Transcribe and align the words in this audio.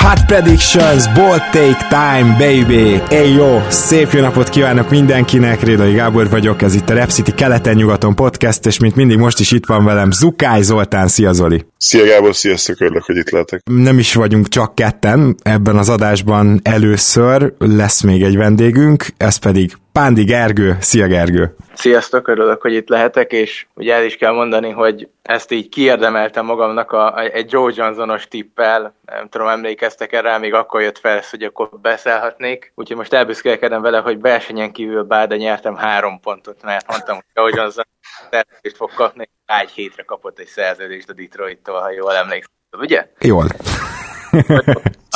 Hot 0.00 0.24
Predictions, 0.26 1.12
Bold 1.12 1.42
Take 1.52 1.86
Time, 1.88 2.36
baby! 2.38 3.00
Hey 3.08 3.34
jó, 3.34 3.62
szép 3.68 4.10
jó 4.10 4.20
napot 4.20 4.48
kívánok 4.48 4.90
mindenkinek, 4.90 5.62
Rédai 5.62 5.92
Gábor 5.92 6.28
vagyok, 6.28 6.62
ez 6.62 6.74
itt 6.74 6.90
a 6.90 6.94
Rep 6.94 7.10
City 7.10 7.34
keleten-nyugaton 7.34 8.14
podcast, 8.14 8.66
és 8.66 8.78
mint 8.78 8.94
mindig 8.94 9.18
most 9.18 9.40
is 9.40 9.50
itt 9.50 9.66
van 9.66 9.84
velem 9.84 10.10
Zukály 10.10 10.62
Zoltán, 10.62 11.08
szia 11.08 11.32
Zoli! 11.32 11.64
Szia 11.76 12.04
Gábor, 12.06 12.34
sziasztok, 12.34 12.80
örülök, 12.80 13.04
hogy 13.04 13.16
itt 13.16 13.30
lehetek. 13.30 13.60
Nem 13.64 13.98
is 13.98 14.14
vagyunk 14.14 14.48
csak 14.48 14.74
ketten, 14.74 15.36
ebben 15.42 15.76
az 15.76 15.88
adásban 15.88 16.60
először 16.62 17.52
lesz 17.58 18.02
még 18.02 18.22
egy 18.22 18.36
vendégünk, 18.36 19.06
ez 19.16 19.36
pedig 19.36 19.72
Pándi 20.00 20.24
Gergő. 20.24 20.76
Szia 20.80 21.06
Gergő! 21.06 21.56
Sziasztok, 21.74 22.28
örülök, 22.28 22.62
hogy 22.62 22.72
itt 22.72 22.88
lehetek, 22.88 23.32
és 23.32 23.66
ugye 23.74 23.94
el 23.94 24.04
is 24.04 24.16
kell 24.16 24.32
mondani, 24.32 24.70
hogy 24.70 25.08
ezt 25.22 25.50
így 25.50 25.68
kiérdemeltem 25.68 26.44
magamnak 26.44 26.92
a, 26.92 27.20
egy 27.20 27.52
Joe 27.52 27.72
Johnsonos 27.74 28.28
tippel, 28.28 28.94
nem 29.04 29.28
tudom, 29.28 29.48
emlékeztek 29.48 30.12
erre, 30.12 30.38
még 30.38 30.54
akkor 30.54 30.80
jött 30.80 30.98
fel, 30.98 31.22
hogy 31.30 31.42
akkor 31.42 31.68
beszélhetnék, 31.82 32.72
úgyhogy 32.74 32.96
most 32.96 33.12
elbüszkélkedem 33.12 33.82
vele, 33.82 33.98
hogy 33.98 34.20
versenyen 34.20 34.72
kívül 34.72 35.02
bár, 35.02 35.28
de 35.28 35.36
nyertem 35.36 35.76
három 35.76 36.20
pontot, 36.20 36.62
mert 36.62 36.88
mondtam, 36.88 37.14
hogy 37.14 37.24
Joe 37.34 37.50
Johnson 37.54 37.84
szerződést 38.30 38.76
fog 38.76 38.90
kapni, 38.94 39.30
egy 39.46 39.70
hétre 39.70 40.02
kapott 40.02 40.38
egy 40.38 40.46
szerződést 40.46 41.10
a 41.10 41.12
Detroit-tól, 41.12 41.80
ha 41.80 41.90
jól 41.90 42.14
emlékszem, 42.14 42.52
ugye? 42.72 43.10
Jól. 43.18 43.46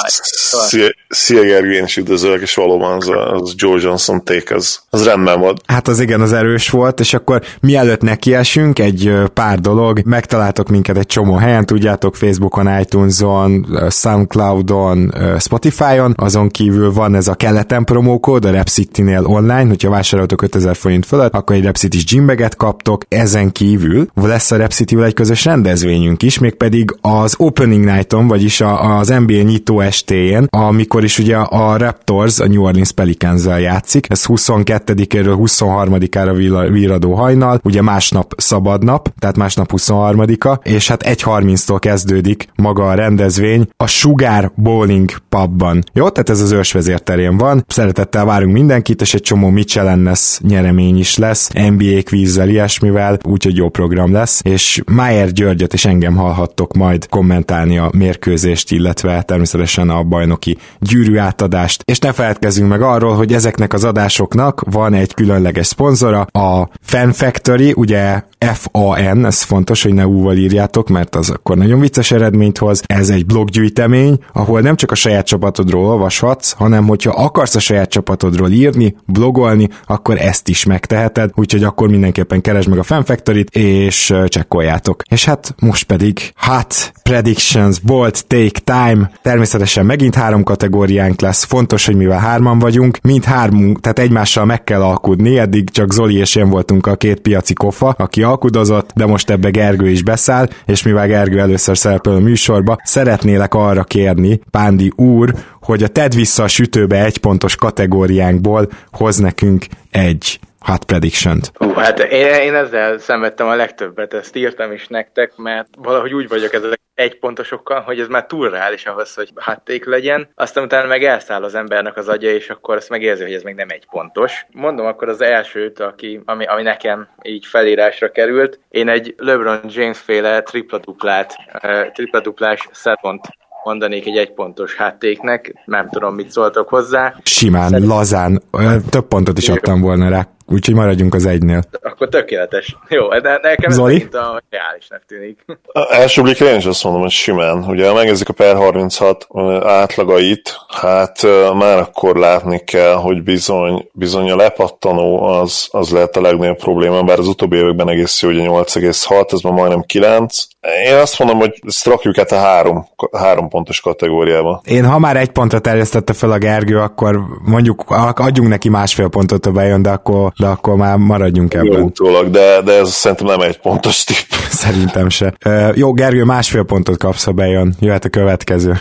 Szia, 0.06 0.94
szia 1.08 1.42
Gergő, 1.42 1.72
én 1.72 1.84
is 1.84 1.97
üdvözlök, 1.97 2.41
és 2.41 2.55
valóban 2.55 2.97
az, 2.97 3.10
az 3.33 3.55
Joe 3.56 3.80
Johnson 3.80 4.24
take, 4.24 4.55
az, 4.55 4.80
az 4.91 5.05
rendben 5.05 5.41
volt. 5.41 5.61
Hát 5.66 5.88
az 5.88 6.00
igen, 6.00 6.20
az 6.20 6.33
erős 6.33 6.70
volt, 6.70 7.00
és 7.00 7.14
akkor 7.14 7.42
mielőtt 7.61 8.00
nekiesünk, 8.00 8.78
egy 8.78 9.12
pár 9.34 9.61
dolog, 9.61 10.00
megtaláltok 10.05 10.69
minket 10.69 10.98
egy 10.98 11.06
csomó 11.06 11.34
helyen, 11.34 11.66
tudjátok, 11.66 12.16
Facebookon, 12.16 12.80
iTunes-on, 12.80 13.66
Soundcloud-on, 13.91 15.14
Spotify-on, 15.38 16.14
azon 16.16 16.48
kívül 16.48 16.92
van 16.92 17.14
ez 17.14 17.28
a 17.28 17.34
keleten 17.34 17.84
promókód, 17.84 18.44
a 18.44 18.50
Repcity-nél 18.50 19.24
online, 19.24 19.64
hogyha 19.68 19.91
vásároltok 19.91 20.42
5000 20.42 20.77
forint 20.77 21.06
fölött, 21.06 21.34
akkor 21.34 21.56
egy 21.56 21.64
Repcity 21.64 21.96
gymbeget 22.06 22.56
kaptok, 22.56 23.05
ezen 23.08 23.52
kívül 23.52 24.06
lesz 24.14 24.50
a 24.50 24.56
Repcity-vel 24.56 25.05
egy 25.05 25.14
közös 25.14 25.44
rendezvényünk 25.44 26.22
is, 26.22 26.39
mégpedig 26.39 26.96
az 27.00 27.34
Opening 27.36 27.84
Night-on, 27.84 28.28
vagyis 28.28 28.61
az 28.61 29.08
NBA 29.08 29.42
nyitó 29.42 29.80
estéjén, 29.94 30.46
amikor 30.50 31.04
is 31.04 31.18
ugye 31.18 31.36
a 31.36 31.76
Raptors 31.76 32.40
a 32.40 32.46
New 32.46 32.62
Orleans 32.62 32.92
pelicans 32.92 33.44
játszik, 33.44 34.06
ez 34.10 34.24
22-éről 34.26 35.36
23-ára 35.38 36.68
víradó 36.70 37.14
hajnal, 37.14 37.60
ugye 37.64 37.82
másnap 37.82 38.32
szabad 38.36 38.84
nap, 38.84 39.08
tehát 39.18 39.36
másnap 39.36 39.70
23-a, 39.76 40.68
és 40.68 40.88
hát 40.88 41.02
1.30-tól 41.06 41.76
kezdődik 41.80 42.48
maga 42.54 42.88
a 42.88 42.94
rendezvény 42.94 43.68
a 43.76 43.86
Sugar 43.86 44.52
Bowling 44.54 45.10
pubban. 45.28 45.82
Jó, 45.92 46.08
tehát 46.08 46.30
ez 46.30 46.40
az 46.40 46.52
ősvezér 46.52 47.02
van, 47.36 47.64
szeretettel 47.68 48.24
várunk 48.24 48.52
mindenkit, 48.52 49.00
és 49.00 49.14
egy 49.14 49.22
csomó 49.22 49.48
Michelennes 49.48 50.38
nyeremény 50.42 50.98
is 50.98 51.16
lesz, 51.16 51.48
NBA 51.48 52.02
kvízzel, 52.02 52.48
ilyesmivel, 52.48 53.18
úgyhogy 53.28 53.56
jó 53.56 53.68
program 53.68 54.12
lesz, 54.12 54.40
és 54.44 54.83
Mayer 54.92 55.30
Györgyet 55.30 55.72
és 55.72 55.84
engem 55.84 56.16
hallhattok 56.16 56.72
majd 56.72 57.08
kommentálni 57.08 57.78
a 57.78 57.90
mérkőzést, 57.96 58.72
illetve 58.72 59.22
természetesen 59.22 59.83
a 59.89 60.02
bajnoki 60.02 60.58
gyűrű 60.78 61.17
átadást, 61.17 61.83
és 61.84 61.98
ne 61.98 62.12
feledkezzünk 62.12 62.68
meg 62.68 62.83
arról, 62.83 63.14
hogy 63.14 63.33
ezeknek 63.33 63.72
az 63.72 63.84
adásoknak 63.84 64.62
van 64.70 64.95
egy 64.95 65.14
különleges 65.14 65.67
szponzora, 65.67 66.20
a 66.20 66.68
Fan 66.80 67.12
Factory, 67.12 67.72
ugye 67.77 68.22
FAN, 68.52 69.27
ez 69.27 69.42
fontos, 69.42 69.83
hogy 69.83 69.95
ne 69.95 70.06
úval 70.06 70.36
írjátok, 70.36 70.89
mert 70.89 71.14
az 71.14 71.30
akkor 71.30 71.56
nagyon 71.56 71.80
vicces 71.80 72.11
eredményt 72.11 72.58
hoz. 72.58 72.83
Ez 72.86 73.08
egy 73.08 73.27
bloggyűjtemény, 73.27 74.18
ahol 74.33 74.61
nem 74.61 74.77
csak 74.77 74.90
a 74.90 74.95
saját 74.95 75.27
csapatodról 75.27 75.86
olvashatsz, 75.86 76.52
hanem 76.52 76.86
hogyha 76.86 77.11
akarsz 77.11 77.55
a 77.55 77.61
saját 77.61 77.90
csapatodról 77.90 78.51
írni, 78.51 78.96
blogolni, 79.06 79.68
akkor 79.86 80.20
ezt 80.20 80.48
is 80.48 80.64
megteheted, 80.64 81.30
úgyhogy 81.34 81.64
akkor 81.64 81.89
mindenképpen 81.89 82.40
keresd 82.40 82.68
meg 82.68 82.78
a 82.78 82.83
Fan 82.83 83.05
Factory-t, 83.05 83.56
és 83.56 84.14
csekkoljátok. 84.27 85.02
És 85.11 85.24
hát 85.24 85.55
most 85.58 85.84
pedig 85.84 86.33
Hot 86.36 86.92
Predictions, 87.02 87.78
Bold 87.78 88.24
Take 88.27 88.61
Time, 88.64 89.11
természetesen 89.22 89.64
megint 89.83 90.14
három 90.14 90.42
kategóriánk 90.42 91.20
lesz, 91.20 91.45
fontos, 91.45 91.86
hogy 91.86 91.97
mivel 91.97 92.19
hárman 92.19 92.58
vagyunk, 92.58 92.98
mind 93.02 93.25
hármunk, 93.25 93.80
tehát 93.80 93.98
egymással 93.98 94.45
meg 94.45 94.64
kell 94.64 94.83
alkudni, 94.83 95.39
eddig 95.39 95.70
csak 95.70 95.92
Zoli 95.92 96.17
és 96.17 96.35
én 96.35 96.48
voltunk 96.51 96.86
a 96.86 96.97
két 96.97 97.20
piaci 97.20 97.55
kofa, 97.55 97.95
aki 97.98 98.23
alkudozott, 98.23 98.91
de 98.95 99.07
most 99.07 99.30
ebbe 99.30 99.51
Gergő 99.51 99.91
is 99.91 100.02
beszáll, 100.02 100.48
és 100.67 100.83
mivel 100.83 101.07
Gergő 101.07 101.41
először 101.41 101.79
szerepel 101.79 102.14
a 102.14 102.20
műsorba, 102.20 102.77
szeretnélek 102.83 103.55
arra 103.55 103.85
kérni, 103.85 104.41
Pándi 104.51 104.92
úr, 104.97 105.35
hogy 105.61 105.83
a 105.83 105.89
tedd 105.89 106.14
vissza 106.14 106.42
a 106.42 106.48
sütőbe 106.48 107.05
egy 107.05 107.19
pontos 107.19 107.57
kategóriánkból 107.57 108.69
hoz 108.91 109.17
nekünk 109.17 109.67
egy 109.91 110.41
hot 110.64 110.85
prediction-t? 110.85 111.51
Hú, 111.55 111.73
hát 111.73 111.98
én, 111.98 112.27
én 112.27 112.55
ezzel 112.55 112.98
szenvedtem 112.98 113.47
a 113.47 113.55
legtöbbet, 113.55 114.14
ezt 114.14 114.36
írtam 114.36 114.73
is 114.73 114.86
nektek, 114.89 115.36
mert 115.36 115.69
valahogy 115.79 116.14
úgy 116.14 116.29
vagyok 116.29 116.52
ezek 116.52 116.80
egy 116.95 117.19
pontosokkal, 117.19 117.80
hogy 117.80 118.01
ez 118.01 118.08
már 118.08 118.27
túl 118.27 118.51
reális 118.51 118.86
ahhoz, 118.86 119.14
hogy 119.14 119.33
hatték 119.35 119.85
legyen, 119.85 120.29
aztán 120.35 120.64
utána 120.64 120.86
meg 120.86 121.05
elszáll 121.05 121.42
az 121.42 121.55
embernek 121.55 121.97
az 121.97 122.08
agya, 122.08 122.29
és 122.29 122.51
akkor 122.51 122.77
azt 122.77 122.89
megérzi, 122.89 123.23
hogy 123.23 123.33
ez 123.33 123.42
még 123.42 123.55
nem 123.55 123.69
egy 123.70 123.86
pontos. 123.91 124.47
Mondom 124.51 124.86
akkor 124.86 125.08
az 125.08 125.20
elsőt, 125.20 125.80
aki, 125.80 126.20
ami, 126.25 126.45
ami 126.45 126.63
nekem 126.63 127.08
így 127.23 127.46
felírásra 127.46 128.11
került. 128.11 128.61
Én 128.69 128.88
egy 128.88 129.14
LeBron 129.17 129.61
James 129.69 129.99
féle 129.99 130.43
tripla-duplát, 130.43 131.35
uh, 131.62 131.93
tripla-duplás 131.93 132.69
szezont 132.73 133.29
mondanék 133.64 134.06
egy 134.06 134.17
egypontos 134.17 134.75
háttéknek, 134.75 135.52
nem 135.64 135.88
tudom, 135.88 136.14
mit 136.14 136.31
szóltok 136.31 136.69
hozzá. 136.69 137.14
Simán, 137.23 137.69
Szerint... 137.69 137.88
lazán, 137.88 138.43
több 138.91 139.06
pontot 139.06 139.38
is 139.38 139.49
adtam 139.49 139.81
volna 139.81 140.08
rá. 140.08 140.29
Úgyhogy 140.54 140.75
maradjunk 140.75 141.14
az 141.14 141.26
egynél. 141.26 141.62
Akkor 141.82 142.08
tökéletes. 142.08 142.76
Jó, 142.88 143.08
de 143.08 143.38
nekem 143.42 143.70
ez 143.70 143.75
Zoli? 143.75 143.92
megint 143.92 144.14
a 144.14 144.42
reálisnak 144.50 145.02
tűnik. 145.06 145.44
A 145.72 145.92
első 145.92 146.22
blikre 146.22 146.50
én 146.50 146.56
is 146.56 146.64
azt 146.64 146.84
mondom, 146.84 147.02
hogy 147.02 147.10
simán. 147.10 147.64
Ugye, 147.69 147.88
ha 147.88 147.94
megnézzük 147.94 148.28
a 148.28 148.32
per 148.32 148.56
36 148.56 149.26
átlagait, 149.62 150.56
hát 150.69 151.22
már 151.54 151.78
akkor 151.78 152.16
látni 152.16 152.64
kell, 152.64 152.94
hogy 152.94 153.22
bizony, 153.22 153.88
bizony 153.92 154.31
a 154.31 154.37
lepattanó 154.37 155.22
az, 155.22 155.69
az 155.70 155.90
lehet 155.90 156.16
a 156.16 156.20
legnagyobb 156.20 156.58
probléma, 156.58 157.02
bár 157.02 157.19
az 157.19 157.28
utóbbi 157.28 157.56
években 157.56 157.88
egész 157.88 158.22
jó, 158.22 158.28
ugye 158.28 158.42
8,6, 158.42 159.32
ez 159.32 159.40
már 159.40 159.52
majdnem 159.52 159.82
9. 159.82 160.46
Én 160.86 160.94
azt 160.94 161.19
mondom, 161.19 161.38
hogy 161.38 161.60
ezt 161.66 161.86
rakjuk 161.86 162.19
át 162.19 162.32
a 162.32 162.38
három, 162.38 162.86
három 163.12 163.48
pontos 163.48 163.81
kategóriába. 163.81 164.62
Én 164.64 164.84
ha 164.84 164.98
már 164.98 165.16
egy 165.16 165.31
pontra 165.31 165.58
terjesztette 165.58 166.12
fel 166.12 166.31
a 166.31 166.38
Gergő, 166.38 166.78
akkor 166.78 167.20
mondjuk 167.44 167.84
adjunk 168.14 168.48
neki 168.48 168.69
másfél 168.69 169.08
pontot, 169.08 169.44
ha 169.44 169.50
bejön, 169.50 169.82
de 169.82 169.90
akkor 169.90 170.32
de 170.44 170.50
akkor 170.50 170.76
már 170.76 170.96
maradjunk 170.96 171.55
ebben. 171.55 171.78
Jó, 171.78 171.84
utólag, 171.84 172.31
de, 172.31 172.62
de 172.62 172.72
ez 172.72 172.88
szerintem 172.88 173.26
nem 173.26 173.40
egy 173.40 173.58
pontos 173.58 174.05
tipp. 174.05 174.31
Szerintem 174.64 175.08
se. 175.08 175.32
Jó, 175.75 175.93
Gergő, 175.93 176.25
másfél 176.25 176.62
pontot 176.62 176.98
kapsz, 176.98 177.24
ha 177.24 177.32
bejön. 177.32 177.74
Jöhet 177.80 178.04
a 178.04 178.08
következő. 178.08 178.72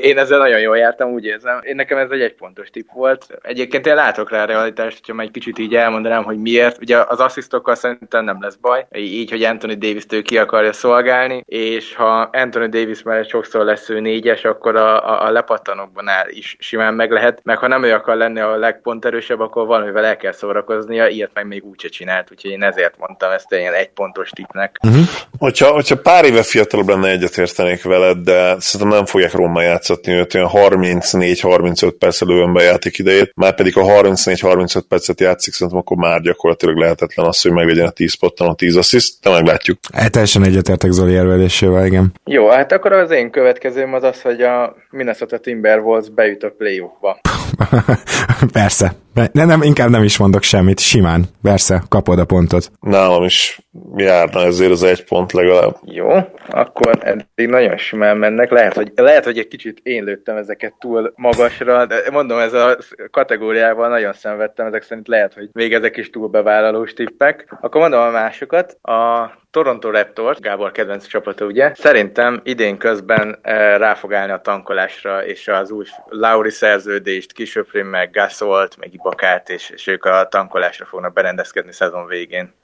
Én 0.00 0.18
ezzel 0.18 0.38
nagyon 0.38 0.60
jól 0.60 0.76
jártam, 0.76 1.12
úgy 1.12 1.24
érzem. 1.24 1.60
Én 1.62 1.74
nekem 1.74 1.98
ez 1.98 2.10
egy 2.10 2.20
egy 2.20 2.34
pontos 2.34 2.70
tipp 2.70 2.88
volt. 2.94 3.26
Egyébként 3.42 3.86
én 3.86 3.94
látok 3.94 4.30
rá 4.30 4.42
a 4.42 4.46
realitást, 4.46 5.00
hogyha 5.06 5.22
egy 5.22 5.30
kicsit 5.30 5.58
így 5.58 5.74
elmondanám, 5.74 6.24
hogy 6.24 6.38
miért. 6.38 6.80
Ugye 6.80 6.98
az 7.08 7.20
asszisztokkal 7.20 7.74
szerintem 7.74 8.24
nem 8.24 8.38
lesz 8.40 8.54
baj. 8.54 8.86
Így, 8.96 9.30
hogy 9.30 9.42
Anthony 9.42 9.78
Davis-t 9.78 10.12
ő 10.12 10.22
ki 10.22 10.38
akarja 10.38 10.72
szolgálni, 10.72 11.42
és 11.46 11.94
ha 11.94 12.28
Anthony 12.32 12.70
Davis 12.70 13.02
mellett 13.02 13.28
sokszor 13.28 13.64
lesz 13.64 13.88
ő 13.88 14.00
négyes, 14.00 14.44
akkor 14.44 14.76
a, 14.76 15.10
a, 15.10 15.26
a 15.26 15.30
lepattanokban 15.30 16.08
áll 16.08 16.28
is 16.28 16.56
simán 16.58 16.94
meg 16.94 17.10
lehet. 17.10 17.40
Meg 17.42 17.58
ha 17.58 17.66
nem 17.66 17.82
ő 17.82 17.92
akar 17.92 18.16
lenni 18.16 18.40
a 18.40 18.56
legponterősebb, 18.56 19.40
akkor 19.40 19.66
valamivel 19.66 20.04
el 20.04 20.16
kell 20.16 20.32
szórakozni 20.32 20.93
dobnia, 20.94 21.16
ilyet 21.16 21.30
meg 21.34 21.46
még 21.46 21.64
úgyse 21.64 21.88
csinált, 21.88 22.28
úgyhogy 22.30 22.50
én 22.50 22.62
ezért 22.62 22.94
mondtam 22.98 23.30
ezt 23.30 23.52
egy 23.52 23.58
ilyen 23.58 23.74
egypontos 23.74 24.30
tipnek. 24.30 24.78
Uh-huh. 24.82 25.04
Hogyha, 25.38 25.72
hogyha 25.72 25.96
pár 25.96 26.24
éve 26.24 26.42
fiatalabb 26.42 26.88
lenne 26.88 27.08
egyetértenék 27.08 27.82
veled, 27.82 28.16
de 28.18 28.56
szerintem 28.60 28.96
nem 28.96 29.06
fogják 29.06 29.32
Róma 29.32 29.62
játszatni 29.62 30.12
őt, 30.12 30.34
olyan 30.34 30.50
34-35 30.52 31.94
perc 31.98 32.22
előben 32.22 32.64
játék 32.64 32.98
idejét, 32.98 33.32
már 33.34 33.54
pedig 33.54 33.76
a 33.76 33.80
34-35 33.80 34.82
percet 34.88 35.20
játszik, 35.20 35.52
szerintem 35.52 35.78
akkor 35.78 35.96
már 35.96 36.20
gyakorlatilag 36.20 36.76
lehetetlen 36.76 37.26
az, 37.26 37.42
hogy 37.42 37.52
meglegyen 37.52 37.86
a 37.86 37.90
10 37.90 38.14
pottan 38.14 38.48
a 38.48 38.54
10 38.54 38.76
assziszt, 38.76 39.22
de 39.22 39.30
meglátjuk. 39.30 39.78
Hát 39.92 40.10
teljesen 40.10 40.44
egyetértek 40.44 40.90
Zoli 40.90 41.12
érvelésével, 41.12 41.86
igen. 41.86 42.12
Jó, 42.24 42.48
hát 42.48 42.72
akkor 42.72 42.92
az 42.92 43.10
én 43.10 43.30
következőm 43.30 43.94
az 43.94 44.02
az, 44.02 44.22
hogy 44.22 44.42
a 44.42 44.76
Minnesota 44.90 45.38
Timberwolves 45.38 46.08
bejut 46.08 46.42
a 46.42 46.54
playoffba. 46.58 47.20
Persze, 48.52 48.94
Ne, 49.14 49.44
nem, 49.44 49.62
inkább 49.62 49.90
nem 49.90 50.02
is 50.02 50.16
mondok 50.16 50.42
semmit, 50.42 50.80
simán, 50.80 51.24
persze, 51.42 51.84
kapod 51.88 52.18
a 52.18 52.24
pontot. 52.24 52.70
Nálam 52.80 53.24
is 53.24 53.60
járna 53.96 54.40
ezért 54.40 54.70
az 54.70 54.82
egy 54.82 55.04
pont 55.04 55.32
legalább. 55.32 55.76
Jó, 55.84 56.06
akkor 56.48 56.98
eddig 57.00 57.48
nagyon 57.48 57.76
simán 57.76 58.16
mennek. 58.16 58.50
Lehet, 58.50 58.74
hogy, 58.74 58.92
lehet, 58.94 59.24
hogy 59.24 59.38
egy 59.38 59.48
kicsit 59.48 59.80
én 59.82 60.04
lőttem 60.04 60.36
ezeket 60.36 60.74
túl 60.78 61.12
magasra, 61.16 61.86
de 61.86 62.10
mondom, 62.10 62.38
ez 62.38 62.52
a 62.52 62.76
kategóriával 63.10 63.88
nagyon 63.88 64.12
szenvedtem, 64.12 64.66
ezek 64.66 64.82
szerint 64.82 65.08
lehet, 65.08 65.34
hogy 65.34 65.48
még 65.52 65.74
ezek 65.74 65.96
is 65.96 66.10
túl 66.10 66.28
bevállalós 66.28 66.92
tippek. 66.92 67.56
Akkor 67.60 67.80
mondom 67.80 68.00
a 68.00 68.10
másokat. 68.10 68.76
A 68.82 69.30
Toronto 69.50 69.90
Raptors, 69.90 70.38
Gábor 70.38 70.72
kedvenc 70.72 71.06
csapata, 71.06 71.44
ugye? 71.44 71.74
Szerintem 71.74 72.40
idén 72.44 72.78
közben 72.78 73.38
e, 73.42 73.76
rá 73.76 73.94
fog 73.94 74.14
állni 74.14 74.32
a 74.32 74.40
tankolásra, 74.40 75.24
és 75.26 75.48
az 75.48 75.70
új 75.70 75.84
Lauri 76.08 76.50
szerződést 76.50 77.32
kisöpri 77.32 77.82
meg 77.82 78.10
Gasolt, 78.10 78.76
meg 78.76 78.94
Ibakát, 78.94 79.50
és, 79.50 79.70
és 79.70 79.86
ők 79.86 80.04
a 80.04 80.26
tankolásra 80.30 80.84
fognak 80.84 81.12
berendezkedni 81.12 81.72
szezon 81.72 82.06
végén. 82.06 82.54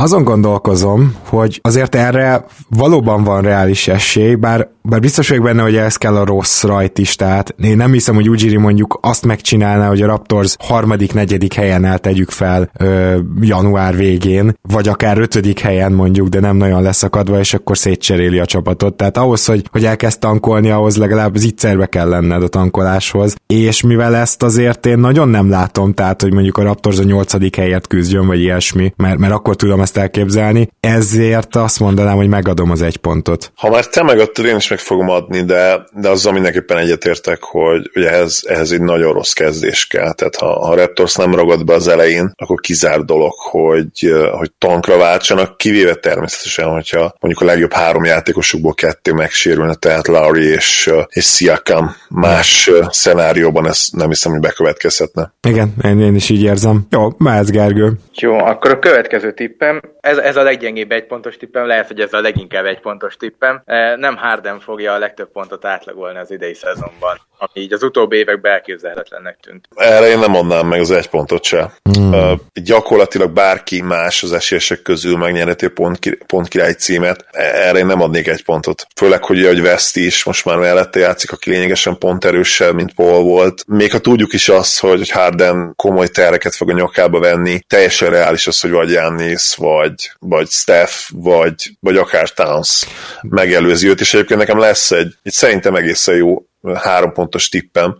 Azon 0.00 0.24
gondolkozom, 0.24 1.14
hogy 1.28 1.60
azért 1.62 1.94
erre 1.94 2.44
valóban 2.68 3.24
van 3.24 3.42
reális 3.42 3.88
esély, 3.88 4.34
bár, 4.34 4.68
bár 4.82 5.00
biztos 5.00 5.28
vagyok 5.28 5.44
benne, 5.44 5.62
hogy 5.62 5.76
ez 5.76 5.96
kell 5.96 6.16
a 6.16 6.24
rossz 6.24 6.62
rajt 6.62 6.98
is, 6.98 7.16
tehát 7.16 7.54
én 7.58 7.76
nem 7.76 7.92
hiszem, 7.92 8.14
hogy 8.14 8.28
Ujiri 8.28 8.56
mondjuk 8.56 8.98
azt 9.02 9.24
megcsinálná, 9.24 9.88
hogy 9.88 10.02
a 10.02 10.06
Raptors 10.06 10.56
harmadik, 10.58 11.12
negyedik 11.12 11.52
helyen 11.52 11.84
eltegyük 11.84 12.30
fel 12.30 12.70
ö, 12.78 13.18
január 13.40 13.96
végén, 13.96 14.58
vagy 14.68 14.88
akár 14.88 15.18
ötödik 15.18 15.58
helyen 15.58 15.92
mondjuk, 15.92 16.28
de 16.28 16.40
nem 16.40 16.56
nagyon 16.56 16.82
leszakadva, 16.82 17.38
és 17.38 17.54
akkor 17.54 17.78
szétcseréli 17.78 18.38
a 18.38 18.46
csapatot. 18.46 18.96
Tehát 18.96 19.16
ahhoz, 19.16 19.44
hogy, 19.44 19.68
hogy 19.70 19.84
elkezd 19.84 20.18
tankolni, 20.18 20.70
ahhoz 20.70 20.96
legalább 20.96 21.36
zicserbe 21.36 21.86
kell 21.86 22.08
lenned 22.08 22.42
a 22.42 22.48
tankoláshoz. 22.48 23.34
És 23.46 23.82
mivel 23.82 24.16
ezt 24.16 24.42
azért 24.42 24.86
én 24.86 24.98
nagyon 24.98 25.28
nem 25.28 25.50
látom, 25.50 25.92
tehát 25.92 26.22
hogy 26.22 26.32
mondjuk 26.32 26.58
a 26.58 26.62
Raptors 26.62 26.98
a 26.98 27.02
nyolcadik 27.02 27.56
helyet 27.56 27.86
küzdjön, 27.86 28.26
vagy 28.26 28.40
ilyesmi, 28.40 28.92
mert, 28.96 29.18
mert 29.18 29.32
akkor 29.32 29.56
tudom 29.56 29.82
ezt 29.84 29.96
elképzelni, 29.96 30.68
ezért 30.80 31.56
azt 31.56 31.80
mondanám, 31.80 32.16
hogy 32.16 32.28
megadom 32.28 32.70
az 32.70 32.82
egy 32.82 32.96
pontot. 32.96 33.52
Ha 33.54 33.70
már 33.70 33.86
te 33.86 34.02
megadtad, 34.02 34.44
én 34.44 34.56
is 34.56 34.68
meg 34.68 34.78
fogom 34.78 35.08
adni, 35.08 35.44
de, 35.44 35.84
de 35.92 36.08
azzal 36.08 36.32
mindenképpen 36.32 36.76
egyetértek, 36.76 37.42
hogy 37.42 37.90
ugye 37.94 38.10
ehhez, 38.10 38.44
ehhez 38.46 38.70
egy 38.70 38.80
nagyon 38.80 39.12
rossz 39.12 39.32
kezdés 39.32 39.86
kell. 39.86 40.12
Tehát 40.12 40.36
ha 40.36 40.46
a 40.46 40.74
Raptors 40.74 41.14
nem 41.14 41.34
ragad 41.34 41.64
be 41.64 41.74
az 41.74 41.88
elején, 41.88 42.32
akkor 42.36 42.60
kizár 42.60 43.00
dolog, 43.00 43.32
hogy, 43.32 44.14
hogy 44.38 44.50
tankra 44.58 44.96
váltsanak, 44.96 45.56
kivéve 45.56 45.94
természetesen, 45.94 46.68
hogyha 46.68 47.14
mondjuk 47.20 47.42
a 47.42 47.52
legjobb 47.52 47.72
három 47.72 48.04
játékosukból 48.04 48.74
kettő 48.74 49.12
megsérülne, 49.12 49.74
tehát 49.74 50.06
Lauri 50.06 50.44
és, 50.44 50.90
és 51.08 51.24
Siakam 51.24 51.96
más 52.08 52.70
szenárióban 52.90 53.66
ez 53.66 53.88
nem 53.92 54.08
hiszem, 54.08 54.32
hogy 54.32 54.40
bekövetkezhetne. 54.40 55.32
Igen, 55.48 55.74
én, 55.84 56.00
én 56.00 56.14
is 56.14 56.30
így 56.30 56.42
érzem. 56.42 56.86
Jó, 56.90 57.08
mehetsz 57.18 57.50
Gergő. 57.50 57.92
Jó, 58.14 58.38
akkor 58.38 58.70
a 58.70 58.78
következő 58.78 59.32
tippem, 59.32 59.73
ez, 60.00 60.18
ez 60.18 60.36
a 60.36 60.42
leggyengébb 60.42 60.92
egypontos 60.92 61.36
tippem, 61.36 61.66
lehet, 61.66 61.86
hogy 61.86 62.00
ez 62.00 62.12
a 62.12 62.20
leginkább 62.20 62.64
egypontos 62.64 63.16
tippem. 63.16 63.62
E, 63.64 63.96
nem 63.96 64.16
Harden 64.16 64.60
fogja 64.60 64.92
a 64.92 64.98
legtöbb 64.98 65.30
pontot 65.30 65.64
átlagolni 65.64 66.18
az 66.18 66.30
idei 66.30 66.54
szezonban, 66.54 67.20
ami 67.38 67.64
így 67.64 67.72
az 67.72 67.82
utóbbi 67.82 68.16
években 68.16 68.52
elképzelhetetlennek 68.52 69.38
tűnt. 69.42 69.68
Erre 69.74 70.08
én 70.08 70.18
nem 70.18 70.30
mondnám 70.30 70.66
meg 70.66 70.80
az 70.80 70.90
egy 70.90 71.08
pontot 71.08 71.44
se. 71.44 71.72
Hmm. 71.82 72.12
Uh, 72.12 72.38
gyakorlatilag 72.52 73.30
bárki 73.30 73.82
más 73.82 74.22
az 74.22 74.32
esélyesek 74.32 74.82
közül 74.82 75.16
megnyerheti 75.16 75.64
a 75.64 75.70
pont, 75.70 75.98
pontkirály 76.26 76.72
címet, 76.72 77.24
erre 77.30 77.78
én 77.78 77.86
nem 77.86 78.00
adnék 78.00 78.26
egy 78.26 78.44
pontot. 78.44 78.86
Főleg, 78.96 79.24
hogy, 79.24 79.46
hogy 79.46 79.60
West 79.60 79.96
is 79.96 80.24
most 80.24 80.44
már 80.44 80.56
mellette 80.56 80.98
játszik, 80.98 81.32
aki 81.32 81.50
lényegesen 81.50 81.98
pont 81.98 82.24
erősebb, 82.24 82.74
mint 82.74 82.94
Paul 82.94 83.22
volt. 83.22 83.64
Még 83.66 83.92
ha 83.92 83.98
tudjuk 83.98 84.32
is 84.32 84.48
azt, 84.48 84.80
hogy 84.80 85.10
Harden 85.10 85.72
komoly 85.76 86.08
terreket 86.08 86.54
fog 86.54 86.70
a 86.70 86.72
nyakába 86.72 87.18
venni, 87.18 87.60
teljesen 87.66 88.10
reális 88.10 88.46
az, 88.46 88.60
hogy 88.60 88.70
vagy 88.70 88.88
Giannis, 88.88 89.54
vagy, 89.56 90.12
vagy 90.18 90.48
Steph, 90.48 90.94
vagy, 91.12 91.54
vagy 91.80 91.96
akár 91.96 92.28
Towns 92.30 92.86
megelőzi 93.22 93.88
őt, 93.88 94.00
és 94.00 94.14
egyébként 94.14 94.40
nekem 94.40 94.58
lesz 94.58 94.90
egy, 94.90 95.14
egy 95.22 95.32
szerintem 95.32 95.74
egészen 95.74 96.16
jó 96.16 96.42
három 96.74 97.12
pontos 97.12 97.48
tippem 97.48 97.98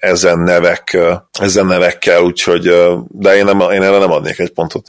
ezen 0.00 0.38
nevek, 0.38 0.98
ezen 1.40 1.66
nevekkel, 1.66 2.22
úgyhogy, 2.22 2.72
de 3.08 3.36
én, 3.36 3.44
nem, 3.44 3.60
én 3.60 3.82
erre 3.82 3.98
nem 3.98 4.10
adnék 4.10 4.38
egy 4.38 4.50
pontot. 4.50 4.88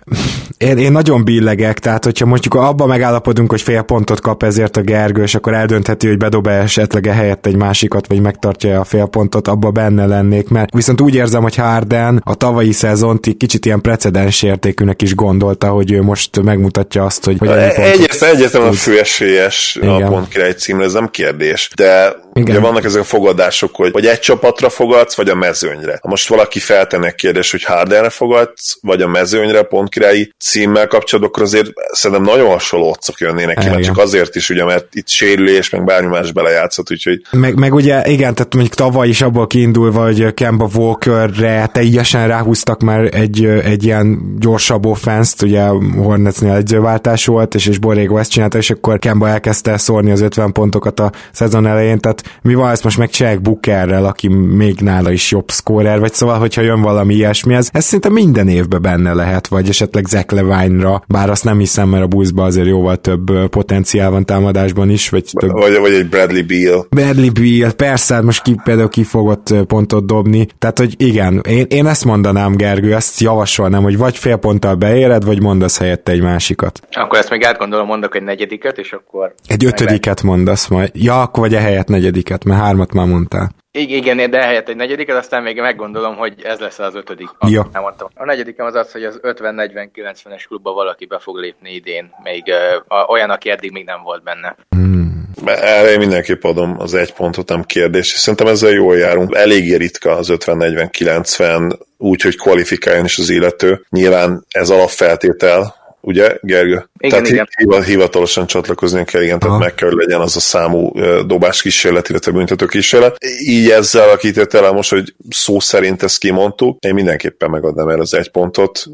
Én, 0.58 0.78
én 0.78 0.92
nagyon 0.92 1.24
billegek, 1.24 1.80
tehát 1.80 2.04
hogyha 2.04 2.26
mondjuk 2.26 2.54
abba 2.54 2.86
megállapodunk, 2.86 3.50
hogy 3.50 3.62
fél 3.62 3.82
pontot 3.82 4.20
kap 4.20 4.44
ezért 4.44 4.78
a 4.78 4.82
Gergő, 4.82 5.22
és 5.22 5.36
akkor 5.36 5.54
eldöntheti, 5.54 6.08
hogy 6.08 6.18
bedob 6.18 6.48
-e 6.48 6.62
esetleg 6.62 7.08
-e 7.08 7.14
helyett 7.14 7.46
egy 7.46 7.56
másikat, 7.56 8.08
vagy 8.08 8.22
megtartja 8.22 8.80
a 8.80 8.84
fél 8.84 9.06
pontot, 9.06 9.48
abba 9.48 9.72
benne 9.72 10.06
lennék, 10.06 10.50
mert 10.50 10.74
viszont 10.74 11.02
úgy 11.02 11.16
érzem, 11.16 11.42
hogy 11.42 11.56
Harden 11.56 12.22
a 12.26 12.36
tavalyi 12.36 12.72
szezont 12.72 13.38
kicsit 13.38 13.66
ilyen 13.66 13.82
precedens 13.82 14.44
értékűnek 14.44 15.02
is 15.02 15.16
gondolta, 15.16 15.70
hogy 15.70 15.92
ő 15.92 16.02
most 16.02 16.42
megmutatja 16.42 17.04
azt, 17.04 17.26
hogy... 17.26 17.38
hogy 17.38 17.50
Egyértelműen 17.50 18.72
a 18.72 18.76
főesélyes 18.76 19.80
a 19.82 20.08
pont 20.08 20.28
király 20.28 20.52
címre, 20.52 20.86
ez 20.86 20.94
nem 20.94 21.08
kérdés, 21.08 21.70
de 21.76 22.16
igen. 22.34 22.56
Ugye 22.56 22.66
vannak 22.66 22.84
ezek 22.84 23.02
a 23.02 23.06
fogadások, 23.06 23.76
hogy 23.76 23.92
vagy 23.92 24.06
egy 24.06 24.20
csapatra 24.20 24.70
fogadsz, 24.70 25.16
vagy 25.16 25.30
a 25.30 25.36
mezőnyre. 25.36 26.00
Ha 26.02 26.10
most 26.10 26.28
valaki 26.28 26.60
feltenne 26.60 27.12
kérdés, 27.12 27.52
hogy 27.52 27.64
Hardenre 27.64 28.10
fogadsz, 28.10 28.78
vagy 28.82 29.02
a 29.02 29.08
mezőnyre 29.08 29.62
pont 29.62 29.90
királyi 29.90 30.34
címmel 30.40 30.88
kapcsolatban, 30.88 31.34
akkor 31.34 31.44
azért 31.44 31.70
szerintem 31.92 32.26
nagyon 32.26 32.50
hasonló 32.50 32.90
otcok 32.90 33.20
jönnének 33.20 33.58
ki, 33.58 33.82
csak 33.82 33.98
azért 33.98 34.36
is, 34.36 34.50
ugye, 34.50 34.66
mert 34.66 34.96
itt 34.96 35.08
sérülés, 35.08 35.70
meg 35.70 35.84
bármi 35.84 36.08
más 36.08 36.32
belejátszott, 36.32 36.92
úgyhogy... 36.92 37.22
Meg, 37.32 37.56
meg 37.56 37.74
ugye, 37.74 38.04
igen, 38.06 38.36
tehát 38.36 38.54
mondjuk 38.54 38.76
tavaly 38.76 39.08
is 39.08 39.22
abból 39.22 39.48
kiindulva, 39.48 40.04
hogy 40.04 40.34
Kemba 40.34 40.70
Walkerre 40.76 41.70
teljesen 41.74 42.28
ráhúztak 42.28 42.82
már 42.82 43.10
egy, 43.14 43.46
egy 43.46 43.84
ilyen 43.84 44.36
gyorsabb 44.40 44.86
offenszt, 44.86 45.42
ugye 45.42 45.66
Hornetsnél 45.96 46.54
egyzőváltás 46.54 47.26
volt, 47.26 47.56
és, 47.56 47.66
és 47.66 47.78
Borrego 47.78 48.18
ezt 48.18 48.32
csinálta, 48.32 48.58
és 48.58 48.70
akkor 48.70 49.00
Kemba 49.00 49.30
elkezdte 49.30 49.78
szórni 49.78 50.12
az 50.12 50.22
50 50.22 50.52
pontokat 50.52 51.00
a 51.00 51.12
szezon 51.32 51.68
elején, 51.68 52.00
tehát 52.00 52.23
mi 52.42 52.54
van, 52.54 52.70
ezt 52.70 52.84
most 52.84 52.98
megcsinálják 52.98 53.42
Bookerrel, 53.42 54.06
aki 54.06 54.28
még 54.28 54.80
nála 54.80 55.12
is 55.12 55.32
jobb 55.32 55.52
scorer, 55.52 56.00
vagy 56.00 56.14
szóval, 56.14 56.40
hogyha 56.40 56.62
jön 56.62 56.82
valami 56.82 57.14
ilyesmi, 57.14 57.54
ez, 57.54 57.70
ez 57.72 57.86
szinte 57.86 58.10
minden 58.10 58.48
évben 58.48 58.82
benne 58.82 59.14
lehet, 59.14 59.48
vagy 59.48 59.70
esetleg 59.70 60.06
Zach 60.06 60.34
Levine-ra, 60.34 61.04
bár 61.08 61.30
azt 61.30 61.44
nem 61.44 61.60
hiszem, 61.60 61.90
mert 61.90 62.04
a 62.04 62.08
buszba 62.08 62.44
azért 62.44 62.68
jóval 62.68 62.96
több 62.96 63.50
potenciál 63.50 64.10
van 64.10 64.26
támadásban 64.26 64.90
is, 64.90 65.10
vagy 65.10 65.30
több... 65.40 65.52
Vagy, 65.52 65.78
vagy 65.78 65.94
egy 65.94 66.10
Bradley 66.10 66.46
Beal. 66.46 66.88
Bradley 66.90 67.32
Beal, 67.32 67.72
persze, 67.72 68.14
hát 68.14 68.24
most 68.24 68.42
ki, 68.42 68.56
például 68.64 68.90
ki 68.90 69.04
fogott 69.04 69.54
pontot 69.68 70.06
dobni, 70.06 70.48
tehát, 70.60 70.78
hogy 70.78 70.94
igen, 70.98 71.42
én, 71.50 71.66
én 71.70 71.86
ezt 71.86 72.06
mondanám, 72.06 72.56
Gergő, 72.56 72.94
ezt 72.94 73.20
javasolnám, 73.20 73.84
hogy 73.84 73.98
vagy 73.98 74.18
fél 74.18 74.36
ponttal 74.36 74.76
beéred, 74.76 75.26
vagy 75.26 75.42
mondasz 75.42 75.78
helyette 75.78 76.12
egy 76.12 76.22
másikat. 76.22 76.80
Akkor 76.92 77.20
ezt 77.20 77.30
még 77.30 77.44
átgondolom, 77.44 77.88
mondok 77.88 78.16
egy 78.16 78.24
negyediket, 78.24 78.78
és 78.78 78.92
akkor... 78.92 79.34
Egy 79.48 79.66
ötödiket 79.66 80.22
mondasz 80.22 80.68
majd. 80.68 80.92
Ja, 80.94 81.22
akkor 81.22 81.44
vagy 81.44 81.56
a 81.56 81.60
helyett 81.60 81.88
negyedik 81.88 82.13
negyediket, 82.14 82.44
mert 82.44 82.62
hármat 82.62 82.94
már 82.94 83.06
mondtál. 83.06 83.52
Igen, 83.72 84.30
de 84.30 84.38
ehelyett 84.38 84.70
egy 84.70 84.76
negyediket, 84.76 85.16
aztán 85.16 85.44
még 85.44 85.60
meggondolom, 85.60 86.16
hogy 86.16 86.34
ez 86.44 86.60
lesz 86.60 86.80
az 86.80 86.96
ötödik. 86.96 87.30
Ja. 87.48 87.70
Nem 87.72 87.82
mondtam. 87.82 88.08
A 88.16 88.26
negyedikem 88.26 88.66
az 88.66 88.76
az, 88.76 88.92
hogy 88.92 89.04
az 89.04 89.20
50-40-90-es 89.22 90.44
klubba 90.48 90.74
valaki 90.74 91.06
be 91.06 91.20
fog 91.20 91.38
lépni 91.38 91.74
idén, 91.74 92.10
még 92.24 92.44
uh, 92.88 93.10
olyan, 93.10 93.30
aki 93.30 93.50
eddig 93.50 93.72
még 93.72 93.86
nem 93.86 94.02
volt 94.04 94.24
benne. 94.24 94.56
Hmm. 94.70 95.32
Erre 95.46 95.92
én 95.92 96.00
mindenképp 96.00 96.44
adom 96.44 96.76
az 96.80 96.94
egy 96.94 97.14
pontot, 97.14 97.50
nem 97.50 97.64
kérdés, 97.64 98.14
és 98.14 98.20
szerintem 98.20 98.48
ezzel 98.48 98.72
jól 98.72 98.98
járunk. 98.98 99.36
Eléggé 99.36 99.76
ritka 99.76 100.12
az 100.12 100.28
50-40-90, 100.32 101.78
úgy, 101.98 102.22
hogy 102.22 102.38
kvalifikáljon 102.38 103.06
is 103.06 103.18
az 103.18 103.30
illető. 103.30 103.86
Nyilván 103.90 104.46
ez 104.50 104.70
alapfeltétel, 104.70 105.76
ugye, 106.06 106.38
Gergő? 106.42 106.90
Igen, 106.98 107.24
tehát 107.24 107.50
igen. 107.58 107.84
hivatalosan 107.84 108.46
csatlakozni 108.46 109.06
kell, 109.06 109.22
igen, 109.22 109.40
tehát 109.40 109.56
Aha. 109.56 109.64
meg 109.64 109.76
kell, 109.76 109.96
legyen 109.96 110.22
az 110.22 110.36
a 110.36 110.40
számú 110.40 110.92
dobás 111.26 111.62
kísérlet, 111.62 112.10
illetve 112.10 112.32
büntető 112.32 112.66
kísérlet. 112.66 113.18
Így 113.46 113.70
ezzel 113.70 114.10
a 114.10 114.16
kitétele 114.16 114.72
most, 114.72 114.90
hogy 114.90 115.16
szó 115.30 115.60
szerint 115.60 116.04
ezt 116.04 116.18
kimondtuk, 116.18 116.84
én 116.84 116.94
mindenképpen 116.94 117.50
megadnám 117.50 117.90
el 117.90 118.00
az 118.00 118.14
egy 118.14 118.32
pontot. 118.32 118.86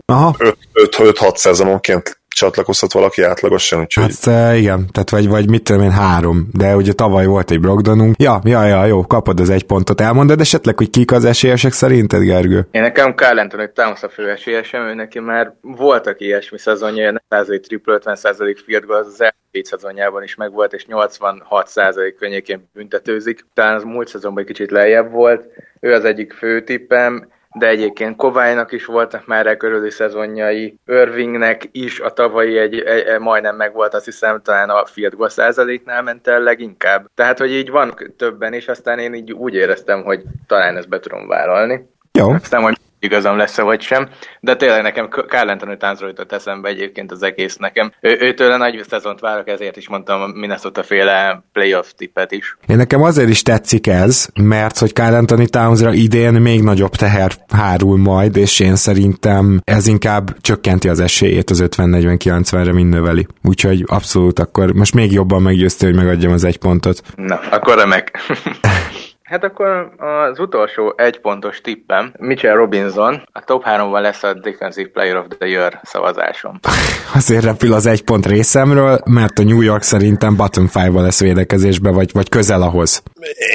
5-6 0.73 1.35
szezononként 1.35 2.18
csatlakozhat 2.39 2.93
valaki 2.93 3.22
átlagosan, 3.22 3.79
úgyhogy... 3.79 4.03
Hát 4.03 4.55
igen, 4.55 4.88
tehát 4.91 5.10
vagy, 5.10 5.27
vagy 5.27 5.50
mit 5.50 5.63
tudom 5.63 5.81
én, 5.81 5.91
három, 5.91 6.48
de 6.53 6.75
ugye 6.75 6.93
tavaly 6.93 7.25
volt 7.25 7.51
egy 7.51 7.60
Brogdonunk. 7.60 8.15
Ja, 8.22 8.39
ja, 8.43 8.65
ja, 8.65 8.86
jó, 8.86 9.01
kapod 9.08 9.39
az 9.39 9.50
egy 9.50 9.63
pontot. 9.63 10.01
Elmondod 10.01 10.39
esetleg, 10.39 10.77
hogy 10.77 10.89
kik 10.89 11.12
az 11.12 11.25
esélyesek 11.25 11.72
szerinted, 11.72 12.22
Gergő? 12.22 12.67
Én 12.72 12.81
nekem 12.81 13.13
Carl 13.13 13.39
Anthony 13.39 13.72
Towns 13.74 14.03
a 14.03 14.10
fő 14.10 14.29
esélyesem, 14.29 14.81
ő 14.81 14.93
neki 14.93 15.19
már 15.19 15.53
voltak 15.62 16.22
ilyesmi 16.22 16.58
szezonja, 16.60 17.22
100% 17.29 17.60
triple, 17.67 18.00
50% 18.03 18.58
field 18.65 18.86
goal, 18.86 19.00
az 19.00 19.08
az 19.08 19.22
elmúlt 19.22 19.65
szezonjában 19.65 20.24
is 20.24 20.36
megvolt, 20.36 20.74
és 20.74 20.86
86% 20.89 22.15
környékén 22.19 22.69
büntetőzik. 22.74 23.46
Talán 23.53 23.75
az 23.75 23.84
múlt 23.84 24.08
szezonban 24.08 24.43
egy 24.43 24.50
kicsit 24.50 24.72
lejjebb 24.72 25.12
volt. 25.12 25.46
Ő 25.79 25.93
az 25.93 26.05
egyik 26.05 26.34
fő 26.34 26.63
tippem 26.63 27.27
de 27.55 27.67
egyébként 27.67 28.15
Koválynak 28.15 28.71
is 28.71 28.85
voltak 28.85 29.27
már 29.27 29.47
e 29.47 29.57
körüli 29.57 29.89
szezonjai, 29.89 30.79
Irvingnek 30.85 31.69
is 31.71 31.99
a 31.99 32.13
tavalyi 32.13 32.57
egy, 32.57 32.79
egy, 32.79 33.07
egy 33.07 33.19
majdnem 33.19 33.55
megvolt, 33.55 33.93
azt 33.93 34.05
hiszem 34.05 34.41
talán 34.41 34.69
a 34.69 34.85
field 34.85 35.15
goal 35.15 35.29
százaléknál 35.29 36.01
ment 36.01 36.27
el 36.27 36.39
leginkább. 36.39 37.05
Tehát, 37.15 37.37
hogy 37.39 37.51
így 37.51 37.69
van 37.69 37.93
többen, 38.17 38.53
és 38.53 38.67
aztán 38.67 38.99
én 38.99 39.13
így 39.13 39.31
úgy 39.31 39.53
éreztem, 39.53 40.03
hogy 40.03 40.21
talán 40.47 40.77
ezt 40.77 40.89
be 40.89 40.99
tudom 40.99 41.27
vállalni. 41.27 41.89
Jó. 42.11 42.29
Aztán 42.29 42.61
hogy 42.61 42.77
igazam 42.99 43.37
lesz-e 43.37 43.61
vagy 43.61 43.81
sem, 43.81 44.09
de 44.39 44.55
tényleg 44.55 44.81
nekem 44.81 45.07
Carl 45.27 45.49
Anthony 45.49 45.77
Townsról 45.77 46.09
jutott 46.09 46.31
eszembe 46.31 46.69
egyébként 46.69 47.11
az 47.11 47.23
egész 47.23 47.55
nekem. 47.55 47.91
Ő, 48.01 48.17
őtől 48.19 48.57
nagy 48.57 48.83
szezont 48.89 49.19
várok, 49.19 49.47
ezért 49.47 49.77
is 49.77 49.89
mondtam 49.89 50.21
a 50.21 50.27
Minnesota 50.27 50.83
féle 50.83 51.43
playoff 51.53 51.87
tippet 51.97 52.31
is. 52.31 52.57
Én 52.67 52.77
nekem 52.77 53.01
azért 53.01 53.29
is 53.29 53.41
tetszik 53.41 53.87
ez, 53.87 54.27
mert 54.41 54.77
hogy 54.77 54.93
Carl 54.93 55.15
Anthony 55.15 55.47
Townsra 55.49 55.93
idén 55.93 56.33
még 56.33 56.61
nagyobb 56.61 56.95
teher 56.95 57.31
hárul 57.53 57.97
majd, 57.97 58.37
és 58.37 58.59
én 58.59 58.75
szerintem 58.75 59.61
ez 59.63 59.87
inkább 59.87 60.41
csökkenti 60.41 60.89
az 60.89 60.99
esélyét 60.99 61.49
az 61.49 61.63
50-40-90-re, 61.65 62.73
mint 62.73 62.89
növeli. 62.89 63.27
Úgyhogy 63.43 63.83
abszolút 63.87 64.39
akkor 64.39 64.73
most 64.73 64.93
még 64.93 65.11
jobban 65.11 65.41
meggyőzte, 65.41 65.85
hogy 65.85 65.95
megadjam 65.95 66.31
az 66.31 66.43
egy 66.43 66.57
pontot. 66.57 67.01
Na, 67.15 67.39
akkor 67.51 67.75
remek. 67.75 68.11
Hát 69.29 69.43
akkor 69.43 69.91
az 69.98 70.39
utolsó 70.39 70.93
egy 70.98 71.19
pontos 71.19 71.62
tippem, 71.62 72.13
Mitchell 72.19 72.55
Robinson, 72.55 73.24
a 73.31 73.43
top 73.43 73.63
3-ban 73.65 74.01
lesz 74.01 74.24
a 74.24 74.33
Defensive 74.33 74.89
Player 74.89 75.17
of 75.17 75.25
the 75.38 75.48
Year 75.48 75.79
szavazásom. 75.83 76.59
Azért 77.15 77.43
repül 77.43 77.74
az 77.74 77.86
egy 77.86 78.03
pont 78.03 78.25
részemről, 78.25 79.00
mert 79.05 79.39
a 79.39 79.43
New 79.43 79.62
York 79.62 79.81
szerintem 79.81 80.36
bottom 80.36 80.69
5 80.75 80.93
lesz 80.93 81.19
védekezésbe, 81.19 81.91
vagy, 81.91 82.09
vagy 82.13 82.29
közel 82.29 82.62
ahhoz. 82.62 83.03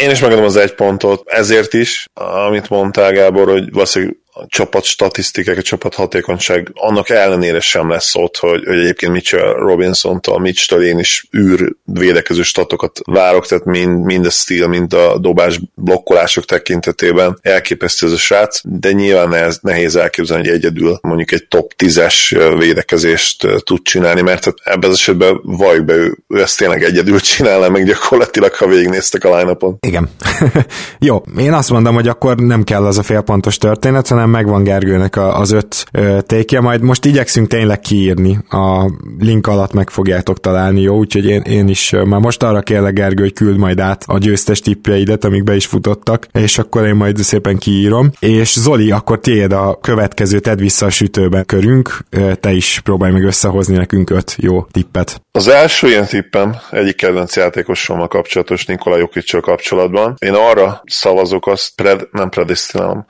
Én 0.03 0.11
is 0.11 0.21
megadom 0.21 0.45
az 0.45 0.57
egy 0.57 0.75
pontot, 0.75 1.23
ezért 1.29 1.73
is, 1.73 2.09
amit 2.49 2.69
mondtál 2.69 3.13
Gábor, 3.13 3.49
hogy 3.49 3.73
valószínűleg 3.73 4.17
a 4.37 4.47
csapat 4.49 4.85
statisztikák, 4.85 5.59
a 5.59 5.63
csapat 5.63 5.95
hatékonyság 5.95 6.71
annak 6.75 7.11
ellenére 7.11 7.61
sem 7.61 7.91
lesz 7.91 8.15
ott, 8.15 8.37
hogy, 8.37 8.65
hogy 8.65 8.79
egyébként 8.79 9.13
Mitchell 9.13 9.53
Robinson-tól, 9.53 10.41
Mitch-től 10.41 10.85
én 10.85 10.99
is 10.99 11.29
űr 11.37 11.75
védekező 11.85 12.43
statokat 12.43 13.01
várok, 13.05 13.47
tehát 13.47 13.65
mind, 13.65 14.05
mind 14.05 14.27
a 14.27 14.31
stíl, 14.31 14.67
mind 14.67 14.93
a 14.93 15.19
dobás 15.19 15.61
blokkolások 15.75 16.45
tekintetében 16.45 17.39
elképesztő 17.43 18.07
ez 18.07 18.13
a 18.13 18.17
srác, 18.17 18.61
de 18.63 18.93
nyilván 18.93 19.29
nehez, 19.29 19.59
nehéz 19.63 19.97
elképzelni, 19.97 20.49
hogy 20.49 20.57
egyedül 20.57 20.99
mondjuk 21.03 21.33
egy 21.33 21.47
top 21.49 21.73
10-es 21.79 22.55
védekezést 22.59 23.47
tud 23.65 23.83
csinálni, 23.83 24.21
mert 24.21 24.53
ebben 24.65 24.91
az 24.91 24.97
esetben 24.97 25.41
valljuk 25.43 25.85
be, 25.85 25.95
ő, 25.95 26.19
ő 26.29 26.41
ezt 26.41 26.59
tényleg 26.59 26.83
egyedül 26.83 27.21
csinálna, 27.21 27.69
meg 27.69 27.85
gyakorlatilag, 27.85 28.55
ha 28.55 28.67
végignéztek 28.67 29.25
a 29.25 29.37
line 29.37 29.57
Igen. 29.81 30.11
Jó, 30.99 31.23
én 31.39 31.53
azt 31.53 31.71
mondom, 31.71 31.95
hogy 31.95 32.09
akkor 32.09 32.37
nem 32.37 32.63
kell 32.63 32.87
az 32.87 32.99
a 32.99 33.03
félpontos 33.03 33.59
történet, 33.59 34.09
hanem 34.09 34.24
hanem 34.25 34.43
megvan 34.43 34.63
Gergőnek 34.63 35.17
az 35.17 35.51
öt 35.51 35.87
tékje, 36.27 36.61
majd 36.61 36.81
most 36.81 37.05
igyekszünk 37.05 37.49
tényleg 37.49 37.81
kiírni, 37.81 38.39
a 38.49 38.91
link 39.19 39.47
alatt 39.47 39.73
meg 39.73 39.91
fogjátok 39.91 40.41
találni, 40.41 40.81
jó? 40.81 40.97
Úgyhogy 40.97 41.27
én, 41.27 41.41
én 41.41 41.69
is 41.69 41.91
már 41.91 42.21
most 42.21 42.43
arra 42.43 42.61
kérlek 42.61 42.93
Gergő, 42.93 43.23
hogy 43.23 43.33
küld 43.33 43.57
majd 43.57 43.79
át 43.79 44.05
a 44.07 44.19
győztes 44.19 44.61
tippjeidet, 44.61 45.25
amik 45.25 45.45
be 45.45 45.55
is 45.55 45.67
futottak, 45.67 46.27
és 46.33 46.59
akkor 46.59 46.87
én 46.87 46.95
majd 46.95 47.17
szépen 47.17 47.59
kiírom. 47.59 48.11
És 48.19 48.59
Zoli, 48.59 48.91
akkor 48.91 49.21
tiéd 49.21 49.53
a 49.53 49.79
következő, 49.81 50.39
tedd 50.39 50.59
vissza 50.59 50.87
a 50.87 50.91
sütőbe 50.91 51.43
körünk, 51.43 51.99
te 52.41 52.53
is 52.53 52.81
próbálj 52.85 53.13
meg 53.13 53.25
összehozni 53.25 53.77
nekünk 53.77 54.11
öt 54.11 54.37
jó 54.39 54.63
tippet. 54.71 55.23
Az 55.33 55.49
első 55.49 55.89
ilyen 55.89 56.07
tippem 56.07 56.57
egyik 56.71 56.97
kedvenc 56.97 57.37
játékosommal 57.37 58.09
kapcsolatos 58.09 58.65
Nikola 58.65 58.97
Jokicsal 58.97 59.41
kapcsolatban. 59.41 60.15
Én 60.19 60.35
arra 60.35 60.83
szavazok, 60.85 61.47
azt 61.47 61.75
pred, 61.75 62.09
nem 62.13 62.29
predestinálom, 62.29 63.05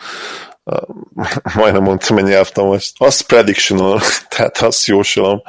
majdnem 1.55 1.83
mondtam 1.83 2.19
egy 2.19 2.25
nyelvtan 2.25 2.67
most, 2.67 2.93
azt 2.99 3.23
predictional, 3.23 4.01
tehát 4.37 4.59
azt 4.59 4.87
jósolom, 4.87 5.43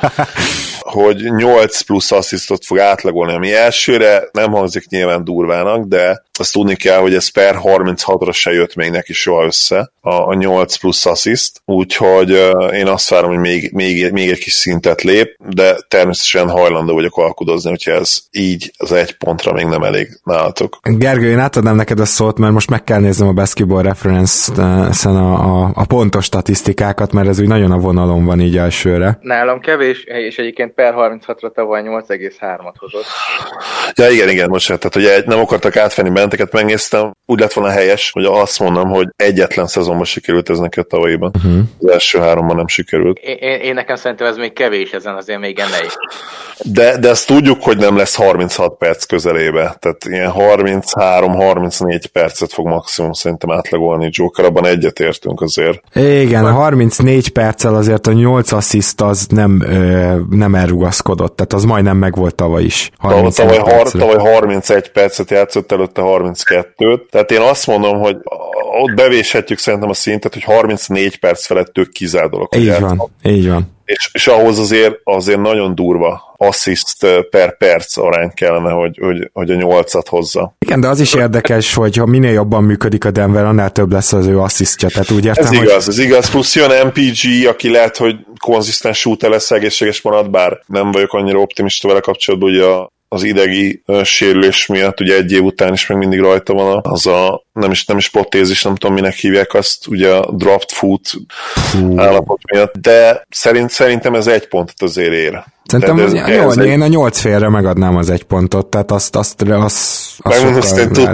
hogy 0.79 1.23
8 1.23 1.81
plusz 1.81 2.11
asszisztot 2.11 2.65
fog 2.65 2.79
átlagolni, 2.79 3.33
ami 3.33 3.53
elsőre 3.53 4.29
nem 4.31 4.51
hangzik 4.51 4.87
nyilván 4.87 5.23
durvának, 5.23 5.85
de 5.85 6.23
azt 6.39 6.53
tudni 6.53 6.75
kell, 6.75 6.99
hogy 6.99 7.13
ez 7.13 7.27
per 7.27 7.55
36-ra 7.63 8.33
se 8.33 8.51
jött 8.51 8.75
még 8.75 8.91
neki 8.91 9.13
soha 9.13 9.45
össze, 9.45 9.91
a, 10.01 10.29
a 10.29 10.33
8 10.33 10.75
plusz 10.75 11.05
assziszt, 11.05 11.61
úgyhogy 11.65 12.31
uh, 12.31 12.77
én 12.77 12.87
azt 12.87 13.09
várom, 13.09 13.29
hogy 13.29 13.39
még, 13.39 13.71
még, 13.73 14.11
még 14.11 14.29
egy 14.29 14.39
kis 14.39 14.53
szintet 14.53 15.01
lép, 15.01 15.35
de 15.49 15.75
természetesen 15.87 16.49
hajlandó 16.49 16.93
vagyok 16.93 17.17
alkudozni, 17.17 17.69
hogyha 17.69 17.91
ez 17.91 18.17
így 18.31 18.71
az 18.77 18.91
egy 18.91 19.17
pontra 19.17 19.53
még 19.53 19.65
nem 19.65 19.83
elég 19.83 20.19
nálatok. 20.23 20.77
Gergő, 20.81 21.29
én 21.29 21.39
átadnám 21.39 21.75
neked 21.75 21.99
a 21.99 22.05
szót, 22.05 22.37
mert 22.37 22.53
most 22.53 22.69
meg 22.69 22.83
kell 22.83 22.99
néznem 22.99 23.27
a 23.27 23.33
Basketball 23.33 23.81
Reference-en 23.81 25.15
a, 25.15 25.63
a, 25.63 25.71
a 25.75 25.85
pontos 25.85 26.25
statisztikákat, 26.25 27.11
mert 27.11 27.27
ez 27.27 27.39
úgy 27.39 27.47
nagyon 27.47 27.71
a 27.71 27.77
vonalon 27.77 28.25
van 28.25 28.39
így 28.39 28.57
elsőre. 28.57 29.17
Nálam 29.21 29.59
kevés, 29.59 30.03
és 30.03 30.37
egyébként 30.37 30.73
per 30.73 30.93
36-ra 30.97 31.51
tavaly 31.53 31.81
8,3-at 31.85 32.73
hozott. 32.77 33.05
Ja, 33.93 34.09
igen, 34.09 34.29
igen, 34.29 34.49
most 34.49 34.67
tehát 34.67 34.93
hogy 34.93 35.23
nem 35.25 35.39
akartak 35.39 35.75
átvenni 35.75 36.09
benneteket, 36.25 36.53
megnéztem, 36.53 37.11
úgy 37.25 37.39
lett 37.39 37.53
volna 37.53 37.71
helyes, 37.71 38.11
hogy 38.11 38.25
azt 38.25 38.59
mondom, 38.59 38.89
hogy 38.89 39.07
egyetlen 39.15 39.67
szezonban 39.67 40.05
sikerült 40.05 40.49
ez 40.49 40.59
neki 40.59 40.79
a 40.79 40.83
tavalyiban. 40.83 41.31
Uh-huh. 41.35 41.59
Az 41.79 41.89
első 41.89 42.19
háromban 42.19 42.55
nem 42.55 42.67
sikerült. 42.67 43.17
Én, 43.17 43.37
én, 43.39 43.59
én 43.59 43.73
nekem 43.73 43.95
szerintem 43.95 44.27
ez 44.27 44.37
még 44.37 44.53
kevés 44.53 44.91
ezen, 44.91 45.15
azért 45.15 45.39
még 45.39 45.59
ennél 45.59 45.89
De, 46.63 46.97
de 46.97 47.09
ezt 47.09 47.27
tudjuk, 47.27 47.63
hogy 47.63 47.77
nem 47.77 47.97
lesz 47.97 48.15
36 48.15 48.77
perc 48.77 49.05
közelébe. 49.05 49.75
Tehát 49.79 50.05
ilyen 50.05 50.31
33-34 50.35 52.03
percet 52.11 52.53
fog 52.53 52.67
maximum 52.67 53.11
szerintem 53.11 53.51
átlagolni 53.51 54.09
Joker, 54.11 54.45
abban 54.45 54.65
egyetértünk 54.65 55.41
azért. 55.41 55.81
Igen, 55.93 56.51
34 56.53 57.29
perccel 57.29 57.75
azért 57.75 58.07
a 58.07 58.11
8 58.11 58.51
assziszt 58.51 59.01
az 59.01 59.25
nem, 59.29 59.61
ö, 59.61 60.15
nem 60.29 60.55
elrugaszkodott, 60.55 61.35
tehát 61.35 61.53
az 61.53 61.63
majdnem 61.63 61.97
megvolt 61.97 62.35
tavaly 62.35 62.63
is. 62.63 62.91
Tavaly, 63.01 63.57
har, 63.57 63.91
tavaly 63.91 64.31
31 64.31 64.91
percet 64.91 65.29
játszott, 65.29 65.71
előtte 65.71 66.01
32-t, 66.23 67.09
tehát 67.09 67.31
én 67.31 67.41
azt 67.41 67.67
mondom, 67.67 67.99
hogy 67.99 68.17
ott 68.81 68.93
bevéshetjük 68.95 69.59
szerintem 69.59 69.89
a 69.89 69.93
szintet, 69.93 70.33
hogy 70.33 70.43
34 70.43 71.19
perc 71.19 71.45
felett 71.45 71.77
ők 71.77 71.91
kizárt 71.91 72.29
dolog. 72.29 72.55
Így 72.55 72.79
van, 72.79 73.11
így 73.23 73.49
van. 73.49 73.73
És, 73.85 74.09
és 74.13 74.27
ahhoz 74.27 74.59
azért, 74.59 74.99
azért 75.03 75.41
nagyon 75.41 75.75
durva 75.75 76.33
assist 76.37 77.07
per 77.29 77.57
perc 77.57 77.97
arány 77.97 78.31
kellene, 78.33 78.71
hogy, 78.71 78.97
hogy, 79.01 79.29
hogy 79.33 79.51
a 79.51 79.55
nyolcat 79.55 80.07
hozza. 80.07 80.55
Igen, 80.59 80.79
de 80.79 80.87
az 80.87 80.99
is 80.99 81.13
érdekes, 81.13 81.73
hogy 81.73 81.97
ha 81.97 82.05
minél 82.05 82.31
jobban 82.31 82.63
működik 82.63 83.05
a 83.05 83.11
Denver, 83.11 83.45
annál 83.45 83.71
több 83.71 83.91
lesz 83.91 84.13
az 84.13 84.25
ő 84.25 84.39
asszisztja. 84.39 84.89
Tehát 84.89 85.11
úgy 85.11 85.25
értem, 85.25 85.43
ez 85.43 85.49
hogy... 85.49 85.67
igaz, 85.67 85.87
ez 85.87 85.99
igaz. 85.99 86.29
Plusz 86.29 86.55
jön 86.55 86.87
MPG, 86.87 87.47
aki 87.47 87.69
lehet, 87.69 87.97
hogy 87.97 88.15
konzisztens 88.39 88.99
shooter 88.99 89.29
lesz, 89.29 89.51
egészséges 89.51 90.01
marad, 90.01 90.29
bár 90.29 90.59
nem 90.65 90.91
vagyok 90.91 91.13
annyira 91.13 91.39
optimista 91.39 91.87
vele 91.87 91.99
kapcsolatban, 91.99 92.49
hogy 92.49 92.59
a 92.59 92.93
az 93.07 93.23
idegi 93.23 93.83
sérülés 94.03 94.65
miatt, 94.65 94.99
ugye 94.99 95.15
egy 95.15 95.31
év 95.31 95.43
után 95.43 95.73
is 95.73 95.87
még 95.87 95.97
mindig 95.97 96.19
rajta 96.19 96.53
van 96.53 96.79
az 96.83 97.05
a, 97.07 97.43
nem 97.53 97.71
is, 97.71 97.85
nem 97.85 97.97
is 97.97 98.09
protézis, 98.09 98.63
nem 98.63 98.75
tudom 98.75 98.95
minek 98.95 99.13
hívják 99.13 99.53
azt, 99.53 99.87
ugye 99.87 100.13
a 100.13 100.31
dropped 100.31 100.69
foot 100.69 101.09
Hú. 101.71 101.99
állapot 101.99 102.51
miatt, 102.51 102.77
de 102.77 103.25
szerint, 103.29 103.69
szerintem 103.69 104.15
ez 104.15 104.27
egy 104.27 104.47
pontot 104.47 104.81
azért 104.81 105.13
ér. 105.13 105.43
Szerintem 105.65 105.99
ez, 105.99 106.13
ez, 106.13 106.27
jó, 106.27 106.49
ez 106.49 106.57
én 106.57 106.81
a 106.81 106.87
nyolc 106.87 107.19
félre 107.19 107.49
megadnám 107.49 107.95
az 107.95 108.09
egy 108.09 108.23
pontot, 108.23 108.67
tehát 108.67 108.91
azt, 108.91 109.15
azt, 109.15 109.41
azt, 109.41 109.63
azt 110.23 110.23
Megmondom, 110.23 110.61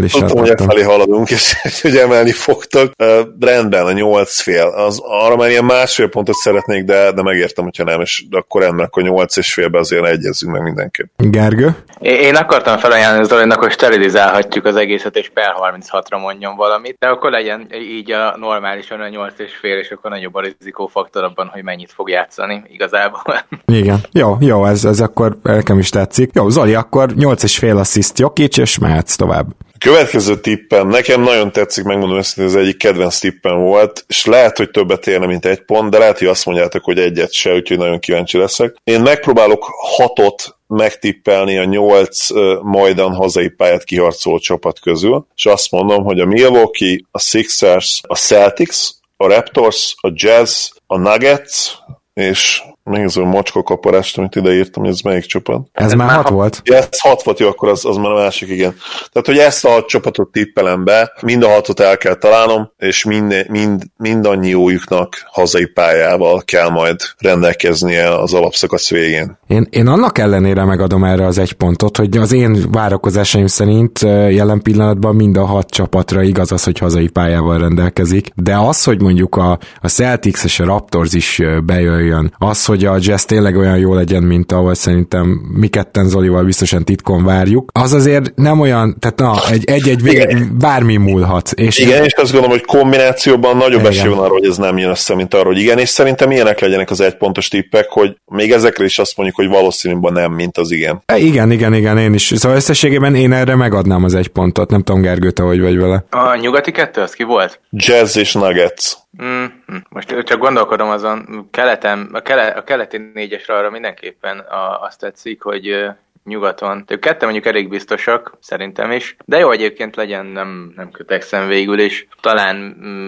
sokkal 0.07 0.27
tudtam, 0.29 0.37
hogy 0.37 0.53
felé 0.65 0.81
haladunk, 0.81 1.29
és 1.29 1.55
hogy 1.81 1.95
emelni 1.95 2.31
fogtok. 2.31 2.91
Uh, 3.03 3.19
rendben, 3.39 3.85
a 3.85 3.91
nyolc 3.91 4.39
fél. 4.41 4.63
Az, 4.63 5.01
arra 5.03 5.35
már 5.35 5.49
ilyen 5.49 5.65
másfél 5.65 6.09
pontot 6.09 6.35
szeretnék, 6.35 6.83
de, 6.83 7.11
de 7.11 7.21
megértem, 7.21 7.63
hogyha 7.63 7.83
nem, 7.83 8.01
és 8.01 8.23
akkor 8.31 8.63
ennek 8.63 8.91
akkor 8.91 9.03
nyolc 9.03 9.37
és 9.37 9.53
félbe 9.53 9.79
azért 9.79 10.05
egyezzünk 10.05 10.51
meg 10.51 10.61
mindenképp. 10.61 11.07
Gergő? 11.17 11.75
Én 11.99 12.35
akartam 12.35 12.77
felajánlani 12.77 13.25
Zolinak, 13.25 13.59
hogy 13.59 13.71
sterilizálhatjuk 13.71 14.65
az 14.65 14.75
egészet, 14.75 15.15
és 15.15 15.31
per 15.33 15.53
36-ra 15.61 16.21
mondjon 16.21 16.55
valamit, 16.55 16.95
de 16.99 17.07
akkor 17.07 17.31
legyen 17.31 17.67
így 17.73 18.11
a 18.11 18.37
normálisan 18.37 18.99
a 18.99 19.07
8 19.07 19.33
és 19.37 19.55
fél, 19.55 19.77
és 19.77 19.89
akkor 19.91 20.11
nagyobb 20.11 20.35
a 20.35 20.41
rizikófaktor 20.41 21.23
abban, 21.23 21.47
hogy 21.53 21.63
mennyit 21.63 21.91
fog 21.91 22.09
játszani 22.09 22.63
igazából. 22.67 23.43
Igen, 23.65 23.99
jó, 24.11 24.37
jó, 24.41 24.65
ez, 24.65 24.85
ez 24.85 24.99
akkor 24.99 25.37
nekem 25.43 25.79
is 25.79 25.89
tetszik. 25.89 26.29
Jó, 26.33 26.49
Zoli, 26.49 26.73
akkor 26.73 27.13
8 27.15 27.43
és 27.43 27.57
fél 27.57 27.77
assziszt 27.77 28.19
Jokic, 28.19 28.57
és 28.57 28.77
mehetsz 28.77 29.15
tovább. 29.15 29.47
Következő 29.77 30.39
tippem, 30.39 30.87
nekem 30.87 31.21
nagyon 31.21 31.51
tetszik, 31.51 31.83
megmondom 31.83 32.21
hogy 32.35 32.43
ez 32.43 32.55
egyik 32.55 32.77
kedvenc 32.77 33.19
tippem 33.19 33.59
volt, 33.59 34.05
és 34.07 34.25
lehet, 34.25 34.57
hogy 34.57 34.71
többet 34.71 35.07
érne, 35.07 35.25
mint 35.25 35.45
egy 35.45 35.61
pont, 35.61 35.89
de 35.89 35.97
lehet, 35.97 36.17
hogy 36.17 36.27
azt 36.27 36.45
mondjátok, 36.45 36.83
hogy 36.83 36.99
egyet 36.99 37.33
se, 37.33 37.53
úgyhogy 37.53 37.77
nagyon 37.77 37.99
kíváncsi 37.99 38.37
leszek. 38.37 38.75
Én 38.83 39.01
megpróbálok 39.01 39.63
hatot 39.97 40.57
megtippelni 40.67 41.57
a 41.57 41.63
nyolc 41.63 42.27
majdan 42.61 43.13
hazai 43.13 43.49
pályát 43.49 43.83
kiharcoló 43.83 44.37
csapat 44.37 44.79
közül, 44.79 45.25
és 45.35 45.45
azt 45.45 45.71
mondom, 45.71 46.03
hogy 46.03 46.19
a 46.19 46.25
Milwaukee, 46.25 46.99
a 47.11 47.19
Sixers, 47.19 48.01
a 48.07 48.15
Celtics, 48.15 48.77
a 49.17 49.27
Raptors, 49.27 49.95
a 50.01 50.11
Jazz, 50.13 50.69
a 50.87 50.97
Nuggets, 50.97 51.71
és 52.13 52.61
megnézem 52.91 53.23
a 53.23 53.27
mocskó 53.27 53.63
kaparást, 53.63 54.17
amit 54.17 54.35
ide 54.35 54.53
írtam, 54.53 54.83
hogy 54.83 54.91
ez 54.91 54.99
melyik 54.99 55.25
csapat. 55.25 55.67
Ez, 55.71 55.85
ez 55.85 55.93
már 55.93 56.09
hat 56.09 56.29
volt? 56.29 56.61
Ja, 56.63 56.75
ez 56.75 56.99
hat 56.99 57.23
volt, 57.23 57.39
jó, 57.39 57.47
akkor 57.47 57.69
az, 57.69 57.85
az 57.85 57.95
már 57.95 58.11
a 58.11 58.15
másik, 58.15 58.49
igen. 58.49 58.75
Tehát, 59.11 59.27
hogy 59.27 59.37
ezt 59.37 59.65
a 59.65 59.69
hat 59.69 59.87
csapatot 59.87 60.31
tippelem 60.31 60.83
be, 60.83 61.11
mind 61.21 61.43
a 61.43 61.47
hatot 61.49 61.79
el 61.79 61.97
kell 61.97 62.15
találnom, 62.15 62.71
és 62.77 63.03
mind, 63.03 63.45
mind, 63.49 63.83
mindannyiójuknak 63.97 65.15
hazai 65.31 65.65
pályával 65.65 66.41
kell 66.45 66.69
majd 66.69 66.99
rendelkeznie 67.17 68.15
az 68.15 68.33
alapszakasz 68.33 68.89
végén. 68.89 69.37
Én, 69.47 69.67
én 69.69 69.87
annak 69.87 70.17
ellenére 70.17 70.65
megadom 70.65 71.03
erre 71.03 71.25
az 71.25 71.37
egy 71.37 71.53
pontot, 71.53 71.97
hogy 71.97 72.17
az 72.17 72.31
én 72.31 72.71
várakozásaim 72.71 73.47
szerint 73.47 73.99
jelen 74.29 74.61
pillanatban 74.61 75.15
mind 75.15 75.37
a 75.37 75.45
hat 75.45 75.69
csapatra 75.69 76.21
igaz 76.21 76.51
az, 76.51 76.63
hogy 76.63 76.77
hazai 76.77 77.07
pályával 77.07 77.57
rendelkezik, 77.57 78.27
de 78.35 78.55
az, 78.55 78.83
hogy 78.83 79.01
mondjuk 79.01 79.35
a, 79.35 79.59
a 79.81 79.87
Celtics 79.87 80.43
és 80.43 80.59
a 80.59 80.65
Raptors 80.65 81.13
is 81.13 81.41
bejöjjön, 81.63 82.33
az, 82.37 82.65
hogy 82.65 82.80
a 82.89 82.97
Jazz 82.99 83.23
tényleg 83.23 83.57
olyan 83.57 83.77
jó 83.77 83.93
legyen, 83.93 84.23
mint 84.23 84.51
ahol 84.51 84.73
szerintem 84.73 85.27
mi 85.53 85.67
ketten 85.67 86.07
Zolival 86.07 86.43
biztosan 86.43 86.83
titkon 86.83 87.23
várjuk, 87.23 87.69
az 87.73 87.93
azért 87.93 88.35
nem 88.35 88.59
olyan, 88.59 88.97
tehát 88.99 89.19
na, 89.19 89.41
egy-egy 89.63 90.01
vége, 90.01 90.37
bármi 90.57 90.97
múlhat. 90.97 91.51
És 91.51 91.79
igen, 91.79 92.03
és 92.03 92.13
azt 92.13 92.31
gondolom, 92.31 92.57
hogy 92.57 92.65
kombinációban 92.65 93.57
nagyobb 93.57 93.85
esély 93.85 94.09
van 94.09 94.19
arra, 94.19 94.31
hogy 94.31 94.45
ez 94.45 94.57
nem 94.57 94.77
jön 94.77 94.89
össze, 94.89 95.15
mint 95.15 95.33
arra, 95.33 95.45
hogy 95.45 95.59
igen, 95.59 95.77
és 95.77 95.89
szerintem 95.89 96.31
ilyenek 96.31 96.59
legyenek 96.59 96.89
az 96.89 97.01
egypontos 97.01 97.47
tippek, 97.47 97.89
hogy 97.89 98.15
még 98.25 98.51
ezekre 98.51 98.83
is 98.83 98.99
azt 98.99 99.17
mondjuk, 99.17 99.37
hogy 99.37 99.47
valószínűleg 99.47 100.11
nem, 100.11 100.31
mint 100.31 100.57
az 100.57 100.71
igen. 100.71 101.01
E, 101.05 101.17
igen, 101.17 101.51
igen, 101.51 101.73
igen, 101.73 101.97
én 101.97 102.13
is. 102.13 102.31
Szóval 102.35 102.57
összességében 102.57 103.15
én 103.15 103.31
erre 103.31 103.55
megadnám 103.55 104.03
az 104.03 104.13
egy 104.13 104.27
pontot. 104.27 104.69
Nem 104.69 104.81
tudom, 104.81 105.01
Gergő, 105.01 105.31
te 105.31 105.43
hogy 105.43 105.61
vagy 105.61 105.77
vele. 105.77 106.05
A 106.09 106.35
nyugati 106.35 106.71
kettő, 106.71 107.01
az 107.01 107.13
ki 107.13 107.23
volt? 107.23 107.59
Jazz 107.69 108.17
és 108.17 108.33
Nuggets. 108.33 108.93
Mm, 109.23 109.45
most 109.89 110.23
csak 110.23 110.39
gondolkodom 110.39 110.89
azon, 110.89 111.47
keleten, 111.51 112.09
a, 112.13 112.21
kele, 112.21 112.47
a 112.47 112.63
keleti 112.63 112.97
négyesre 113.13 113.55
arra 113.55 113.69
mindenképpen 113.69 114.39
a, 114.39 114.81
azt 114.81 114.99
tetszik, 114.99 115.41
hogy 115.41 115.85
nyugaton. 116.23 116.83
Ők 116.87 116.99
ketten 116.99 117.29
mondjuk 117.29 117.45
elég 117.45 117.69
biztosak, 117.69 118.37
szerintem 118.39 118.91
is. 118.91 119.15
De 119.25 119.37
jó 119.37 119.51
egyébként 119.51 119.95
legyen, 119.95 120.25
nem, 120.25 120.73
nem 120.75 120.91
kötekszem 120.91 121.47
végül 121.47 121.79
is. 121.79 122.07
Talán 122.21 122.55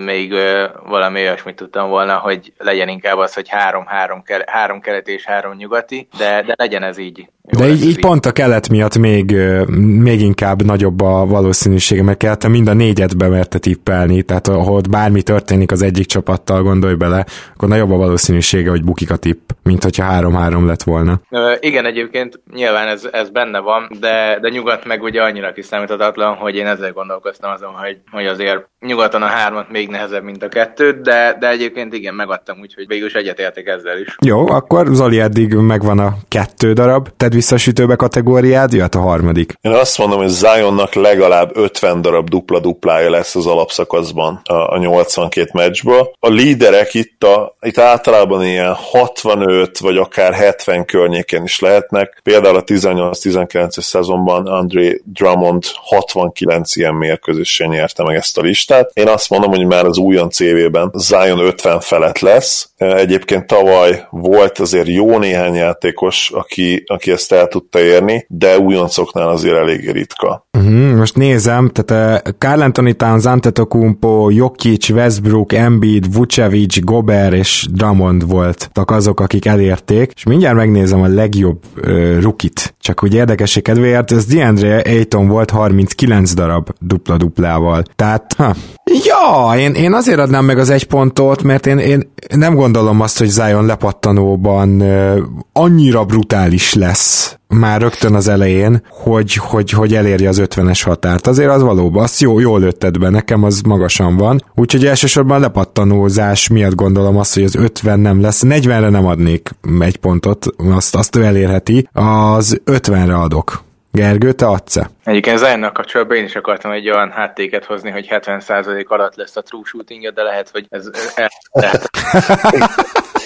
még 0.05 0.31
ö, 0.31 0.67
valami 0.85 1.19
olyasmit 1.19 1.55
tudtam 1.55 1.89
volna, 1.89 2.17
hogy 2.17 2.53
legyen 2.57 2.87
inkább 2.87 3.17
az, 3.17 3.33
hogy 3.33 3.49
három, 3.49 3.85
három, 3.85 4.23
kele, 4.23 4.43
három 4.47 4.79
keleti 4.79 5.11
és 5.11 5.25
három 5.25 5.53
nyugati, 5.53 6.07
de, 6.17 6.43
de 6.45 6.53
legyen 6.57 6.83
ez 6.83 6.97
így. 6.97 7.27
Jó, 7.51 7.59
De 7.59 7.67
így, 7.67 7.85
így 7.85 7.99
pont 7.99 8.25
a 8.25 8.31
kelet 8.31 8.69
miatt 8.69 8.97
még, 8.97 9.35
még 9.77 10.21
inkább 10.21 10.63
nagyobb 10.63 11.01
a 11.01 11.25
valószínűsége, 11.25 12.03
mert 12.03 12.17
kellett 12.17 12.47
mind 12.47 12.67
a 12.67 12.73
négyet 12.73 13.17
bemerte 13.17 13.59
tippelni, 13.59 14.21
tehát 14.23 14.47
ahol 14.47 14.81
bármi 14.89 15.21
történik 15.21 15.71
az 15.71 15.81
egyik 15.81 16.05
csapattal, 16.05 16.63
gondolj 16.63 16.93
bele, 16.93 17.25
akkor 17.53 17.69
nagyobb 17.69 17.91
a 17.91 17.95
valószínűsége, 17.95 18.69
hogy 18.69 18.83
bukik 18.83 19.11
a 19.11 19.15
tipp, 19.15 19.49
mint 19.63 19.83
hogyha 19.83 20.05
3-3 20.11 20.65
lett 20.65 20.83
volna. 20.83 21.21
Ö, 21.29 21.53
igen, 21.59 21.85
egyébként 21.85 22.39
nyilván 22.53 22.87
ez, 22.87 23.02
ez 23.11 23.29
benne 23.29 23.59
van, 23.59 23.87
de, 23.99 24.39
de 24.41 24.49
nyugat 24.49 24.85
meg 24.85 25.01
ugye 25.01 25.23
annyira 25.23 25.51
kiszámíthatatlan, 25.51 26.35
hogy 26.35 26.55
én 26.55 26.67
ezzel 26.67 26.91
gondolkoztam 26.91 27.51
azon, 27.51 27.73
hogy, 27.73 28.01
hogy 28.11 28.25
azért 28.25 28.69
nyugaton 28.85 29.21
a 29.21 29.25
hármat 29.25 29.69
még 29.69 29.89
nehezebb, 29.89 30.23
mint 30.23 30.43
a 30.43 30.47
kettőt, 30.47 31.01
de, 31.01 31.35
de 31.39 31.49
egyébként 31.49 31.93
igen, 31.93 32.13
megadtam, 32.13 32.59
úgyhogy 32.59 32.87
végül 32.87 33.07
is 33.07 33.13
egyetértek 33.13 33.67
ezzel 33.67 33.97
is. 33.99 34.15
Jó, 34.25 34.47
akkor 34.47 34.87
Zoli 34.91 35.19
eddig 35.19 35.53
megvan 35.53 35.99
a 35.99 36.13
kettő 36.27 36.73
darab, 36.73 37.05
te 37.05 37.13
tedd 37.17 37.31
vissza 37.31 37.55
a 37.55 37.57
sütőbe 37.57 37.95
kategóriád, 37.95 38.73
jöhet 38.73 38.95
a 38.95 38.99
harmadik. 38.99 39.53
Én 39.61 39.71
azt 39.71 39.97
mondom, 39.97 40.17
hogy 40.17 40.27
Zionnak 40.27 40.93
legalább 40.93 41.57
50 41.57 42.01
darab 42.01 42.29
dupla-duplája 42.29 43.09
lesz 43.09 43.35
az 43.35 43.45
alapszakaszban 43.45 44.41
a, 44.43 44.73
a 44.73 44.77
82 44.77 45.49
meccsből. 45.53 46.11
A 46.19 46.29
líderek 46.29 46.93
itt, 46.93 47.23
a, 47.23 47.57
itt 47.61 47.77
általában 47.77 48.45
ilyen 48.45 48.73
65 48.73 49.79
vagy 49.79 49.97
akár 49.97 50.33
70 50.33 50.85
környéken 50.85 51.43
is 51.43 51.59
lehetnek. 51.59 52.19
Például 52.23 52.55
a 52.55 52.63
18-19-es 52.63 53.81
szezonban 53.81 54.47
André 54.47 55.01
Drummond 55.05 55.63
69 55.75 56.75
ilyen 56.75 56.93
mérkőzésen 56.93 57.69
nyerte 57.69 58.03
meg 58.03 58.15
ezt 58.15 58.37
a 58.37 58.41
listát. 58.41 58.72
Én 58.93 59.07
azt 59.07 59.29
mondom, 59.29 59.49
hogy 59.49 59.65
már 59.65 59.85
az 59.85 59.97
újon 59.97 60.29
CV-ben 60.29 60.91
Zion 60.93 61.39
50 61.39 61.79
felett 61.79 62.19
lesz. 62.19 62.69
Egyébként 62.77 63.47
tavaly 63.47 64.07
volt 64.09 64.59
azért 64.59 64.87
jó 64.87 65.17
néhány 65.17 65.53
játékos, 65.55 66.31
aki, 66.33 66.83
aki 66.85 67.11
ezt 67.11 67.31
el 67.31 67.47
tudta 67.47 67.79
érni, 67.79 68.25
de 68.29 68.59
újoncoknál 68.59 69.29
azért 69.29 69.55
elég 69.55 69.91
ritka. 69.91 70.42
Uh-huh, 70.57 70.95
most 70.95 71.15
nézem, 71.15 71.69
tehát 71.69 72.21
uh, 72.25 72.31
Carl 72.37 72.61
Anthony 72.61 72.95
Towns, 72.97 73.25
Antetokounmpo, 73.25 74.29
Jokic, 74.29 74.89
Westbrook, 74.89 75.53
Embiid, 75.53 76.13
Vucevic, 76.13 76.79
Gober 76.79 77.33
és 77.33 77.67
Drummond 77.71 78.27
voltak 78.27 78.91
azok, 78.91 79.19
akik 79.19 79.45
elérték, 79.45 80.11
és 80.15 80.23
mindjárt 80.23 80.55
megnézem 80.55 81.01
a 81.01 81.07
legjobb 81.07 81.59
uh, 81.77 82.19
rukit. 82.21 82.75
Csak 82.79 83.03
úgy 83.03 83.13
érdekessé 83.13 83.61
kedvéért, 83.61 84.11
ez 84.11 84.25
DeAndre 84.25 84.81
Ayton 84.85 85.27
volt 85.27 85.49
39 85.49 86.33
darab 86.33 86.69
dupla-duplával. 86.79 87.83
Tehát, 87.95 88.33
ha. 88.37 88.55
Ja, 89.03 89.57
én, 89.57 89.73
én 89.73 89.93
azért 89.93 90.19
adnám 90.19 90.45
meg 90.45 90.57
az 90.57 90.69
egy 90.69 90.87
pontot, 90.87 91.43
mert 91.43 91.65
én, 91.65 91.77
én 91.77 92.11
nem 92.35 92.55
gondolom 92.55 93.01
azt, 93.01 93.17
hogy 93.17 93.29
Zion 93.29 93.65
lepattanóban 93.65 94.81
uh, 94.81 95.17
annyira 95.53 96.05
brutális 96.05 96.73
lesz 96.73 97.37
már 97.53 97.81
rögtön 97.81 98.13
az 98.13 98.27
elején, 98.27 98.83
hogy, 98.89 99.33
hogy, 99.33 99.69
hogy 99.69 99.95
elérje 99.95 100.29
az 100.29 100.41
50-es 100.45 100.81
határt. 100.83 101.27
Azért 101.27 101.49
az 101.49 101.61
valóban, 101.61 102.03
azt 102.03 102.21
jó, 102.21 102.39
jól 102.39 102.59
lőtted 102.59 102.97
be, 102.97 103.09
nekem 103.09 103.43
az 103.43 103.61
magasan 103.61 104.17
van. 104.17 104.43
Úgyhogy 104.55 104.85
elsősorban 104.85 105.39
lepattanózás 105.39 106.47
miatt 106.47 106.75
gondolom 106.75 107.17
azt, 107.17 107.33
hogy 107.33 107.43
az 107.43 107.55
50 107.55 107.99
nem 107.99 108.21
lesz. 108.21 108.41
40-re 108.45 108.89
nem 108.89 109.05
adnék 109.05 109.49
egy 109.79 109.97
pontot, 109.97 110.45
azt, 110.57 110.95
azt 110.95 111.15
ő 111.15 111.23
elérheti. 111.23 111.87
Az 111.93 112.61
50-re 112.65 113.15
adok. 113.15 113.63
Gergő, 113.91 114.31
te 114.31 114.45
adsz-e? 114.45 114.89
Egyébként 115.03 115.37
Zionnak 115.37 115.73
kapcsolatban 115.73 116.17
én 116.17 116.23
is 116.23 116.35
akartam 116.35 116.71
egy 116.71 116.89
olyan 116.89 117.11
háttéket 117.11 117.65
hozni, 117.65 117.89
hogy 117.89 118.07
70% 118.09 118.87
alatt 118.87 119.15
lesz 119.15 119.35
a 119.35 119.41
true 119.41 119.63
shooting 119.65 120.13
de 120.13 120.23
lehet, 120.23 120.49
hogy 120.49 120.65
ez 120.69 120.89
el, 121.15 121.29
lehet. 121.51 121.89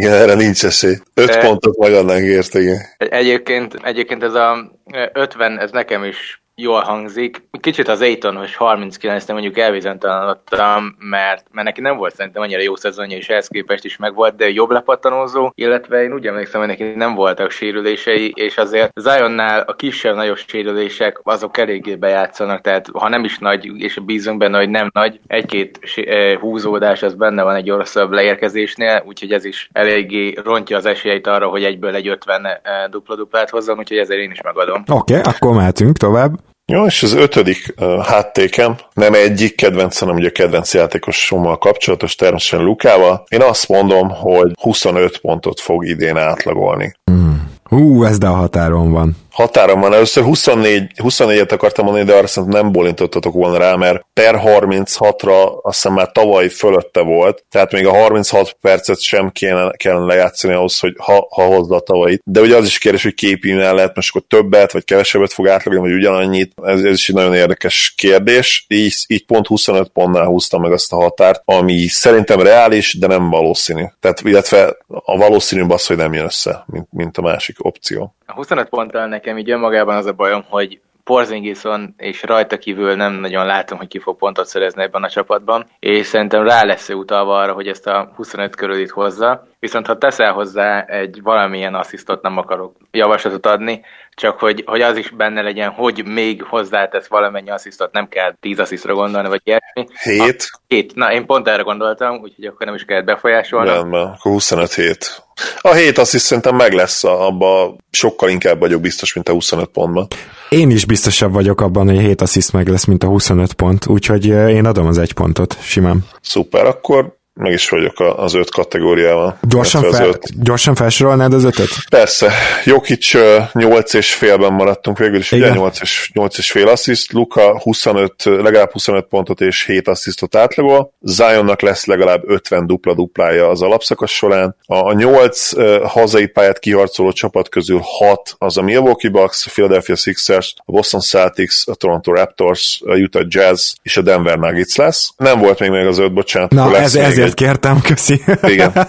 Igen, 0.00 0.12
erre 0.12 0.34
nincs 0.34 0.64
esély. 0.64 0.96
Öt 1.14 1.26
De 1.26 1.38
pontot 1.38 1.76
magadnánk 1.76 2.24
ért, 2.24 2.54
igen. 2.54 2.78
Egyébként, 2.98 3.74
egyébként 3.82 4.22
ez 4.22 4.34
a 4.34 4.70
50, 5.12 5.58
ez 5.58 5.70
nekem 5.70 6.04
is 6.04 6.42
jól 6.60 6.80
hangzik. 6.80 7.48
Kicsit 7.60 7.88
az 7.88 8.00
Aiton, 8.00 8.36
hogy 8.36 8.54
39 8.54 9.24
nem 9.24 9.36
mondjuk 9.36 9.58
elbizonytalanodtam, 9.58 10.96
mert, 10.98 11.44
mert 11.52 11.66
neki 11.66 11.80
nem 11.80 11.96
volt 11.96 12.14
szerintem 12.14 12.42
annyira 12.42 12.60
jó 12.60 12.76
szezonja, 12.76 13.16
és 13.16 13.28
ehhez 13.28 13.48
képest 13.48 13.84
is 13.84 13.96
megvolt, 13.96 14.36
de 14.36 14.50
jobb 14.50 14.70
lepattanózó, 14.70 15.50
illetve 15.54 16.02
én 16.02 16.12
úgy 16.12 16.26
emlékszem, 16.26 16.60
hogy 16.60 16.68
neki 16.68 16.84
nem 16.84 17.14
voltak 17.14 17.50
sérülései, 17.50 18.32
és 18.34 18.56
azért 18.56 18.90
Zionnál 18.94 19.60
a 19.60 19.74
kisebb-nagyobb 19.74 20.36
sérülések 20.36 21.20
azok 21.22 21.58
eléggé 21.58 21.96
bejátszanak, 21.96 22.60
tehát 22.60 22.88
ha 22.92 23.08
nem 23.08 23.24
is 23.24 23.38
nagy, 23.38 23.82
és 23.82 23.98
bízunk 24.04 24.38
benne, 24.38 24.58
hogy 24.58 24.70
nem 24.70 24.90
nagy, 24.92 25.20
egy-két 25.26 25.78
eh, 25.94 26.38
húzódás 26.38 27.02
az 27.02 27.14
benne 27.14 27.42
van 27.42 27.54
egy 27.54 27.70
orosabb 27.70 28.12
leérkezésnél, 28.12 29.02
úgyhogy 29.06 29.32
ez 29.32 29.44
is 29.44 29.68
eléggé 29.72 30.34
rontja 30.44 30.76
az 30.76 30.86
esélyeit 30.86 31.26
arra, 31.26 31.48
hogy 31.48 31.64
egyből 31.64 31.94
egy 31.94 32.08
50 32.08 32.46
eh, 32.46 32.60
dupla-duplát 32.90 33.50
hozzon, 33.50 33.78
úgyhogy 33.78 33.98
ezért 33.98 34.20
én 34.20 34.30
is 34.30 34.42
megadom. 34.42 34.82
Oké, 34.90 35.16
okay, 35.18 35.32
akkor 35.32 35.56
mehetünk 35.56 35.96
tovább. 35.96 36.49
Jó, 36.70 36.86
és 36.86 37.02
az 37.02 37.12
ötödik 37.12 37.74
uh, 37.76 38.04
háttékem, 38.04 38.76
nem 38.92 39.14
egyik 39.14 39.56
kedvenc, 39.56 39.98
hanem 39.98 40.14
ugye 40.14 40.28
a 40.28 40.32
kedvenc 40.32 40.74
játékosommal 40.74 41.58
kapcsolatos, 41.58 42.14
természetesen 42.14 42.64
Lukával. 42.64 43.24
Én 43.28 43.42
azt 43.42 43.68
mondom, 43.68 44.08
hogy 44.08 44.52
25 44.60 45.18
pontot 45.18 45.60
fog 45.60 45.86
idén 45.86 46.16
átlagolni. 46.16 46.94
Mm. 47.10 47.32
Hú, 47.70 48.04
ez 48.04 48.18
de 48.18 48.26
a 48.26 48.34
határon 48.34 48.90
van 48.92 49.16
határon 49.40 49.80
van. 49.80 49.94
Először 49.94 50.24
24, 50.24 50.90
24-et 50.96 51.52
akartam 51.52 51.84
mondani, 51.84 52.06
de 52.06 52.14
arra 52.14 52.26
szerintem 52.26 52.62
nem 52.62 52.72
bolintottatok 52.72 53.32
volna 53.32 53.58
rá, 53.58 53.74
mert 53.74 54.04
per 54.12 54.40
36-ra 54.44 55.62
azt 55.62 55.74
hiszem 55.74 55.92
már 55.92 56.12
tavaly 56.12 56.48
fölötte 56.48 57.00
volt, 57.00 57.44
tehát 57.48 57.72
még 57.72 57.86
a 57.86 57.92
36 57.92 58.56
percet 58.60 59.00
sem 59.00 59.30
kéne, 59.30 59.70
kellene 59.76 60.04
lejátszani 60.04 60.54
ahhoz, 60.54 60.78
hogy 60.78 60.94
ha, 60.98 61.26
ha 61.30 61.42
hozza 61.42 61.74
a 61.74 61.80
tavalyit. 61.80 62.22
De 62.24 62.40
ugye 62.40 62.56
az 62.56 62.66
is 62.66 62.78
kérdés, 62.78 63.02
hogy 63.02 63.14
képűnél 63.14 63.74
lehet 63.74 63.94
most 63.94 64.08
akkor 64.08 64.22
többet, 64.28 64.72
vagy 64.72 64.84
kevesebbet 64.84 65.32
fog 65.32 65.48
átlagolni, 65.48 65.88
vagy 65.88 65.98
ugyanannyit. 65.98 66.52
Ez, 66.62 66.82
ez 66.82 66.92
is 66.92 67.08
egy 67.08 67.14
nagyon 67.14 67.34
érdekes 67.34 67.94
kérdés. 67.96 68.64
Így, 68.68 68.94
így 69.06 69.24
pont 69.26 69.46
25 69.46 69.88
pontnál 69.88 70.24
húztam 70.24 70.62
meg 70.62 70.72
azt 70.72 70.92
a 70.92 70.96
határt, 70.96 71.42
ami 71.44 71.86
szerintem 71.86 72.40
reális, 72.40 72.98
de 72.98 73.06
nem 73.06 73.30
valószínű. 73.30 73.84
Tehát 74.00 74.20
illetve 74.24 74.76
a 74.88 75.16
valószínűbb 75.16 75.70
az, 75.70 75.86
hogy 75.86 75.96
nem 75.96 76.14
jön 76.14 76.24
össze, 76.24 76.64
mint, 76.66 76.86
mint 76.90 77.16
a 77.16 77.22
másik 77.22 77.59
opció. 77.60 78.14
A 78.26 78.32
25 78.32 78.68
ponttal 78.68 79.06
nekem 79.06 79.38
így 79.38 79.50
önmagában 79.50 79.96
az 79.96 80.06
a 80.06 80.12
bajom, 80.12 80.44
hogy 80.48 80.80
Porzingison 81.04 81.94
és 81.96 82.22
rajta 82.22 82.58
kívül 82.58 82.94
nem 82.94 83.12
nagyon 83.12 83.46
látom, 83.46 83.78
hogy 83.78 83.88
ki 83.88 83.98
fog 83.98 84.16
pontot 84.16 84.46
szerezni 84.46 84.82
ebben 84.82 85.02
a 85.02 85.08
csapatban, 85.08 85.66
és 85.78 86.06
szerintem 86.06 86.42
rá 86.42 86.64
lesz 86.64 86.88
utalva 86.88 87.38
arra, 87.38 87.52
hogy 87.52 87.68
ezt 87.68 87.86
a 87.86 88.12
25 88.16 88.56
körül 88.56 88.78
itt 88.78 88.90
hozza. 88.90 89.46
viszont 89.58 89.86
ha 89.86 89.98
teszel 89.98 90.32
hozzá 90.32 90.84
egy 90.84 91.22
valamilyen 91.22 91.74
asszisztot, 91.74 92.22
nem 92.22 92.36
akarok 92.36 92.76
javaslatot 92.90 93.46
adni, 93.46 93.84
csak 94.20 94.38
hogy, 94.38 94.62
hogy 94.66 94.80
az 94.80 94.96
is 94.96 95.10
benne 95.10 95.42
legyen, 95.42 95.70
hogy 95.70 96.04
még 96.04 96.42
hozzátesz 96.42 97.06
valamennyi 97.06 97.50
asszisztot, 97.50 97.92
nem 97.92 98.08
kell 98.08 98.34
10 98.40 98.58
asszisztra 98.58 98.94
gondolni, 98.94 99.28
vagy 99.28 99.40
ilyesmi. 99.44 99.94
7? 100.02 100.50
Hét. 100.66 100.94
Na, 100.94 101.12
én 101.12 101.26
pont 101.26 101.48
erre 101.48 101.62
gondoltam, 101.62 102.20
úgyhogy 102.22 102.44
akkor 102.44 102.66
nem 102.66 102.74
is 102.74 102.84
kellett 102.84 103.04
befolyásolni. 103.04 103.70
Rendben, 103.70 104.00
akkor 104.00 104.32
25 104.32 104.74
hét. 104.74 105.22
A 105.60 105.72
7 105.72 105.98
azt 105.98 106.18
szerintem 106.18 106.56
meg 106.56 106.72
lesz, 106.72 107.04
abba 107.04 107.76
sokkal 107.90 108.28
inkább 108.28 108.58
vagyok 108.58 108.80
biztos, 108.80 109.14
mint 109.14 109.28
a 109.28 109.32
25 109.32 109.68
pontban. 109.68 110.06
Én 110.48 110.70
is 110.70 110.84
biztosabb 110.84 111.32
vagyok 111.32 111.60
abban, 111.60 111.86
hogy 111.86 111.96
a 111.96 112.00
7 112.00 112.20
assziszt 112.20 112.52
meg 112.52 112.68
lesz, 112.68 112.84
mint 112.84 113.02
a 113.02 113.06
25 113.06 113.52
pont, 113.52 113.86
úgyhogy 113.86 114.26
én 114.26 114.64
adom 114.64 114.86
az 114.86 114.98
egy 114.98 115.12
pontot, 115.12 115.56
simán. 115.62 116.04
Szuper, 116.20 116.66
akkor 116.66 117.18
meg 117.40 117.52
is 117.52 117.68
vagyok 117.68 118.00
az 118.16 118.34
öt 118.34 118.50
kategóriával. 118.50 119.38
Gyorsan, 119.42 119.92
fel, 119.92 120.06
öt. 120.06 120.42
gyorsan 120.42 120.74
felsorolnád 120.74 121.32
az 121.32 121.44
ötöt? 121.44 121.68
Persze. 121.90 122.32
Jokic 122.64 123.12
8 123.52 123.94
és 123.94 124.14
félben 124.14 124.52
maradtunk 124.52 124.98
végül 124.98 125.18
is, 125.18 125.32
ugye 125.32 125.50
8 125.50 125.80
és, 125.80 126.10
8 126.14 126.38
és 126.38 126.50
fél 126.50 126.68
assziszt, 126.68 127.12
Luka 127.12 127.60
25, 127.60 128.24
legalább 128.24 128.72
25 128.72 129.04
pontot 129.04 129.40
és 129.40 129.64
7 129.64 129.88
asszisztot 129.88 130.34
átlagol, 130.34 130.92
Zionnak 131.00 131.60
lesz 131.60 131.84
legalább 131.84 132.22
50 132.26 132.66
dupla-duplája 132.66 133.48
az 133.48 133.62
alapszakasz 133.62 134.10
során, 134.10 134.56
a 134.66 134.92
8 134.92 135.50
hazai 135.86 136.26
pályát 136.26 136.58
kiharcoló 136.58 137.12
csapat 137.12 137.48
közül 137.48 137.80
6 137.82 138.34
az 138.38 138.56
a 138.56 138.62
Milwaukee 138.62 139.10
Bucks, 139.10 139.46
a 139.46 139.50
Philadelphia 139.50 139.96
Sixers, 139.96 140.54
a 140.64 140.72
Boston 140.72 141.00
Celtics, 141.00 141.66
a 141.66 141.74
Toronto 141.74 142.12
Raptors, 142.12 142.80
a 142.84 142.94
Utah 142.94 143.24
Jazz 143.28 143.72
és 143.82 143.96
a 143.96 144.02
Denver 144.02 144.38
Nuggets 144.38 144.76
lesz. 144.76 145.10
Nem 145.16 145.38
volt 145.38 145.58
még 145.58 145.70
meg 145.70 145.86
az 145.86 145.98
öt, 145.98 146.12
bocsánat. 146.12 146.50
Na, 146.50 146.76
ez, 146.76 146.94
ezért 146.94 147.29
ezért 147.30 147.60
kértem, 147.60 147.80
köszi. 147.80 148.22
Igen. 148.42 148.88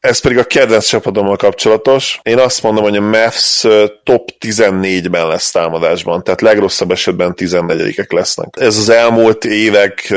Ez 0.00 0.20
pedig 0.20 0.38
a 0.38 0.44
kedvenc 0.44 0.86
csapatommal 0.86 1.36
kapcsolatos. 1.36 2.20
Én 2.22 2.38
azt 2.38 2.62
mondom, 2.62 2.82
hogy 2.84 2.96
a 2.96 3.00
Mavs 3.00 3.66
top 4.04 4.28
14-ben 4.40 5.26
lesz 5.26 5.50
támadásban, 5.50 6.22
tehát 6.22 6.40
legrosszabb 6.40 6.90
esetben 6.90 7.34
14-ek 7.36 8.12
lesznek. 8.12 8.48
Ez 8.60 8.76
az 8.76 8.88
elmúlt 8.88 9.44
évek 9.44 10.14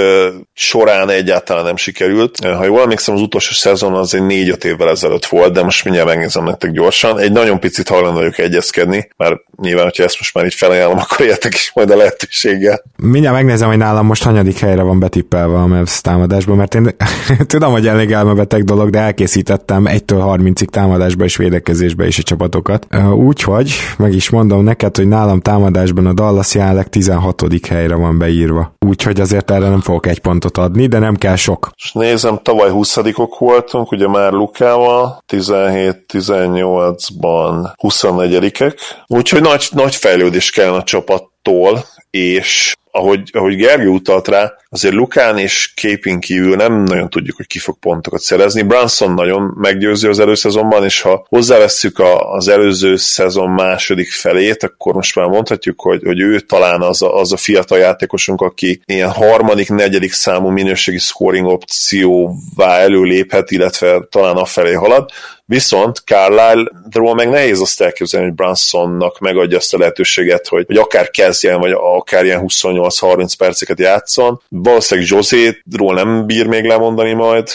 során 0.54 1.10
egyáltalán 1.10 1.64
nem 1.64 1.76
sikerült. 1.76 2.46
Ha 2.46 2.66
jól 2.66 2.82
emlékszem, 2.82 3.16
az 3.16 3.22
utolsó 3.22 3.54
szezon 3.54 3.94
az 3.94 4.14
egy 4.14 4.24
4-5 4.28 4.64
évvel 4.64 4.90
ezelőtt 4.90 5.26
volt, 5.26 5.54
de 5.54 5.64
most 5.64 5.84
mindjárt 5.84 6.08
megnézem 6.08 6.44
nektek 6.44 6.72
gyorsan. 6.72 7.20
Egy 7.20 7.32
nagyon 7.32 7.60
picit 7.60 7.88
hajlandó 7.88 8.20
vagyok 8.20 8.38
egyezkedni, 8.38 9.10
mert 9.18 9.36
nyilván, 9.62 9.84
hogyha 9.84 10.04
ezt 10.04 10.20
most 10.20 10.34
már 10.34 10.46
így 10.46 10.54
felajánlom, 10.54 10.98
akkor 11.10 11.26
értek 11.26 11.54
is 11.54 11.72
majd 11.74 11.92
a 11.92 11.96
lehetőséggel. 11.96 12.84
Mindjárt 12.96 13.36
megnézem, 13.36 13.68
hogy 13.68 13.78
nálam 13.78 14.06
most 14.06 14.24
hanyadik 14.24 14.60
helyre 14.60 14.82
van 14.82 15.00
betippelve 15.00 15.58
a 15.58 15.68
Mavs 15.68 16.02
támadásban, 16.02 16.56
mert 16.56 16.76
én 16.76 16.96
tudom, 17.48 17.65
hogy 17.72 17.88
elég 17.88 18.12
elmebeteg 18.12 18.64
dolog, 18.64 18.90
de 18.90 19.00
elkészítettem 19.00 19.86
1-től 19.88 20.04
30-ig 20.08 20.66
támadásba 20.66 21.24
és 21.24 21.38
védekezésbe 21.38 22.08
is 22.08 22.20
a 22.20 22.24
csapatokat. 22.24 22.88
Úgyhogy 23.16 23.74
meg 23.98 24.14
is 24.14 24.30
mondom 24.30 24.64
neked, 24.64 24.96
hogy 24.96 25.08
nálam 25.08 25.40
támadásban 25.40 26.06
a 26.06 26.14
Dallas 26.14 26.56
jelenleg 26.56 26.90
16. 26.90 27.44
helyre 27.68 27.96
van 27.96 28.18
beírva. 28.18 28.74
Úgyhogy 28.86 29.20
azért 29.20 29.52
erre 29.52 29.70
nem 29.70 29.82
fogok 29.82 30.08
egy 30.08 30.20
pontot 30.20 30.58
adni, 30.58 30.88
de 30.88 31.00
nem 31.00 31.16
kell 31.16 31.36
sok. 31.36 31.70
És 31.76 31.92
nézem, 31.92 32.40
tavaly 32.42 32.70
20 32.70 32.98
voltunk, 33.40 33.92
ugye 33.92 34.08
már 34.08 34.32
Lukával, 34.32 35.24
17-18-ban 35.34 37.74
24-ek. 37.84 38.78
Úgyhogy 39.08 39.42
nagy, 39.42 39.68
nagy 39.72 39.96
fejlődés 39.96 40.50
kell 40.50 40.74
a 40.74 40.84
csapattól, 40.84 41.86
és 42.10 42.76
ahogy, 42.96 43.30
ahogy 43.34 43.56
Gergő 43.56 43.88
utalt 43.88 44.28
rá, 44.28 44.54
azért 44.70 44.94
Lukán 44.94 45.38
és 45.38 45.72
Képin 45.76 46.20
kívül 46.20 46.56
nem 46.56 46.84
nagyon 46.84 47.10
tudjuk, 47.10 47.36
hogy 47.36 47.48
ki 47.48 47.60
fog 47.60 47.80
pontokat 47.80 48.22
szerezni. 48.22 48.62
Branson 48.62 49.14
nagyon 49.14 49.54
meggyőző 49.58 50.10
az 50.10 50.20
előszezonban, 50.20 50.84
és 50.84 51.02
ha 51.02 51.26
hozzávesszük 51.30 52.00
a, 52.00 52.32
az 52.32 52.48
előző 52.48 52.96
szezon 52.96 53.50
második 53.50 54.12
felét, 54.12 54.64
akkor 54.64 54.94
most 54.94 55.16
már 55.16 55.28
mondhatjuk, 55.28 55.82
hogy, 55.82 56.02
hogy 56.04 56.20
ő 56.20 56.40
talán 56.40 56.82
az 56.82 57.02
a, 57.02 57.20
az 57.20 57.32
a 57.32 57.38
fiatal 57.38 57.78
játékosunk, 57.78 58.42
aki 58.42 58.82
ilyen 58.86 59.12
harmadik, 59.12 59.70
negyedik 59.70 60.14
számú 60.14 60.50
minőségi 60.50 61.00
scoring 61.00 61.48
opcióvá 61.48 62.78
előléphet, 62.78 63.52
illetve 63.52 64.08
talán 64.10 64.36
afelé 64.36 64.74
halad. 64.74 65.10
Viszont 65.48 65.98
Carlisle-ról 65.98 67.16
meg 67.16 67.30
nehéz 67.30 67.62
azt 67.62 67.82
elképzelni, 67.82 68.26
hogy 68.26 68.36
Bransonnak 68.36 69.20
megadja 69.20 69.58
azt 69.58 69.74
a 69.74 69.78
lehetőséget, 69.78 70.48
hogy, 70.48 70.66
hogy 70.66 70.78
akár 70.78 71.10
kezdjen, 71.10 71.60
vagy 71.60 71.72
akár 71.72 72.26
ilyen 72.26 72.40
28-30 72.90 73.34
perceket 73.38 73.80
játszon. 73.80 74.42
Valószínűleg 74.50 75.10
José-ról 75.10 75.94
nem 75.94 76.26
bír 76.26 76.48
még 76.48 76.66
lemondani 76.66 77.14
majd 77.14 77.48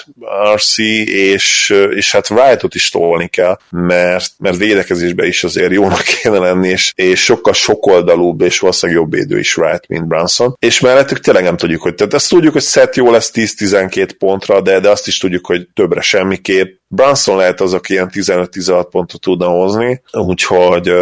RC, 0.55 0.79
és, 0.79 1.75
és 1.95 2.13
hát 2.13 2.31
Wright-ot 2.31 2.75
is 2.75 2.91
tolni 2.91 3.29
kell, 3.29 3.59
mert, 3.71 4.33
mert 4.39 4.57
védekezésben 4.57 5.27
is 5.27 5.45
azért 5.45 5.73
jónak 5.73 6.03
kéne 6.03 6.39
lenni, 6.39 6.69
és, 6.69 6.93
és 6.95 7.25
sokkal 7.25 7.53
sokoldalúbb, 7.53 8.41
és 8.41 8.59
valószínűleg 8.59 9.01
jobb 9.01 9.13
védő 9.13 9.39
is 9.39 9.57
Wright, 9.57 9.89
mint 9.89 10.07
Branson. 10.07 10.57
És 10.59 10.81
mellettük 10.81 11.21
tényleg 11.21 11.45
nem 11.45 11.57
tudjuk, 11.57 11.83
hogy 11.83 11.95
tehát 11.95 12.15
ezt 12.15 12.29
tudjuk, 12.29 12.53
hogy 12.53 12.63
Seth 12.63 12.97
jó 12.97 13.11
lesz 13.11 13.31
10-12 13.35 14.11
pontra, 14.19 14.61
de, 14.61 14.81
de 14.81 14.91
azt 14.91 15.07
is 15.07 15.19
tudjuk, 15.19 15.47
hogy 15.47 15.69
többre 15.75 16.01
semmiképp. 16.01 16.79
Branson 16.89 17.37
lehet 17.37 17.61
az, 17.61 17.75
aki 17.75 17.93
ilyen 17.93 18.11
15-16 18.13 18.87
pontot 18.91 19.21
tudna 19.21 19.47
hozni, 19.47 20.03
úgyhogy 20.13 20.93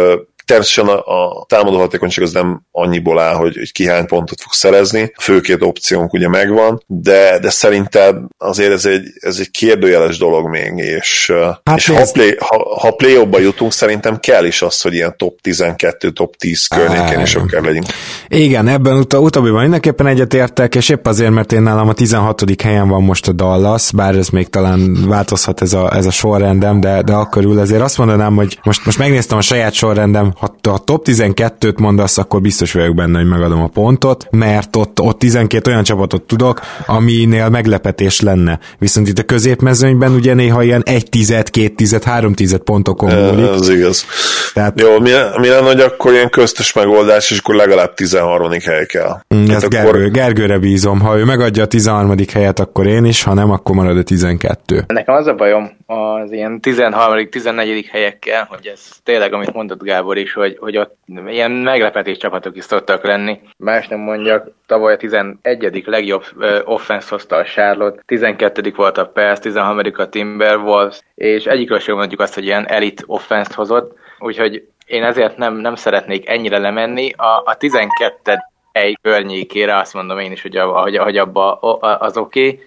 Természetesen 0.49 0.87
a, 0.87 1.37
a 1.39 1.45
támadó 1.47 1.77
hatékonyság 1.77 2.23
az 2.23 2.31
nem 2.31 2.61
annyiból 2.71 3.19
áll, 3.19 3.33
hogy, 3.33 3.55
hogy 3.57 3.71
ki 3.71 3.87
hány 3.87 4.05
pontot 4.05 4.41
fog 4.41 4.53
szerezni. 4.53 5.11
A 5.15 5.21
fő 5.21 5.41
két 5.41 5.61
opciónk 5.63 6.13
ugye 6.13 6.27
megvan, 6.27 6.83
de, 6.87 7.39
de 7.39 7.49
szerintem 7.49 8.29
azért 8.37 8.71
ez 8.71 8.85
egy, 8.85 9.03
ez 9.19 9.37
egy 9.39 9.51
kérdőjeles 9.51 10.17
dolog 10.17 10.49
még, 10.49 10.73
és, 10.75 11.31
hát 11.63 11.77
és 11.77 11.87
ha, 11.87 12.05
play, 12.11 12.35
ha, 12.39 12.77
ha 12.79 12.91
play 12.91 13.43
jutunk, 13.43 13.71
szerintem 13.71 14.19
kell 14.19 14.45
is 14.45 14.61
az, 14.61 14.81
hogy 14.81 14.93
ilyen 14.93 15.17
top 15.17 15.41
12, 15.41 16.09
top 16.09 16.35
10 16.35 16.67
környékén 16.67 17.19
is 17.19 17.35
akár 17.35 17.61
legyünk. 17.61 17.85
Igen, 18.27 18.67
ebben 18.67 18.97
ut- 18.97 19.13
utóbbiban 19.13 19.61
mindenképpen 19.61 20.07
egyetértek, 20.07 20.75
és 20.75 20.89
épp 20.89 21.05
azért, 21.05 21.31
mert 21.31 21.51
én 21.51 21.61
nálam 21.61 21.89
a 21.89 21.93
16. 21.93 22.61
helyen 22.61 22.87
van 22.87 23.03
most 23.03 23.27
a 23.27 23.31
Dallas, 23.31 23.91
bár 23.91 24.15
ez 24.15 24.29
még 24.29 24.47
talán 24.47 25.07
változhat 25.07 25.61
ez 25.61 25.73
a, 25.73 25.95
ez 25.95 26.05
a 26.05 26.11
sorrendem, 26.11 26.79
de, 26.79 27.01
de 27.01 27.13
akkor 27.13 27.43
ül 27.43 27.59
azért 27.59 27.81
azt 27.81 27.97
mondanám, 27.97 28.35
hogy 28.35 28.59
most, 28.63 28.85
most 28.85 28.97
megnéztem 28.97 29.37
a 29.37 29.41
saját 29.41 29.73
sorrendem, 29.73 30.33
ha 30.39 30.53
a 30.61 30.77
top 30.83 31.07
12-t 31.07 31.77
mondasz, 31.77 32.17
akkor 32.17 32.41
biztos 32.41 32.73
vagyok 32.73 32.95
benne, 32.95 33.17
hogy 33.17 33.27
megadom 33.27 33.61
a 33.61 33.67
pontot, 33.67 34.27
mert 34.31 34.75
ott, 34.75 35.01
ott 35.01 35.19
12 35.19 35.71
olyan 35.71 35.83
csapatot 35.83 36.21
tudok, 36.21 36.61
aminél 36.85 37.49
meglepetés 37.49 38.21
lenne. 38.21 38.59
Viszont 38.77 39.07
itt 39.07 39.19
a 39.19 39.23
középmezőnyben 39.23 40.13
ugye 40.13 40.33
néha 40.33 40.63
ilyen 40.63 40.83
1 40.85 41.09
tized, 41.09 41.49
2 41.49 41.67
tized, 41.67 42.03
3 42.03 42.33
tized 42.33 42.59
pontokon 42.59 43.13
múlik. 43.13 43.49
Ez 43.49 43.69
igaz. 43.69 44.05
Tehát, 44.53 44.81
Jó, 44.81 44.99
mi, 44.99 45.09
mi 45.35 45.47
lenne, 45.47 45.67
hogy 45.67 45.79
akkor 45.79 46.11
ilyen 46.11 46.29
köztes 46.29 46.73
megoldás, 46.73 47.31
és 47.31 47.37
akkor 47.37 47.55
legalább 47.55 47.93
13. 47.93 48.51
hely 48.51 48.85
kell. 48.85 49.19
Mm, 49.35 49.49
ezt 49.49 49.63
akkor... 49.63 49.69
Gergő, 49.69 50.09
Gergőre 50.09 50.57
bízom. 50.57 50.99
Ha 50.99 51.17
ő 51.17 51.23
megadja 51.23 51.63
a 51.63 51.67
13. 51.67 52.15
helyet, 52.33 52.59
akkor 52.59 52.87
én 52.87 53.05
is, 53.05 53.23
ha 53.23 53.33
nem, 53.33 53.51
akkor 53.51 53.75
marad 53.75 53.97
a 53.97 54.03
12. 54.03 54.83
Nekem 54.87 55.15
az 55.15 55.27
a 55.27 55.33
bajom 55.33 55.77
az 55.89 56.31
ilyen 56.31 56.61
13. 56.61 57.29
14. 57.29 57.85
helyekkel, 57.85 58.45
hogy 58.49 58.67
ez 58.67 58.89
tényleg, 59.03 59.33
amit 59.33 59.53
mondott 59.53 59.83
Gábor 59.83 60.17
is, 60.17 60.33
hogy, 60.33 60.57
hogy 60.59 60.77
ott 60.77 60.97
ilyen 61.27 61.51
meglepetés 61.51 62.17
csapatok 62.17 62.55
is 62.55 62.63
szoktak 62.63 63.03
lenni. 63.03 63.39
Más 63.57 63.87
nem 63.87 63.99
mondjak, 63.99 64.51
tavaly 64.65 64.93
a 64.93 64.97
11. 64.97 65.83
legjobb 65.85 66.23
offense 66.63 67.07
hozta 67.09 67.35
a 67.35 67.43
Charlotte, 67.43 68.01
12. 68.05 68.73
volt 68.75 68.97
a 68.97 69.07
Pels, 69.07 69.39
13. 69.39 69.91
a 69.97 70.09
Timberwolves, 70.09 70.99
és 71.15 71.45
egyikről 71.45 71.79
sem 71.79 71.95
mondjuk 71.95 72.19
azt, 72.19 72.33
hogy 72.33 72.45
ilyen 72.45 72.67
elit 72.67 73.03
offense 73.05 73.51
hozott, 73.55 73.97
úgyhogy 74.19 74.67
én 74.85 75.03
ezért 75.03 75.37
nem, 75.37 75.55
nem 75.55 75.75
szeretnék 75.75 76.29
ennyire 76.29 76.57
lemenni. 76.57 77.11
A, 77.17 77.41
a 77.45 77.55
12 77.57 78.37
hely 78.71 78.95
környékére 79.01 79.77
azt 79.77 79.93
mondom 79.93 80.19
én 80.19 80.31
is, 80.31 80.41
hogy, 80.41 80.55
a, 80.55 80.81
hogy, 80.81 80.97
hogy 80.97 81.17
abba 81.17 81.53
az 81.79 82.17
oké. 82.17 82.47
Okay. 82.47 82.63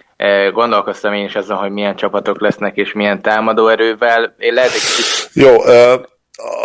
Gondolkoztam 0.52 1.12
én 1.12 1.24
is 1.24 1.36
azon, 1.36 1.56
hogy 1.56 1.70
milyen 1.70 1.96
csapatok 1.96 2.40
lesznek, 2.40 2.76
és 2.76 2.92
milyen 2.92 3.22
támadó 3.22 3.68
erővel. 3.68 4.34
Én 4.38 4.54
lehet 4.54 4.70
kicsit... 4.70 5.30
Jó, 5.32 5.56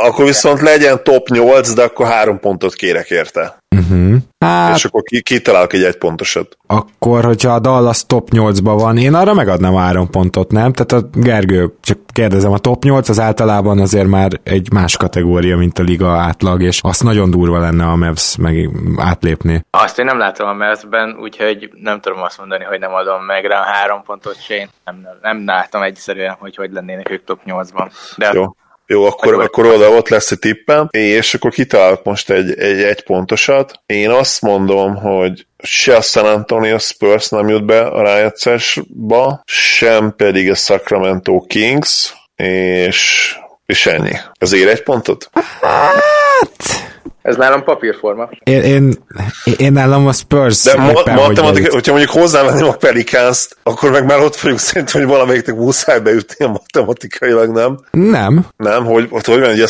akkor 0.01 0.25
viszont 0.25 0.61
legyen 0.61 1.03
top 1.03 1.27
8, 1.27 1.73
de 1.73 1.83
akkor 1.83 2.07
három 2.07 2.39
pontot 2.39 2.73
kérek 2.73 3.09
érte. 3.09 3.57
Uh-huh. 3.75 4.15
Hát, 4.39 4.75
és 4.75 4.85
akkor 4.85 5.01
kitalálok 5.23 5.73
egy 5.73 5.83
egy 5.83 5.97
pontosat. 5.97 6.57
Akkor, 6.67 7.25
hogyha 7.25 7.53
a 7.53 7.59
Dallas 7.59 8.05
top 8.05 8.29
8-ban 8.31 8.75
van, 8.79 8.97
én 8.97 9.13
arra 9.13 9.33
megadnám 9.33 9.75
három 9.75 10.09
pontot, 10.09 10.51
nem? 10.51 10.73
Tehát 10.73 11.03
a 11.03 11.09
Gergő, 11.13 11.73
csak 11.81 11.97
kérdezem, 12.13 12.51
a 12.51 12.57
top 12.57 12.83
8 12.83 13.09
az 13.09 13.19
általában 13.19 13.79
azért 13.79 14.07
már 14.07 14.31
egy 14.43 14.71
más 14.71 14.97
kategória, 14.97 15.57
mint 15.57 15.79
a 15.79 15.83
liga 15.83 16.09
átlag, 16.09 16.61
és 16.61 16.79
az 16.83 16.99
nagyon 16.99 17.31
durva 17.31 17.59
lenne 17.59 17.85
a 17.85 17.95
Mavs 17.95 18.35
meg 18.37 18.69
átlépni. 18.97 19.65
Azt 19.69 19.99
én 19.99 20.05
nem 20.05 20.17
látom 20.17 20.47
a 20.47 20.53
Mavs-ben, 20.53 21.17
úgyhogy 21.21 21.69
nem 21.73 21.99
tudom 21.99 22.21
azt 22.21 22.37
mondani, 22.37 22.63
hogy 22.63 22.79
nem 22.79 22.93
adom 22.93 23.23
meg 23.23 23.45
rá 23.45 23.59
a 23.59 23.65
három 23.65 24.03
pontot 24.03 24.41
se, 24.41 24.55
én 24.55 24.69
nem, 24.85 25.07
nem 25.21 25.45
látom 25.45 25.81
egyszerűen, 25.81 26.35
hogy 26.39 26.55
hogy 26.55 26.71
lennének 26.71 27.09
ők 27.11 27.23
top 27.23 27.39
8-ban. 27.45 27.91
De 28.17 28.31
Jó 28.33 28.45
Jó, 28.89 29.03
akkor, 29.05 29.33
akkor, 29.33 29.43
akkor 29.43 29.65
oda 29.65 29.89
ott 29.89 30.09
lesz 30.09 30.31
egy 30.31 30.39
tippem, 30.39 30.87
és 30.91 31.33
akkor 31.33 31.51
kitalálok 31.51 32.03
most 32.03 32.29
egy, 32.29 32.59
egy, 32.59 32.81
egy 32.81 33.03
pontosat. 33.03 33.81
Én 33.85 34.09
azt 34.09 34.41
mondom, 34.41 34.95
hogy 34.95 35.45
se 35.63 35.95
a 35.95 36.01
San 36.01 36.25
Antonio 36.25 36.77
Spurs 36.77 37.29
nem 37.29 37.49
jut 37.49 37.65
be 37.65 37.81
a 37.81 38.01
rájátszásba, 38.01 39.41
sem 39.45 40.13
pedig 40.15 40.49
a 40.49 40.55
Sacramento 40.55 41.39
Kings, 41.39 42.13
és, 42.35 43.35
és 43.65 43.85
ennyi. 43.85 44.13
Ez 44.39 44.53
ér 44.53 44.67
egy 44.67 44.83
pontot? 44.83 45.29
Hát... 45.61 46.03
Ez 47.27 47.35
nálam 47.35 47.63
papírforma. 47.63 48.29
Én, 48.43 48.61
én, 48.61 48.93
én 49.57 49.73
nálam 49.73 50.07
a 50.07 50.11
Spurs. 50.11 50.63
De 50.63 50.77
ma, 50.77 50.91
matematika, 51.15 51.73
hogyha 51.73 51.91
mondjuk 51.91 52.13
hozzávenném 52.13 52.67
a 52.67 52.75
pelicans 52.75 53.47
akkor 53.63 53.91
meg 53.91 54.05
már 54.05 54.19
ott 54.19 54.35
vagyunk 54.35 54.59
szerintem, 54.59 55.01
hogy 55.01 55.09
valamelyiknek 55.09 55.55
muszáj 55.55 55.99
beütni 55.99 56.45
a 56.45 56.47
matematikailag, 56.47 57.49
nem? 57.49 57.79
Nem. 57.91 58.45
Nem, 58.57 58.85
hogy, 58.85 59.07
hogy, 59.09 59.25
hogy 59.25 59.39
van, 59.39 59.51
ugye 59.51 59.67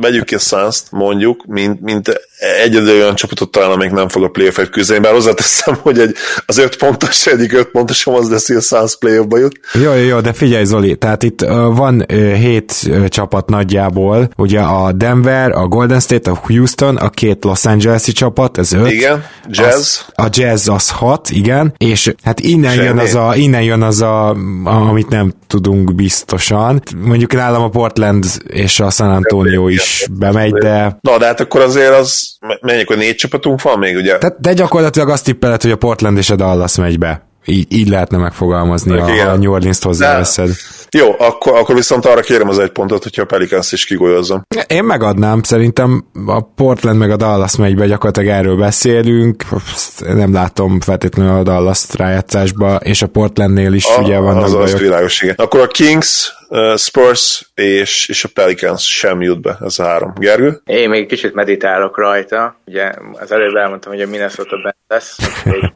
vegyük 0.00 0.24
ki 0.24 0.34
a 0.34 0.38
suns 0.38 0.82
mondjuk, 0.90 1.44
mint, 1.46 1.80
mint 1.80 2.20
egyedül 2.64 2.94
olyan 2.94 3.14
csapatot 3.14 3.50
talán, 3.50 3.70
amelyik 3.70 3.92
nem 3.92 4.08
fog 4.08 4.22
a 4.22 4.28
playoff 4.28 4.60
küzdeni, 4.70 5.00
bár 5.00 5.12
hozzáteszem, 5.12 5.76
hogy 5.80 5.98
egy, 5.98 6.14
az 6.46 6.58
öt 6.58 6.76
pontos, 6.76 7.26
egyik 7.26 7.52
öt 7.52 7.66
pontosom 7.66 8.14
az 8.14 8.30
lesz, 8.30 8.46
hogy 8.46 8.56
a 8.56 8.60
Suns 8.60 8.96
playoffba 8.96 9.38
jut. 9.38 9.60
Jó, 9.72 9.92
jó, 9.92 10.02
jó, 10.02 10.20
de 10.20 10.32
figyelj 10.32 10.64
Zoli, 10.64 10.96
tehát 10.96 11.22
itt 11.22 11.40
van 11.74 12.04
hét 12.36 12.90
csapat 13.08 13.48
nagyjából, 13.48 14.28
ugye 14.36 14.60
a 14.60 14.92
Denver, 14.92 15.50
a 15.50 15.66
Golden 15.66 16.00
State, 16.00 16.30
a 16.30 16.40
Houston, 16.46 16.96
a 16.96 17.10
két 17.10 17.44
Los 17.44 17.64
Angeles-i 17.64 18.12
csapat, 18.12 18.58
ez 18.58 18.72
öt. 18.72 18.90
Igen, 18.90 19.24
Jazz. 19.48 19.74
Az, 19.74 20.04
a 20.14 20.28
Jazz 20.30 20.68
az 20.68 20.90
hat, 20.90 21.30
igen, 21.30 21.74
és 21.76 22.14
hát 22.22 22.40
innen 22.40 22.74
Semmi. 22.74 22.84
jön 22.84 22.98
az 22.98 23.14
a, 23.14 23.32
innen 23.34 23.62
jön 23.62 23.82
az 23.82 24.00
a, 24.00 24.36
amit 24.64 25.08
nem 25.08 25.32
tudunk 25.46 25.94
biztosan. 25.94 26.82
Mondjuk 27.04 27.32
nálam 27.32 27.62
a 27.62 27.68
Portland 27.68 28.24
és 28.46 28.80
a 28.80 28.90
San 28.90 29.10
Antonio 29.10 29.68
is 29.68 29.87
bemegy, 30.10 30.52
de... 30.52 30.98
Na, 31.00 31.18
de 31.18 31.26
hát 31.26 31.40
akkor 31.40 31.60
azért 31.60 31.94
az, 31.94 32.36
menjek, 32.60 32.88
hogy 32.88 32.96
négy 32.96 33.14
csapatunk 33.14 33.62
van 33.62 33.78
még, 33.78 33.96
ugye? 33.96 34.18
Tehát, 34.18 34.40
de 34.40 34.52
gyakorlatilag 34.52 35.08
azt 35.08 35.24
tippeled, 35.24 35.62
hogy 35.62 35.70
a 35.70 35.76
Portland 35.76 36.18
és 36.18 36.30
a 36.30 36.36
Dallas 36.36 36.76
megy 36.76 36.98
be. 36.98 37.26
Így, 37.44 37.66
így 37.72 37.88
lehetne 37.88 38.18
megfogalmazni, 38.18 38.98
ha 38.98 39.30
a 39.30 39.36
New 39.36 39.52
Orleans-t 39.52 39.82
hozzáveszed. 39.82 40.50
Jó, 40.90 41.14
akkor, 41.18 41.56
akkor 41.56 41.74
viszont 41.74 42.06
arra 42.06 42.20
kérem 42.20 42.48
az 42.48 42.58
egy 42.58 42.70
pontot, 42.70 43.02
hogyha 43.02 43.22
a 43.22 43.24
Pelicans 43.24 43.72
is 43.72 43.84
kigolyozom. 43.84 44.42
Én 44.66 44.84
megadnám, 44.84 45.42
szerintem 45.42 46.04
a 46.26 46.40
Portland 46.40 46.98
meg 46.98 47.10
a 47.10 47.16
Dallas 47.16 47.56
megy 47.56 47.76
be, 47.76 47.86
gyakorlatilag 47.86 48.28
erről 48.28 48.56
beszélünk, 48.56 49.44
nem 50.00 50.32
látom 50.32 50.80
feltétlenül 50.80 51.38
a 51.38 51.42
Dallas 51.42 51.84
rájátszásba, 51.92 52.76
és 52.76 53.02
a 53.02 53.06
Portlandnél 53.06 53.72
is 53.72 53.84
a, 53.84 54.00
ugye 54.00 54.18
vannak 54.18 54.44
az, 54.44 54.52
bajok. 54.52 54.74
Az 54.74 54.80
világos, 54.80 55.22
igen. 55.22 55.34
Akkor 55.38 55.60
a 55.60 55.66
Kings 55.66 56.36
Spurs 56.76 57.50
és, 57.54 58.08
és 58.08 58.24
a 58.24 58.28
Pelicans 58.34 58.96
sem 58.96 59.22
jut 59.22 59.40
be, 59.40 59.56
ez 59.60 59.78
a 59.78 59.84
három. 59.84 60.12
Gergő? 60.16 60.60
Én 60.64 60.88
még 60.88 61.06
kicsit 61.06 61.34
meditálok 61.34 61.98
rajta, 61.98 62.60
ugye 62.66 62.92
az 63.12 63.32
előbb 63.32 63.54
elmondtam, 63.54 63.92
hogy 63.92 64.02
a 64.02 64.06
Minnesota 64.06 64.56
bent 64.62 64.76
lesz. 64.88 65.18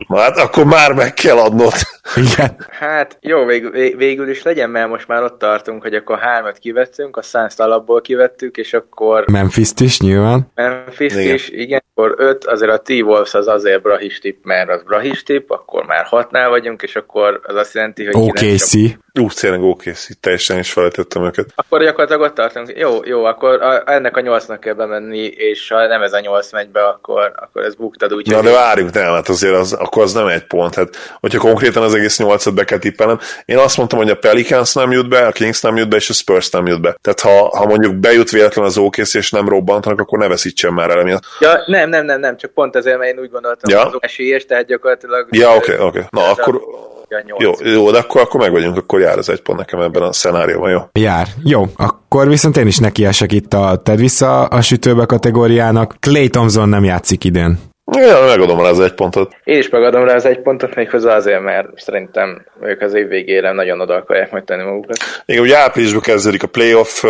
hát 0.08 0.38
akkor 0.38 0.64
már 0.64 0.92
meg 0.92 1.14
kell 1.14 1.36
adnod. 1.36 1.72
Igen. 2.16 2.66
Hát 2.70 3.18
jó, 3.20 3.44
vég, 3.44 3.96
végül 3.96 4.28
is 4.28 4.42
legyen, 4.42 4.70
mert 4.70 4.88
most 4.88 5.08
már 5.08 5.22
ott 5.22 5.38
tartunk, 5.38 5.82
hogy 5.82 5.94
akkor 5.94 6.18
hármat 6.18 6.58
kivettünk, 6.58 7.16
a 7.16 7.22
Suns 7.22 7.54
alapból 7.56 8.00
kivettük, 8.00 8.56
és 8.56 8.72
akkor... 8.72 9.24
Memphis 9.30 9.70
is 9.78 10.00
nyilván. 10.00 10.50
Memphis 10.54 11.14
igen. 11.14 11.34
is, 11.34 11.48
igen. 11.48 11.82
Akkor 11.94 12.14
öt, 12.18 12.44
azért 12.44 12.72
a 12.72 12.78
T-Wolves 12.78 13.34
az 13.34 13.48
azért 13.48 13.82
brahis 13.82 14.18
tip, 14.18 14.44
mert 14.44 14.70
az 14.70 14.82
brahis 14.82 15.22
tip, 15.22 15.50
akkor 15.50 15.84
már 15.86 16.04
hatnál 16.04 16.48
vagyunk, 16.48 16.82
és 16.82 16.96
akkor 16.96 17.40
az 17.42 17.54
azt 17.54 17.74
jelenti, 17.74 18.04
hogy... 18.04 18.14
OKC. 18.14 18.72
Ú, 19.20 19.28
tényleg 19.28 19.62
OKC, 19.62 20.20
teljesen 20.20 20.58
is 20.58 20.72
felejtettem 20.72 21.24
őket. 21.24 21.52
Akkor 21.54 21.82
gyakorlatilag 21.82 22.20
ott 22.20 22.34
tartunk. 22.34 22.72
Jó, 22.76 23.00
jó, 23.04 23.24
akkor 23.24 23.62
a, 23.62 23.82
ennek 23.86 24.16
a 24.16 24.20
nyolcnak 24.20 24.60
kell 24.60 24.74
bemenni, 24.74 25.24
és 25.26 25.68
ha 25.68 25.86
nem 25.86 26.02
ez 26.02 26.12
a 26.12 26.20
nyolc 26.20 26.52
megy 26.52 26.68
be, 26.68 26.84
akkor, 26.84 27.32
akkor 27.36 27.64
ez 27.64 27.74
buktad 27.74 28.14
úgy. 28.14 28.26
Na 28.26 28.40
de 28.40 28.50
várjunk, 28.50 28.92
nem, 28.92 29.12
hát 29.12 29.28
azért 29.28 29.54
az, 29.54 29.72
akkor 29.72 30.02
az 30.02 30.12
nem 30.12 30.26
egy 30.26 30.46
pont. 30.46 30.74
Hát, 30.74 30.96
hogyha 31.20 31.38
konkrétan 31.38 31.82
az 31.82 31.94
egész 31.94 32.18
nyolcat 32.18 32.54
be 32.54 32.64
kell 32.64 32.78
tippelnem. 32.78 33.18
Én 33.44 33.58
azt 33.58 33.76
mondtam, 33.76 33.98
hogy 33.98 34.10
a 34.10 34.16
Pelicans 34.16 34.72
nem 34.72 34.92
jut 34.92 35.08
be, 35.08 35.26
a 35.26 35.32
Kings 35.32 35.60
nem 35.60 35.76
jut 35.76 35.88
be, 35.88 35.96
és 35.96 36.10
a 36.10 36.12
Spurs 36.12 36.50
nem 36.50 36.66
jut 36.66 36.80
be. 36.80 36.96
Tehát 37.00 37.20
ha, 37.20 37.56
ha 37.58 37.66
mondjuk 37.66 37.94
bejut 37.94 38.30
véletlen 38.30 38.64
az 38.64 38.78
OKC, 38.78 39.14
és 39.14 39.30
nem 39.30 39.48
robbantanak, 39.48 40.00
akkor 40.00 40.18
ne 40.18 40.28
veszítsen 40.28 40.72
már 40.72 40.90
el 40.90 41.00
emiatt. 41.00 41.22
Ja, 41.40 41.62
nem, 41.66 41.88
nem, 41.88 42.04
nem, 42.04 42.20
nem, 42.20 42.36
csak 42.36 42.50
pont 42.50 42.76
ezért, 42.76 42.98
mert 42.98 43.12
én 43.12 43.18
úgy 43.18 43.30
gondoltam, 43.30 43.70
ja. 43.70 43.82
hogy 43.82 43.92
az 43.92 44.02
esélyes, 44.02 44.44
tehát 44.44 44.66
gyakorlatilag... 44.66 45.26
Ja, 45.30 45.56
oké, 45.56 45.72
okay, 45.72 45.86
oké. 45.86 45.98
Okay. 45.98 46.02
Na, 46.10 46.30
akkor, 46.30 46.62
jó, 47.38 47.52
jó, 47.64 47.90
de 47.90 47.98
akkor, 47.98 48.20
akkor 48.20 48.40
meg 48.40 48.50
vagyunk, 48.50 48.76
akkor 48.76 49.00
jár 49.00 49.18
az 49.18 49.28
egy 49.28 49.40
pont 49.40 49.58
nekem 49.58 49.80
ebben 49.80 50.02
a 50.02 50.12
szenárióban, 50.12 50.70
jó? 50.70 50.78
Jár, 50.92 51.28
jó. 51.44 51.64
Akkor 51.76 52.28
viszont 52.28 52.56
én 52.56 52.66
is 52.66 52.78
nekiesek 52.78 53.32
itt 53.32 53.54
a 53.54 53.80
Ted 53.84 53.98
vissza 53.98 54.44
a 54.44 54.60
sütőbe 54.60 55.06
kategóriának. 55.06 55.96
Clay 56.00 56.28
Thompson 56.28 56.68
nem 56.68 56.84
játszik 56.84 57.24
idén. 57.24 57.58
Ja, 57.90 58.24
megadom 58.26 58.60
rá 58.60 58.68
az 58.68 58.80
egy 58.80 58.94
pontot. 58.94 59.36
Én 59.44 59.58
is 59.58 59.68
megadom 59.68 60.04
rá 60.04 60.14
az 60.14 60.24
egy 60.24 60.40
pontot, 60.40 60.74
méghozzá 60.74 61.16
azért, 61.16 61.42
mert 61.42 61.66
szerintem 61.76 62.46
ők 62.62 62.80
az 62.80 62.94
év 62.94 63.08
végére 63.08 63.52
nagyon 63.52 63.80
oda 63.80 63.94
akarják 63.94 64.30
majd 64.30 64.44
tenni 64.44 64.62
magukat. 64.62 64.96
Igen, 65.26 65.42
ugye 65.42 65.58
áprilisban 65.58 66.00
kezdődik 66.00 66.42
a 66.42 66.46
playoff, 66.46 67.04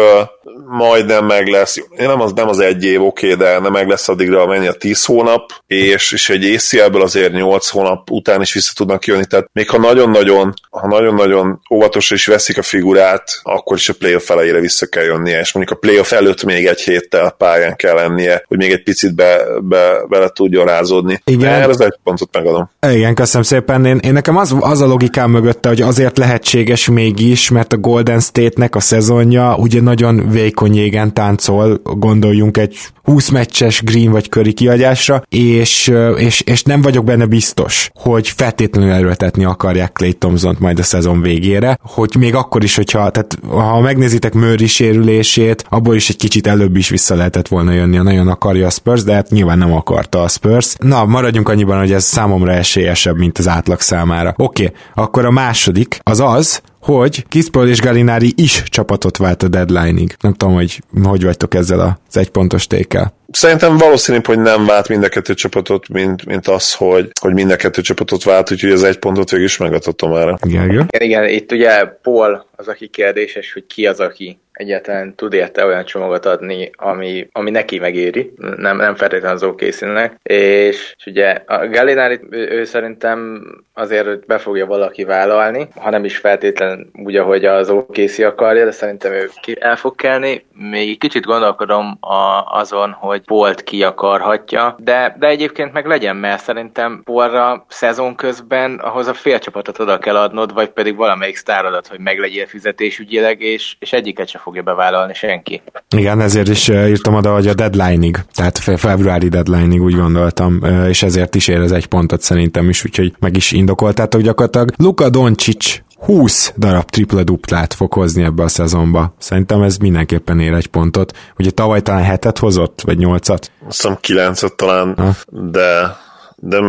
majdnem 0.67 1.27
meg 1.27 1.47
lesz, 1.47 1.77
én 1.77 2.07
nem 2.07 2.21
az, 2.21 2.33
nem 2.33 2.49
az 2.49 2.59
egy 2.59 2.85
év, 2.85 3.03
oké, 3.03 3.35
de 3.35 3.59
nem 3.59 3.73
meg 3.73 3.89
lesz 3.89 4.09
addigra 4.09 4.47
mennyi 4.47 4.67
a 4.67 4.73
10 4.73 5.05
hónap, 5.05 5.51
és, 5.67 6.13
és 6.13 6.31
egy 6.31 6.55
ACL-ből 6.55 7.03
azért 7.03 7.33
8 7.33 7.69
hónap 7.69 8.11
után 8.11 8.41
is 8.41 8.53
vissza 8.53 8.73
tudnak 8.77 9.05
jönni, 9.05 9.25
tehát 9.25 9.49
még 9.53 9.71
ha 9.71 9.79
nagyon-nagyon, 9.79 10.55
ha 10.71 10.87
nagyon-nagyon 10.87 11.61
óvatosan 11.75 12.17
is 12.17 12.27
veszik 12.27 12.59
a 12.59 12.63
figurát, 12.63 13.25
akkor 13.43 13.77
is 13.77 13.89
a 13.89 13.95
playoff 13.99 14.31
elejére 14.31 14.61
vissza 14.61 14.87
kell 14.87 15.05
jönnie, 15.05 15.41
és 15.41 15.53
mondjuk 15.53 15.77
a 15.77 15.81
playoff 15.81 16.13
előtt 16.13 16.45
még 16.45 16.67
egy 16.67 16.81
héttel 16.81 17.31
pályán 17.31 17.77
kell 17.77 17.95
lennie, 17.95 18.45
hogy 18.47 18.59
még 18.59 18.73
egy 18.73 18.83
picit 18.83 19.15
be, 19.15 19.41
be, 19.61 20.07
bele 20.09 20.29
tudjon 20.29 20.62
rázódni. 20.65 21.21
Igen. 21.25 21.53
Erre 21.53 21.67
az 21.67 21.81
egy 21.81 21.99
pontot 22.05 22.29
megadom. 22.33 22.71
Igen, 22.91 23.15
köszönöm 23.15 23.43
szépen. 23.43 23.85
Én, 23.85 23.97
én 23.97 24.13
nekem 24.13 24.37
az, 24.37 24.57
az 24.61 24.81
a 24.81 24.87
logikám 24.87 25.31
mögötte, 25.31 25.69
hogy 25.69 25.81
azért 25.81 26.19
lehetséges 26.19 26.89
mégis, 26.89 27.51
mert 27.51 27.73
a 27.73 27.77
Golden 27.77 28.21
State-nek 28.21 28.75
a 28.75 28.81
szezonja 28.81 29.57
ugye 29.57 29.81
nagyon 29.81 30.31
vékony 30.31 30.75
jégen 30.75 31.15
táncol, 31.15 31.81
gondoljunk 31.83 32.57
egy 32.57 32.77
20 33.03 33.29
meccses 33.29 33.83
Green 33.83 34.11
vagy 34.11 34.29
Curry 34.29 34.53
kiadásra, 34.53 35.23
és, 35.29 35.93
és, 36.17 36.41
és 36.41 36.63
nem 36.63 36.83
vagyok 36.83 37.05
benne 37.05 37.27
biztos, 37.27 37.91
hogy 37.95 38.29
feltétlenül 38.29 38.93
erőltetni 38.93 39.45
akarják 39.45 39.93
Clay 39.93 40.13
thompson 40.13 40.57
majd 40.59 40.79
a 40.79 40.83
szezon 40.83 41.21
végére, 41.21 41.79
hogy 41.83 42.15
még 42.19 42.35
akkor 42.35 42.63
is, 42.63 42.77
hogyha, 42.77 43.11
tehát 43.11 43.39
ha 43.49 43.81
megnézitek 43.81 44.35
Murray 44.35 44.67
sérülését, 44.67 45.65
abból 45.69 45.95
is 45.95 46.09
egy 46.09 46.17
kicsit 46.17 46.47
előbb 46.47 46.77
is 46.77 46.89
vissza 46.89 47.15
lehetett 47.15 47.49
volna 47.49 47.73
jönni, 47.73 47.97
ha 47.97 48.03
nagyon 48.03 48.29
akarja 48.29 48.67
a 48.67 48.71
Spurs, 48.71 49.03
de 49.03 49.13
hát 49.13 49.31
nyilván 49.31 49.59
nem 49.59 49.73
akarta 49.73 50.23
a 50.23 50.29
Spurs. 50.29 50.52
Na, 50.79 51.05
maradjunk 51.05 51.49
annyiban, 51.49 51.79
hogy 51.79 51.93
ez 51.93 52.05
számomra 52.05 52.53
esélyesebb, 52.53 53.17
mint 53.17 53.39
az 53.39 53.49
átlag 53.49 53.81
számára. 53.81 54.35
Oké, 54.37 54.65
okay, 54.65 54.77
akkor 54.95 55.25
a 55.25 55.31
második 55.31 55.99
az 56.03 56.21
az, 56.21 56.63
hogy 56.81 57.27
Kispol 57.29 57.69
és 57.69 57.81
Galinari 57.81 58.33
is 58.37 58.63
csapatot 58.63 59.17
vált 59.17 59.43
a 59.43 59.49
deadline-ig. 59.49 60.17
Nem 60.21 60.33
tudom, 60.33 60.55
hogy 60.55 60.81
hogy 61.03 61.25
vagytok 61.25 61.55
ezzel 61.55 62.01
az 62.09 62.17
egypontos 62.17 62.67
tékkel. 62.67 63.15
Szerintem 63.31 63.77
valószínűbb, 63.77 64.27
hogy 64.27 64.39
nem 64.39 64.67
vált 64.67 64.89
mind 64.89 65.03
a 65.03 65.09
kettő 65.09 65.35
csapatot, 65.35 65.89
mint, 65.89 66.25
mint 66.25 66.49
az, 66.49 66.75
hogy, 66.75 67.11
hogy 67.21 67.33
mind 67.33 67.51
a 67.51 67.57
kettő 67.57 67.83
csapatot 67.83 68.23
vált, 68.23 68.53
úgyhogy 68.53 68.71
az 68.71 68.83
egy 68.83 68.99
pontot 68.99 69.31
végül 69.31 69.47
is 69.47 69.57
megadhatom 69.57 70.15
erre. 70.15 70.39
Igen, 70.43 70.71
igen, 70.71 70.87
igen, 70.99 71.29
itt 71.29 71.53
ugye 71.53 71.85
Paul 72.03 72.47
az, 72.57 72.69
aki 72.69 72.89
kérdéses, 72.89 73.53
hogy 73.53 73.67
ki 73.67 73.87
az, 73.87 74.01
aki 74.01 74.39
egyáltalán 74.53 75.15
tud 75.15 75.33
érte 75.33 75.65
olyan 75.65 75.85
csomagot 75.85 76.27
adni, 76.27 76.71
ami, 76.77 77.29
ami 77.33 77.51
neki 77.51 77.79
megéri, 77.79 78.33
nem, 78.57 78.77
nem 78.77 78.95
feltétlenül 78.95 79.37
az 79.37 79.43
okészínek. 79.43 80.19
És, 80.23 80.95
és 80.97 81.07
ugye 81.07 81.43
a 81.47 81.69
Gallinari, 81.69 82.21
ő, 82.31 82.51
ő 82.51 82.65
szerintem 82.65 83.47
azért 83.75 84.27
be 84.27 84.39
fogja 84.39 84.67
valaki 84.67 85.05
vállalni, 85.05 85.69
ha 85.77 85.91
nem 85.91 86.05
is 86.05 86.17
feltétlenül 86.17 86.87
úgy, 86.93 87.17
ahogy 87.17 87.45
az 87.45 87.71
OKC 87.71 88.19
akarja, 88.19 88.65
de 88.65 88.71
szerintem 88.71 89.13
ő 89.13 89.31
ki 89.41 89.57
el 89.61 89.77
fog 89.77 89.95
kelni. 89.95 90.45
Még 90.53 90.99
kicsit 90.99 91.25
gondolkodom 91.25 91.97
a, 92.01 92.45
azon, 92.59 92.91
hogy 92.91 93.23
Bolt 93.25 93.63
ki 93.63 93.83
akarhatja, 93.83 94.77
de, 94.79 95.17
de 95.19 95.27
egyébként 95.27 95.73
meg 95.73 95.87
legyen, 95.87 96.17
mert 96.17 96.43
szerintem 96.43 97.01
Polra 97.05 97.65
szezon 97.69 98.15
közben 98.15 98.75
ahhoz 98.75 99.07
a 99.07 99.15
fél 99.15 99.39
csapatot 99.39 99.79
oda 99.79 99.99
kell 99.99 100.17
adnod, 100.17 100.53
vagy 100.53 100.69
pedig 100.69 100.97
valamelyik 100.97 101.37
sztárodat, 101.37 101.87
hogy 101.87 101.99
meglegyél 101.99 102.47
fizetésügyileg, 102.47 103.41
és, 103.41 103.77
és 103.79 103.93
egyiket 103.93 104.29
se 104.29 104.39
fogja 104.53 104.75
bevállalni 104.75 105.15
senki. 105.15 105.63
Igen, 105.97 106.21
ezért 106.21 106.49
is 106.49 106.69
írtam 106.69 107.15
oda, 107.15 107.33
hogy 107.33 107.47
a 107.47 107.55
deadline-ig, 107.55 108.19
tehát 108.33 108.59
februári 108.59 109.29
deadline-ig 109.29 109.83
úgy 109.83 109.95
gondoltam, 109.95 110.61
és 110.89 111.03
ezért 111.03 111.35
is 111.35 111.49
ér 111.49 111.61
ez 111.61 111.71
egy 111.71 111.87
pontot 111.87 112.21
szerintem 112.21 112.69
is, 112.69 112.85
úgyhogy 112.85 113.15
meg 113.19 113.37
is 113.37 113.53
indokoltátok 113.53 114.21
gyakorlatilag. 114.21 114.71
Luka 114.77 115.09
Doncic 115.09 115.81
20 115.97 116.53
darab 116.57 116.91
triple 116.91 117.23
duplát 117.23 117.75
fog 117.75 117.93
hozni 117.93 118.23
ebbe 118.23 118.43
a 118.43 118.49
szezonba. 118.49 119.15
Szerintem 119.19 119.63
ez 119.63 119.77
mindenképpen 119.77 120.41
ér 120.41 120.53
egy 120.53 120.67
pontot. 120.67 121.17
Ugye 121.39 121.51
tavaly 121.51 121.81
talán 121.81 122.03
hetet 122.03 122.39
hozott, 122.39 122.81
vagy 122.81 122.99
nyolcat? 122.99 123.51
Azt 123.69 123.83
hiszem 123.83 123.97
kilencet 124.01 124.57
talán, 124.57 124.95
ha? 124.97 125.11
de 125.27 125.97
de 126.45 126.61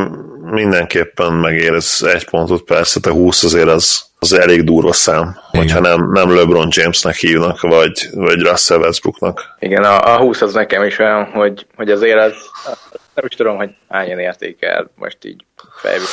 mindenképpen 0.42 1.34
megér 1.34 1.74
ez 1.74 2.00
egy 2.14 2.30
pontot, 2.30 2.64
persze, 2.64 3.00
te 3.00 3.10
20 3.10 3.44
azért 3.44 3.68
az, 3.68 4.06
az 4.20 4.34
elég 4.34 4.64
durva 4.64 4.94
szám, 4.94 5.22
Igen. 5.22 5.38
hogyha 5.52 5.80
nem, 5.80 6.12
nem 6.12 6.36
LeBron 6.36 6.68
Jamesnek 6.72 7.16
hívnak, 7.16 7.62
vagy, 7.62 8.10
vagy 8.12 8.42
Russell 8.42 8.78
Westbrooknak. 8.78 9.56
Igen, 9.60 9.84
a, 9.84 10.14
a 10.14 10.18
20 10.18 10.42
az 10.42 10.54
nekem 10.54 10.84
is 10.84 11.00
olyan, 11.00 11.26
hogy, 11.26 11.66
hogy 11.76 11.92
azért 11.92 12.20
az, 12.20 12.34
nem 13.14 13.26
is 13.28 13.36
tudom, 13.36 13.56
hogy 13.56 13.70
hányan 13.90 14.20
értékel 14.20 14.92
most 14.96 15.18
így 15.26 15.46
fejből. 15.84 16.08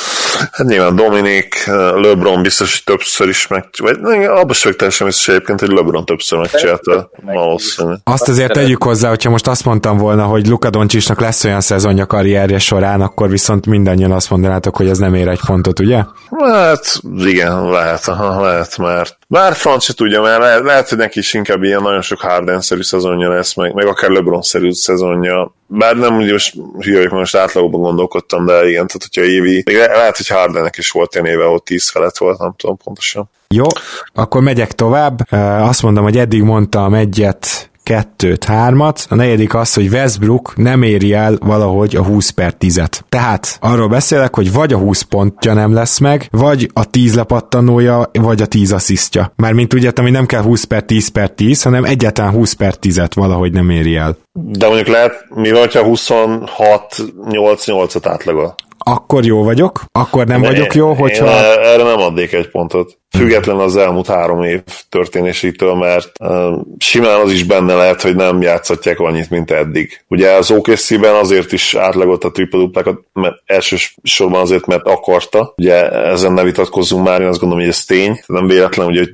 Hát 0.51 0.67
nyilván 0.67 0.95
Dominik, 0.95 1.65
LeBron 1.95 2.41
biztos, 2.41 2.71
hogy 2.71 2.83
többször 2.83 3.27
is 3.27 3.47
meg, 3.47 3.65
vagy 3.77 4.23
abban 4.25 4.53
sem 4.53 4.73
teljesen 4.73 5.07
biztos 5.07 5.27
egyébként, 5.27 5.59
hogy 5.59 5.69
LeBron 5.69 6.05
többször 6.05 6.39
megcsinálta 6.39 7.09
valószínű. 7.21 7.93
Azt 8.03 8.27
azért 8.27 8.53
tegyük 8.53 8.83
hozzá, 8.83 9.09
hogyha 9.09 9.29
most 9.29 9.47
azt 9.47 9.65
mondtam 9.65 9.97
volna, 9.97 10.23
hogy 10.23 10.47
Luka 10.47 10.69
Doncsisnak 10.69 11.19
lesz 11.19 11.43
olyan 11.43 11.61
szezonja 11.61 12.05
karrierje 12.05 12.59
során, 12.59 13.01
akkor 13.01 13.29
viszont 13.29 13.65
mindannyian 13.65 14.11
azt 14.11 14.29
mondanátok, 14.29 14.75
hogy 14.75 14.89
ez 14.89 14.97
nem 14.97 15.13
ér 15.13 15.27
egy 15.27 15.41
pontot, 15.45 15.79
ugye? 15.79 16.03
Hát 16.39 16.99
igen, 17.17 17.69
lehet, 17.69 18.07
aha, 18.07 18.41
lehet, 18.41 18.77
mert 18.77 19.17
bár 19.31 19.53
franc 19.53 19.83
se 19.83 19.93
tudja, 19.93 20.21
mert 20.21 20.39
lehet, 20.39 20.63
lehet, 20.63 20.89
hogy 20.89 20.97
neki 20.97 21.19
is 21.19 21.33
inkább 21.33 21.63
ilyen 21.63 21.81
nagyon 21.81 22.01
sok 22.01 22.19
Harden-szerű 22.19 22.81
szezonja 22.81 23.29
lesz, 23.29 23.53
meg, 23.53 23.73
meg 23.73 23.85
akár 23.85 24.09
LeBron-szerű 24.09 24.71
szezonja. 24.71 25.53
Bár 25.67 25.95
nem 25.95 26.17
úgy 26.17 26.31
most 26.31 26.55
hülye 26.79 27.09
most 27.09 27.35
átlagokban 27.35 27.81
gondolkodtam, 27.81 28.45
de 28.45 28.53
igen, 28.53 28.87
tehát 28.87 29.07
hogyha 29.09 29.21
évi, 29.21 29.63
még 29.65 29.75
lehet, 29.75 30.17
hogy 30.17 30.27
Hardennek 30.27 30.77
is 30.77 30.91
volt 30.91 31.13
ilyen 31.13 31.25
éve, 31.25 31.45
ott 31.45 31.65
10 31.65 31.89
felett 31.89 32.17
volt, 32.17 32.39
nem 32.39 32.53
tudom 32.57 32.77
pontosan. 32.77 33.29
Jó, 33.47 33.65
akkor 34.13 34.41
megyek 34.41 34.71
tovább. 34.71 35.31
Azt 35.59 35.81
mondom, 35.81 36.03
hogy 36.03 36.17
eddig 36.17 36.41
mondtam 36.41 36.93
egyet 36.93 37.70
kettőt, 37.91 38.43
hármat, 38.43 39.05
a 39.09 39.15
negyedik 39.15 39.53
az, 39.53 39.73
hogy 39.73 39.87
Westbrook 39.87 40.53
nem 40.55 40.83
éri 40.83 41.13
el 41.13 41.37
valahogy 41.39 41.95
a 41.95 42.03
20 42.03 42.29
per 42.29 42.53
10-et. 42.59 42.99
Tehát 43.09 43.57
arról 43.61 43.87
beszélek, 43.87 44.35
hogy 44.35 44.53
vagy 44.53 44.73
a 44.73 44.77
20 44.77 45.01
pontja 45.01 45.53
nem 45.53 45.73
lesz 45.73 45.99
meg, 45.99 46.27
vagy 46.31 46.69
a 46.73 46.89
10 46.89 47.15
lepattanója, 47.15 48.09
vagy 48.11 48.41
a 48.41 48.45
10 48.45 48.71
asszisztja. 48.71 49.31
Mármint 49.35 49.73
úgy 49.73 49.83
értem, 49.83 50.03
hogy 50.03 50.13
nem 50.13 50.25
kell 50.25 50.41
20 50.41 50.63
per 50.63 50.83
10 50.83 51.07
per 51.07 51.29
10, 51.29 51.61
hanem 51.61 51.83
egyáltalán 51.83 52.31
20 52.31 52.53
per 52.53 52.73
10-et 52.81 53.11
valahogy 53.15 53.51
nem 53.51 53.69
éri 53.69 53.95
el. 53.95 54.17
De 54.33 54.67
mondjuk 54.67 54.87
lehet, 54.87 55.25
mi 55.35 55.51
van, 55.51 55.67
ha 55.71 55.81
26-8-8-at 55.83 58.03
átlagol? 58.03 58.55
Akkor 58.77 59.25
jó 59.25 59.43
vagyok, 59.43 59.83
akkor 59.91 60.27
nem 60.27 60.41
vagyok 60.41 60.73
jó, 60.73 60.93
hogyha... 60.93 61.25
Én 61.25 61.31
erre 61.63 61.83
nem 61.83 61.99
adnék 61.99 62.33
egy 62.33 62.49
pontot 62.49 63.00
független 63.17 63.57
az 63.57 63.75
elmúlt 63.75 64.07
három 64.07 64.43
év 64.43 64.61
történésétől, 64.89 65.75
mert 65.75 66.11
uh, 66.19 66.59
simán 66.77 67.19
az 67.19 67.31
is 67.31 67.43
benne 67.43 67.73
lehet, 67.73 68.01
hogy 68.01 68.15
nem 68.15 68.41
játszhatják 68.41 68.99
annyit, 68.99 69.29
mint 69.29 69.51
eddig. 69.51 70.03
Ugye 70.07 70.31
az 70.31 70.51
OKC-ben 70.51 71.15
azért 71.15 71.51
is 71.51 71.73
átlagolt 71.73 72.23
a 72.23 72.31
tripla-duplákat, 72.31 72.99
mert 73.13 73.35
elsősorban 73.45 74.41
azért, 74.41 74.65
mert 74.65 74.87
akarta. 74.87 75.53
Ugye 75.57 75.89
ezen 75.89 76.33
ne 76.33 76.43
vitatkozzunk 76.43 77.05
már, 77.05 77.21
én 77.21 77.27
azt 77.27 77.39
gondolom, 77.39 77.63
hogy 77.63 77.73
ez 77.73 77.85
tény. 77.85 78.21
Nem 78.25 78.47
véletlen, 78.47 78.87
ugye, 78.87 78.99
hogy 78.99 79.11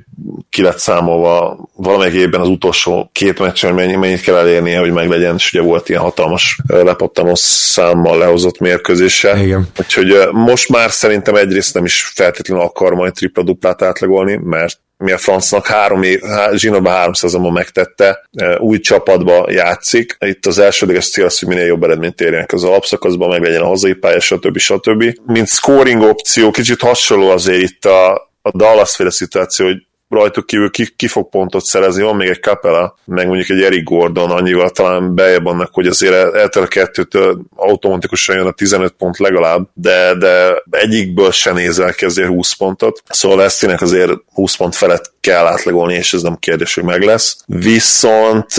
ki 0.50 0.62
lett 0.62 0.78
számolva 0.78 1.58
valamelyik 1.76 2.14
évben 2.14 2.40
az 2.40 2.48
utolsó 2.48 3.10
két 3.12 3.38
meccsen 3.38 3.74
mennyi, 3.74 3.94
mennyit 3.94 4.20
kell 4.20 4.36
elérnie, 4.36 4.78
hogy 4.78 4.92
meglegyen, 4.92 5.34
és 5.34 5.52
ugye 5.52 5.62
volt 5.62 5.88
ilyen 5.88 6.00
hatalmas 6.00 6.58
lepattanó 6.66 7.34
számmal 7.34 8.18
lehozott 8.18 8.58
mérkőzése. 8.58 9.42
Igen. 9.42 9.68
Úgyhogy 9.78 10.28
most 10.32 10.68
már 10.68 10.90
szerintem 10.90 11.34
egyrészt 11.34 11.74
nem 11.74 11.84
is 11.84 12.12
feltétlenül 12.14 12.64
akar 12.64 12.94
majd 12.94 13.12
tripla-duplát 13.12 13.82
átlagolni, 13.88 14.36
mert 14.36 14.80
mi 14.98 15.12
a 15.12 15.18
francnak 15.18 15.66
három 15.66 16.02
év, 16.02 16.20
Zsinóban 16.52 16.92
három 16.92 17.12
szezonban 17.12 17.52
megtette, 17.52 18.28
e, 18.32 18.58
új 18.58 18.78
csapatba 18.78 19.50
játszik. 19.50 20.16
Itt 20.20 20.46
az 20.46 20.58
elsődleges 20.58 21.10
cél 21.10 21.24
az, 21.24 21.38
hogy 21.38 21.48
minél 21.48 21.66
jobb 21.66 21.82
eredményt 21.82 22.20
érjenek 22.20 22.52
az 22.52 22.64
alapszakaszban, 22.64 23.28
meg 23.28 23.42
legyen 23.42 23.62
a 23.62 23.66
hazai 23.66 23.94
pálya, 23.94 24.20
stb. 24.20 24.58
stb. 24.58 25.18
Mint 25.26 25.48
scoring 25.48 26.02
opció, 26.02 26.50
kicsit 26.50 26.80
hasonló 26.80 27.30
azért 27.30 27.62
itt 27.62 27.84
a, 27.84 28.14
a 28.42 28.56
Dallas 28.56 28.94
féle 28.96 29.10
szituáció, 29.10 29.66
hogy 29.66 29.86
rajtuk 30.08 30.46
kívül 30.46 30.70
ki, 30.70 30.88
ki 30.96 31.06
fog 31.06 31.28
pontot 31.28 31.64
szerezni, 31.64 32.02
van 32.02 32.16
még 32.16 32.28
egy 32.28 32.42
Capella, 32.42 32.96
meg 33.04 33.26
mondjuk 33.26 33.48
egy 33.48 33.62
Eric 33.62 33.84
Gordon, 33.84 34.30
annyival 34.30 34.70
talán 34.70 35.14
bejebb 35.14 35.46
annak, 35.46 35.70
hogy 35.72 35.86
azért 35.86 36.34
eltel 36.34 36.62
a 36.62 36.66
kettőtől 36.66 37.40
automatikusan 37.56 38.36
jön 38.36 38.46
a 38.46 38.50
15 38.50 38.92
pont 38.98 39.18
legalább, 39.18 39.68
de, 39.74 40.14
de 40.14 40.62
egyikből 40.70 41.30
se 41.30 41.52
nézel 41.52 41.92
ki 41.92 42.04
azért 42.04 42.28
20 42.28 42.52
pontot, 42.52 43.02
szóval 43.08 43.42
Esztinek 43.42 43.80
azért 43.80 44.12
20 44.32 44.56
pont 44.56 44.74
felett 44.74 45.12
kell 45.20 45.46
átlagolni, 45.46 45.94
és 45.94 46.12
ez 46.12 46.22
nem 46.22 46.36
kérdés, 46.38 46.74
hogy 46.74 46.84
meg 46.84 47.02
lesz. 47.02 47.36
Viszont 47.46 48.52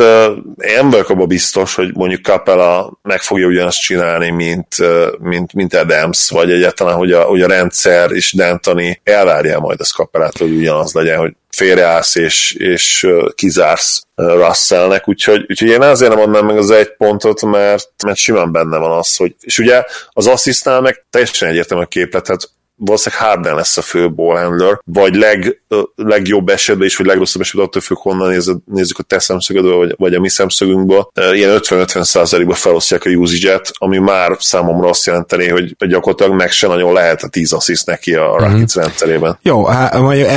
én 0.57 0.89
vagyok 0.89 1.09
abban 1.09 1.27
biztos, 1.27 1.75
hogy 1.75 1.93
mondjuk 1.93 2.25
Capella 2.25 2.99
meg 3.01 3.21
fogja 3.21 3.47
ugyanazt 3.47 3.81
csinálni, 3.81 4.29
mint, 4.29 4.75
mint, 5.19 5.53
mint 5.53 5.73
Adams, 5.73 6.29
vagy 6.29 6.51
egyáltalán, 6.51 6.95
hogy 6.95 7.12
a, 7.12 7.21
hogy 7.21 7.41
a 7.41 7.47
rendszer 7.47 8.12
és 8.12 8.35
D'Antoni 8.38 8.97
elvárja 9.03 9.59
majd 9.59 9.79
az 9.79 9.91
Capellától, 9.91 10.47
hogy 10.47 10.57
ugyanaz 10.57 10.93
legyen, 10.93 11.17
hogy 11.17 11.33
félreállsz 11.49 12.15
és, 12.15 12.51
és 12.51 13.07
kizársz 13.35 14.01
Russellnek, 14.15 15.07
úgyhogy, 15.07 15.45
úgyhogy 15.49 15.67
én 15.67 15.81
azért 15.81 16.13
nem 16.13 16.21
adnám 16.21 16.45
meg 16.45 16.57
az 16.57 16.71
egy 16.71 16.95
pontot, 16.95 17.41
mert, 17.41 17.89
mert 18.03 18.17
simán 18.17 18.51
benne 18.51 18.77
van 18.77 18.97
az, 18.97 19.15
hogy, 19.15 19.35
és 19.39 19.59
ugye 19.59 19.83
az 20.09 20.27
asszisztnál 20.27 20.81
meg 20.81 21.05
teljesen 21.09 21.49
egyértelmű 21.49 21.83
a 21.83 21.88
képlet, 21.88 22.23
tehát 22.23 22.49
valószínűleg 22.79 23.23
Harden 23.23 23.55
lesz 23.55 23.77
a 23.77 23.81
fő 23.81 24.11
ballhandler, 24.11 24.79
vagy 24.85 25.15
leg, 25.15 25.61
legjobb 25.95 26.49
esetben 26.49 26.87
is, 26.87 26.95
vagy 26.95 27.05
legrosszabb 27.05 27.41
esetben 27.41 27.65
attól 27.65 27.81
függ, 27.81 27.97
honnan 27.97 28.29
nézzük, 28.29 28.57
nézzük 28.65 28.99
a 28.99 29.03
te 29.03 29.19
szemszögödből, 29.19 29.77
vagy, 29.77 29.95
vagy 29.97 30.13
a 30.13 30.19
mi 30.19 30.29
szemszögünkből. 30.29 31.11
Ilyen 31.33 31.59
50-50 31.61 32.03
százalékban 32.03 32.55
felosztják 32.55 33.05
a 33.05 33.09
usage 33.09 33.61
ami 33.73 33.97
már 33.97 34.35
számomra 34.39 34.89
azt 34.89 35.05
jelenteni, 35.05 35.47
hogy 35.47 35.75
gyakorlatilag 35.87 36.33
meg 36.33 36.51
se 36.51 36.67
nagyon 36.67 36.93
lehet 36.93 37.23
a 37.23 37.27
10 37.27 37.53
assist 37.53 37.85
neki 37.85 38.15
a 38.15 38.23
mhm. 38.23 38.43
Rockets 38.43 38.77
mm-hmm. 38.77 38.87
rendszerében. 38.87 39.37
Jó, 39.41 39.65
hát 39.65 39.93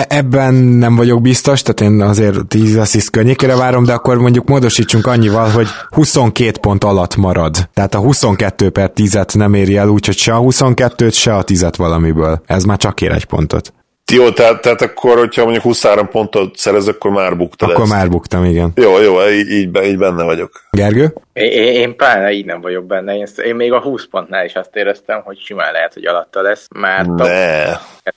ebben 0.08 0.54
nem 0.54 0.96
vagyok 0.96 1.22
biztos, 1.22 1.62
tehát 1.62 1.92
én 1.92 2.00
azért 2.00 2.46
10 2.46 2.76
assist 2.76 3.10
környékére 3.10 3.56
várom, 3.56 3.84
de 3.84 3.92
akkor 3.92 4.16
mondjuk 4.18 4.48
módosítsunk 4.48 5.06
annyival, 5.06 5.48
hogy 5.48 5.66
22 5.88 6.58
pont 6.60 6.84
alatt 6.84 7.16
marad. 7.16 7.68
Tehát 7.74 7.94
a 7.94 7.98
22 7.98 8.70
per 8.70 8.92
10-et 8.96 9.34
nem 9.34 9.54
éri 9.54 9.76
el, 9.76 9.88
úgyhogy 9.88 10.16
se 10.16 10.34
a 10.34 10.40
22-t, 10.40 11.14
se 11.14 11.34
a 11.34 11.44
10-et 11.44 11.74
valamiből 11.76 12.31
ez 12.46 12.64
már 12.64 12.76
csak 12.76 12.94
kér 12.94 13.10
egy 13.10 13.24
pontot. 13.24 13.72
Jó, 14.12 14.30
tehát, 14.30 14.60
tehát 14.60 14.82
akkor, 14.82 15.18
hogyha 15.18 15.42
mondjuk 15.42 15.62
23 15.62 16.08
pontot 16.08 16.56
szerez, 16.56 16.88
akkor 16.88 17.10
már 17.10 17.36
buktad 17.36 17.70
Akkor 17.70 17.82
ezt. 17.82 17.92
már 17.92 18.08
buktam, 18.08 18.44
igen. 18.44 18.72
Jó, 18.74 18.98
jó, 19.00 19.28
így, 19.28 19.50
így, 19.50 19.78
így 19.84 19.98
benne 19.98 20.24
vagyok. 20.24 20.50
Gergő? 20.70 21.14
Én, 21.32 21.50
én, 21.72 21.96
pláne 21.96 22.32
így 22.32 22.44
nem 22.44 22.60
vagyok 22.60 22.86
benne. 22.86 23.16
Én, 23.16 23.26
én 23.44 23.54
még 23.54 23.72
a 23.72 23.80
20 23.80 24.06
pontnál 24.10 24.44
is 24.44 24.54
azt 24.54 24.76
éreztem, 24.76 25.20
hogy 25.24 25.38
simán 25.38 25.72
lehet, 25.72 25.94
hogy 25.94 26.04
alatta 26.06 26.42
lesz, 26.42 26.68
mert 26.74 27.08
ne. 27.08 27.64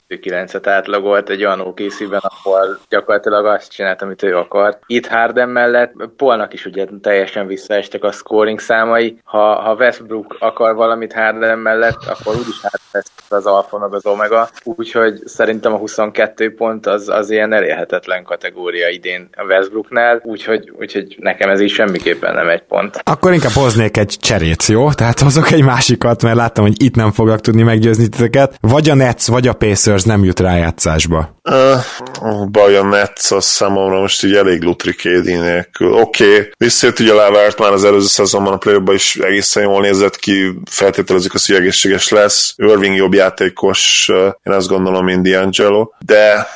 2-9-et 0.08 0.66
átlagolt 0.66 1.28
egy 1.30 1.44
olyan 1.44 1.60
OKC-ben, 1.60 2.20
ahol 2.22 2.78
gyakorlatilag 2.88 3.46
azt 3.46 3.72
csinált, 3.72 4.02
amit 4.02 4.22
ő 4.22 4.36
akart. 4.36 4.82
Itt 4.86 5.06
Harden 5.06 5.48
mellett 5.48 5.92
Polnak 6.16 6.52
is 6.52 6.64
ugye 6.64 6.86
teljesen 7.02 7.46
visszaestek 7.46 8.04
a 8.04 8.12
scoring 8.12 8.60
számai. 8.60 9.18
Ha, 9.24 9.54
ha 9.54 9.74
Westbrook 9.74 10.36
akar 10.38 10.74
valamit 10.74 11.12
Harden 11.12 11.58
mellett, 11.58 12.04
akkor 12.06 12.34
úgyis 12.34 12.60
Harden 12.60 12.80
lesz 12.90 13.12
az 13.28 13.46
alfa 13.46 13.78
meg 13.78 13.94
az 13.94 14.06
omega. 14.06 14.48
Úgyhogy 14.64 15.20
szerintem 15.24 15.72
a 15.72 15.76
22 15.76 16.54
pont 16.54 16.86
az, 16.86 17.08
az 17.08 17.30
ilyen 17.30 17.52
elérhetetlen 17.52 18.24
kategória 18.24 18.88
idén 18.88 19.28
a 19.36 19.44
Westbrooknál, 19.44 20.20
úgyhogy, 20.24 20.72
úgyhogy 20.78 21.16
nekem 21.18 21.50
ez 21.50 21.60
is 21.60 21.72
semmiképpen 21.72 22.34
nem 22.34 22.48
egy 22.48 22.62
pont. 22.62 23.00
Akkor 23.02 23.32
inkább 23.32 23.52
hoznék 23.52 23.96
egy 23.96 24.16
cserét, 24.20 24.66
jó? 24.66 24.92
Tehát 24.92 25.20
hozok 25.20 25.50
egy 25.50 25.64
másikat, 25.64 26.22
mert 26.22 26.36
láttam, 26.36 26.64
hogy 26.64 26.82
itt 26.82 26.94
nem 26.94 27.12
fogok 27.12 27.40
tudni 27.40 27.62
meggyőzni 27.62 28.08
titeket. 28.08 28.58
Vagy 28.60 28.90
a 28.90 28.94
Nets, 28.94 29.26
vagy 29.26 29.48
a 29.48 29.52
Pacers 29.52 29.75
nem 30.04 30.24
jut 30.24 30.40
rájátszásba. 30.40 31.40
Uh, 31.44 32.50
baj 32.50 32.76
a 32.76 32.82
Nets, 32.82 33.30
az 33.30 33.44
számomra 33.44 34.00
most 34.00 34.24
így 34.24 34.34
elég 34.34 34.62
lutrikédi 34.62 35.34
nélkül. 35.34 35.92
Oké, 35.92 36.24
okay. 36.24 36.50
visszajött 36.58 36.98
ugye 36.98 37.14
Levert 37.14 37.58
már 37.58 37.72
az 37.72 37.84
előző 37.84 38.06
szezonban 38.06 38.52
a 38.52 38.56
play 38.56 38.94
is 38.94 39.16
egészen 39.16 39.62
jól 39.62 39.80
nézett 39.80 40.16
ki, 40.16 40.58
feltételezik 40.70 41.32
hogy 41.32 41.56
egészséges 41.56 42.08
lesz. 42.08 42.54
Irving 42.56 42.96
jobb 42.96 43.14
játékos, 43.14 44.08
én 44.42 44.52
azt 44.52 44.68
gondolom, 44.68 45.04
mint 45.04 45.26
D'Angelo, 45.28 45.86
de 45.98 46.46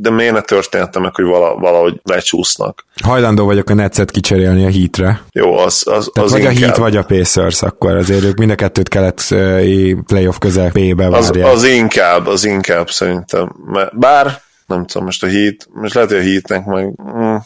de 0.00 0.10
miért 0.10 0.32
ne 0.32 0.40
története 0.40 0.98
meg, 0.98 1.14
hogy 1.14 1.24
vala, 1.24 1.54
valahogy 1.54 2.00
lecsúsznak. 2.02 2.86
Hajlandó 3.02 3.44
vagyok 3.44 3.70
a 3.70 3.74
Netszet 3.74 4.10
kicserélni 4.10 4.64
a 4.64 4.70
Heatre. 4.70 5.22
Jó, 5.32 5.56
az, 5.56 5.82
az, 5.86 6.10
Tehát 6.12 6.30
az 6.30 6.30
vagy 6.30 6.40
inkább. 6.40 6.56
a 6.56 6.58
Heat, 6.58 6.76
vagy 6.76 6.96
a 6.96 7.04
Pacers, 7.04 7.62
akkor 7.62 7.94
azért 7.94 8.24
ők 8.24 8.36
mind 8.36 8.50
a 8.50 8.54
kettőt 8.54 8.88
kellett 8.88 9.34
playoff 10.06 10.38
közepébe 10.38 11.08
várják. 11.08 11.46
Az, 11.46 11.52
az 11.52 11.64
inkább, 11.64 12.26
az 12.26 12.44
inkább 12.44 12.90
szerintem. 12.90 13.52
Bár, 13.92 14.40
nem 14.66 14.86
tudom, 14.86 15.04
most 15.04 15.22
a 15.22 15.26
Heat, 15.26 15.68
most 15.72 15.94
lehet, 15.94 16.10
hogy 16.10 16.18
a 16.18 16.22
Heatnek 16.22 16.64
meg... 16.64 16.92
Mm, 17.16 17.36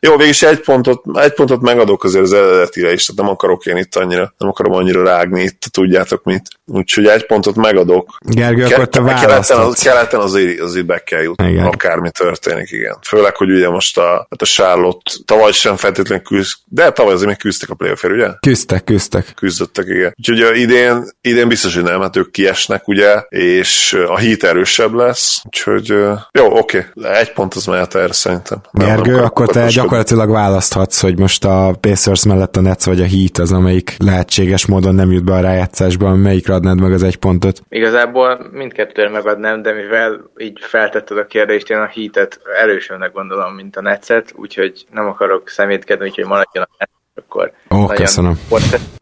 Jó, 0.00 0.16
végig 0.16 0.42
egy 0.42 0.60
pontot, 0.60 1.02
egy 1.14 1.34
pontot 1.34 1.60
megadok 1.60 2.04
azért 2.04 2.24
az 2.24 2.32
eredetire 2.32 2.92
is, 2.92 3.04
tehát 3.04 3.20
nem 3.20 3.30
akarok 3.30 3.66
én 3.66 3.76
itt 3.76 3.96
annyira, 3.96 4.34
nem 4.38 4.48
akarom 4.48 4.72
annyira 4.72 5.02
rágni 5.02 5.42
itt, 5.42 5.62
tudjátok 5.70 6.24
mit. 6.24 6.42
Úgyhogy 6.66 7.06
egy 7.06 7.26
pontot 7.26 7.56
megadok. 7.56 8.16
Gergő, 8.20 8.62
Ke- 8.62 8.72
akkor 8.72 8.88
te 8.88 9.14
keleten, 9.20 9.58
az, 9.58 9.82
keleten 9.82 10.20
azért, 10.20 10.60
azért 10.60 10.86
be 10.86 10.98
kell 10.98 11.22
jutni, 11.22 11.50
igen. 11.50 11.64
akármi 11.64 12.10
történik, 12.10 12.70
igen. 12.70 12.96
Főleg, 13.02 13.36
hogy 13.36 13.50
ugye 13.50 13.68
most 13.68 13.98
a, 13.98 14.26
hát 14.30 14.42
a 14.42 14.46
Charlotte 14.46 15.12
tavaly 15.24 15.52
sem 15.52 15.76
feltétlenül 15.76 16.24
küzd, 16.24 16.56
de 16.64 16.90
tavaly 16.90 17.12
azért 17.12 17.28
még 17.28 17.38
küzdtek 17.38 17.70
a 17.70 17.74
playoff 17.74 18.02
ugye? 18.02 18.28
Küzdtek, 18.40 18.84
küzdtek. 18.84 19.32
Küzdöttek, 19.36 19.86
igen. 19.86 20.14
Úgyhogy 20.18 20.56
idén, 20.56 21.10
idén 21.20 21.48
biztos, 21.48 21.74
hogy 21.74 21.82
nem, 21.82 22.00
hát 22.00 22.16
ők 22.16 22.30
kiesnek, 22.30 22.88
ugye, 22.88 23.22
és 23.28 23.98
a 24.08 24.18
hit 24.18 24.44
erősebb 24.44 24.92
lesz, 24.92 25.40
úgyhogy 25.44 25.88
jó, 26.32 26.56
oké, 26.58 26.86
okay. 26.94 27.12
egy 27.14 27.32
pont 27.32 27.54
az 27.54 27.64
mehet 27.64 27.94
erre 27.94 28.12
szerintem. 28.12 28.60
Gergő, 28.72 29.14
nem, 29.14 29.24
akkor 29.24 29.48
te 29.48 29.67
gyakorlatilag 29.74 30.30
választhatsz, 30.30 31.00
hogy 31.00 31.18
most 31.18 31.44
a 31.44 31.74
Pacers 31.80 32.24
mellett 32.24 32.56
a 32.56 32.60
Nets 32.60 32.84
vagy 32.84 33.00
a 33.00 33.06
Heat 33.06 33.38
az, 33.38 33.52
amelyik 33.52 33.94
lehetséges 33.98 34.66
módon 34.66 34.94
nem 34.94 35.12
jut 35.12 35.24
be 35.24 35.32
a 35.32 35.40
rájátszásba, 35.40 36.14
melyikre 36.14 36.54
adnád 36.54 36.80
meg 36.80 36.92
az 36.92 37.02
egy 37.02 37.16
pontot? 37.16 37.60
Igazából 37.68 38.48
mindkettőre 38.52 39.08
megadnám, 39.08 39.62
de 39.62 39.72
mivel 39.72 40.30
így 40.36 40.58
feltetted 40.60 41.18
a 41.18 41.26
kérdést, 41.26 41.70
én 41.70 41.78
a 41.78 41.86
Heatet 41.86 42.40
erősebbnek 42.62 43.12
gondolom, 43.12 43.54
mint 43.54 43.76
a 43.76 43.80
Netset, 43.80 44.32
úgyhogy 44.36 44.86
nem 44.90 45.06
akarok 45.06 45.48
szemétkedni, 45.48 46.06
úgyhogy 46.06 46.26
maradjon 46.26 46.64
a 46.64 46.74
Net, 46.78 46.90
akkor 47.14 47.52
Ó, 47.70 47.86
köszönöm. 47.86 48.40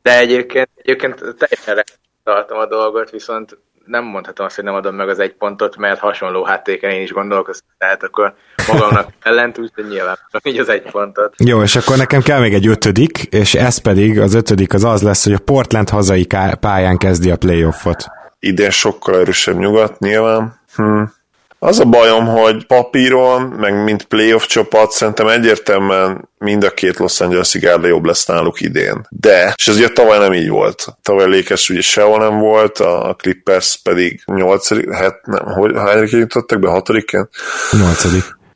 De 0.03 0.19
egyébként, 0.19 0.69
egyébként 0.75 1.15
teljesen 1.15 1.85
tartom 2.25 2.59
a 2.59 2.67
dolgot, 2.67 3.11
viszont 3.11 3.59
nem 3.87 4.05
mondhatom 4.05 4.47
azt, 4.47 4.55
hogy 4.55 4.65
nem 4.65 4.75
adom 4.75 4.95
meg 4.95 5.09
az 5.09 5.19
egy 5.19 5.35
pontot, 5.35 5.77
mert 5.77 5.99
hasonló 5.99 6.45
háttéken 6.45 6.91
én 6.91 7.03
is 7.03 7.13
gondolkoztam, 7.13 7.69
tehát 7.79 8.03
akkor 8.03 8.35
magamnak 8.67 9.09
ellent, 9.23 9.59
úgyhogy 9.59 9.89
nyilván 9.89 10.19
így 10.43 10.59
az 10.59 10.69
egy 10.69 10.83
pontot. 10.91 11.35
Jó, 11.39 11.63
és 11.63 11.77
akkor 11.77 11.97
nekem 11.97 12.23
kell 12.23 12.41
még 12.41 12.55
egy 12.55 12.67
ötödik, 12.67 13.23
és 13.23 13.55
ez 13.55 13.79
pedig, 13.79 14.21
az 14.21 14.35
ötödik 14.35 14.75
az 14.75 14.85
az 14.85 15.03
lesz, 15.03 15.25
hogy 15.25 15.33
a 15.33 15.39
Portland 15.39 15.89
hazai 15.89 16.27
pályán 16.61 16.97
kezdi 16.99 17.31
a 17.31 17.37
playoffot. 17.37 18.05
Idén 18.39 18.71
sokkal 18.71 19.21
erősebb 19.21 19.59
nyugat, 19.59 19.99
nyilván. 19.99 20.61
Hm. 20.75 21.03
Az 21.59 21.81
a 21.81 21.85
bajom, 21.85 22.27
hogy 22.27 22.67
papíron, 22.67 23.43
meg 23.43 23.85
mint 23.85 24.05
playoff 24.05 24.47
csapat, 24.47 24.91
szerintem 24.91 25.29
egyértelműen 25.29 26.29
mind 26.39 26.65
a 26.65 26.71
két 26.71 26.99
Los 26.99 27.21
Angeles 27.21 27.61
Garda 27.61 27.87
jobb 27.87 28.05
lesz 28.05 28.27
náluk 28.27 28.61
idén. 28.61 29.07
De, 29.11 29.55
és 29.57 29.69
ez 29.69 29.77
ugye 29.77 29.89
tavaly 29.89 30.19
nem 30.19 30.33
így 30.33 30.49
volt. 30.49 30.87
Tavaly 31.03 31.37
Lakers 31.37 31.71
ugye 31.71 31.81
sehol 31.81 32.19
nem 32.19 32.39
volt, 32.39 32.79
a 32.79 33.17
Clippers 33.19 33.81
pedig 33.83 34.23
8. 34.25 34.93
hát 34.93 35.27
nem, 35.27 35.45
hogy 35.45 35.73
hányra 35.77 36.07
jutottak 36.11 36.61
be, 36.61 36.69
6 36.69 36.89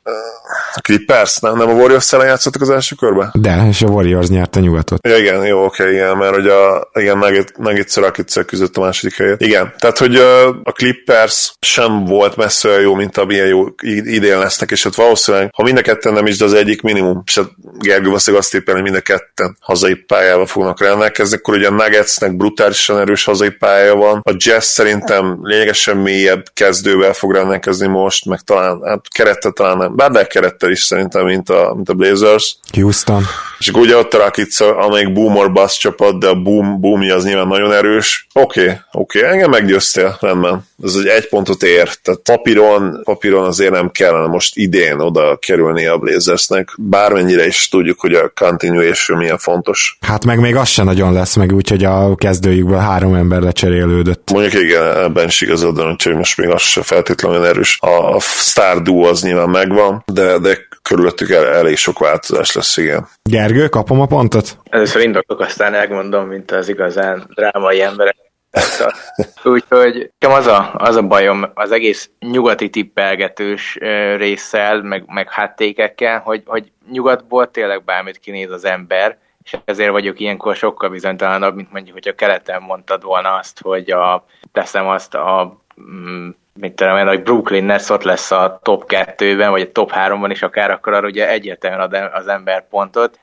8 0.05 0.60
a 0.73 0.81
Clippers? 0.81 1.39
Nem, 1.39 1.57
nem 1.57 1.69
a 1.69 1.73
Warriors 1.73 2.13
ellen 2.13 2.27
játszottak 2.27 2.61
az 2.61 2.69
első 2.69 2.95
körbe? 2.95 3.29
De, 3.33 3.65
és 3.69 3.81
a 3.81 3.87
Warriors 3.87 4.27
nyerte 4.27 4.59
nyugatot. 4.59 5.07
Ja, 5.07 5.17
igen, 5.17 5.45
jó, 5.45 5.63
oké, 5.63 5.91
igen, 5.91 6.17
mert 6.17 6.33
hogy 6.33 6.47
a, 6.47 6.89
igen, 6.93 7.17
Nuggets 7.57 7.95
Rockets 7.95 8.39
küzdött 8.45 8.77
a 8.77 8.81
második 8.81 9.17
helyet. 9.17 9.41
Igen, 9.41 9.73
tehát, 9.79 9.97
hogy 9.97 10.15
a 10.63 10.71
Clippers 10.71 11.53
sem 11.59 12.05
volt 12.05 12.35
messze 12.35 12.69
olyan 12.69 12.81
jó, 12.81 12.93
mint 12.93 13.17
amilyen 13.17 13.47
jó 13.47 13.65
idén 13.81 14.37
lesznek, 14.37 14.71
és 14.71 14.83
hát 14.83 14.95
valószínűleg, 14.95 15.49
ha 15.53 15.63
mind 15.63 15.77
a 15.77 15.81
ketten 15.81 16.13
nem 16.13 16.25
is, 16.25 16.37
de 16.37 16.45
az 16.45 16.53
egyik 16.53 16.81
minimum, 16.81 17.21
és 17.25 17.35
hát 17.35 17.49
Gergő 17.79 18.05
valószínűleg 18.05 18.45
azt 18.45 18.53
éppen, 18.53 18.73
hogy 18.73 18.83
mind 18.83 18.95
a 18.95 19.01
ketten 19.01 19.57
hazai 19.59 19.95
pályával 19.95 20.45
fognak 20.45 20.81
rendelkezni, 20.81 21.37
akkor 21.37 21.55
ugye 21.55 21.67
a 21.67 21.71
Nuggetsnek 21.71 22.37
brutálisan 22.37 22.99
erős 22.99 23.23
hazai 23.23 23.49
pálya 23.49 23.95
van, 23.95 24.21
a 24.23 24.35
Jazz 24.37 24.65
szerintem 24.65 25.39
lényegesen 25.41 25.97
mélyebb 25.97 26.43
kezdővel 26.53 27.13
fog 27.13 27.33
rendelkezni 27.33 27.87
most, 27.87 28.25
meg 28.25 28.39
talán, 28.39 28.81
hát 28.83 29.07
kerettel 29.07 29.51
talán 29.51 29.77
nem, 29.77 29.95
bár 29.95 30.11
de 30.11 30.25
kerettel 30.61 30.71
is 30.71 30.81
szerintem, 30.81 31.25
mint 31.25 31.49
a, 31.49 31.73
mint 31.75 31.89
a 31.89 31.93
Blazers. 31.93 32.57
Houston. 32.73 33.23
És 33.59 33.67
akkor 33.67 33.81
ugye 33.81 33.97
ott 33.97 34.13
a 34.13 34.17
Rockets, 34.17 34.59
amelyik 34.59 35.13
boom 35.13 35.35
or 35.35 35.51
bust 35.51 35.79
csapat, 35.79 36.19
de 36.19 36.27
a 36.27 36.35
boom, 36.35 36.79
boomja 36.79 37.15
az 37.15 37.23
nyilván 37.23 37.47
nagyon 37.47 37.73
erős. 37.73 38.27
Oké, 38.33 38.61
okay, 38.61 38.75
oké, 38.91 39.19
okay, 39.19 39.31
engem 39.31 39.49
meggyőztél, 39.49 40.17
rendben. 40.19 40.69
Ez 40.83 40.95
egy 40.95 41.05
egy 41.05 41.29
pontot 41.29 41.63
ér. 41.63 41.93
Tehát 42.01 42.19
papíron, 42.23 43.01
papíron 43.03 43.45
azért 43.45 43.71
nem 43.71 43.91
kellene 43.91 44.27
most 44.27 44.57
idén 44.57 44.99
oda 44.99 45.37
kerülni 45.37 45.85
a 45.85 45.97
Blazersnek, 45.97 46.69
bármennyire 46.77 47.45
is 47.45 47.67
tudjuk, 47.69 47.99
hogy 47.99 48.13
a 48.13 48.31
continuation 48.35 49.17
milyen 49.17 49.37
fontos. 49.37 49.97
Hát 50.01 50.25
meg 50.25 50.39
még 50.39 50.55
az 50.55 50.67
sem 50.67 50.85
nagyon 50.85 51.13
lesz 51.13 51.35
meg, 51.35 51.53
úgyhogy 51.53 51.83
a 51.83 52.15
kezdőjükből 52.15 52.77
három 52.77 53.13
ember 53.13 53.41
lecserélődött. 53.41 54.31
Mondjuk 54.31 54.63
igen, 54.63 54.97
ebben 54.97 55.27
is 55.27 55.41
igazad, 55.41 56.01
hogy 56.03 56.15
most 56.15 56.37
még 56.37 56.49
az 56.49 56.61
se 56.61 56.81
feltétlenül 56.81 57.45
erős. 57.45 57.77
A, 57.81 58.15
a 58.15 58.19
Star 58.19 58.81
Duo 58.81 59.07
az 59.07 59.21
nyilván 59.21 59.49
megvan, 59.49 60.03
de, 60.05 60.37
de 60.37 60.50
körülöttük 60.81 61.29
el, 61.29 61.47
elég 61.47 61.77
sok 61.77 61.99
változás 61.99 62.55
lesz, 62.55 62.77
igen. 62.77 63.07
Gergő, 63.23 63.67
kapom 63.67 64.01
a 64.01 64.05
pontot? 64.05 64.57
Először 64.69 65.01
indokok, 65.01 65.39
aztán 65.39 65.73
elmondom, 65.73 66.27
mint 66.27 66.51
az 66.51 66.69
igazán 66.69 67.29
drámai 67.33 67.81
emberek. 67.81 68.15
Úgyhogy 69.43 70.11
nekem 70.19 70.37
az 70.37 70.47
a, 70.47 70.73
az 70.73 70.95
a 70.95 71.01
bajom 71.01 71.51
az 71.53 71.71
egész 71.71 72.09
nyugati 72.19 72.69
tippelgetős 72.69 73.77
résszel, 74.15 74.81
meg, 74.81 75.03
meg 75.07 75.31
háttékekkel, 75.31 76.19
hogy, 76.19 76.43
hogy 76.45 76.71
nyugatból 76.91 77.51
tényleg 77.51 77.83
bármit 77.83 78.17
kinéz 78.17 78.51
az 78.51 78.65
ember, 78.65 79.17
és 79.43 79.57
ezért 79.65 79.91
vagyok 79.91 80.19
ilyenkor 80.19 80.55
sokkal 80.55 80.89
bizonytalanabb, 80.89 81.55
mint 81.55 81.71
mondjuk, 81.71 81.93
hogy 81.93 82.07
a 82.07 82.15
keleten 82.15 82.61
mondtad 82.61 83.03
volna 83.03 83.35
azt, 83.35 83.61
hogy 83.61 83.91
a, 83.91 84.25
teszem 84.51 84.87
azt 84.87 85.15
a 85.15 85.61
mm, 85.81 86.29
mit 86.53 86.73
tudom 86.73 86.97
én, 86.97 87.07
hogy 87.07 87.23
Brooklyn 87.23 87.63
Nets 87.63 87.89
ott 87.89 88.03
lesz 88.03 88.31
a 88.31 88.59
top 88.63 88.83
2-ben, 88.87 89.49
vagy 89.49 89.61
a 89.61 89.71
top 89.71 89.91
3-ban 89.95 90.27
is 90.29 90.41
akár, 90.41 90.71
akkor 90.71 90.93
arra 90.93 91.07
ugye 91.07 91.29
egyértelműen 91.29 91.81
ad 91.81 92.09
az 92.13 92.27
ember 92.27 92.67
pontot. 92.67 93.19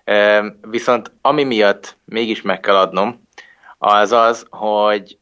Viszont 0.61 1.13
ami 1.23 1.45
miatt 1.45 1.97
mégis 2.05 2.43
meg 2.43 2.61
kell 2.61 2.77
adnom, 2.77 3.27
az 3.79 4.13
az, 4.13 4.47
hogy 4.51 5.19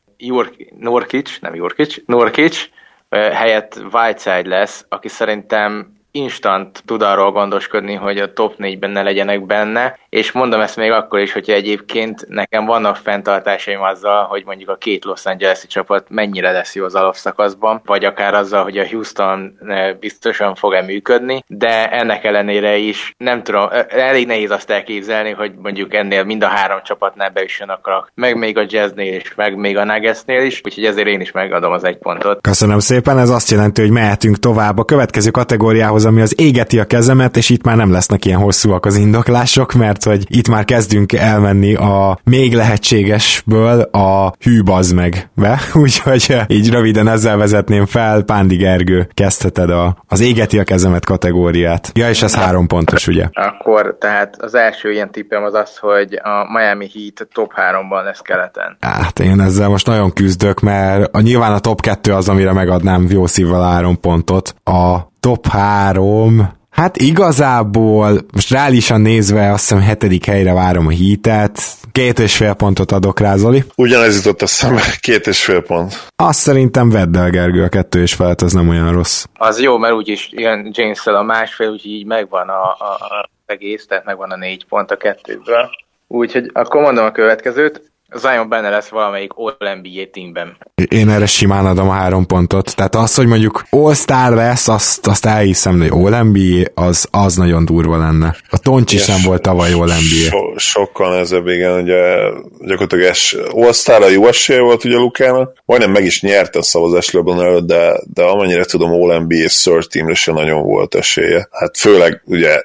Nurkic, 0.79 1.39
nem 1.41 1.55
Jurkic, 1.55 1.97
Nurkic 2.07 2.69
helyett 3.11 3.81
Whiteside 3.93 4.49
lesz, 4.49 4.85
aki 4.89 5.09
szerintem 5.09 5.96
instant 6.17 6.83
tud 6.85 7.03
arról 7.03 7.33
gondoskodni, 7.33 7.95
hogy 7.95 8.19
a 8.19 8.33
top 8.33 8.55
4-ben 8.59 8.91
ne 8.91 9.03
legyenek 9.03 9.47
benne, 9.47 9.99
és 10.09 10.33
mondom 10.33 10.61
ezt 10.61 10.77
még 10.77 10.91
akkor 10.91 11.21
is, 11.21 11.33
hogyha 11.33 11.53
egyébként 11.53 12.27
nekem 12.29 12.65
vannak 12.65 12.97
fenntartásaim 12.97 13.83
azzal, 13.83 14.25
hogy 14.25 14.43
mondjuk 14.45 14.69
a 14.69 14.77
két 14.77 15.05
Los 15.05 15.25
Angeles-i 15.25 15.67
csapat 15.67 16.07
mennyire 16.09 16.51
lesz 16.51 16.75
jó 16.75 16.85
az 16.85 16.95
alapszakaszban, 16.95 17.81
vagy 17.85 18.05
akár 18.05 18.35
azzal, 18.35 18.63
hogy 18.63 18.79
a 18.79 18.89
Houston 18.89 19.59
eh, 19.67 19.95
biztosan 20.01 20.55
fog-e 20.55 20.83
működni, 20.83 21.45
de 21.47 21.91
ennek 21.91 22.25
ellenére 22.25 22.77
is 22.77 23.15
nem 23.19 23.43
tudom, 23.43 23.69
eh, 23.71 23.85
elég 23.89 24.27
nehéz 24.27 24.51
azt 24.51 24.71
elképzelni, 24.71 25.31
hogy 25.31 25.53
mondjuk 25.63 25.95
ennél 25.95 26.25
mind 26.25 26.43
a 26.43 26.49
három 26.49 26.79
csapatnál 26.85 27.31
beüssön 27.31 27.69
akar, 27.69 28.05
meg 28.15 28.37
még 28.37 28.59
a 28.59 28.65
Jazznél 28.67 29.15
is, 29.15 29.35
meg 29.35 29.57
még 29.57 29.77
a 29.77 29.85
Nuggetsnél 29.85 30.45
is, 30.45 30.61
úgyhogy 30.65 30.85
ezért 30.85 31.07
én 31.07 31.21
is 31.21 31.33
megadom 31.33 31.73
az 31.73 31.85
egy 31.85 31.99
pontot. 31.99 32.41
Köszönöm 32.41 32.79
szépen, 32.79 33.19
ez 33.19 33.31
azt 33.31 33.51
jelenti, 33.51 33.81
hogy 33.81 33.91
mehetünk 33.91 34.39
tovább 34.39 34.79
a 34.79 34.85
következő 34.85 35.31
kategóriához, 35.31 36.06
ami 36.07 36.21
az 36.21 36.41
égeti 36.41 36.79
a 36.79 36.85
kezemet, 36.85 37.37
és 37.37 37.51
itt 37.51 37.65
már 37.65 37.77
nem 37.77 37.93
lesznek 37.93 38.25
ilyen 38.25 38.39
hosszúak 38.39 38.87
az 38.87 38.97
indoklások, 38.97 39.73
mert 39.73 40.05
hogy 40.05 40.25
itt 40.29 40.49
már 40.49 40.65
kezdünk 40.65 41.13
elmenni 41.13 41.75
a 41.75 42.19
még 42.25 42.55
lehetségesből 42.55 43.81
a 43.81 44.33
hű 44.41 44.63
meg 44.95 45.29
be, 45.35 45.59
úgyhogy 45.85 46.37
így 46.47 46.71
röviden 46.71 47.09
ezzel 47.09 47.37
vezetném 47.37 47.87
fel, 47.87 48.23
Pándi 48.23 48.57
Gergő, 48.57 49.09
kezdheted 49.15 49.71
a, 49.71 49.97
az 50.09 50.21
égeti 50.21 50.59
a 50.59 50.65
kezemet 50.65 51.05
kategóriát. 51.05 51.91
Ja, 51.95 52.09
és 52.09 52.23
ez 52.23 52.35
három 52.35 52.67
pontos, 52.67 53.07
ugye? 53.07 53.29
Akkor 53.33 53.97
tehát 54.01 54.37
az 54.39 54.55
első 54.55 54.93
ilyen 54.93 55.11
tippem 55.11 55.45
az 55.45 55.55
az, 55.55 55.77
hogy 55.77 56.21
a 56.23 56.59
Miami 56.59 56.89
Heat 56.95 57.29
top 57.33 57.53
3-ban 57.57 58.05
lesz 58.05 58.21
keleten. 58.21 58.77
Hát 58.81 59.19
én 59.19 59.41
ezzel 59.41 59.69
most 59.69 59.87
nagyon 59.87 60.13
küzdök, 60.13 60.61
mert 60.61 61.15
a, 61.15 61.21
nyilván 61.21 61.53
a 61.53 61.59
top 61.59 61.81
2 61.81 62.13
az, 62.13 62.29
amire 62.29 62.53
megadnám 62.53 63.07
jó 63.09 63.27
szívvel 63.27 63.63
három 63.63 64.01
pontot. 64.01 64.55
A 64.65 64.99
top 65.27 65.47
3 65.47 66.55
Hát 66.71 66.97
igazából, 66.97 68.21
most 68.33 68.51
reálisan 68.51 69.01
nézve 69.01 69.53
azt 69.53 69.69
hiszem 69.69 69.81
hetedik 69.81 70.25
helyre 70.25 70.53
várom 70.53 70.87
a 70.87 70.91
hítet, 70.91 71.59
két 71.93 72.19
és 72.19 72.37
fél 72.37 72.55
pontot 72.55 72.93
adok 72.93 73.21
rá, 73.21 73.37
Zoli. 73.37 73.65
Ugyanez 73.77 74.17
jutott 74.17 74.43
a 74.43 74.47
szembe, 74.47 74.83
két 75.01 75.27
és 75.27 75.45
fél 75.45 75.63
pont. 75.63 76.07
Azt 76.17 76.39
szerintem 76.39 76.91
vedd 76.91 77.17
el, 77.17 77.31
Gergő, 77.31 77.63
a 77.63 77.69
kettő 77.69 78.01
és 78.01 78.15
felett, 78.15 78.41
az 78.41 78.53
nem 78.53 78.69
olyan 78.69 78.93
rossz. 78.93 79.25
Az 79.35 79.61
jó, 79.61 79.79
mert 79.79 79.95
úgyis 79.95 80.29
ilyen 80.33 80.71
james 80.73 81.07
a 81.07 81.23
másfél, 81.23 81.69
úgyhogy 81.69 81.91
így 81.91 82.07
megvan 82.07 82.49
a, 82.49 82.63
a, 82.63 82.95
a 82.99 83.29
egész, 83.47 83.87
tehát 83.87 84.05
megvan 84.05 84.31
a 84.31 84.37
négy 84.37 84.67
pont 84.69 84.91
a 84.91 84.97
kettőből. 84.97 85.71
Úgyhogy 86.07 86.51
akkor 86.53 86.83
mondom 86.83 87.05
a 87.05 87.13
következőt. 87.13 87.93
Zion 88.15 88.49
benne 88.49 88.71
lesz 88.71 88.89
valamelyik 88.89 89.31
All-NBA 89.35 90.11
teamben. 90.13 90.57
Én 90.89 91.09
erre 91.09 91.27
simán 91.27 91.67
adom 91.67 91.89
a 91.89 91.93
három 91.93 92.27
pontot. 92.27 92.75
Tehát 92.77 92.95
az, 92.95 93.15
hogy 93.15 93.27
mondjuk 93.27 93.63
All-Star 93.71 94.35
lesz, 94.35 94.69
azt, 94.69 95.07
azt 95.07 95.27
elhiszem, 95.27 95.81
hogy 95.81 95.91
All-NBA, 95.91 96.65
az, 96.75 97.09
az 97.11 97.37
nagyon 97.37 97.65
durva 97.65 97.99
lenne. 97.99 98.37
A 98.51 98.59
Toncs 98.59 98.93
is 98.93 99.07
nem 99.07 99.21
volt 99.25 99.43
tavaly 99.43 99.73
All-NBA. 99.73 100.29
So, 100.31 100.59
sokkal 100.59 101.11
nehezebb, 101.11 101.47
igen, 101.47 101.81
ugye 101.81 102.31
gyakorlatilag 102.61 103.05
es, 103.05 103.37
All-Star 103.51 104.03
a 104.03 104.09
jó 104.09 104.27
esélye 104.27 104.61
volt 104.61 104.85
ugye 104.85 104.97
Lukának, 104.97 105.63
majdnem 105.65 105.91
meg 105.91 106.05
is 106.05 106.23
nyerte 106.23 106.59
a 106.59 106.63
szavazást 106.63 107.13
LeBron 107.13 107.41
előtt, 107.41 107.67
de, 107.67 108.01
de 108.15 108.23
amennyire 108.23 108.65
tudom, 108.65 108.91
All-NBA 108.91 109.47
third 109.63 109.89
teamre 109.89 110.15
se 110.15 110.33
nagyon 110.33 110.63
volt 110.63 110.95
esélye. 110.95 111.49
Hát 111.51 111.77
főleg 111.77 112.23
ugye, 112.25 112.63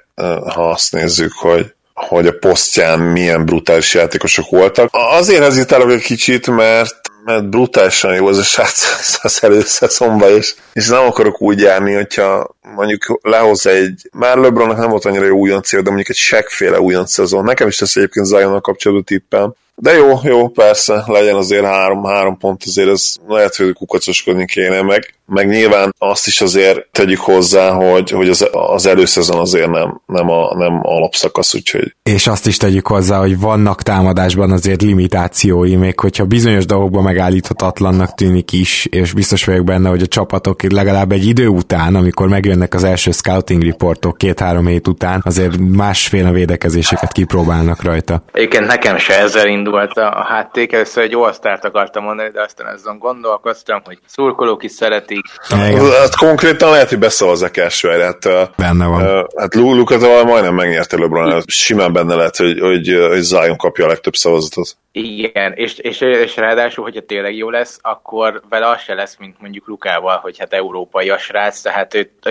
ha 0.53 0.69
azt 0.69 0.91
nézzük, 0.91 1.31
hogy 1.31 1.73
hogy 2.07 2.27
a 2.27 2.37
posztján 2.39 2.99
milyen 2.99 3.45
brutális 3.45 3.93
játékosok 3.93 4.49
voltak. 4.49 4.89
Azért 4.91 5.43
hezitálok 5.43 5.91
egy 5.91 6.01
kicsit, 6.01 6.47
mert 6.47 7.01
mert 7.23 7.49
brutálisan 7.49 8.13
jó 8.13 8.27
az 8.27 8.37
a 8.37 8.43
srác 8.43 8.83
az 9.23 9.43
előszeszomba, 9.43 10.29
és, 10.29 10.55
és 10.73 10.87
nem 10.87 11.05
akarok 11.05 11.41
úgy 11.41 11.59
járni, 11.59 11.93
hogyha 11.93 12.55
mondjuk 12.75 13.19
lehoz 13.21 13.65
egy, 13.65 14.09
már 14.11 14.37
LeBronnak 14.37 14.77
nem 14.77 14.89
volt 14.89 15.05
annyira 15.05 15.25
jó 15.25 15.37
újonc 15.37 15.71
de 15.71 15.81
mondjuk 15.81 16.09
egy 16.09 16.15
seggféle 16.15 16.79
újonc 16.79 17.11
szezon. 17.11 17.43
Nekem 17.43 17.67
is 17.67 17.75
tesz 17.75 17.95
egyébként 17.95 18.25
Zion-nal 18.25 18.61
kapcsolatban 18.61 19.05
tippem. 19.05 19.53
De 19.83 19.91
jó, 19.93 20.19
jó, 20.23 20.47
persze, 20.47 21.03
legyen 21.07 21.35
azért 21.35 21.65
három, 21.65 22.03
három 22.03 22.37
pont, 22.37 22.63
azért 22.65 22.89
ez 22.89 23.13
lehet, 23.27 23.55
hogy 23.55 23.73
kukacoskodni 23.73 24.45
kéne 24.45 24.81
meg, 24.81 25.13
meg 25.33 25.47
nyilván 25.47 25.95
azt 25.97 26.27
is 26.27 26.41
azért 26.41 26.87
tegyük 26.91 27.19
hozzá, 27.19 27.71
hogy, 27.71 28.09
hogy 28.09 28.29
az, 28.29 28.47
az 28.51 28.85
előszezon 28.85 29.39
azért 29.39 29.69
nem, 29.69 30.01
nem, 30.05 30.29
a, 30.29 30.55
nem 30.57 30.79
alapszakasz, 30.81 31.55
úgyhogy... 31.55 31.95
És 32.03 32.27
azt 32.27 32.47
is 32.47 32.57
tegyük 32.57 32.87
hozzá, 32.87 33.19
hogy 33.19 33.39
vannak 33.39 33.81
támadásban 33.81 34.51
azért 34.51 34.81
limitációi, 34.81 35.75
még 35.75 35.99
hogyha 35.99 36.25
bizonyos 36.25 36.65
dolgokban 36.65 37.03
megállíthatatlannak 37.03 38.15
tűnik 38.15 38.51
is, 38.51 38.85
és 38.85 39.13
biztos 39.13 39.45
vagyok 39.45 39.65
benne, 39.65 39.89
hogy 39.89 40.01
a 40.01 40.07
csapatok 40.07 40.71
legalább 40.71 41.11
egy 41.11 41.25
idő 41.25 41.47
után, 41.47 41.95
amikor 41.95 42.27
megjönnek 42.27 42.73
az 42.73 42.83
első 42.83 43.11
scouting 43.11 43.63
reportok 43.63 44.17
két-három 44.17 44.67
hét 44.67 44.87
után, 44.87 45.21
azért 45.25 45.57
másféle 45.57 46.31
védekezéseket 46.31 47.11
kipróbálnak 47.11 47.83
rajta. 47.83 48.23
Egyébként 48.31 48.65
nekem 48.65 48.97
se 48.97 49.19
ezzel 49.19 49.47
indult 49.71 49.97
a 49.97 50.23
hátték, 50.23 50.71
először 50.71 51.03
egy 51.03 51.15
all 51.15 51.33
akartam 51.61 52.03
mondani, 52.03 52.29
de 52.29 52.41
aztán 52.41 52.73
azon 52.73 52.99
gondolkoztam, 52.99 53.81
hogy 53.85 53.99
szurkolók 54.05 54.63
is 54.63 54.71
szeretik, 54.71 55.25
Hát 55.49 56.15
konkrétan 56.15 56.71
lehet, 56.71 56.89
hogy 56.89 56.99
beszavazzák 56.99 57.57
első 57.57 57.89
hát, 57.89 58.55
Benne 58.57 58.85
van. 58.85 59.27
Hát 59.35 59.55
Luka 59.55 60.23
majdnem 60.25 60.55
megnyerte 60.55 60.97
LeBron, 60.97 61.43
simán 61.47 61.93
benne 61.93 62.15
lehet, 62.15 62.37
hogy, 62.37 62.59
hogy, 62.59 63.07
hogy 63.09 63.21
Zion 63.21 63.57
kapja 63.57 63.85
a 63.85 63.87
legtöbb 63.87 64.15
szavazatot. 64.15 64.77
Igen, 64.91 65.53
és, 65.53 65.77
és, 65.77 66.01
és 66.01 66.35
ráadásul, 66.35 66.83
hogyha 66.83 67.01
tényleg 67.01 67.35
jó 67.35 67.49
lesz, 67.49 67.79
akkor 67.81 68.41
vele 68.49 68.67
az 68.67 68.81
se 68.81 68.93
lesz, 68.93 69.17
mint 69.19 69.41
mondjuk 69.41 69.67
Lukával, 69.67 70.17
hogy 70.17 70.39
hát 70.39 70.53
európai 70.53 71.09
a 71.09 71.17
srác, 71.17 71.61
tehát 71.61 71.93
őt 71.93 72.11
a 72.21 72.29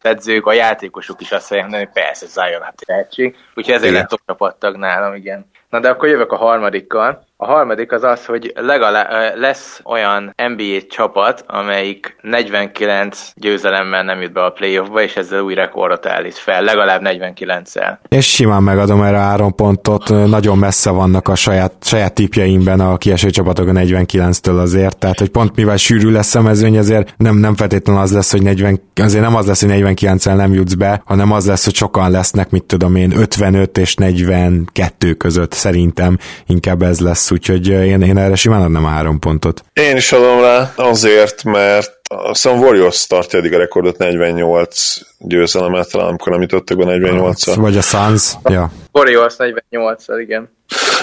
edzők, 0.00 0.46
a 0.46 0.52
játékosok 0.52 1.20
is 1.20 1.32
azt 1.32 1.50
mondják, 1.50 1.92
hogy 1.92 2.02
persze 2.02 2.26
Zion 2.26 2.62
hát 2.62 2.82
tehetség, 2.86 3.36
úgyhogy 3.54 3.74
ezért 3.74 3.92
lett 3.92 4.08
top 4.08 4.20
csapattag 4.26 4.76
nálam, 4.76 5.14
igen. 5.14 5.50
Na 5.70 5.80
de 5.80 5.88
akkor 5.88 6.08
jövök 6.08 6.32
a 6.32 6.36
harmadikkal. 6.36 7.24
A 7.42 7.46
harmadik 7.46 7.92
az 7.92 8.02
az, 8.02 8.24
hogy 8.24 8.52
legalább 8.54 9.08
lesz 9.36 9.80
olyan 9.84 10.34
NBA 10.36 10.86
csapat, 10.88 11.44
amelyik 11.46 12.16
49 12.20 13.32
győzelemmel 13.34 14.02
nem 14.02 14.20
jut 14.20 14.32
be 14.32 14.44
a 14.44 14.50
playoffba, 14.50 15.02
és 15.02 15.16
ezzel 15.16 15.40
új 15.40 15.54
rekordot 15.54 16.06
állít 16.06 16.34
fel, 16.34 16.62
legalább 16.62 17.00
49-el. 17.04 17.98
És 18.08 18.26
simán 18.26 18.62
megadom 18.62 19.02
erre 19.02 19.16
három 19.16 19.54
pontot, 19.54 20.08
nagyon 20.08 20.58
messze 20.58 20.90
vannak 20.90 21.28
a 21.28 21.34
saját, 21.34 21.72
saját 21.80 22.14
típjeimben 22.14 22.80
a 22.80 22.96
kieső 22.96 23.30
csapatok 23.30 23.68
a 23.68 23.72
49-től 23.72 24.60
azért, 24.60 24.98
tehát 24.98 25.18
hogy 25.18 25.30
pont 25.30 25.56
mivel 25.56 25.76
sűrű 25.76 26.10
lesz 26.10 26.34
a 26.34 26.42
mezőny, 26.42 26.78
azért 26.78 27.14
nem, 27.16 27.36
nem 27.36 27.54
feltétlenül 27.54 28.02
az 28.02 28.12
lesz, 28.12 28.30
hogy 28.30 28.42
40, 28.42 28.80
azért 28.94 29.24
nem 29.24 29.36
az 29.36 29.46
lesz, 29.46 29.64
hogy 29.64 29.70
49-el 29.72 30.36
nem 30.36 30.52
jutsz 30.52 30.74
be, 30.74 31.02
hanem 31.04 31.32
az 31.32 31.46
lesz, 31.46 31.64
hogy 31.64 31.74
sokan 31.74 32.10
lesznek, 32.10 32.50
mit 32.50 32.64
tudom 32.64 32.96
én, 32.96 33.12
55 33.16 33.78
és 33.78 33.94
42 33.94 35.12
között 35.12 35.52
szerintem 35.52 36.18
inkább 36.46 36.82
ez 36.82 37.00
lesz 37.00 37.29
úgyhogy 37.32 37.68
én, 37.68 38.02
én 38.02 38.18
erre 38.18 38.34
simán 38.34 38.62
adnám 38.62 38.84
a 38.84 38.88
három 38.88 39.18
pontot. 39.18 39.64
Én 39.72 39.96
is 39.96 40.12
adom 40.12 40.40
rá 40.40 40.72
azért, 40.76 41.44
mert 41.44 42.00
a 42.14 42.28
hiszem 42.28 42.58
Warriors 42.58 43.06
tartja 43.06 43.38
eddig 43.38 43.54
a 43.54 43.58
rekordot 43.58 43.98
48 43.98 44.98
győzelemet, 45.18 45.90
talán 45.90 46.08
amikor 46.08 46.32
nem 46.32 46.40
jutottak 46.40 46.78
be 46.78 46.84
48 46.84 47.46
-a. 47.46 47.60
Vagy 47.60 47.76
a 47.76 47.80
Suns, 47.80 48.32
ja. 48.44 48.70
Warriors 48.92 49.36
48 49.36 50.04
igen. 50.20 50.50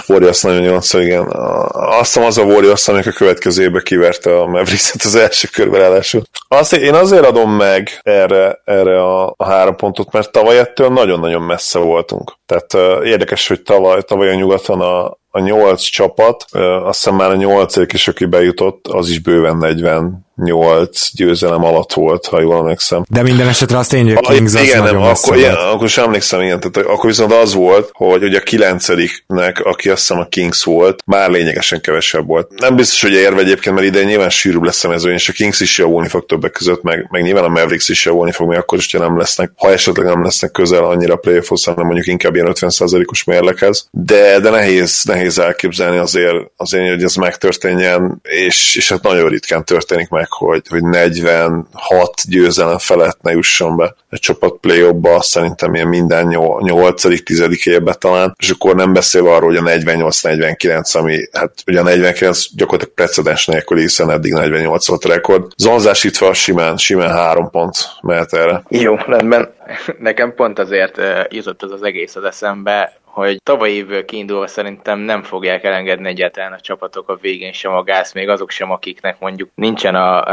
Warriors 0.07 0.41
48 0.41 0.93
igen. 0.93 1.27
Azt 1.71 2.13
hiszem 2.13 2.23
az 2.23 2.37
a 2.37 2.43
Warriors, 2.43 2.87
amik 2.87 3.07
a 3.07 3.11
következő 3.11 3.63
évben 3.63 3.81
kiverte 3.83 4.39
a 4.39 4.45
mavericks 4.45 4.93
az 5.03 5.15
első 5.15 5.47
körben 5.51 5.79
ráadásul. 5.79 6.21
Azt, 6.47 6.73
én 6.73 6.93
azért 6.93 7.25
adom 7.25 7.51
meg 7.51 7.99
erre, 8.03 8.61
erre 8.65 9.03
a, 9.03 9.33
a 9.37 9.45
három 9.45 9.75
pontot, 9.75 10.11
mert 10.11 10.31
tavaly 10.31 10.57
ettől 10.57 10.89
nagyon-nagyon 10.89 11.41
messze 11.41 11.79
voltunk. 11.79 12.33
Tehát 12.45 12.73
uh, 12.73 13.07
érdekes, 13.07 13.47
hogy 13.47 13.61
tavaly, 13.61 14.01
tavaly 14.01 14.29
a 14.29 14.35
nyugaton 14.35 14.81
a, 14.81 15.17
a 15.29 15.39
nyolc 15.39 15.81
csapat, 15.81 16.45
azt 16.83 16.97
hiszem 16.97 17.15
már 17.15 17.29
a 17.29 17.35
nyolcadik 17.35 17.93
is, 17.93 18.07
aki 18.07 18.25
bejutott, 18.25 18.87
az 18.87 19.09
is 19.09 19.19
bőven 19.19 19.57
40 19.57 20.25
8 20.43 21.09
győzelem 21.13 21.63
alatt 21.63 21.93
volt, 21.93 22.25
ha 22.25 22.41
jól 22.41 22.57
emlékszem. 22.57 23.03
De 23.09 23.21
minden 23.21 23.47
esetre 23.47 23.77
azt 23.77 23.93
én, 23.93 24.03
hogy 24.03 24.13
a 24.13 24.19
Kings 24.19 24.53
a, 24.53 24.59
igen, 24.59 24.83
nem, 24.83 25.01
akkor, 25.01 25.37
igen, 25.37 25.55
akkor 25.55 25.89
sem 25.89 26.03
emlékszem, 26.03 26.41
igen, 26.41 26.59
tehát 26.59 26.89
akkor 26.89 27.09
viszont 27.09 27.33
az 27.33 27.53
volt, 27.53 27.89
hogy 27.93 28.23
ugye 28.23 28.37
a 28.37 28.41
kilencediknek, 28.41 29.59
aki 29.59 29.89
azt 29.89 29.99
hiszem 29.99 30.19
a 30.19 30.25
Kings 30.25 30.63
volt, 30.63 31.03
már 31.05 31.29
lényegesen 31.29 31.81
kevesebb 31.81 32.27
volt. 32.27 32.51
Nem 32.59 32.75
biztos, 32.75 33.01
hogy 33.01 33.11
érve 33.11 33.41
egyébként, 33.41 33.75
mert 33.75 33.87
ide 33.87 34.03
nyilván 34.03 34.29
sűrűbb 34.29 34.63
lesz 34.63 34.83
a 34.83 34.89
mezőny, 34.89 35.13
és 35.13 35.29
a 35.29 35.33
Kings 35.33 35.59
is 35.59 35.77
javulni 35.77 36.07
fog 36.07 36.25
többek 36.25 36.51
között, 36.51 36.81
meg, 36.81 37.07
meg 37.09 37.21
nyilván 37.21 37.43
a 37.43 37.47
Mavericks 37.47 37.89
is 37.89 38.05
javulni 38.05 38.31
fog, 38.31 38.47
még 38.47 38.57
akkor 38.57 38.77
is, 38.77 38.91
hogy 38.91 39.01
nem 39.01 39.17
lesznek, 39.17 39.51
ha 39.55 39.71
esetleg 39.71 40.05
nem 40.05 40.23
lesznek 40.23 40.51
közel 40.51 40.83
annyira 40.83 41.15
playoffhoz, 41.15 41.63
hanem 41.63 41.85
mondjuk 41.85 42.07
inkább 42.07 42.35
ilyen 42.35 42.53
50%-os 42.53 43.23
mérlekhez. 43.23 43.87
De, 43.91 44.39
de 44.39 44.49
nehéz, 44.49 45.03
nehéz 45.03 45.16
elképzelni 45.37 45.97
azért, 45.97 46.51
azért, 46.57 46.89
hogy 46.89 47.03
ez 47.03 47.15
megtörténjen, 47.15 48.19
és, 48.23 48.75
és 48.75 48.89
hát 48.89 49.01
nagyon 49.01 49.29
ritkán 49.29 49.65
történik 49.65 50.09
meg, 50.09 50.27
hogy, 50.29 50.61
hogy 50.69 50.83
46 50.83 52.13
győzelem 52.29 52.77
felett 52.77 53.21
ne 53.21 53.31
jusson 53.31 53.75
be 53.75 53.95
egy 54.09 54.19
csapat 54.19 54.57
play 54.59 54.85
szerintem 55.19 55.75
ilyen 55.75 55.87
minden 55.87 56.27
8 56.59 57.23
10 57.23 57.49
évben 57.63 57.95
talán, 57.99 58.35
és 58.39 58.49
akkor 58.49 58.75
nem 58.75 58.93
beszélve 58.93 59.33
arról, 59.33 59.49
hogy 59.49 59.57
a 59.57 59.61
48-49, 59.61 60.97
ami 60.97 61.27
hát 61.31 61.51
ugye 61.67 61.79
a 61.79 61.83
49 61.83 62.55
gyakorlatilag 62.55 62.93
precedens 62.93 63.45
nélkül, 63.45 63.77
hiszen 63.77 64.11
eddig 64.11 64.33
48 64.33 64.87
volt 64.87 65.05
a 65.05 65.07
rekord. 65.07 65.51
Zonzásítva 65.57 66.33
simán, 66.33 66.77
simán 66.77 67.09
három 67.09 67.49
pont 67.49 67.75
mehet 68.01 68.33
erre. 68.33 68.63
Jó, 68.69 68.95
rendben. 68.95 69.53
Nekem 69.99 70.33
pont 70.35 70.59
azért 70.59 71.01
jutott 71.29 71.63
ez 71.63 71.71
az 71.71 71.83
egész 71.83 72.15
az 72.15 72.23
eszembe, 72.23 72.99
hogy 73.17 73.41
tavaly 73.43 73.69
évből 73.69 74.05
kiindulva 74.05 74.47
szerintem 74.47 74.99
nem 74.99 75.23
fogják 75.23 75.63
elengedni 75.63 76.07
egyáltalán 76.07 76.53
a 76.53 76.59
csapatok 76.59 77.09
a 77.09 77.17
végén 77.21 77.51
sem 77.51 77.73
a 77.73 77.83
gáz, 77.83 78.13
még 78.13 78.29
azok 78.29 78.49
sem, 78.49 78.71
akiknek 78.71 79.19
mondjuk 79.19 79.49
nincsen 79.55 79.95
a, 79.95 80.23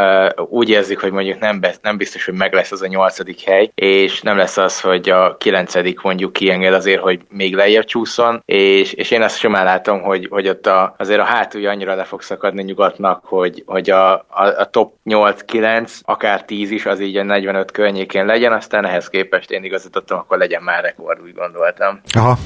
úgy 0.49 0.69
érzik, 0.69 1.01
hogy 1.01 1.13
mondjuk 1.13 1.39
nem, 1.39 1.61
be, 1.61 1.75
nem 1.83 1.97
biztos, 1.97 2.25
hogy 2.25 2.35
meg 2.35 2.53
lesz 2.53 2.73
az 2.73 2.83
a 2.83 2.87
nyolcadik 2.87 3.41
hely, 3.41 3.71
és 3.75 4.23
nem 4.23 4.37
lesz 4.37 4.57
az, 4.57 4.81
hogy 4.81 5.11
a 5.11 5.37
kilencedik 5.37 6.01
mondjuk 6.01 6.33
kienged 6.33 6.75
azért, 6.75 7.01
hogy 7.01 7.21
még 7.29 7.55
lejjebb 7.55 7.85
csúszon, 7.85 8.43
és, 8.45 8.93
és 8.93 9.11
én 9.11 9.23
azt 9.23 9.39
sem 9.39 9.53
látom, 9.53 10.03
hogy, 10.03 10.27
hogy 10.31 10.49
ott 10.49 10.67
a, 10.67 10.95
azért 10.99 11.21
a 11.21 11.25
hátulja 11.25 11.71
annyira 11.71 11.95
le 11.95 12.05
fog 12.05 12.23
szakadni 12.23 12.63
nyugatnak, 12.63 13.25
hogy, 13.25 13.63
hogy 13.67 13.91
a, 13.91 14.13
a, 14.13 14.25
a 14.59 14.65
top 14.71 14.93
8-9, 15.05 15.91
akár 16.03 16.45
10 16.45 16.71
is, 16.71 16.87
az 16.87 17.01
így 17.01 17.17
a 17.17 17.23
45 17.23 17.71
környékén 17.71 18.27
legyen, 18.27 18.53
aztán 18.53 18.85
ehhez 18.85 19.09
képest 19.09 19.51
én 19.51 19.65
igazítottam, 19.65 20.19
akkor 20.19 20.39
legyen 20.39 20.63
már 20.63 20.83
rekord, 20.83 21.23
úgy 21.23 21.35
gondoltam. 21.35 22.01
Aha, 22.13 22.37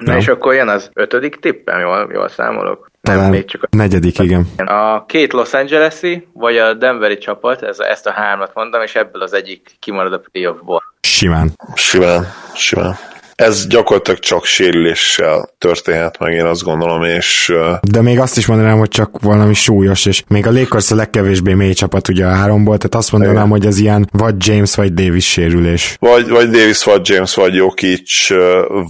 Na 0.00 0.16
és 0.16 0.28
akkor 0.28 0.54
jön 0.54 0.68
az 0.68 0.90
ötödik 0.94 1.36
tippem, 1.36 1.80
jól, 1.80 2.10
jól 2.12 2.28
számolok? 2.28 2.90
Talán 3.00 3.20
nem, 3.20 3.30
még 3.30 3.44
csak 3.44 3.62
a 3.62 3.76
negyedik, 3.76 4.18
igen. 4.18 4.46
A 4.56 5.04
két 5.06 5.32
Los 5.32 5.52
Angeles-i, 5.52 6.28
vagy 6.32 6.56
a 6.56 6.74
Denveri 6.74 7.18
csapat, 7.18 7.62
ez, 7.62 7.78
ezt 7.78 8.06
a 8.06 8.12
hármat 8.12 8.54
mondom, 8.54 8.82
és 8.82 8.94
ebből 8.94 9.22
az 9.22 9.32
egyik 9.32 9.70
kimarad 9.78 10.12
a 10.12 10.22
playoffból. 10.32 10.82
Simán. 11.00 11.50
Simán, 11.74 12.24
simán 12.54 12.96
ez 13.42 13.66
gyakorlatilag 13.66 14.18
csak 14.18 14.44
sérüléssel 14.44 15.54
történhet 15.58 16.18
meg, 16.18 16.32
én 16.32 16.44
azt 16.44 16.62
gondolom, 16.62 17.02
és... 17.02 17.52
De 17.90 18.02
még 18.02 18.18
azt 18.18 18.36
is 18.36 18.46
mondanám, 18.46 18.78
hogy 18.78 18.88
csak 18.88 19.20
valami 19.20 19.54
súlyos, 19.54 20.06
és 20.06 20.22
még 20.28 20.46
a 20.46 20.52
Lakers 20.52 20.90
a 20.90 20.94
legkevésbé 20.94 21.54
mély 21.54 21.72
csapat 21.72 22.08
ugye 22.08 22.26
a 22.26 22.34
háromból, 22.34 22.76
tehát 22.76 22.94
azt 22.94 23.12
mondanám, 23.12 23.36
Igen. 23.36 23.48
hogy 23.48 23.66
ez 23.66 23.78
ilyen 23.78 24.08
vagy 24.12 24.34
James, 24.38 24.74
vagy 24.74 24.94
Davis 24.94 25.30
sérülés. 25.30 25.96
Vagy, 26.00 26.28
vagy 26.28 26.50
Davis, 26.50 26.84
vagy 26.84 27.08
James, 27.08 27.34
vagy 27.34 27.54
Jokic, 27.54 28.28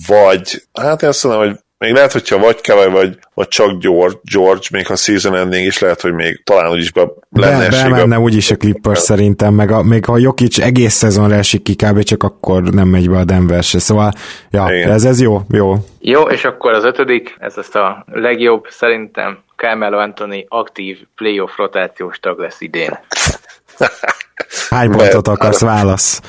vagy... 0.06 0.62
Hát 0.72 1.02
én 1.02 1.08
azt 1.08 1.24
mondom, 1.24 1.42
hogy 1.42 1.58
még 1.82 1.92
lehet, 1.92 2.12
hogyha 2.12 2.38
vagy 2.38 2.60
Kawai, 2.60 2.90
vagy, 2.90 3.18
vagy 3.34 3.48
csak 3.48 3.78
George, 3.78 4.18
George, 4.22 4.66
még 4.72 4.86
ha 4.86 4.96
season 4.96 5.36
ending 5.36 5.66
is 5.66 5.78
lehet, 5.78 6.00
hogy 6.00 6.12
még 6.12 6.42
talán 6.44 6.70
úgyis 6.70 6.92
be 6.92 7.08
lenne 7.30 7.68
be, 7.68 7.88
Bemenne 7.88 8.18
úgyis 8.18 8.50
a 8.50 8.56
Clippers 8.56 8.98
szerintem, 8.98 9.54
meg 9.54 9.70
a, 9.70 9.82
még 9.82 10.04
ha 10.04 10.18
Jokic 10.18 10.58
egész 10.58 10.94
szezonra 10.94 11.34
esik 11.34 11.62
ki 11.62 11.74
kb. 11.74 12.02
csak 12.02 12.22
akkor 12.22 12.62
nem 12.62 12.88
megy 12.88 13.10
be 13.10 13.18
a 13.18 13.24
Denver 13.24 13.62
se. 13.62 13.78
Szóval, 13.78 14.12
ja, 14.50 14.70
ez, 14.70 15.04
ez 15.04 15.20
jó, 15.20 15.40
jó. 15.50 15.74
Jó, 16.00 16.22
és 16.22 16.44
akkor 16.44 16.72
az 16.72 16.84
ötödik, 16.84 17.36
ez 17.38 17.56
azt 17.56 17.76
a 17.76 18.04
legjobb, 18.12 18.66
szerintem 18.68 19.38
Carmelo 19.56 19.98
Anthony 19.98 20.44
aktív 20.48 20.98
playoff 21.16 21.56
rotációs 21.56 22.18
tag 22.18 22.38
lesz 22.38 22.60
idén. 22.60 22.98
Hány 24.70 24.90
pontot 24.90 25.28
akarsz? 25.28 25.60
Válasz. 25.60 26.20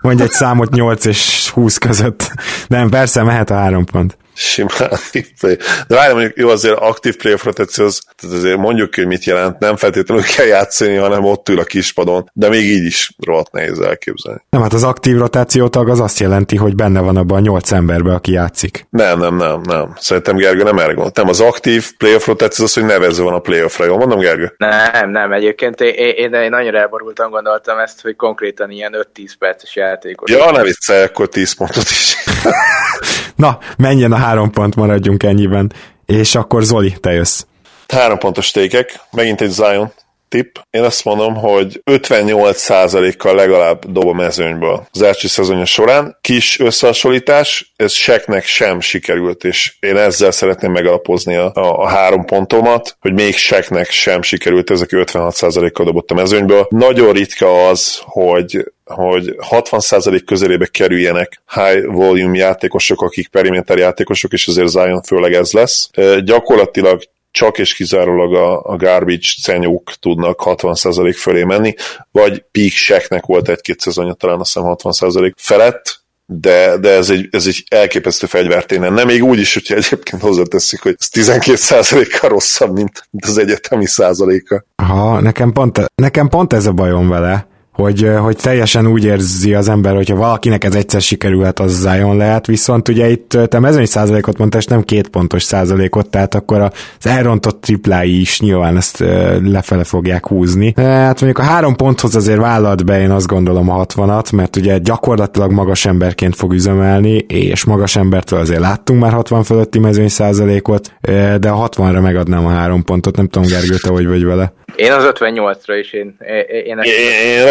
Mondj 0.00 0.22
egy 0.22 0.30
számot 0.30 0.70
8 0.70 1.04
és 1.04 1.50
20 1.50 1.78
között. 1.78 2.30
Nem, 2.66 2.88
persze, 2.88 3.22
mehet 3.22 3.50
a 3.50 3.54
három 3.54 3.84
pont 3.84 4.16
simán 4.34 4.98
play. 5.40 5.56
De 5.88 5.94
várj, 5.94 6.12
mondjuk 6.12 6.36
jó, 6.36 6.48
azért 6.48 6.78
aktív 6.78 7.16
playoff 7.16 7.44
rotáció, 7.44 7.84
az, 7.84 8.02
tehát 8.16 8.36
azért 8.36 8.56
mondjuk, 8.56 8.94
hogy 8.94 9.06
mit 9.06 9.24
jelent, 9.24 9.58
nem 9.58 9.76
feltétlenül 9.76 10.24
kell 10.36 10.46
játszani, 10.46 10.96
hanem 10.96 11.24
ott 11.24 11.48
ül 11.48 11.58
a 11.58 11.64
kispadon, 11.64 12.30
de 12.32 12.48
még 12.48 12.64
így 12.64 12.84
is 12.84 13.14
rohadt 13.26 13.52
nehéz 13.52 13.78
elképzelni. 13.78 14.40
Nem, 14.50 14.62
hát 14.62 14.72
az 14.72 14.84
aktív 14.84 15.16
rotációtag 15.16 15.88
az 15.88 16.00
azt 16.00 16.18
jelenti, 16.18 16.56
hogy 16.56 16.74
benne 16.74 17.00
van 17.00 17.16
abban 17.16 17.38
a 17.38 17.40
nyolc 17.40 17.72
emberben, 17.72 18.14
aki 18.14 18.32
játszik. 18.32 18.86
Nem, 18.90 19.18
nem, 19.18 19.36
nem, 19.36 19.60
nem. 19.64 19.92
Szerintem 19.96 20.36
Gergő 20.36 20.62
nem 20.62 20.78
erre 20.78 20.92
gondolt. 20.92 21.16
Nem, 21.16 21.28
az 21.28 21.40
aktív 21.40 21.96
playoff 21.96 22.26
rotáció 22.26 22.64
az, 22.64 22.72
hogy 22.72 22.84
nevező 22.84 23.22
van 23.22 23.34
a 23.34 23.38
playoffra, 23.38 23.84
jól 23.84 23.98
mondom, 23.98 24.18
Gergő? 24.18 24.54
Nem, 24.56 25.10
nem, 25.10 25.32
egyébként 25.32 25.80
én, 25.80 26.14
én, 26.16 26.32
én 26.32 26.50
nagyon 26.50 26.74
elborultan 26.74 27.30
gondoltam 27.30 27.78
ezt, 27.78 28.00
hogy 28.00 28.16
konkrétan 28.16 28.70
ilyen 28.70 28.94
5-10 29.14 29.30
perces 29.38 29.76
játékos. 29.76 30.30
Ja, 30.30 30.50
ne 30.50 30.62
viccelj, 30.62 31.02
akkor 31.02 31.28
10 31.28 31.52
pontot 31.52 31.90
is. 31.90 32.16
Na, 33.36 33.58
menjen 33.76 34.12
a 34.12 34.16
három 34.16 34.50
pont, 34.50 34.74
maradjunk 34.74 35.22
ennyiben. 35.22 35.72
És 36.06 36.34
akkor 36.34 36.62
Zoli, 36.62 36.96
te 37.00 37.12
jössz. 37.12 37.44
Három 37.88 38.18
pontos 38.18 38.50
tékek, 38.50 39.00
megint 39.10 39.40
egy 39.40 39.50
Zion 39.50 39.92
tipp. 40.34 40.56
Én 40.70 40.82
azt 40.82 41.04
mondom, 41.04 41.34
hogy 41.34 41.82
58%-kal 41.90 43.34
legalább 43.34 43.84
dob 43.84 44.06
a 44.06 44.12
mezőnyből 44.12 44.86
az 44.92 45.02
első 45.02 45.28
szezonja 45.28 45.64
során. 45.64 46.16
Kis 46.20 46.60
összehasonlítás, 46.60 47.72
ez 47.76 47.92
seknek 47.92 48.44
sem 48.44 48.80
sikerült, 48.80 49.44
és 49.44 49.74
én 49.80 49.96
ezzel 49.96 50.30
szeretném 50.30 50.72
megalapozni 50.72 51.34
a, 51.34 51.50
a, 51.54 51.78
a 51.78 51.88
három 51.88 52.24
pontomat, 52.24 52.96
hogy 53.00 53.12
még 53.12 53.36
seknek 53.36 53.90
sem 53.90 54.22
sikerült, 54.22 54.70
ezek 54.70 54.88
56%-kal 54.92 55.84
dobott 55.86 56.10
a 56.10 56.14
mezőnyből. 56.14 56.66
Nagyon 56.70 57.12
ritka 57.12 57.68
az, 57.68 58.00
hogy 58.04 58.72
hogy 58.84 59.36
60% 59.50 60.22
közelébe 60.26 60.66
kerüljenek 60.66 61.42
high 61.54 61.86
volume 61.86 62.36
játékosok, 62.36 63.02
akik 63.02 63.28
perimeter 63.28 63.78
játékosok, 63.78 64.32
és 64.32 64.46
azért 64.46 64.68
Zion 64.68 65.02
főleg 65.02 65.32
ez 65.32 65.52
lesz. 65.52 65.90
Gyakorlatilag 66.24 67.02
csak 67.34 67.58
és 67.58 67.74
kizárólag 67.74 68.34
a, 68.34 68.62
a 68.62 68.76
garbage 68.76 69.28
cenyók 69.42 69.92
tudnak 70.00 70.42
60% 70.44 71.14
fölé 71.18 71.42
menni, 71.42 71.74
vagy 72.10 72.44
Peak 72.50 72.70
Shacknek 72.70 73.26
volt 73.26 73.48
egy-két 73.48 73.80
szezonja, 73.80 74.12
talán 74.12 74.40
azt 74.40 74.52
hiszem 74.52 74.74
60% 74.74 75.32
felett, 75.36 76.02
de, 76.26 76.76
de 76.78 76.90
ez, 76.90 77.10
egy, 77.10 77.28
ez 77.30 77.46
egy 77.46 77.64
elképesztő 77.68 78.26
fegyverténen. 78.26 78.92
Nem 78.92 79.06
még 79.06 79.24
úgy 79.24 79.38
is, 79.38 79.54
hogyha 79.54 79.74
egyébként 79.74 80.22
hozzáteszik, 80.22 80.82
hogy 80.82 80.96
ez 80.98 81.08
12%-kal 81.12 82.30
rosszabb, 82.30 82.72
mint, 82.72 83.08
mint 83.10 83.24
az 83.24 83.38
egyetemi 83.38 83.86
százaléka. 83.86 84.64
Ha, 84.82 85.20
nekem 85.20 85.52
pont, 85.52 85.80
nekem 85.94 86.28
pont 86.28 86.52
ez 86.52 86.66
a 86.66 86.72
bajom 86.72 87.08
vele, 87.08 87.46
hogy, 87.74 88.10
hogy 88.18 88.36
teljesen 88.36 88.86
úgy 88.86 89.04
érzi 89.04 89.54
az 89.54 89.68
ember, 89.68 89.94
hogyha 89.94 90.16
valakinek 90.16 90.64
ez 90.64 90.74
egyszer 90.74 91.00
sikerülhet, 91.00 91.60
az 91.60 91.72
Zion 91.80 92.16
lehet, 92.16 92.46
viszont 92.46 92.88
ugye 92.88 93.10
itt 93.10 93.38
te 93.48 93.58
mezőny 93.58 93.84
százalékot 93.84 94.38
mondtál, 94.38 94.60
és 94.60 94.66
nem 94.66 94.82
két 94.82 95.08
pontos 95.08 95.42
százalékot, 95.42 96.10
tehát 96.10 96.34
akkor 96.34 96.60
az 96.60 97.06
elrontott 97.06 97.60
triplái 97.60 98.20
is 98.20 98.40
nyilván 98.40 98.76
ezt 98.76 98.98
lefele 99.44 99.84
fogják 99.84 100.26
húzni. 100.26 100.72
Hát 100.76 101.20
mondjuk 101.20 101.38
a 101.38 101.50
három 101.50 101.76
ponthoz 101.76 102.16
azért 102.16 102.38
vállalt 102.38 102.84
be, 102.84 103.00
én 103.00 103.10
azt 103.10 103.26
gondolom 103.26 103.70
a 103.70 103.84
60-at, 103.84 104.34
mert 104.34 104.56
ugye 104.56 104.78
gyakorlatilag 104.78 105.52
magas 105.52 105.86
emberként 105.86 106.36
fog 106.36 106.52
üzemelni, 106.52 107.16
és 107.16 107.64
magas 107.64 107.96
embertől 107.96 108.38
azért 108.38 108.60
láttunk 108.60 109.00
már 109.00 109.12
60 109.12 109.42
fölötti 109.42 109.78
mezőny 109.78 110.08
százalékot, 110.08 110.92
de 111.40 111.48
a 111.48 111.68
60-ra 111.68 112.02
megadnám 112.02 112.46
a 112.46 112.50
három 112.50 112.84
pontot, 112.84 113.16
nem 113.16 113.28
tudom 113.28 113.48
Gergő, 113.48 113.76
te 113.76 113.88
hogy 113.88 114.06
vagy 114.06 114.24
vele. 114.24 114.52
Én 114.76 114.92
az 114.92 115.10
58-ra 115.14 115.76
is, 115.80 115.92
én, 115.92 116.16
én, 116.64 116.78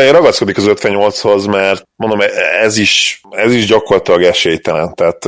én 0.07 0.12
ragaszkodik 0.13 0.57
az 0.57 0.65
58-hoz, 0.67 1.45
mert 1.45 1.83
mondom, 1.95 2.19
ez 2.61 2.77
is, 2.77 3.21
ez 3.29 3.53
is 3.53 3.65
gyakorlatilag 3.65 4.23
esélytelen, 4.23 4.93
tehát 4.93 5.25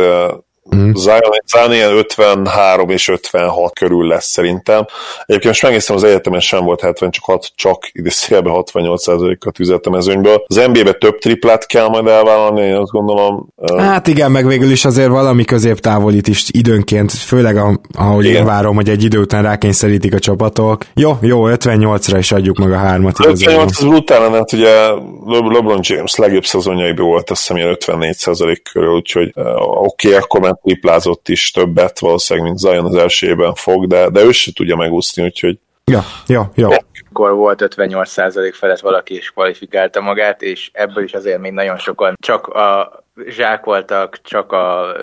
Mm. 0.75 0.91
Zion, 0.93 1.19
Zion 1.45 1.73
ilyen 1.73 1.97
53 1.97 2.89
és 2.89 3.07
56 3.07 3.73
körül 3.73 4.07
lesz 4.07 4.25
szerintem. 4.25 4.85
Egyébként 5.19 5.43
most 5.43 5.61
megnéztem, 5.61 5.95
az 5.95 6.03
egyetemen 6.03 6.39
sem 6.39 6.63
volt 6.63 6.81
70, 6.81 7.11
csak, 7.11 7.23
hat, 7.23 7.51
csak 7.55 7.89
ide 7.91 8.09
szélbe 8.09 8.49
68%-kal 8.53 9.51
tüzelt 9.51 9.85
a 9.85 9.89
mezőnyből. 9.89 10.43
Az 10.47 10.55
NBA-be 10.55 10.93
több 10.93 11.17
triplát 11.17 11.65
kell 11.65 11.87
majd 11.87 12.07
elvállalni, 12.07 12.61
én 12.61 12.75
azt 12.75 12.91
gondolom. 12.91 13.47
Hát 13.77 14.07
igen, 14.07 14.31
meg 14.31 14.47
végül 14.47 14.71
is 14.71 14.85
azért 14.85 15.09
valami 15.09 15.43
középtávolít 15.43 16.27
is 16.27 16.45
időnként, 16.51 17.11
főleg 17.11 17.57
a, 17.57 17.79
ahogy 17.97 18.25
igen. 18.25 18.35
én 18.35 18.45
várom, 18.45 18.75
hogy 18.75 18.89
egy 18.89 19.03
idő 19.03 19.19
után 19.19 19.43
rákényszerítik 19.43 20.13
a 20.13 20.19
csapatok. 20.19 20.85
Jó, 20.93 21.17
jó, 21.21 21.43
58-ra 21.47 22.15
is 22.17 22.31
adjuk 22.31 22.57
meg 22.57 22.71
a 22.71 22.77
hármat. 22.77 23.25
58 23.25 23.77
az 23.77 23.83
utána, 23.83 24.29
mert 24.29 24.53
ugye 24.53 24.71
LeBron 25.25 25.79
James 25.81 26.15
legjobb 26.15 26.45
szezonjaiból 26.45 27.05
volt 27.05 27.29
azt 27.29 27.47
hiszem 27.47 27.75
54% 27.79 28.57
körül, 28.73 28.93
úgyhogy 28.95 29.33
oké, 29.35 30.07
okay, 30.07 30.19
akkor 30.19 30.39
már 30.55 30.73
triplázott 30.73 31.29
is 31.29 31.51
többet 31.51 31.99
valószínűleg, 31.99 32.47
mint 32.47 32.59
Zion 32.59 32.85
az 32.85 32.95
elsőben 32.95 33.53
fog, 33.53 33.87
de, 33.87 34.09
de 34.09 34.21
ő 34.21 34.31
se 34.31 34.51
tudja 34.53 34.75
megúszni, 34.75 35.23
úgyhogy 35.23 35.59
Ja, 35.91 36.03
ja, 36.27 36.51
ja. 36.55 36.69
Akkor 37.09 37.33
volt 37.33 37.67
58% 37.75 38.53
felett 38.53 38.79
valaki 38.79 39.15
is 39.15 39.29
kvalifikálta 39.29 40.01
magát, 40.01 40.41
és 40.41 40.69
ebből 40.73 41.03
is 41.03 41.13
azért 41.13 41.39
még 41.39 41.51
nagyon 41.51 41.77
sokan 41.77 42.15
csak 42.19 42.47
a 42.47 43.03
zsákoltak, 43.27 44.19
csak 44.23 44.51
a 44.51 44.95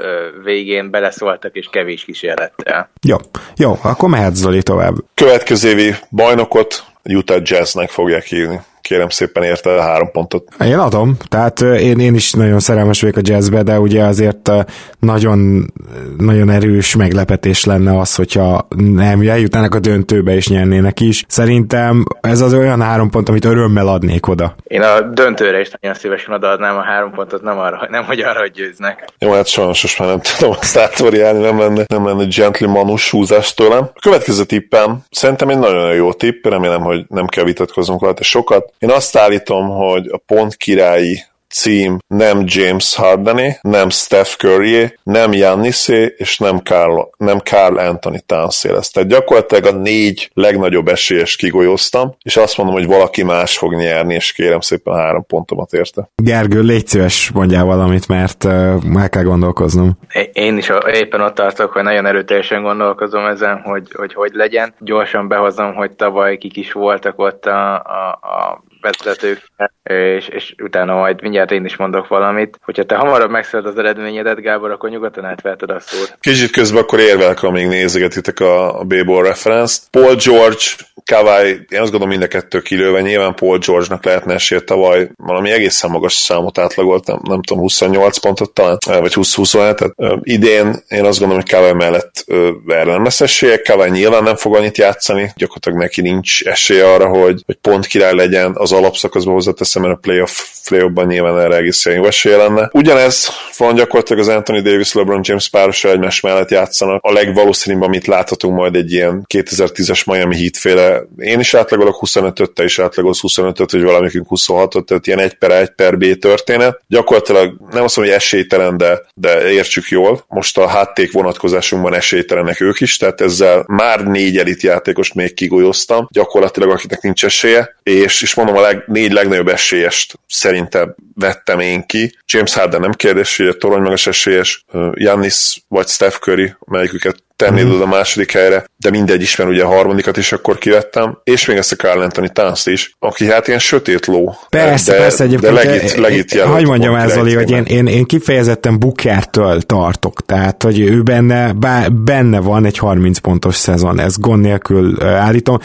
végén 0.45 0.91
beleszóltak, 0.91 1.57
és 1.57 1.69
kevés 1.71 2.05
kísérlettel. 2.05 2.91
Jó, 3.07 3.17
jó, 3.57 3.79
akkor 3.83 4.09
mehet 4.09 4.35
Zoli 4.35 4.63
tovább. 4.63 4.95
Következő 5.15 5.69
évi 5.69 5.95
bajnokot 6.11 6.85
Utah 7.05 7.41
Jazznek 7.45 7.91
fogják 7.91 8.25
hívni 8.25 8.61
kérem 8.83 9.09
szépen 9.09 9.43
érte 9.43 9.74
a 9.74 9.83
három 9.83 10.11
pontot. 10.11 10.49
Én 10.64 10.78
adom, 10.78 11.16
tehát 11.28 11.61
én, 11.61 11.99
én 11.99 12.14
is 12.14 12.33
nagyon 12.33 12.61
szerelmes 12.61 13.01
vagyok 13.01 13.16
a 13.16 13.20
jazzbe, 13.22 13.62
de 13.62 13.78
ugye 13.78 14.05
azért 14.05 14.51
nagyon, 14.99 15.72
nagyon 16.18 16.51
erős 16.51 16.97
meglepetés 16.97 17.64
lenne 17.64 17.99
az, 17.99 18.14
hogyha 18.14 18.66
nem 18.76 19.20
eljutnának 19.20 19.74
a 19.74 19.78
döntőbe 19.78 20.35
és 20.35 20.49
nyernének 20.49 21.01
is. 21.01 21.24
Szerintem 21.28 22.05
ez 22.20 22.41
az 22.41 22.55
olyan 22.55 22.83
három 22.83 23.11
pont, 23.11 23.28
amit 23.28 23.45
örömmel 23.45 23.89
adnék 23.89 24.28
oda. 24.28 24.55
Én 24.64 24.83
a 24.83 25.01
döntőre 25.01 25.61
is 25.61 25.70
nagyon 25.80 25.97
szívesen 25.97 26.35
odaadnám 26.35 26.76
a 26.76 26.83
három 26.83 27.11
pontot, 27.11 27.43
nem, 27.43 27.59
arra, 27.59 27.87
nem 27.91 28.05
hogy 28.05 28.20
arra, 28.20 28.41
hogy 28.41 28.51
győznek. 28.51 29.09
Jó, 29.18 29.33
hát 29.33 29.47
sajnos 29.47 29.83
most 29.83 29.99
már 29.99 30.09
nem 30.09 30.20
tudom 30.20 30.55
azt 30.61 30.78
átoriálni, 30.78 31.41
nem 31.41 31.59
lenne, 31.59 31.85
nem 31.87 32.07
lenne 32.07 32.24
gentlemanus 32.24 33.11
húzás 33.11 33.55
tőlem. 33.55 33.91
A 33.95 34.01
következő 34.01 34.45
tippem 34.45 34.99
szerintem 35.11 35.49
egy 35.49 35.59
nagyon 35.59 35.95
jó 35.95 36.12
tipp, 36.12 36.47
remélem, 36.47 36.80
hogy 36.80 37.05
nem 37.09 37.26
kell 37.26 37.45
vitatkoznunk 37.45 38.03
rajta 38.03 38.22
sokat. 38.22 38.72
Én 38.83 38.91
azt 38.91 39.16
állítom, 39.16 39.68
hogy 39.68 40.09
a 40.12 40.18
pont 40.26 40.57
királyi 40.57 41.22
cím 41.53 41.99
nem 42.07 42.43
James 42.45 42.95
Hardené, 42.95 43.59
nem 43.61 43.89
Steph 43.89 44.30
Curry, 44.37 44.99
nem 45.03 45.33
Jannisé, 45.33 46.14
és 46.16 46.39
nem 46.39 46.59
Carl, 46.59 47.01
nem 47.16 47.39
Carl 47.39 47.78
Anthony 47.78 48.20
Townsé 48.26 48.70
lesz. 48.70 48.91
Tehát 48.91 49.09
gyakorlatilag 49.09 49.64
a 49.64 49.78
négy 49.78 50.30
legnagyobb 50.35 50.89
esélyes 50.89 51.37
kigolyoztam, 51.37 52.14
és 52.22 52.37
azt 52.37 52.57
mondom, 52.57 52.76
hogy 52.76 52.87
valaki 52.87 53.22
más 53.22 53.59
fog 53.59 53.74
nyerni, 53.74 54.14
és 54.14 54.33
kérem 54.33 54.61
szépen 54.61 54.95
három 54.95 55.26
pontomat 55.26 55.72
érte. 55.72 56.11
Gergő, 56.22 56.61
légy 56.61 56.87
szíves, 56.87 57.30
mondjál 57.30 57.64
valamit, 57.64 58.09
mert 58.09 58.45
uh, 58.45 58.83
meg 58.83 59.11
kell 59.11 59.22
gondolkoznom. 59.22 59.99
Én 60.33 60.57
is 60.57 60.70
éppen 60.93 61.20
ott 61.20 61.35
tartok, 61.35 61.72
hogy 61.72 61.83
nagyon 61.83 62.07
erőteljesen 62.07 62.62
gondolkozom 62.62 63.26
ezen, 63.26 63.61
hogy 63.61 63.89
hogy, 63.93 64.14
hogy 64.14 64.30
legyen. 64.35 64.74
Gyorsan 64.78 65.28
behozom, 65.28 65.74
hogy 65.74 65.91
tavaly 65.93 66.37
kik 66.37 66.57
is 66.57 66.72
voltak 66.72 67.18
ott 67.18 67.47
a, 67.47 67.74
a, 67.74 68.11
a 68.11 68.62
vezetők, 68.83 69.51
és, 69.83 70.28
és 70.28 70.55
utána 70.62 70.95
majd 70.95 71.22
mindjárt 71.22 71.51
én 71.51 71.64
is 71.64 71.76
mondok 71.76 72.09
valamit. 72.09 72.59
Hogyha 72.64 72.85
te 72.85 72.97
hamarabb 72.97 73.30
megszed 73.30 73.66
az 73.66 73.78
eredményedet, 73.78 74.41
Gábor, 74.41 74.70
akkor 74.70 74.91
nyugodtan 74.91 75.24
átveheted 75.24 75.70
a 75.70 75.80
szót. 75.80 76.16
Kicsit 76.20 76.51
közben 76.51 76.83
akkor 76.83 76.99
érvelek, 76.99 77.43
amíg 77.43 77.66
nézegetitek 77.66 78.41
a, 78.41 78.80
a 78.80 78.85
B-ball 78.85 79.22
reference 79.22 79.80
Paul 79.91 80.14
George 80.24 80.64
Kawai, 81.05 81.49
én 81.49 81.80
azt 81.80 81.91
gondolom 81.91 82.09
mind 82.09 82.22
a 82.22 82.26
kettő 82.26 82.61
kilőve, 82.61 83.01
nyilván 83.01 83.35
Paul 83.35 83.59
George-nak 83.59 84.05
lehetne 84.05 84.35
esélyt 84.35 84.64
tavaly 84.64 85.11
valami 85.16 85.51
egészen 85.51 85.91
magas 85.91 86.12
számot 86.12 86.59
átlagolt, 86.59 87.07
nem, 87.07 87.18
nem 87.22 87.43
tudom, 87.43 87.62
28 87.62 88.18
pontot 88.18 88.55
talán, 88.55 88.78
vagy 88.87 89.12
20-27, 89.14 90.20
idén 90.22 90.83
én 90.89 91.05
azt 91.05 91.18
gondolom, 91.18 91.43
hogy 91.43 91.51
Kawai 91.51 91.72
mellett 91.72 92.24
erre 92.66 92.93
nem 92.93 93.05
lesz 93.05 93.20
esélye, 93.20 93.61
Kawai 93.61 93.91
nyilván 93.91 94.22
nem 94.22 94.37
fog 94.37 94.57
annyit 94.57 94.78
játszani, 94.78 95.33
gyakorlatilag 95.37 95.78
neki 95.78 96.01
nincs 96.01 96.43
esélye 96.43 96.93
arra, 96.93 97.09
hogy, 97.09 97.43
hogy 97.47 97.57
pont 97.61 97.87
király 97.87 98.14
legyen. 98.14 98.53
Az 98.55 98.72
alapszakaszban 98.73 99.35
hozzáteszem, 99.35 99.83
mert 99.83 99.95
a 99.95 99.99
playoff, 100.01 100.39
playoffban 100.68 101.07
nyilván 101.07 101.41
erre 101.41 101.57
egészen 101.57 101.95
jó 101.95 102.07
esélye 102.07 102.37
lenne. 102.37 102.68
Ugyanez 102.73 103.29
van 103.57 103.75
gyakorlatilag 103.75 104.23
az 104.23 104.29
Anthony 104.29 104.62
Davis, 104.62 104.93
LeBron 104.93 105.20
James 105.23 105.49
párosa 105.49 105.91
egymás 105.91 106.20
mellett 106.20 106.51
játszanak. 106.51 107.05
A 107.05 107.12
legvalószínűbb, 107.12 107.83
amit 107.83 108.07
láthatunk 108.07 108.57
majd 108.57 108.77
egy 108.77 108.93
ilyen 108.93 109.27
2010-es 109.35 110.07
Miami 110.07 110.37
Heat 110.37 110.57
féle. 110.57 111.03
Én 111.18 111.41
is 111.41 111.55
átlagolok 111.55 111.99
25-öt, 112.07 112.51
te 112.51 112.64
is 112.64 112.79
átlagolsz 112.79 113.20
25-öt, 113.23 113.73
vagy 113.73 113.83
valamikünk 113.83 114.27
26-ot, 114.31 114.85
tehát 114.85 115.07
ilyen 115.07 115.18
egy 115.18 115.35
per 115.35 115.51
egy 115.51 115.70
per 115.70 115.99
B 115.99 116.18
történet. 116.18 116.81
Gyakorlatilag 116.89 117.57
nem 117.70 117.85
azt 117.85 117.97
mondom, 117.97 118.14
hogy 118.14 118.23
esélytelen, 118.23 118.77
de, 118.77 119.01
de 119.14 119.51
értsük 119.51 119.89
jól. 119.89 120.25
Most 120.29 120.59
a 120.59 120.66
hátték 120.66 121.12
vonatkozásunkban 121.12 121.95
esélytelenek 121.95 122.61
ők 122.61 122.81
is, 122.81 122.97
tehát 122.97 123.20
ezzel 123.20 123.64
már 123.66 124.05
négy 124.05 124.39
elit 124.39 124.62
játékost 124.62 125.14
még 125.14 125.35
kigolyoztam, 125.35 126.09
gyakorlatilag 126.11 126.70
akiknek 126.70 127.03
nincs 127.03 127.25
esélye, 127.25 127.77
és, 127.83 128.23
és 128.23 128.35
mondom 128.35 128.57
a 128.57 128.61
leg, 128.63 128.85
négy 128.87 129.13
legnagyobb 129.13 129.49
esélyest 129.49 130.19
szerintem 130.27 130.95
vettem 131.15 131.61
én 131.61 131.87
ki. 131.87 132.19
James 132.27 132.55
Harden 132.55 132.81
nem 132.81 132.93
kérdés, 132.93 133.37
hogy 133.37 133.47
a 133.47 133.57
torony 133.57 133.83
magas 133.83 134.07
esélyes, 134.07 134.65
Jannis 134.93 135.65
vagy 135.69 135.89
Steph 135.89 136.17
Curry, 136.19 136.55
melyiküket 136.67 137.23
tennéd 137.37 137.67
mm. 137.67 137.71
oda 137.71 137.85
a 137.85 137.87
második 137.87 138.33
helyre, 138.33 138.65
de 138.77 138.91
mindegy 138.91 139.23
is, 139.23 139.37
mert 139.37 139.51
ugye 139.51 139.63
a 139.63 139.67
harmadikat 139.67 140.17
is 140.17 140.33
akkor 140.33 140.59
kivettem, 140.59 141.19
és 141.25 141.47
még 141.47 141.57
ezt 141.57 141.73
a 141.73 141.77
Carl 141.77 142.01
Anthony 142.01 142.33
towns 142.33 142.67
is, 142.67 142.97
aki 142.99 143.31
hát 143.31 143.49
ilyen 143.49 143.59
sötét 143.59 144.07
ló. 144.07 144.35
Persze, 144.49 144.93
de, 144.93 144.99
persze, 144.99 145.25
egyébként. 145.25 145.55
De 145.55 145.65
legit, 145.65 145.97
legit 145.97 146.33
jelölt. 146.33 146.55
Hogy 146.55 146.67
mondjam 146.67 146.95
el, 146.95 147.09
Zoli, 147.09 147.35
hogy 147.35 147.51
én, 147.51 147.65
én, 147.65 147.87
én 147.87 148.05
kifejezetten 148.05 148.79
Bukertől 148.79 149.61
tartok, 149.61 150.27
tehát, 150.27 150.63
hogy 150.63 150.81
ő 150.81 151.03
benne, 151.03 151.53
benne 151.93 152.41
van 152.41 152.65
egy 152.65 152.79
30 152.79 153.19
pontos 153.19 153.57
szezon, 153.57 154.01
ez 154.01 154.19
gond 154.19 154.43
nélkül 154.43 155.03
állítom. 155.03 155.59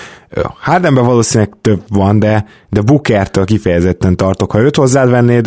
Hardenben 0.60 1.06
valószínűleg 1.06 1.54
több 1.62 1.82
van, 1.90 2.20
de, 2.20 2.46
de 2.70 2.82
Bukertől 2.82 3.46
kifejezetten 3.46 4.16
tartok. 4.16 4.52
Ha 4.52 4.60
őt 4.60 4.76
hozzád 4.76 5.10
vennéd, 5.10 5.47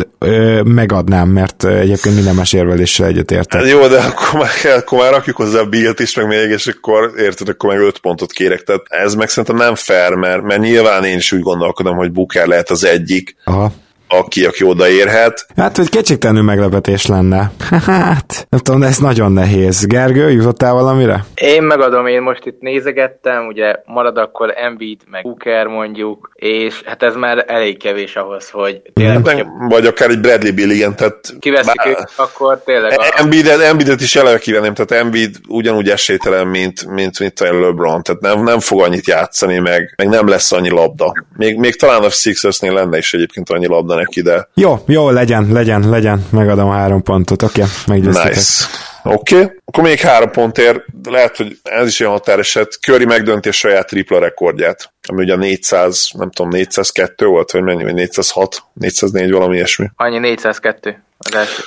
megadnám, 0.63 1.29
mert 1.29 1.63
egyébként 1.63 2.15
minden 2.15 2.35
más 2.35 2.53
érveléssel 2.53 3.07
egyetértek. 3.07 3.61
Hát 3.61 3.69
jó, 3.69 3.87
de 3.87 3.97
akkor 3.97 4.39
már, 4.39 4.75
akkor 4.77 4.99
már 4.99 5.11
rakjuk 5.11 5.35
hozzá 5.35 5.59
a 5.59 5.65
Bilt 5.65 5.99
is, 5.99 6.15
meg 6.15 6.27
még, 6.27 6.49
és 6.49 6.67
akkor 6.67 7.11
érted, 7.17 7.49
akkor 7.49 7.69
meg 7.69 7.79
5 7.79 7.99
pontot 7.99 8.31
kérek. 8.31 8.63
Tehát 8.63 8.81
ez 8.87 9.13
meg 9.13 9.29
szerintem 9.29 9.55
nem 9.55 9.75
fair, 9.75 10.13
mert, 10.13 10.41
mert 10.41 10.61
nyilván 10.61 11.03
én 11.03 11.17
is 11.17 11.31
úgy 11.31 11.41
gondolkodom, 11.41 11.95
hogy 11.95 12.11
Buker 12.11 12.47
lehet 12.47 12.69
az 12.69 12.83
egyik. 12.83 13.35
Aha 13.43 13.71
aki, 14.11 14.45
aki 14.45 14.63
odaérhet. 14.63 15.45
Hát, 15.55 15.77
hogy 15.77 15.89
kétségtelenül 15.89 16.43
meglepetés 16.43 17.05
lenne. 17.05 17.51
Hát, 17.85 18.47
nem 18.49 18.59
tudom, 18.59 18.79
de 18.79 18.87
ez 18.87 18.97
nagyon 18.97 19.31
nehéz. 19.31 19.85
Gergő, 19.85 20.31
jutottál 20.31 20.73
valamire? 20.73 21.25
Én 21.35 21.63
megadom, 21.63 22.07
én 22.07 22.21
most 22.21 22.45
itt 22.45 22.59
nézegettem, 22.59 23.47
ugye 23.47 23.75
marad 23.85 24.17
akkor 24.17 24.53
Embiid, 24.57 25.01
meg 25.11 25.23
Booker 25.23 25.67
mondjuk, 25.67 26.31
és 26.35 26.81
hát 26.85 27.03
ez 27.03 27.15
már 27.15 27.45
elég 27.47 27.77
kevés 27.77 28.15
ahhoz, 28.15 28.49
hogy 28.49 28.81
tényleg... 28.93 29.27
Hát, 29.27 29.45
vagy 29.69 29.85
akár 29.85 30.09
egy 30.09 30.19
Bradley 30.19 30.53
Bill, 30.53 30.69
igen, 30.69 30.95
tehát... 30.95 31.33
Kiveszik 31.39 31.75
bár... 31.75 31.87
ők, 31.87 31.97
akkor 32.15 32.61
tényleg... 32.65 32.99
A... 32.99 33.13
Embiidet, 33.15 33.59
Embiidet 33.59 34.01
is 34.01 34.15
eleve 34.15 34.37
kivenném, 34.37 34.73
tehát 34.73 35.03
Embiid 35.03 35.35
ugyanúgy 35.47 35.89
esélytelen, 35.89 36.47
mint, 36.47 36.85
mint, 36.85 37.19
mint 37.19 37.39
a 37.39 37.59
LeBron, 37.59 38.03
tehát 38.03 38.21
nem, 38.21 38.43
nem 38.43 38.59
fog 38.59 38.81
annyit 38.81 39.07
játszani, 39.07 39.59
meg, 39.59 39.93
meg 39.97 40.07
nem 40.07 40.27
lesz 40.27 40.51
annyi 40.51 40.69
labda. 40.69 41.13
Még, 41.37 41.57
még 41.57 41.75
talán 41.75 42.03
a 42.03 42.09
Sixersnél 42.09 42.73
lenne 42.73 42.97
is 42.97 43.13
egyébként 43.13 43.49
annyi 43.49 43.67
labda 43.67 43.95
neki, 44.01 44.21
de... 44.21 44.49
Jó, 44.53 44.79
jó, 44.85 45.09
legyen, 45.09 45.47
legyen, 45.51 45.89
legyen, 45.89 46.25
megadom 46.29 46.69
a 46.69 46.73
három 46.73 47.03
pontot, 47.03 47.41
oké, 47.41 47.61
okay, 47.61 47.73
meggyőztetek. 47.87 48.35
Nice. 48.35 48.65
Oké, 49.03 49.35
okay. 49.35 49.51
akkor 49.65 49.83
még 49.83 49.99
három 49.99 50.31
pontért, 50.31 50.83
lehet, 51.03 51.37
hogy 51.37 51.57
ez 51.63 51.87
is 51.87 51.99
olyan 51.99 52.13
határeset, 52.13 52.77
Curry 52.81 53.05
megdönti 53.05 53.49
a 53.49 53.51
saját 53.51 53.87
tripla 53.87 54.19
rekordját, 54.19 54.93
ami 55.07 55.23
ugye 55.23 55.35
400, 55.35 56.09
nem 56.13 56.31
tudom, 56.31 56.51
402 56.51 57.25
volt, 57.25 57.51
vagy 57.51 57.61
mennyi, 57.61 57.83
vagy 57.83 57.93
406, 57.93 58.63
404, 58.73 59.31
valami 59.31 59.55
ilyesmi. 59.55 59.89
Annyi 59.95 60.19
402 60.19 61.03
az 61.17 61.35
első. 61.35 61.61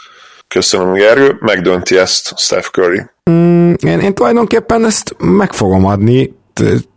Köszönöm, 0.49 0.93
Gergő, 0.93 1.37
megdönti 1.41 1.97
ezt 1.97 2.39
Steph 2.39 2.69
Curry. 2.69 3.03
Mm, 3.31 3.73
én, 3.79 4.01
én 4.01 4.15
tulajdonképpen 4.15 4.85
ezt 4.85 5.15
meg 5.19 5.53
fogom 5.53 5.85
adni, 5.85 6.35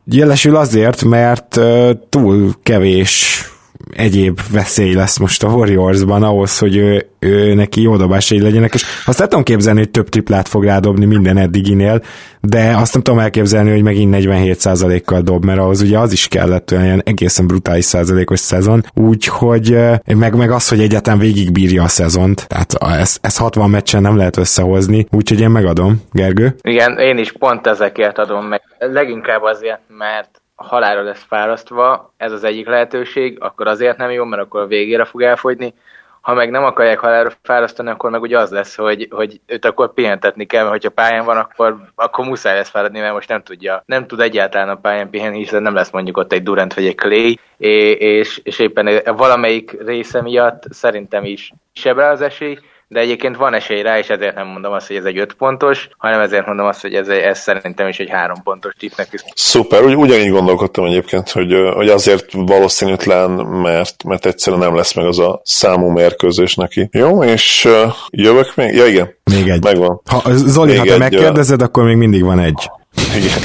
jelesül 0.06 0.56
azért, 0.56 1.04
mert 1.04 1.56
uh, 1.56 1.90
túl 2.10 2.54
kevés 2.64 3.46
egyéb 3.90 4.40
veszély 4.52 4.94
lesz 4.94 5.18
most 5.18 5.44
a 5.44 5.48
Warriorsban 5.48 6.24
ahhoz, 6.24 6.58
hogy 6.58 6.76
ő, 6.76 7.06
ő 7.20 7.54
neki 7.54 7.82
jó 7.82 7.98
dobásai 7.98 8.42
legyenek, 8.42 8.74
és 8.74 8.84
azt 9.06 9.20
nem 9.20 9.28
tudom 9.28 9.44
képzelni, 9.44 9.80
hogy 9.80 9.92
több 9.92 10.10
triplát 10.10 10.48
fog 10.48 10.64
rádobni 10.64 11.06
minden 11.06 11.38
eddiginél, 11.38 12.02
de 12.42 12.76
azt 12.76 12.94
nem 12.94 13.04
tudom 13.04 13.20
elképzelni, 13.20 13.72
hogy 13.72 13.84
megint 13.84 14.16
47%-kal 14.18 15.22
dob, 15.22 15.46
mert 15.46 15.60
ahhoz 15.60 15.82
ugye 15.82 16.00
az 16.00 16.12
is 16.12 16.28
kellett 16.28 16.72
olyan 16.72 17.02
egészen 17.06 17.48
brutális 17.48 17.86
százalékos 17.86 18.40
szezon, 18.40 18.84
úgyhogy 18.94 19.78
meg, 20.16 20.36
meg 20.36 20.52
az, 20.52 20.70
hogy 20.70 20.80
egyetem 20.80 21.20
végigbírja 21.20 21.84
a 21.84 21.88
szezont, 21.88 22.48
tehát 22.48 23.00
ez, 23.00 23.18
ez 23.22 23.38
60 23.38 23.70
meccsen 23.70 24.02
nem 24.02 24.18
lehet 24.18 24.38
összehozni, 24.38 25.08
úgyhogy 25.12 25.40
én 25.40 25.50
megadom, 25.50 26.02
Gergő. 26.12 26.56
Igen, 26.62 26.98
én 26.98 27.18
is 27.18 27.32
pont 27.32 27.68
ezekért 27.68 28.18
adom 28.18 28.46
meg. 28.46 28.62
Leginkább 28.80 29.42
azért, 29.42 29.82
mert 29.98 30.42
halára 30.58 31.02
lesz 31.02 31.26
fárasztva, 31.28 32.14
ez 32.18 32.32
az 32.32 32.44
egyik 32.44 32.68
lehetőség, 32.68 33.38
akkor 33.40 33.68
azért 33.68 33.98
nem 33.98 34.12
jó, 34.12 34.24
mert 34.24 34.42
akkor 34.42 34.62
a 34.62 34.68
végére 34.68 35.06
fog 35.06 35.22
elfogyni. 35.22 35.74
Ha 36.22 36.34
meg 36.34 36.50
nem 36.50 36.64
akarják 36.64 37.00
halára 37.00 37.32
fárasztani, 37.44 37.90
akkor 37.90 38.10
meg 38.10 38.22
ugye 38.22 38.40
az 38.40 38.52
lesz, 38.52 38.76
hogy, 38.76 39.08
hogy 39.12 39.42
őt 39.46 39.66
akkor 39.66 39.94
pihentetni 39.94 40.46
kell, 40.46 40.62
mert 40.62 40.74
hogyha 40.74 40.90
pályán 40.90 41.26
van, 41.26 41.38
akkor, 41.38 41.78
akkor 41.96 42.26
muszáj 42.26 42.56
lesz 42.56 42.70
fáradni, 42.70 43.00
mert 43.00 43.14
most 43.14 43.30
nem 43.30 43.44
tudja, 43.44 43.84
nem 43.86 44.08
tud 44.08 44.20
egyáltalán 44.20 44.70
a 44.70 44.76
pályán 44.76 45.10
pihenni, 45.10 45.38
hiszen 45.38 45.62
nem 45.62 45.74
lesz 45.74 45.92
mondjuk 45.92 46.18
ott 46.18 46.34
egy 46.34 46.44
Durant 46.44 46.74
vagy 46.74 46.86
egy 46.86 46.96
Clay, 46.96 47.40
és, 47.58 48.40
és 48.44 48.60
éppen 48.60 49.02
valamelyik 49.16 49.86
része 49.86 50.22
miatt 50.22 50.64
szerintem 50.70 51.26
is 51.26 51.54
sebbre 51.74 52.08
az 52.08 52.22
esély, 52.22 52.60
de 52.90 53.00
egyébként 53.00 53.36
van 53.36 53.54
esély 53.54 53.82
rá, 53.82 53.98
és 53.98 54.08
ezért 54.08 54.36
nem 54.36 54.48
mondom 54.48 54.74
azt, 54.74 54.88
hogy 54.88 54.96
ez 54.96 55.04
egy 55.06 55.18
5 55.18 55.34
pontos, 55.34 55.90
hanem 55.98 56.20
ezért 56.20 56.46
mondom 56.46 56.66
azt, 56.66 56.82
hogy 56.82 56.94
ez, 56.94 57.08
ez 57.08 57.40
szerintem 57.40 57.88
is 57.88 58.00
egy 58.00 58.10
3 58.10 58.44
pontos 58.44 58.74
tippnek 58.80 59.08
is. 59.12 59.24
Szuper, 59.36 59.82
Ugy, 59.82 59.96
ugyanígy 59.96 60.30
gondolkodtam 60.30 60.86
egyébként, 60.86 61.30
hogy, 61.30 61.54
hogy 61.74 61.90
azért 61.90 62.32
valószínűtlen, 62.32 63.32
mert, 63.32 64.04
mert 64.04 64.26
egyszerűen 64.26 64.62
nem 64.62 64.76
lesz 64.76 64.94
meg 64.94 65.06
az 65.06 65.20
a 65.20 65.42
számú 65.44 65.88
mérkőzés 65.88 66.56
neki. 66.56 66.90
Jó, 66.92 67.24
és 67.24 67.66
uh, 67.66 67.94
jövök 68.10 68.56
még? 68.56 68.76
Ja, 68.76 68.86
igen. 68.86 69.16
Még 69.24 69.50
egy. 69.50 69.64
Megvan. 69.64 70.02
Ha, 70.10 70.22
Zoli, 70.26 70.70
még 70.70 70.80
ha 70.80 70.86
te 70.86 70.94
egy, 70.94 71.00
megkérdezed, 71.00 71.62
akkor 71.62 71.84
még 71.84 71.96
mindig 71.96 72.24
van 72.24 72.40
egy. 72.40 72.70
Igen. 73.16 73.40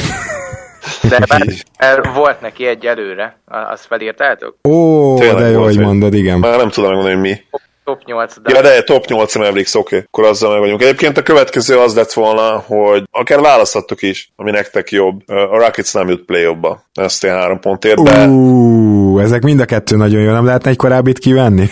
De 1.08 1.18
már 1.78 2.12
volt 2.14 2.40
neki 2.40 2.66
egy 2.66 2.86
előre, 2.86 3.40
azt 3.46 3.86
felírtátok? 3.86 4.56
Ó, 4.68 5.14
Tényleg 5.18 5.36
de 5.36 5.48
jó, 5.48 5.62
hogy 5.62 5.78
mondod, 5.78 6.14
igen. 6.14 6.38
Már 6.38 6.58
nem 6.58 6.70
tudom 6.70 6.90
megmondani, 6.90 7.20
hogy 7.20 7.30
mi. 7.30 7.60
Top 7.92 8.04
8. 8.04 8.34
De... 8.42 8.54
Ja, 8.54 8.62
de 8.62 8.82
top 8.82 9.06
8 9.06 9.34
Mavericks, 9.36 9.74
oké, 9.74 9.96
okay. 9.96 10.06
akkor 10.10 10.24
azzal 10.24 10.50
meg 10.50 10.60
vagyunk. 10.60 10.82
Egyébként 10.82 11.18
a 11.18 11.22
következő 11.22 11.78
az 11.78 11.94
lett 11.94 12.12
volna, 12.12 12.58
hogy 12.58 13.02
akár 13.10 13.40
választhattuk 13.40 14.02
is, 14.02 14.32
ami 14.36 14.50
nektek 14.50 14.90
jobb. 14.90 15.28
A 15.28 15.56
Rockets 15.56 15.92
nem 15.92 16.08
jut 16.08 16.24
play 16.24 16.54
ba 16.60 16.84
Ezt 16.94 17.24
én 17.24 17.30
három 17.30 17.60
pontért, 17.60 18.02
de... 18.02 18.26
Uh, 18.26 19.22
ezek 19.22 19.42
mind 19.42 19.60
a 19.60 19.64
kettő 19.64 19.96
nagyon 19.96 20.20
jó, 20.20 20.32
nem 20.32 20.44
lehetne 20.44 20.70
egy 20.70 20.76
korábbit 20.76 21.18
kivenni? 21.18 21.68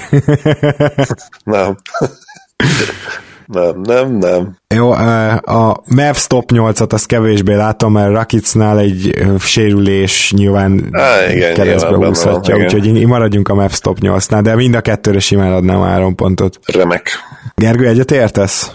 nem. 1.44 1.76
Nem, 3.52 3.80
nem, 3.80 4.16
nem. 4.16 4.56
Jó, 4.74 4.90
a 4.90 5.82
Mavs 5.96 6.26
top 6.26 6.50
8-at 6.54 6.92
azt 6.92 7.06
kevésbé 7.06 7.54
látom, 7.54 7.92
mert 7.92 8.12
Rakicnál 8.12 8.78
egy 8.78 9.14
sérülés 9.38 10.32
nyilván 10.36 10.88
Há, 10.92 11.32
igen, 11.32 11.54
keresztbe 11.54 12.06
húzhatja, 12.06 12.56
úgyhogy 12.56 13.06
maradjunk 13.06 13.48
a 13.48 13.54
Mavs 13.54 13.78
top 13.78 13.96
8-nál, 14.00 14.40
de 14.42 14.54
mind 14.54 14.74
a 14.74 14.80
kettőre 14.80 15.18
simán 15.18 15.52
adnám 15.52 15.80
három 15.80 16.14
pontot. 16.14 16.58
Remek. 16.72 17.08
Gergő, 17.54 17.86
egyet 17.86 18.10
értesz? 18.10 18.72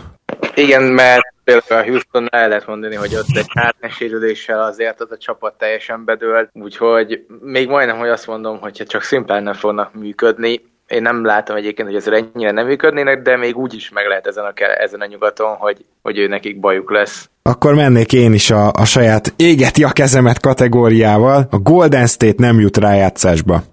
Igen, 0.55 0.81
mert 0.81 1.33
például 1.43 1.81
a 1.81 1.85
Houston 1.85 2.27
el 2.31 2.47
lehet 2.47 2.67
mondani, 2.67 2.95
hogy 2.95 3.15
ott 3.15 3.37
egy 3.37 3.47
Harden 3.53 3.89
sérüléssel 3.89 4.61
azért 4.61 5.01
az 5.01 5.11
a 5.11 5.17
csapat 5.17 5.57
teljesen 5.57 6.05
bedőlt, 6.05 6.49
úgyhogy 6.53 7.25
még 7.41 7.67
majdnem, 7.67 7.97
hogy 7.97 8.09
azt 8.09 8.27
mondom, 8.27 8.59
hogyha 8.59 8.85
csak 8.85 9.01
szimplán 9.01 9.43
nem 9.43 9.53
fognak 9.53 9.93
működni, 9.93 10.61
én 10.87 11.01
nem 11.01 11.25
látom 11.25 11.55
egyébként, 11.55 11.87
hogy 11.87 11.97
ezzel 11.97 12.15
ennyire 12.15 12.51
nem 12.51 12.65
működnének, 12.65 13.21
de 13.21 13.37
még 13.37 13.57
úgy 13.57 13.73
is 13.73 13.89
meg 13.89 14.07
lehet 14.07 14.27
ezen 14.27 14.43
a, 14.43 14.53
ezen 14.81 15.01
a 15.01 15.05
nyugaton, 15.05 15.55
hogy, 15.55 15.85
hogy 16.01 16.17
ő 16.17 16.27
nekik 16.27 16.59
bajuk 16.59 16.91
lesz. 16.91 17.29
Akkor 17.41 17.73
mennék 17.73 18.13
én 18.13 18.33
is 18.33 18.51
a, 18.51 18.71
a 18.73 18.85
saját 18.85 19.33
égeti 19.35 19.83
a 19.83 19.91
kezemet 19.91 20.39
kategóriával. 20.39 21.47
A 21.49 21.57
Golden 21.57 22.07
State 22.07 22.43
nem 22.43 22.59
jut 22.59 22.77
rájátszásba. 22.77 23.63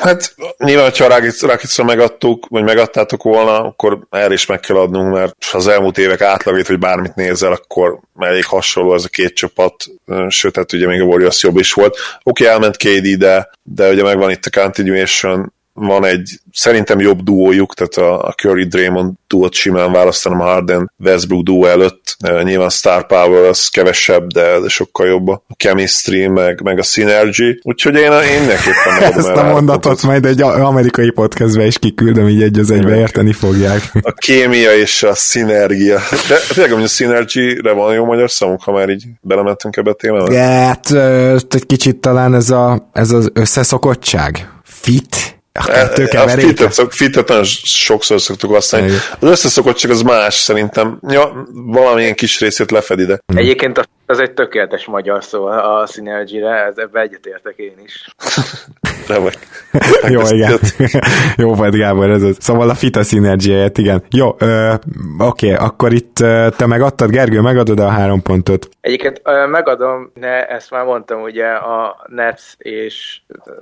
Hát 0.00 0.34
nyilván, 0.58 0.90
ha 0.98 1.06
Rakicra 1.46 1.84
megadtuk, 1.84 2.46
vagy 2.48 2.62
megadtátok 2.62 3.22
volna, 3.22 3.64
akkor 3.64 3.98
erre 4.10 4.32
is 4.32 4.46
meg 4.46 4.60
kell 4.60 4.76
adnunk, 4.76 5.12
mert 5.12 5.34
ha 5.50 5.58
az 5.58 5.66
elmúlt 5.66 5.98
évek 5.98 6.20
átlagét, 6.20 6.66
vagy 6.66 6.78
bármit 6.78 7.14
nézel, 7.14 7.52
akkor 7.52 7.98
elég 8.18 8.44
hasonló 8.44 8.94
ez 8.94 9.04
a 9.04 9.08
két 9.08 9.34
csapat, 9.34 9.74
sőt, 10.28 10.56
hát 10.56 10.72
ugye 10.72 10.86
még 10.86 11.00
a 11.00 11.04
Warriors 11.04 11.42
jobb 11.42 11.56
is 11.56 11.72
volt. 11.72 11.96
Oké, 12.22 12.44
okay, 12.44 12.46
elment 12.46 12.76
KD, 12.76 13.18
de, 13.18 13.50
de 13.62 13.90
ugye 13.90 14.02
megvan 14.02 14.30
itt 14.30 14.44
a 14.44 14.60
continuation, 14.60 15.52
van 15.74 16.04
egy 16.04 16.30
szerintem 16.52 17.00
jobb 17.00 17.22
duójuk, 17.22 17.74
tehát 17.74 18.10
a, 18.10 18.26
a 18.26 18.32
Curry 18.32 18.64
Draymond 18.64 19.12
duót 19.28 19.54
simán 19.54 19.92
választanám 19.92 20.40
a 20.40 20.44
Harden 20.44 20.92
Westbrook 20.98 21.42
duó 21.42 21.66
előtt. 21.66 22.16
Uh, 22.28 22.42
nyilván 22.42 22.68
Star 22.68 23.06
Power 23.06 23.44
az 23.44 23.68
kevesebb, 23.68 24.26
de, 24.26 24.60
de 24.60 24.68
sokkal 24.68 25.06
jobb 25.06 25.28
a 25.28 25.42
chemistry, 25.56 26.26
meg, 26.26 26.62
meg 26.62 26.78
a 26.78 26.82
synergy. 26.82 27.58
Úgyhogy 27.62 27.94
én, 27.94 28.12
én 28.12 28.46
megadom 28.98 29.18
Ezt 29.18 29.28
a 29.28 29.42
mondatot 29.42 30.02
majd 30.02 30.24
egy 30.24 30.42
amerikai 30.42 31.10
podcastbe 31.10 31.66
is 31.66 31.78
kiküldöm, 31.78 32.28
így 32.28 32.42
egy 32.42 32.58
az 32.58 32.70
egybe 32.70 32.96
érteni 32.96 33.32
fogják. 33.32 33.90
A 34.02 34.12
kémia 34.12 34.74
és 34.74 35.02
a 35.02 35.14
szinergia. 35.14 35.98
De 36.28 36.36
tényleg, 36.54 36.72
hogy 36.72 36.82
a 36.82 36.88
synergy-re 36.88 37.72
van 37.72 37.94
jó 37.94 38.04
magyar 38.04 38.30
szavunk, 38.30 38.62
ha 38.62 38.72
már 38.72 38.88
így 38.88 39.04
belementünk 39.20 39.76
ebbe 39.76 39.90
a 39.90 39.94
témába? 39.94 40.36
Hát, 40.36 40.90
egy 41.54 41.66
kicsit 41.66 41.96
talán 41.96 42.34
ez, 42.34 42.50
a, 42.50 42.90
ez 42.92 43.10
az 43.10 43.30
összeszokottság. 43.34 44.48
Fit? 44.64 45.41
A 45.52 45.64
kettő 45.64 46.04
A 46.04 46.28
fitet, 46.28 46.72
szok, 46.72 46.92
fitet 46.92 47.28
nagyon 47.28 47.44
sokszor 47.44 48.20
szoktuk 48.20 48.50
használni. 48.52 48.86
Igen. 48.86 49.00
Az 49.20 49.28
összeszokottság 49.28 49.90
az 49.90 50.02
más 50.02 50.34
szerintem. 50.34 50.98
Ja, 51.08 51.46
valamilyen 51.52 52.14
kis 52.14 52.40
részét 52.40 52.70
lefedi, 52.70 53.04
de... 53.04 53.18
Egyébként 53.34 53.88
az 54.06 54.18
egy 54.18 54.32
tökéletes 54.32 54.84
magyar 54.84 55.24
szó 55.24 55.44
a 55.46 55.86
Synergy-re, 55.86 56.64
ez 56.64 56.76
ebbe 56.76 57.00
egyetértek 57.00 57.54
én 57.56 57.74
is. 57.84 58.04
Remek. 59.06 59.38
Jó, 60.08 60.20
igen. 60.28 60.58
Jó 61.36 61.54
vagy, 61.54 61.76
Gábor, 61.76 62.10
ez 62.10 62.22
az. 62.22 62.36
Szóval 62.40 62.68
a 62.68 62.74
Fita 62.74 63.02
synergy 63.02 63.70
igen. 63.78 64.02
Jó, 64.10 64.34
ö, 64.38 64.72
oké, 65.18 65.54
akkor 65.54 65.92
itt 65.92 66.14
te 66.56 66.66
megadtad, 66.66 67.10
Gergő, 67.10 67.40
megadod 67.40 67.80
a 67.80 67.88
három 67.88 68.22
pontot? 68.22 68.68
Egyébként 68.80 69.20
ö, 69.24 69.46
megadom, 69.46 70.10
de 70.14 70.46
ezt 70.46 70.70
már 70.70 70.84
mondtam, 70.84 71.22
ugye 71.22 71.46
a 71.46 72.06
Nets 72.06 72.42
és 72.58 73.20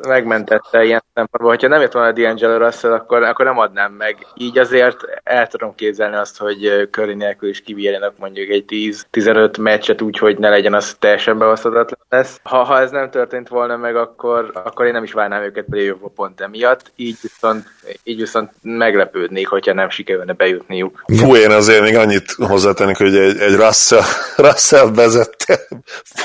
megmentette 0.09 0.84
ilyen 0.84 1.05
szempontból, 1.14 1.51
hogyha 1.51 1.68
nem 1.68 1.80
jött 1.80 1.93
volna 1.93 2.09
a 2.09 2.12
D'Angelo 2.12 2.59
Russell, 2.59 2.93
akkor, 2.93 3.22
akkor 3.22 3.45
nem 3.45 3.59
adnám 3.59 3.93
meg. 3.93 4.26
Így 4.34 4.59
azért 4.59 4.97
el 5.22 5.47
tudom 5.47 5.74
képzelni 5.74 6.16
azt, 6.16 6.38
hogy 6.38 6.88
Curry 6.91 7.14
nélkül 7.14 7.49
is 7.49 7.61
kivírjanak 7.61 8.14
mondjuk 8.18 8.49
egy 8.49 8.64
10-15 9.12 9.61
meccset 9.61 10.01
úgy, 10.01 10.18
hogy 10.18 10.38
ne 10.38 10.49
legyen 10.49 10.74
az 10.74 10.95
teljesen 10.99 11.38
beosztatatlan 11.38 12.01
lesz. 12.09 12.41
Ha, 12.43 12.62
ha 12.62 12.80
ez 12.80 12.91
nem 12.91 13.11
történt 13.11 13.49
volna 13.49 13.76
meg, 13.76 13.97
akkor, 13.97 14.51
akkor 14.64 14.86
én 14.86 14.93
nem 14.93 15.03
is 15.03 15.12
várnám 15.12 15.29
őket 15.38 15.64
play 15.70 15.94
pont 16.14 16.40
emiatt, 16.40 16.92
így 16.96 17.16
viszont, 17.22 17.66
így 18.04 18.18
viszont 18.18 18.50
meglepődnék, 18.62 19.48
hogyha 19.48 19.72
nem 19.72 19.90
sikerülne 19.90 20.32
bejutniuk. 20.32 21.04
Fú, 21.06 21.36
én 21.36 21.50
azért 21.50 21.82
még 21.82 21.96
annyit 21.96 22.30
hozzátennék, 22.30 22.96
hogy 22.96 23.16
egy, 23.16 23.38
egy 23.38 23.54
Russell, 23.54 24.02
Russell 24.46 24.90
vezette 24.94 25.60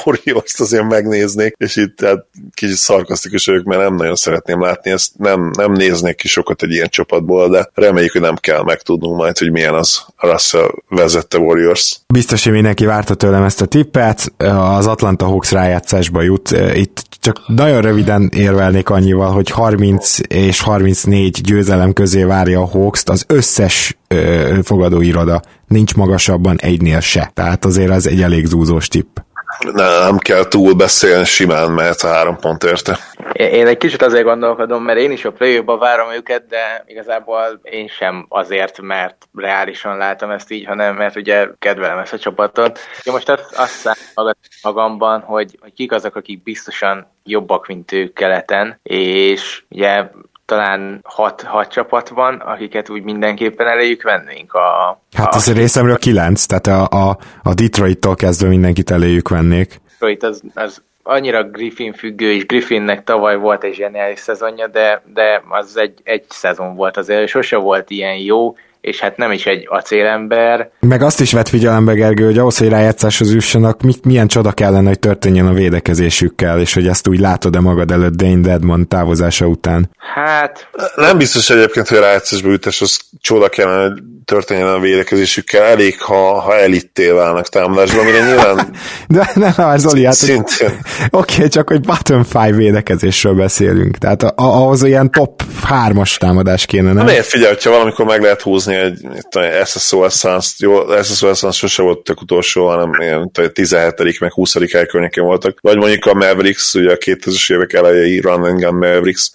Warriors-t 0.03 0.59
azért 0.59 0.87
megnéznék, 0.87 1.55
és 1.57 1.75
itt 1.75 2.01
hát 2.01 2.25
kicsit 2.53 2.75
szarkasztikus 2.75 3.45
vagyok, 3.45 3.63
mert 3.63 3.81
nem 3.81 3.95
nagyon 3.95 4.15
szeretném 4.15 4.61
látni 4.61 4.91
ezt, 4.91 5.17
nem, 5.17 5.51
nem 5.57 5.71
néznék 5.71 6.15
ki 6.15 6.27
sokat 6.27 6.63
egy 6.63 6.71
ilyen 6.71 6.89
csapatból, 6.89 7.49
de 7.49 7.69
reméljük, 7.73 8.11
hogy 8.11 8.21
nem 8.21 8.35
kell 8.35 8.63
megtudnunk 8.63 9.17
majd, 9.17 9.37
hogy 9.37 9.51
milyen 9.51 9.73
az 9.73 10.05
Russell 10.17 10.69
vezette 10.89 11.37
Warriors. 11.37 11.99
Biztos, 12.07 12.43
hogy 12.43 12.53
mindenki 12.53 12.85
várta 12.85 13.15
tőlem 13.15 13.43
ezt 13.43 13.61
a 13.61 13.65
tippet, 13.65 14.33
az 14.37 14.87
Atlanta 14.87 15.25
Hawks 15.25 15.51
rájátszásba 15.51 16.21
jut, 16.21 16.49
itt 16.73 17.14
csak 17.25 17.47
nagyon 17.47 17.81
röviden 17.81 18.29
érvelnék 18.33 18.89
annyival, 18.89 19.31
hogy 19.31 19.49
30 19.49 20.17
és 20.27 20.61
34 20.61 21.41
győzelem 21.41 21.93
közé 21.93 22.23
várja 22.23 22.61
a 22.61 22.65
hawks 22.65 23.03
az 23.05 23.25
összes 23.27 23.97
ö, 24.07 24.59
fogadóiroda. 24.63 25.41
Nincs 25.67 25.95
magasabban 25.95 26.57
egynél 26.59 26.99
se. 26.99 27.31
Tehát 27.33 27.65
azért 27.65 27.91
ez 27.91 28.05
egy 28.05 28.21
elég 28.21 28.45
zúzós 28.45 28.87
tipp. 28.87 29.17
Nem 29.59 30.17
kell 30.17 30.47
túl 30.47 30.73
beszélni, 30.73 31.25
simán 31.25 31.71
mehet 31.71 32.01
a 32.01 32.07
három 32.07 32.37
pont 32.37 32.63
érte. 32.63 32.97
Én 33.31 33.67
egy 33.67 33.77
kicsit 33.77 34.01
azért 34.01 34.23
gondolkodom, 34.23 34.83
mert 34.83 34.99
én 34.99 35.11
is 35.11 35.25
a 35.25 35.31
play 35.31 35.63
várom 35.65 36.11
őket, 36.11 36.45
de 36.47 36.83
igazából 36.85 37.59
én 37.63 37.87
sem 37.87 38.25
azért, 38.29 38.81
mert 38.81 39.15
reálisan 39.35 39.97
látom 39.97 40.29
ezt 40.29 40.51
így, 40.51 40.65
hanem 40.65 40.95
mert 40.95 41.15
ugye 41.15 41.47
kedvelem 41.59 41.97
ezt 41.97 42.13
a 42.13 42.17
csapatot. 42.17 42.79
Én 43.03 43.13
most 43.13 43.29
azt, 43.29 43.89
azt 44.13 44.61
magamban, 44.61 45.21
hogy, 45.21 45.57
hogy 45.61 45.73
kik 45.73 45.91
azok, 45.91 46.15
akik 46.15 46.43
biztosan 46.43 47.07
jobbak, 47.23 47.67
mint 47.67 47.91
ők 47.91 48.13
keleten, 48.13 48.79
és 48.83 49.63
ugye 49.69 50.05
talán 50.45 50.99
hat, 51.03 51.41
hat 51.41 51.71
csapat 51.71 52.09
van, 52.09 52.35
akiket 52.35 52.89
úgy 52.89 53.03
mindenképpen 53.03 53.67
eléjük 53.67 54.03
vennénk. 54.03 54.53
A, 54.53 54.99
hát 55.13 55.33
a, 55.33 55.35
az 55.35 55.53
részemről 55.53 55.97
kilenc, 55.97 56.45
tehát 56.45 56.67
a, 56.67 56.97
a, 56.97 57.17
a 57.43 57.53
Detroit-tól 57.53 58.15
kezdve 58.15 58.47
mindenkit 58.47 58.91
eléjük 58.91 59.29
vennék. 59.29 59.81
Detroit 59.89 60.23
az, 60.23 60.41
az 60.53 60.81
annyira 61.03 61.43
Griffin 61.43 61.93
függő, 61.93 62.31
és 62.31 62.45
Griffinnek 62.45 63.03
tavaly 63.03 63.37
volt 63.37 63.63
egy 63.63 63.73
zseniális 63.73 64.19
szezonja, 64.19 64.67
de, 64.67 65.01
de 65.13 65.43
az 65.49 65.77
egy, 65.77 65.99
egy 66.03 66.23
szezon 66.29 66.75
volt 66.75 66.97
azért, 66.97 67.27
sose 67.27 67.57
volt 67.57 67.89
ilyen 67.89 68.17
jó, 68.17 68.55
és 68.85 68.99
hát 68.99 69.17
nem 69.17 69.31
is 69.31 69.45
egy 69.45 69.65
acélember. 69.69 70.69
Meg 70.79 71.01
azt 71.01 71.21
is 71.21 71.33
vett 71.33 71.47
figyelembe, 71.47 71.93
Gergő, 71.93 72.25
hogy 72.25 72.37
ahhoz, 72.37 72.57
hogy 72.57 72.69
rájátszáshoz 72.69 73.33
jussanak, 73.33 73.81
mit, 73.81 74.05
milyen 74.05 74.27
csoda 74.27 74.51
kellene, 74.51 74.87
hogy 74.87 74.99
történjen 74.99 75.47
a 75.47 75.53
védekezésükkel, 75.53 76.59
és 76.59 76.73
hogy 76.73 76.87
ezt 76.87 77.07
úgy 77.07 77.19
látod-e 77.19 77.59
magad 77.59 77.91
előtt 77.91 78.15
Dane 78.15 78.41
Deadmond 78.41 78.87
távozása 78.87 79.45
után? 79.45 79.89
Hát... 79.97 80.69
Nem 80.95 81.17
biztos 81.17 81.49
egyébként, 81.49 81.87
hogy 81.87 81.97
rájátszásba 81.97 82.49
jutás, 82.49 82.81
az 82.81 82.99
csoda 83.21 83.49
kellene, 83.49 83.81
hogy 83.81 84.01
történjen 84.25 84.67
a 84.67 84.79
védekezésükkel, 84.79 85.63
elég, 85.63 86.01
ha, 86.01 86.39
ha 86.39 86.55
elitté 86.55 87.09
válnak 87.09 87.47
támadásban, 87.47 87.99
amire 87.99 88.25
nyilván... 88.25 88.69
De 89.07 89.31
nem, 89.35 89.53
nem, 89.57 89.77
Zoli, 89.77 90.05
hát... 90.05 90.13
Szintén. 90.13 90.69
Oké, 91.09 91.35
okay, 91.35 91.47
csak 91.47 91.69
hogy 91.69 91.81
bottom 91.81 92.23
five 92.23 92.51
védekezésről 92.51 93.33
beszélünk, 93.33 93.97
tehát 93.97 94.23
ahhoz 94.35 94.83
ilyen 94.83 95.11
top 95.11 95.43
3-as 95.69 96.17
támadás 96.17 96.65
kéne, 96.65 96.93
nem? 96.93 97.05
Miért 97.05 97.25
figyelj, 97.25 97.53
hogyha 97.53 97.69
valamikor 97.69 98.05
meg 98.05 98.21
lehet 98.21 98.41
húzni 98.41 98.74
egy, 98.75 98.99
egy 99.29 99.65
SSO 99.65 100.03
Essence, 100.03 100.49
jó, 100.57 101.01
SSO 101.03 101.29
Essence 101.29 101.57
sose 101.57 101.81
volt 101.81 102.03
tök 102.03 102.21
utolsó, 102.21 102.67
hanem 102.67 102.91
ilyen 102.99 103.31
17 103.53 104.19
meg 104.19 104.31
20 104.31 104.71
hely 104.71 104.85
környékén 104.85 105.23
voltak, 105.23 105.57
vagy 105.61 105.77
mondjuk 105.77 106.05
a 106.05 106.13
Mavericks, 106.13 106.73
ugye 106.73 106.91
a 106.91 106.97
2000-es 106.97 107.53
évek 107.53 107.73
elejei 107.73 108.19
Run 108.19 108.55
Gun 108.55 108.75
Mavericks, 108.75 109.31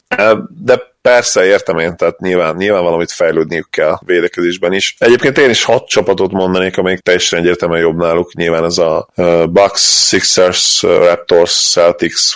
de 0.48 0.88
Persze, 1.02 1.44
értem 1.44 1.78
én, 1.78 1.96
tehát 1.96 2.18
nyilván, 2.18 2.56
nyilván 2.56 2.82
valamit 2.82 3.12
fejlődniük 3.12 3.70
kell 3.70 3.98
védekezésben 4.06 4.72
is. 4.72 4.94
Egyébként 4.98 5.38
én 5.38 5.50
is 5.50 5.64
hat 5.64 5.88
csapatot 5.88 6.32
mondanék, 6.32 6.78
amelyik 6.78 6.98
teljesen 6.98 7.38
egyértelműen 7.38 7.80
jobb 7.80 7.96
náluk. 7.96 8.34
Nyilván 8.34 8.64
ez 8.64 8.78
a 8.78 9.08
uh, 9.16 9.46
Bucks, 9.46 10.06
Sixers, 10.08 10.82
uh, 10.82 10.90
Raptors, 10.90 11.70
Celtics, 11.70 12.34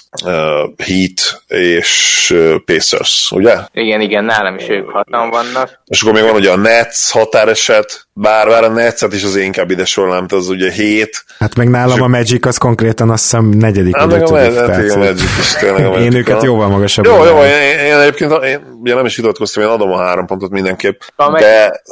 Heat 0.77 1.43
és 1.47 2.35
Pacers, 2.65 3.31
ugye? 3.31 3.57
Igen, 3.73 4.01
igen, 4.01 4.25
nálam 4.25 4.57
is 4.57 4.69
ők 4.69 4.91
hatan 4.91 5.31
vannak. 5.31 5.83
És 5.87 6.03
akkor 6.03 6.15
még 6.15 6.23
van 6.23 6.35
ugye 6.35 6.51
a 6.51 6.57
Nets 6.57 7.11
határeset, 7.11 8.07
bár, 8.13 8.49
bár 8.49 8.65
a 8.65 8.69
Netszet 8.69 9.13
is 9.13 9.25
az 9.25 9.37
inkább 9.37 9.71
ide 9.71 9.85
sorolnám, 9.85 10.27
az 10.29 10.49
ugye 10.49 10.71
hét. 10.71 11.25
Hát 11.39 11.55
meg 11.55 11.69
nálam 11.69 12.03
a 12.03 12.09
Magic 12.09 12.47
az 12.47 12.57
konkrétan 12.57 13.11
azt 13.11 13.23
hiszem 13.23 13.49
negyedik 13.49 13.97
hát, 13.97 14.11
vagy 14.11 14.23
ötödik. 14.23 14.59
Hát, 14.59 14.91
a 14.91 14.99
Magic 14.99 15.39
is 15.39 15.53
tényleg 15.53 15.87
a 15.87 15.91
Magic. 15.91 16.05
Én 16.05 16.15
őket 16.15 16.43
jóval 16.43 16.69
magasabb. 16.69 17.05
Jó, 17.05 17.25
jó, 17.25 17.43
én, 17.43 17.79
én, 17.79 17.97
egyébként 17.97 18.45
én, 18.45 18.79
ugye 18.81 18.95
nem 18.95 19.05
is 19.05 19.17
vitatkoztam, 19.17 19.63
én 19.63 19.69
adom 19.69 19.91
a 19.91 19.99
három 19.99 20.27
pontot 20.27 20.51
mindenképp, 20.51 21.01
a 21.17 21.39
de... 21.39 21.83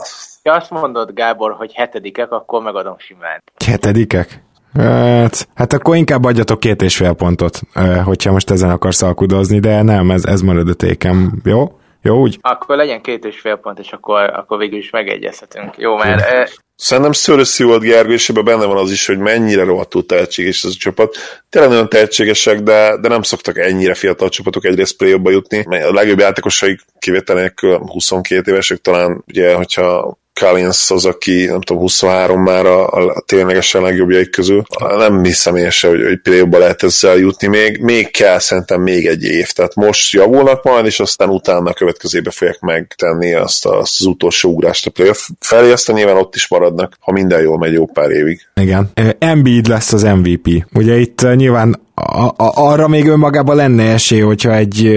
Ha 0.42 0.56
azt 0.56 0.70
mondod, 0.70 1.14
Gábor, 1.14 1.54
hogy 1.58 1.72
hetedikek, 1.74 2.30
akkor 2.30 2.62
megadom 2.62 2.96
simán. 2.98 3.42
Hetedikek? 3.64 4.42
Hát, 4.74 5.48
hát 5.54 5.72
akkor 5.72 5.96
inkább 5.96 6.24
adjatok 6.24 6.60
két 6.60 6.82
és 6.82 6.96
fél 6.96 7.12
pontot, 7.12 7.60
hogyha 8.04 8.32
most 8.32 8.50
ezen 8.50 8.70
akarsz 8.70 9.02
alkudozni, 9.02 9.58
de 9.58 9.82
nem, 9.82 10.10
ez, 10.10 10.24
ez 10.24 10.40
marad 10.40 10.68
a 10.68 10.74
tékem, 10.74 11.40
jó? 11.44 11.72
Jó, 12.02 12.20
úgy? 12.20 12.38
Akkor 12.40 12.76
legyen 12.76 13.02
két 13.02 13.24
és 13.24 13.40
fél 13.40 13.56
pont, 13.56 13.78
és 13.78 13.92
akkor, 13.92 14.22
akkor 14.22 14.58
végül 14.58 14.78
is 14.78 14.90
megegyezhetünk. 14.90 15.76
Jó, 15.76 15.96
mert... 15.96 16.20
E... 16.20 16.48
Szerintem 16.74 17.12
Szöröszi 17.12 17.64
volt 17.64 17.82
Gergő, 17.82 18.12
és 18.12 18.28
ebben 18.28 18.44
benne 18.44 18.64
van 18.64 18.76
az 18.76 18.90
is, 18.90 19.06
hogy 19.06 19.18
mennyire 19.18 19.64
rohadtul 19.64 20.06
tehetséges 20.06 20.64
ez 20.64 20.70
a 20.70 20.78
csapat. 20.78 21.16
Tényleg 21.48 21.70
nagyon 21.70 21.88
tehetségesek, 21.88 22.60
de, 22.60 22.96
de 23.00 23.08
nem 23.08 23.22
szoktak 23.22 23.58
ennyire 23.58 23.94
fiatal 23.94 24.28
csapatok 24.28 24.64
egyrészt 24.64 24.96
play 24.96 25.20
jutni. 25.22 25.64
A 25.82 25.92
legjobb 25.92 26.18
játékosaik 26.18 26.80
kivételnek 26.98 27.60
22 27.60 28.50
évesek 28.50 28.78
talán, 28.78 29.24
ugye, 29.28 29.54
hogyha 29.54 30.18
Collins 30.40 30.90
az, 30.90 31.04
aki 31.04 31.44
nem 31.44 31.60
tudom, 31.60 31.82
23 31.82 32.42
már 32.42 32.66
a, 32.66 32.86
a 32.86 33.22
ténylegesen 33.26 33.82
legjobbjaik 33.82 34.30
közül. 34.30 34.62
Nem 34.96 35.24
hiszem 35.24 35.56
én 35.56 35.70
se, 35.70 35.88
hogy, 35.88 36.02
hogy 36.02 36.20
play 36.20 36.46
lehet 36.50 36.82
ezzel 36.82 37.16
jutni. 37.16 37.46
Még, 37.46 37.78
még 37.80 38.10
kell 38.10 38.38
szerintem 38.38 38.80
még 38.80 39.06
egy 39.06 39.24
év. 39.24 39.50
Tehát 39.52 39.74
most 39.74 40.12
javulnak 40.12 40.64
majd, 40.64 40.86
és 40.86 41.00
aztán 41.00 41.28
utána 41.28 41.70
a 41.70 41.74
következőbe 41.74 42.30
fogják 42.30 42.60
megtenni 42.60 43.34
azt, 43.34 43.66
azt 43.66 44.00
az 44.00 44.06
utolsó 44.06 44.50
ugrást 44.50 44.86
a 44.86 44.90
playoff 44.90 45.28
felé, 45.40 45.72
aztán 45.72 45.96
nyilván 45.96 46.16
ott 46.16 46.34
is 46.34 46.48
maradnak, 46.48 46.96
ha 47.00 47.12
minden 47.12 47.42
jól 47.42 47.58
megy 47.58 47.72
jó 47.72 47.86
pár 47.86 48.10
évig. 48.10 48.40
Igen. 48.54 48.90
Embiid 49.18 49.66
lesz 49.66 49.92
az 49.92 50.02
MVP. 50.02 50.66
Ugye 50.72 50.96
itt 50.96 51.34
nyilván 51.34 51.80
a, 52.06 52.34
arra 52.36 52.88
még 52.88 53.08
önmagában 53.08 53.56
lenne 53.56 53.92
esély, 53.92 54.20
hogyha 54.20 54.54
egy, 54.54 54.90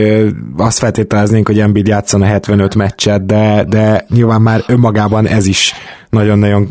azt 0.57 0.77
feltételeznénk, 0.77 1.47
hogy 1.47 1.59
Embiid 1.59 1.87
játszana 1.87 2.25
75 2.25 2.75
meccset, 2.75 3.25
de, 3.25 3.65
de 3.67 4.05
nyilván 4.09 4.41
már 4.41 4.63
önmagában 4.67 5.27
ez 5.27 5.45
is 5.45 5.73
nagyon-nagyon 6.15 6.67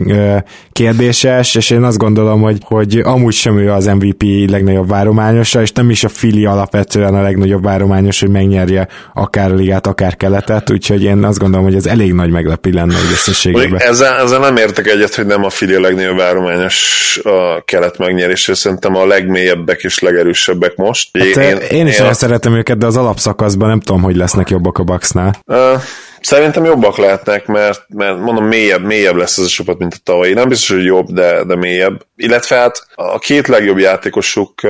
kérdéses, 0.73 1.55
és 1.55 1.71
én 1.71 1.83
azt 1.83 1.99
gondolom, 1.99 2.41
hogy, 2.41 2.59
hogy 2.65 3.01
amúgy 3.05 3.33
sem 3.33 3.59
ő 3.59 3.71
az 3.71 3.85
MVP 3.85 4.23
legnagyobb 4.51 4.89
várományosa, 4.89 5.61
és 5.61 5.73
nem 5.73 5.91
is 5.91 6.05
a 6.05 6.09
Fili 6.09 6.45
alapvetően 6.45 7.15
a 7.15 7.23
legnagyobb 7.23 7.63
várományos, 7.63 8.21
hogy 8.21 8.31
megnyerje 8.31 8.89
akár 9.15 9.51
a 9.51 9.55
ligát, 9.55 9.87
akár 9.87 10.17
keletet, 10.17 10.71
úgyhogy 10.71 11.03
én 11.03 11.25
azt 11.25 11.39
gondolom, 11.39 11.65
hogy 11.67 11.75
ez 11.75 11.87
elég 11.87 12.13
nagy 12.13 12.31
meglepi 12.31 12.73
lenne 12.73 12.95
egy 12.95 13.13
összességében. 13.13 13.81
Ezzel, 13.81 14.17
ezzel 14.17 14.39
nem 14.39 14.57
értek 14.57 14.87
egyet, 14.87 15.15
hogy 15.15 15.27
nem 15.27 15.45
a 15.45 15.51
Fili 15.51 15.75
a 15.75 15.81
legnagyobb 15.81 16.17
várományos 16.17 17.21
a 17.23 17.65
kelet 17.65 17.99
megnyerésre, 17.99 18.55
szerintem 18.55 18.97
a 18.97 19.07
legmélyebbek 19.07 19.83
és 19.83 19.99
legerősebbek 19.99 20.77
most. 20.77 21.19
Hát 21.19 21.45
én, 21.45 21.57
én, 21.57 21.87
is 21.87 21.99
én 21.99 22.07
a... 22.07 22.13
szeretem 22.13 22.55
őket, 22.55 22.79
de 22.79 22.87
az 22.87 22.97
alapszakaszban 22.97 23.69
nem 23.69 23.81
tudom, 23.81 24.03
hogy 24.03 24.17
lesznek 24.17 24.51
jobbak 24.51 24.79
a 24.79 24.83
Bucksnál. 24.83 25.37
Uh, 25.47 25.83
Szerintem 26.25 26.65
jobbak 26.65 26.97
lehetnek, 26.97 27.47
mert, 27.47 27.85
mert 27.89 28.19
mondom, 28.19 28.45
mélyebb, 28.45 28.85
mélyebb 28.85 29.17
lesz 29.17 29.39
ez 29.39 29.45
a 29.45 29.49
csapat, 29.49 29.79
mint 29.79 29.95
a 29.95 30.01
tavalyi. 30.03 30.33
Nem 30.33 30.49
biztos, 30.49 30.77
hogy 30.77 30.85
jobb, 30.85 31.07
de, 31.07 31.45
de 31.45 31.57
mélyebb. 31.57 32.07
Illetve 32.17 32.57
hát 32.57 32.87
a 32.95 33.19
két 33.19 33.49
legjobb 33.49 33.79
játékosuk 33.79 34.61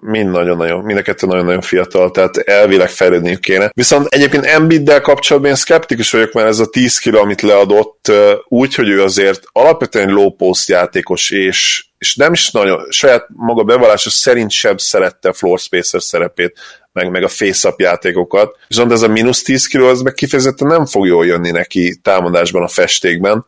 mind 0.00 0.30
nagyon-nagyon, 0.30 0.84
mind 0.84 0.98
a 0.98 1.02
kettő 1.02 1.26
nagyon-nagyon 1.26 1.60
fiatal, 1.60 2.10
tehát 2.10 2.36
elvileg 2.36 2.88
fejlődniük 2.88 3.40
kéne. 3.40 3.70
Viszont 3.74 4.06
egyébként 4.06 4.44
Embiiddel 4.44 5.00
kapcsolatban 5.00 5.50
én 5.50 5.56
szkeptikus 5.56 6.10
vagyok, 6.10 6.32
mert 6.32 6.48
ez 6.48 6.58
a 6.58 6.66
10 6.66 6.98
kiló, 6.98 7.20
amit 7.20 7.42
leadott, 7.42 8.12
úgy, 8.48 8.74
hogy 8.74 8.88
ő 8.88 9.02
azért 9.02 9.42
alapvetően 9.52 10.08
low 10.08 10.30
post 10.30 10.68
játékos, 10.68 11.30
és 11.30 11.84
és 12.02 12.14
nem 12.16 12.32
is 12.32 12.50
nagyon, 12.50 12.86
saját 12.90 13.26
maga 13.28 13.62
bevallása 13.62 14.10
szerint 14.10 14.50
sem 14.50 14.76
szerette 14.76 15.32
floor 15.32 15.58
spacer 15.58 16.02
szerepét 16.02 16.58
meg, 16.92 17.10
meg 17.10 17.22
a 17.22 17.28
face-up 17.28 17.80
játékokat. 17.80 18.58
Viszont 18.68 18.92
ez 18.92 19.02
a 19.02 19.08
mínusz 19.08 19.42
10 19.42 19.66
kiló, 19.66 19.86
az 19.86 20.02
meg 20.02 20.12
kifejezetten 20.12 20.68
nem 20.68 20.86
fog 20.86 21.06
jól 21.06 21.26
jönni 21.26 21.50
neki 21.50 21.98
támadásban, 22.02 22.62
a 22.62 22.68
festékben. 22.68 23.44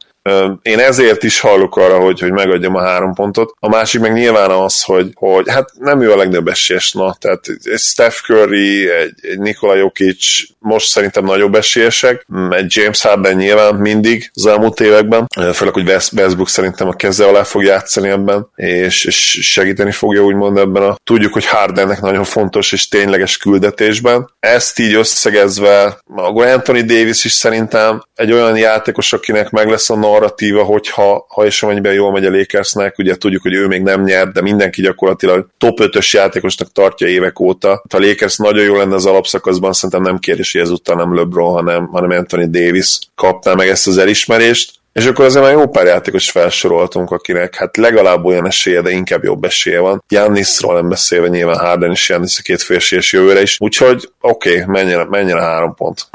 Én 0.63 0.79
ezért 0.79 1.23
is 1.23 1.41
hallok 1.41 1.77
arra, 1.77 1.99
hogy, 1.99 2.21
hogy 2.21 2.33
megadjam 2.33 2.75
a 2.75 2.83
három 2.83 3.15
pontot. 3.15 3.55
A 3.61 3.69
másik 3.69 4.01
meg 4.01 4.13
nyilván 4.13 4.51
az, 4.51 4.83
hogy, 4.83 5.11
hogy 5.15 5.51
hát 5.51 5.71
nem 5.79 6.01
ő 6.01 6.13
a 6.13 6.17
legnagyobb 6.17 6.49
esélyes, 6.49 6.93
na, 6.93 7.17
tehát 7.21 7.47
egy 7.49 7.79
Steph 7.79 8.17
Curry, 8.17 8.91
egy, 8.91 9.15
egy 9.23 9.39
Nikola 9.39 9.75
Jokic 9.75 10.25
most 10.59 10.89
szerintem 10.89 11.25
nagyobb 11.25 11.55
esélyesek, 11.55 12.27
egy 12.51 12.77
James 12.77 13.03
Harden 13.03 13.37
nyilván 13.37 13.75
mindig 13.75 14.31
az 14.35 14.47
elmúlt 14.47 14.81
években, 14.81 15.27
főleg, 15.53 15.75
hogy 15.75 15.89
Westbrook 15.89 16.49
szerintem 16.49 16.89
a 16.89 16.93
keze 16.93 17.27
alá 17.27 17.43
fog 17.43 17.63
játszani 17.63 18.09
ebben, 18.09 18.49
és, 18.55 19.05
és 19.05 19.39
segíteni 19.43 19.91
fogja 19.91 20.25
úgymond 20.25 20.59
ebben 20.59 20.83
a 20.83 20.97
tudjuk, 21.05 21.33
hogy 21.33 21.47
Hardennek 21.47 22.01
nagyon 22.01 22.25
fontos 22.25 22.73
és 22.73 22.89
tényleges 22.89 23.37
küldetésben. 23.37 24.31
Ezt 24.41 24.79
így 24.79 24.95
összegezve, 24.95 25.99
a 26.17 26.43
Anthony 26.43 26.87
Davis 26.87 27.25
is 27.25 27.33
szerintem 27.33 28.03
egy 28.15 28.33
olyan 28.33 28.57
játékos, 28.57 29.13
akinek 29.13 29.51
meg 29.51 29.69
lesz 29.69 29.91
a 29.91 29.97
narratíva, 30.15 30.63
hogyha 30.63 31.27
ha 31.29 31.47
és 31.47 31.63
amennyiben 31.63 31.93
jól 31.93 32.13
megy 32.13 32.25
a 32.25 32.31
Lakersnek, 32.31 32.99
ugye 32.99 33.17
tudjuk, 33.17 33.43
hogy 33.43 33.55
ő 33.55 33.67
még 33.67 33.83
nem 33.83 34.03
nyert, 34.03 34.33
de 34.33 34.41
mindenki 34.41 34.83
gyakorlatilag 34.83 35.49
top 35.59 35.79
5-ös 35.83 36.11
játékosnak 36.11 36.73
tartja 36.73 37.07
évek 37.07 37.41
óta. 37.41 37.83
Ha 37.91 37.99
Lakers 37.99 38.37
nagyon 38.37 38.65
jó 38.65 38.77
lenne 38.77 38.95
az 38.95 39.07
alapszakaszban, 39.07 39.73
szerintem 39.73 40.03
nem 40.03 40.19
kérdés, 40.19 40.53
hogy 40.53 40.61
ezúttal 40.61 40.97
nem 40.97 41.15
LeBron, 41.15 41.53
hanem, 41.53 41.87
hanem 41.87 42.11
Anthony 42.11 42.51
Davis 42.51 42.99
kapná 43.15 43.55
meg 43.55 43.69
ezt 43.69 43.87
az 43.87 43.99
elismerést. 43.99 44.83
És 44.95 45.07
akkor 45.07 45.25
azért 45.25 45.45
már 45.45 45.53
jó 45.53 45.69
pár 45.69 45.87
játékos 45.87 46.31
felsoroltunk, 46.31 47.11
akinek 47.11 47.55
hát 47.55 47.77
legalább 47.77 48.25
olyan 48.25 48.47
esélye, 48.47 48.81
de 48.81 48.91
inkább 48.91 49.25
jobb 49.25 49.45
esélye 49.45 49.81
van. 49.81 50.03
Jannisról 50.09 50.75
nem 50.75 50.89
beszélve 50.89 51.29
nyilván 51.29 51.59
Harden 51.59 51.91
és 51.91 52.09
Jannis 52.09 52.39
a 52.39 52.43
két 52.43 52.63
félséges 52.63 53.13
jövőre 53.13 53.43
is. 53.43 53.57
Úgyhogy 53.61 54.09
oké, 54.21 54.61
okay, 54.61 54.65
menjen, 54.67 55.07
menjen 55.07 55.39
a 55.39 55.43
három 55.43 55.75
pont. 55.75 56.07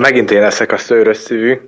Megint 0.00 0.30
én 0.30 0.40
leszek 0.40 0.72
a 0.72 0.76
szőrös 0.76 1.16
szívű. 1.16 1.60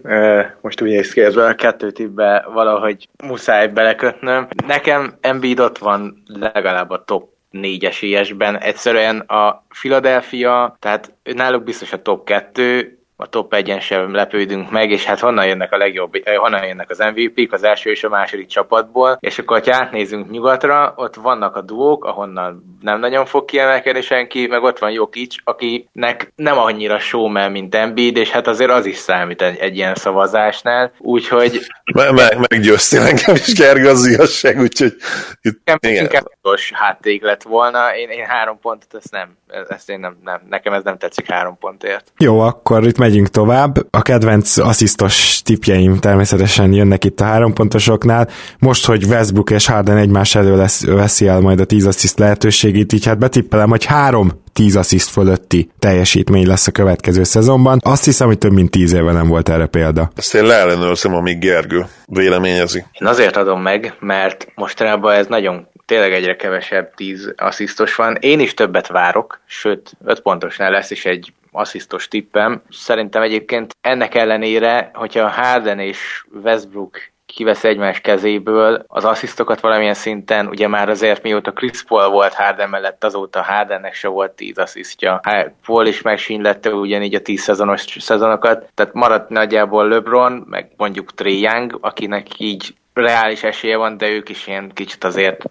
Most 0.61 0.81
úgy 0.81 0.89
néz 0.89 1.13
ki, 1.13 1.21
ez 1.21 1.37
a 1.37 1.55
kettő 1.55 1.91
tippbe 1.91 2.47
valahogy 2.53 3.09
muszáj 3.25 3.69
belekötnöm. 3.69 4.49
Nekem 4.67 5.15
Embiid 5.21 5.61
ott 5.61 5.79
van 5.79 6.23
legalább 6.27 6.91
a 6.91 7.05
top 7.07 7.29
négy 7.51 7.85
esélyesben. 7.85 8.59
Egyszerűen 8.59 9.19
a 9.19 9.65
Philadelphia, 9.81 10.77
tehát 10.81 11.13
náluk 11.23 11.65
biztos 11.65 11.93
a 11.93 12.03
top 12.03 12.27
kettő, 12.27 12.99
a 13.25 13.29
top 13.29 13.55
1-en 13.57 13.81
sem 13.81 14.15
lepődünk 14.15 14.71
meg, 14.71 14.91
és 14.91 15.05
hát 15.05 15.21
honnan 15.21 15.47
jönnek 15.47 15.73
a 15.73 15.77
legjobb, 15.77 16.15
eh, 16.25 16.37
honnan 16.37 16.67
jönnek 16.67 16.91
az 16.91 16.99
MVP-k, 16.99 17.53
az 17.53 17.63
első 17.63 17.91
és 17.91 18.05
a 18.05 18.09
második 18.09 18.47
csapatból, 18.47 19.17
és 19.21 19.39
akkor, 19.39 19.63
ha 19.65 19.75
átnézünk 19.75 20.31
nyugatra, 20.31 20.93
ott 20.97 21.15
vannak 21.15 21.57
a 21.57 21.61
duók, 21.61 22.05
ahonnan 22.05 22.79
nem 22.81 23.01
nagyon 23.01 23.27
fog 23.27 23.45
kiemelkedni 23.45 24.01
senki, 24.01 24.47
meg 24.47 24.63
ott 24.63 24.79
van 24.79 24.91
Jokic, 24.91 25.35
akinek 25.45 26.33
nem 26.37 26.59
annyira 26.59 26.99
showman, 26.99 27.51
mint 27.51 27.75
Embiid, 27.75 28.17
és 28.17 28.31
hát 28.31 28.47
azért 28.47 28.71
az 28.71 28.87
is 28.87 28.97
számít 28.97 29.43
egy, 29.43 29.59
egy 29.59 29.77
ilyen 29.77 29.95
szavazásnál, 29.95 30.93
úgyhogy... 30.99 31.61
Me- 31.95 32.13
me- 32.13 32.49
meggyőztél 32.49 33.03
engem 33.03 33.35
is, 33.35 33.55
Gerga, 33.55 33.89
az 33.89 34.07
igazság, 34.07 34.61
úgyhogy... 34.61 34.95
Itt, 35.43 35.59
igen. 35.81 36.03
Inkább 36.03 36.27
hátték 36.73 37.23
lett 37.23 37.43
volna, 37.43 37.97
én, 37.97 38.09
én 38.09 38.25
három 38.25 38.59
pontot, 38.61 38.95
ezt 38.95 39.11
nem, 39.11 39.37
ezt 39.69 39.91
én 39.91 40.01
nem, 40.01 40.17
nem, 40.25 40.41
nekem 40.49 40.73
ez 40.73 40.85
nem 40.85 40.99
tetszik 40.99 41.31
három 41.31 41.59
pontért. 41.59 42.13
Jó, 42.19 42.41
akkor 42.41 42.87
itt 42.87 42.99
megyünk 42.99 43.29
tovább. 43.29 43.77
A 43.91 44.03
kedvenc 44.03 44.57
asszisztos 44.57 45.43
tipjeim 45.43 45.99
természetesen 45.99 46.73
jönnek 46.73 47.05
itt 47.05 47.21
a 47.21 47.25
három 47.25 47.53
pontosoknál. 47.53 48.29
Most, 48.59 48.87
hogy 48.87 49.05
Westbrook 49.05 49.51
és 49.51 49.67
Harden 49.67 49.97
egymás 49.97 50.35
elő 50.35 50.57
lesz, 50.57 50.87
veszi 50.87 51.27
el 51.27 51.41
majd 51.41 51.61
a 51.61 51.65
10 51.65 51.87
assziszt 51.87 52.19
lehetőségét, 52.19 52.93
így 52.93 53.07
hát 53.07 53.19
betippelem, 53.19 53.69
hogy 53.69 53.85
három 53.85 54.43
10 54.55 54.77
assziszt 54.77 55.11
fölötti 55.11 55.71
teljesítmény 55.79 56.47
lesz 56.47 56.67
a 56.67 56.73
következő 56.73 57.23
szezonban. 57.23 57.79
Azt 57.83 58.05
hiszem, 58.05 58.27
hogy 58.27 58.39
több 58.39 58.53
mint 58.53 58.71
10 58.71 58.93
éve 58.93 59.13
nem 59.13 59.29
volt 59.29 59.49
erre 59.49 59.67
példa. 59.67 60.11
Ezt 60.17 60.35
én 60.35 60.45
leellenőrzöm, 60.45 61.15
amíg 61.15 61.39
Gergő 61.39 61.87
véleményezi. 62.07 62.85
Én 63.01 63.09
azért 63.09 63.37
adom 63.37 63.63
meg, 63.63 63.97
mert 64.01 64.47
mostanában 64.55 65.13
ez 65.13 65.27
nagyon 65.27 65.69
tényleg 65.87 66.13
egyre 66.13 66.37
kevesebb 66.37 66.95
10 66.95 67.33
asszisztos 67.37 67.95
van. 67.95 68.17
Én 68.21 68.41
is 68.41 68.55
többet 68.55 68.87
várok, 68.87 69.41
sőt 69.47 69.93
5 70.05 70.21
pontosnál 70.21 70.71
lesz 70.71 70.91
is 70.91 71.05
egy 71.05 71.33
asszisztos 71.53 72.09
tippem. 72.09 72.63
Szerintem 72.71 73.23
egyébként 73.23 73.77
ennek 73.81 74.15
ellenére, 74.15 74.91
hogyha 74.95 75.29
Harden 75.29 75.79
és 75.79 76.25
Westbrook 76.43 76.99
kivesz 77.35 77.65
egymás 77.65 78.01
kezéből 78.01 78.85
az 78.87 79.05
asszisztokat 79.05 79.61
valamilyen 79.61 79.95
szinten, 79.95 80.47
ugye 80.47 80.69
már 80.69 80.89
azért 80.89 81.23
mióta 81.23 81.53
Chris 81.53 81.83
Paul 81.83 82.09
volt 82.09 82.35
Harden 82.35 82.69
mellett, 82.69 83.05
azóta 83.05 83.43
Hardennek 83.43 83.95
se 83.95 84.09
volt 84.09 84.33
10 84.33 84.59
asszisztja. 84.59 85.21
Paul 85.67 85.87
is 85.87 86.03
megsínlette 86.03 86.71
ugyanígy 86.71 87.15
a 87.15 87.21
10 87.21 87.41
szezonos 87.41 87.85
szezonokat, 87.99 88.71
tehát 88.75 88.95
maradt 88.95 89.29
nagyjából 89.29 89.89
LeBron, 89.89 90.47
meg 90.49 90.71
mondjuk 90.77 91.15
Trey 91.15 91.41
Young, 91.41 91.79
akinek 91.81 92.27
így 92.39 92.75
reális 92.95 93.43
esélye 93.43 93.77
van, 93.77 93.97
de 93.97 94.09
ők 94.09 94.29
is 94.29 94.47
ilyen 94.47 94.71
kicsit 94.75 95.05
azért 95.05 95.45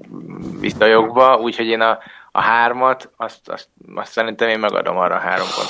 visszajogva, 0.59 1.37
úgyhogy 1.37 1.67
én 1.67 1.81
a, 1.81 1.99
a 2.31 2.41
hármat, 2.41 3.09
azt, 3.17 3.49
azt, 3.49 3.67
azt 3.95 4.11
szerintem 4.11 4.49
én 4.49 4.59
megadom 4.59 4.97
arra 4.97 5.15
a 5.15 5.19
három 5.19 5.47
pont. 5.55 5.69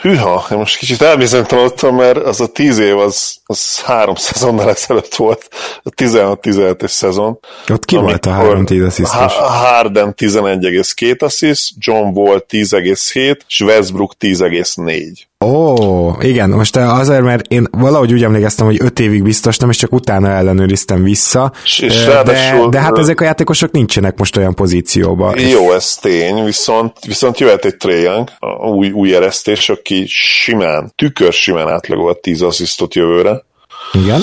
Hűha, 0.00 0.46
én 0.50 0.58
most 0.58 0.78
kicsit 0.78 1.02
elbizonytalanodtam, 1.02 1.96
mert 1.96 2.16
az 2.16 2.40
a 2.40 2.46
tíz 2.46 2.78
év 2.78 2.98
az, 2.98 3.36
az 3.44 3.80
három 3.80 4.14
szezonnal 4.14 4.70
ezelőtt 4.70 5.14
volt, 5.14 5.48
a 5.82 5.90
16-17-es 5.90 6.88
szezon. 6.88 7.38
Ott 7.68 7.84
ki 7.84 7.96
volt 7.96 8.26
a 8.26 8.30
három 8.30 8.64
tíz 8.64 8.82
asszisztos? 8.84 9.32
Harden 9.34 10.14
11,2 10.16 11.18
assziszt, 11.18 11.70
John 11.78 12.18
Wall 12.18 12.44
10,7, 12.48 13.36
és 13.46 13.60
Westbrook 13.60 14.14
10,4. 14.20 15.28
Ó, 15.44 16.10
igen, 16.20 16.50
most 16.50 16.76
azért, 16.76 17.22
mert 17.22 17.52
én 17.52 17.68
valahogy 17.70 18.12
úgy 18.12 18.22
emlékeztem, 18.22 18.66
hogy 18.66 18.78
öt 18.80 19.00
évig 19.00 19.22
biztos 19.22 19.56
nem, 19.56 19.70
és 19.70 19.76
csak 19.76 19.92
utána 19.92 20.28
ellenőriztem 20.28 21.02
vissza. 21.02 21.52
És 21.64 22.04
de, 22.04 22.22
de 22.70 22.80
hát 22.80 22.98
ezek 22.98 23.20
a 23.20 23.24
játékosok 23.24 23.70
nincsenek 23.70 24.18
most 24.18 24.36
olyan 24.36 24.54
pozícióban. 24.54 25.38
Jó, 25.38 25.72
ez 25.72 25.94
tény, 25.94 26.44
viszont, 26.44 26.92
viszont 27.06 27.38
jöhet 27.38 27.64
egy 27.64 27.76
Trae 27.76 28.24
új, 28.60 28.90
új 28.90 29.14
eresztés, 29.14 29.68
aki 29.68 29.89
simán, 30.06 30.92
tükör 30.96 31.32
simán 31.32 31.68
átlagolt 31.68 32.20
10 32.20 32.42
asszisztot 32.42 32.94
jövőre. 32.94 33.44
Igen, 33.92 34.20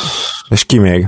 és 0.49 0.65
ki 0.65 0.77
még? 0.77 1.07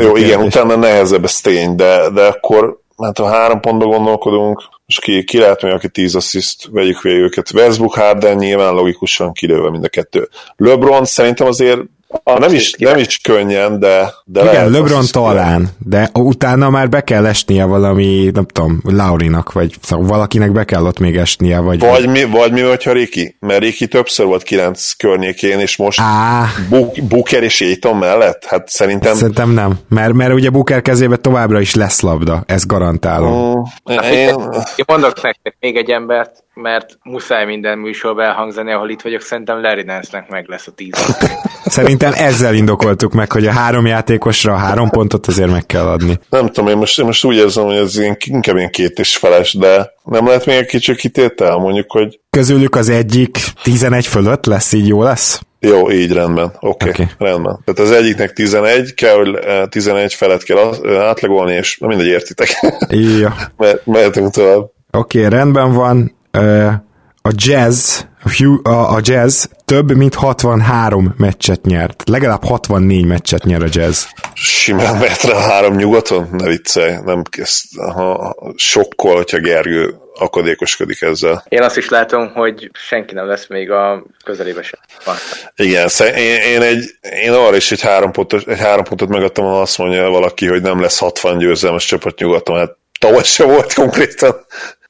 Jó, 0.00 0.16
igen, 0.16 0.40
utána 0.40 0.76
nehezebb 0.76 1.24
ez 1.24 1.40
tény, 1.40 1.76
de, 1.76 2.10
de 2.10 2.26
akkor 2.26 2.80
hát 3.02 3.18
ha 3.18 3.28
három 3.28 3.60
pontba 3.60 3.86
gondolkodunk, 3.86 4.62
és 4.86 4.98
ki, 4.98 5.24
ki 5.24 5.38
lehet 5.38 5.62
még, 5.62 5.72
aki 5.72 5.88
10 5.88 6.14
assziszt, 6.14 6.68
vegyük 6.70 7.02
végig 7.02 7.20
őket. 7.20 7.52
Westbrook, 7.54 7.94
Harden 7.94 8.36
nyilván 8.36 8.74
logikusan 8.74 9.32
kilőve 9.32 9.70
mind 9.70 9.84
a 9.84 9.88
kettő. 9.88 10.28
LeBron 10.56 11.04
szerintem 11.04 11.46
azért 11.46 11.80
nem 12.24 12.54
is, 12.54 12.72
nem 12.78 12.98
is 12.98 13.18
könnyen, 13.18 13.78
de, 13.78 14.14
de 14.24 14.40
Igen, 14.40 14.52
lehet, 14.52 14.70
LeBron 14.70 15.04
talán, 15.10 15.68
de 15.78 16.10
utána 16.12 16.70
már 16.70 16.88
be 16.88 17.00
kell 17.00 17.26
esnie 17.26 17.64
valami, 17.64 18.30
nem 18.34 18.44
tudom, 18.44 18.80
Laurinak, 18.84 19.52
vagy 19.52 19.74
szóval 19.82 20.06
valakinek 20.06 20.52
be 20.52 20.64
kell 20.64 20.84
ott 20.86 20.98
még 20.98 21.16
esnie, 21.16 21.58
vagy... 21.58 21.80
Vagy 21.80 22.08
mi, 22.08 22.24
vagy 22.24 22.52
mi 22.52 22.60
hogyha 22.60 22.92
Riki? 22.92 23.36
Mert 23.40 23.60
Riki 23.60 23.88
többször 23.88 24.26
volt 24.26 24.42
kilenc 24.42 24.92
környékén, 24.92 25.58
és 25.58 25.76
most 25.76 26.00
Á. 26.00 26.46
Booker 27.08 27.42
és 27.42 27.60
Aiton 27.60 27.96
mellett? 27.96 28.44
Hát 28.44 28.68
szerintem... 28.68 29.14
Szerintem 29.14 29.50
nem, 29.50 29.78
mert, 29.88 30.12
mert 30.12 30.32
ugye 30.32 30.50
Booker 30.50 30.82
kezébe 30.82 31.16
továbbra 31.16 31.60
is 31.60 31.74
lesz 31.74 32.00
labda, 32.00 32.42
ezt 32.46 32.66
garantálom. 32.66 33.58
Mm, 33.92 33.98
én... 33.98 34.28
én 34.76 34.84
mondok 34.86 35.22
nektek 35.22 35.56
még 35.60 35.76
egy 35.76 35.90
embert, 35.90 36.44
mert 36.54 36.98
muszáj 37.02 37.44
minden 37.44 37.78
műsorban 37.78 38.24
elhangzani, 38.24 38.72
ahol 38.72 38.90
itt 38.90 39.00
vagyok, 39.00 39.20
szerintem 39.20 39.60
Larry 39.60 39.82
Nance-nek 39.82 40.28
meg 40.28 40.48
lesz 40.48 40.66
a 40.66 40.72
tíz. 40.72 40.94
Szerintem 41.64 42.12
ezzel 42.14 42.54
indokoltuk 42.54 43.12
meg, 43.12 43.32
hogy 43.32 43.46
a 43.46 43.52
három 43.52 43.86
játékosra 43.86 44.52
a 44.52 44.56
három 44.56 44.90
pontot 44.90 45.26
azért 45.26 45.50
meg 45.50 45.66
kell 45.66 45.86
adni. 45.86 46.18
Nem 46.28 46.46
tudom, 46.46 46.70
én 46.70 46.76
most, 46.76 46.98
én 46.98 47.04
most 47.04 47.24
úgy 47.24 47.36
érzem, 47.36 47.64
hogy 47.64 47.76
ez 47.76 47.98
ilyen, 47.98 48.16
inkább 48.24 48.56
ilyen 48.56 48.70
két 48.70 48.98
és 48.98 49.16
feles, 49.16 49.54
de 49.54 49.92
nem 50.04 50.26
lehet 50.26 50.46
még 50.46 50.56
egy 50.56 50.66
kicsit 50.66 50.96
kitétel, 50.96 51.56
mondjuk, 51.56 51.90
hogy... 51.90 52.20
Közülük 52.30 52.74
az 52.74 52.88
egyik 52.88 53.38
11 53.62 54.06
fölött 54.06 54.46
lesz, 54.46 54.72
így 54.72 54.88
jó 54.88 55.02
lesz? 55.02 55.40
Jó, 55.60 55.90
így 55.90 56.12
rendben. 56.12 56.52
Oké, 56.60 56.88
okay, 56.88 57.04
okay. 57.04 57.28
rendben. 57.28 57.60
Tehát 57.64 57.80
az 57.80 57.90
egyiknek 57.90 58.32
11, 58.32 58.94
kell, 58.94 59.14
hogy 59.14 59.38
11 59.68 60.14
felett 60.14 60.42
kell 60.42 60.74
átlagolni, 60.98 61.52
és 61.52 61.78
mindegy, 61.78 62.06
értitek. 62.06 62.48
Ja. 62.88 63.34
Mehetünk 63.84 64.30
tovább. 64.30 64.70
Oké, 64.90 65.18
okay, 65.18 65.30
rendben 65.30 65.72
van 65.72 66.20
a 67.22 67.30
jazz, 67.34 68.00
a 68.62 69.00
jazz 69.02 69.44
több 69.64 69.96
mint 69.96 70.14
63 70.14 71.14
meccset 71.16 71.64
nyert. 71.64 72.02
Legalább 72.08 72.44
64 72.44 73.06
meccset 73.06 73.44
nyer 73.44 73.62
a 73.62 73.68
jazz. 73.70 74.04
Simán 74.34 74.96
metre 74.96 75.34
a 75.34 75.40
három 75.40 75.74
nyugaton? 75.74 76.28
Ne 76.32 76.46
viccelj, 76.46 76.96
nem 77.04 77.22
kezd, 77.22 77.64
ha 77.94 78.36
sokkol, 78.56 79.16
hogyha 79.16 79.38
Gergő 79.38 79.94
akadékoskodik 80.14 81.02
ezzel. 81.02 81.44
Én 81.48 81.62
azt 81.62 81.76
is 81.76 81.88
látom, 81.88 82.32
hogy 82.34 82.70
senki 82.72 83.14
nem 83.14 83.26
lesz 83.26 83.46
még 83.48 83.70
a 83.70 84.04
közelébe 84.24 84.62
sem. 84.62 84.80
Igen, 85.56 85.88
én, 86.16 86.40
én, 86.40 86.62
egy, 86.62 86.84
én 87.22 87.32
arra 87.32 87.56
is 87.56 87.72
egy 87.72 87.80
három, 87.80 88.10
pontos, 88.10 88.44
egy 88.44 88.58
három 88.58 88.84
pontot 88.84 89.08
megadtam, 89.08 89.44
ha 89.44 89.60
azt 89.60 89.78
mondja 89.78 90.08
valaki, 90.08 90.46
hogy 90.46 90.62
nem 90.62 90.80
lesz 90.80 90.98
60 90.98 91.38
győzelmes 91.38 91.84
csapat 91.84 92.18
nyugaton. 92.18 92.58
Hát 92.58 92.76
tavaly 93.00 93.24
se 93.24 93.44
volt 93.44 93.74
konkrétan. 93.74 94.34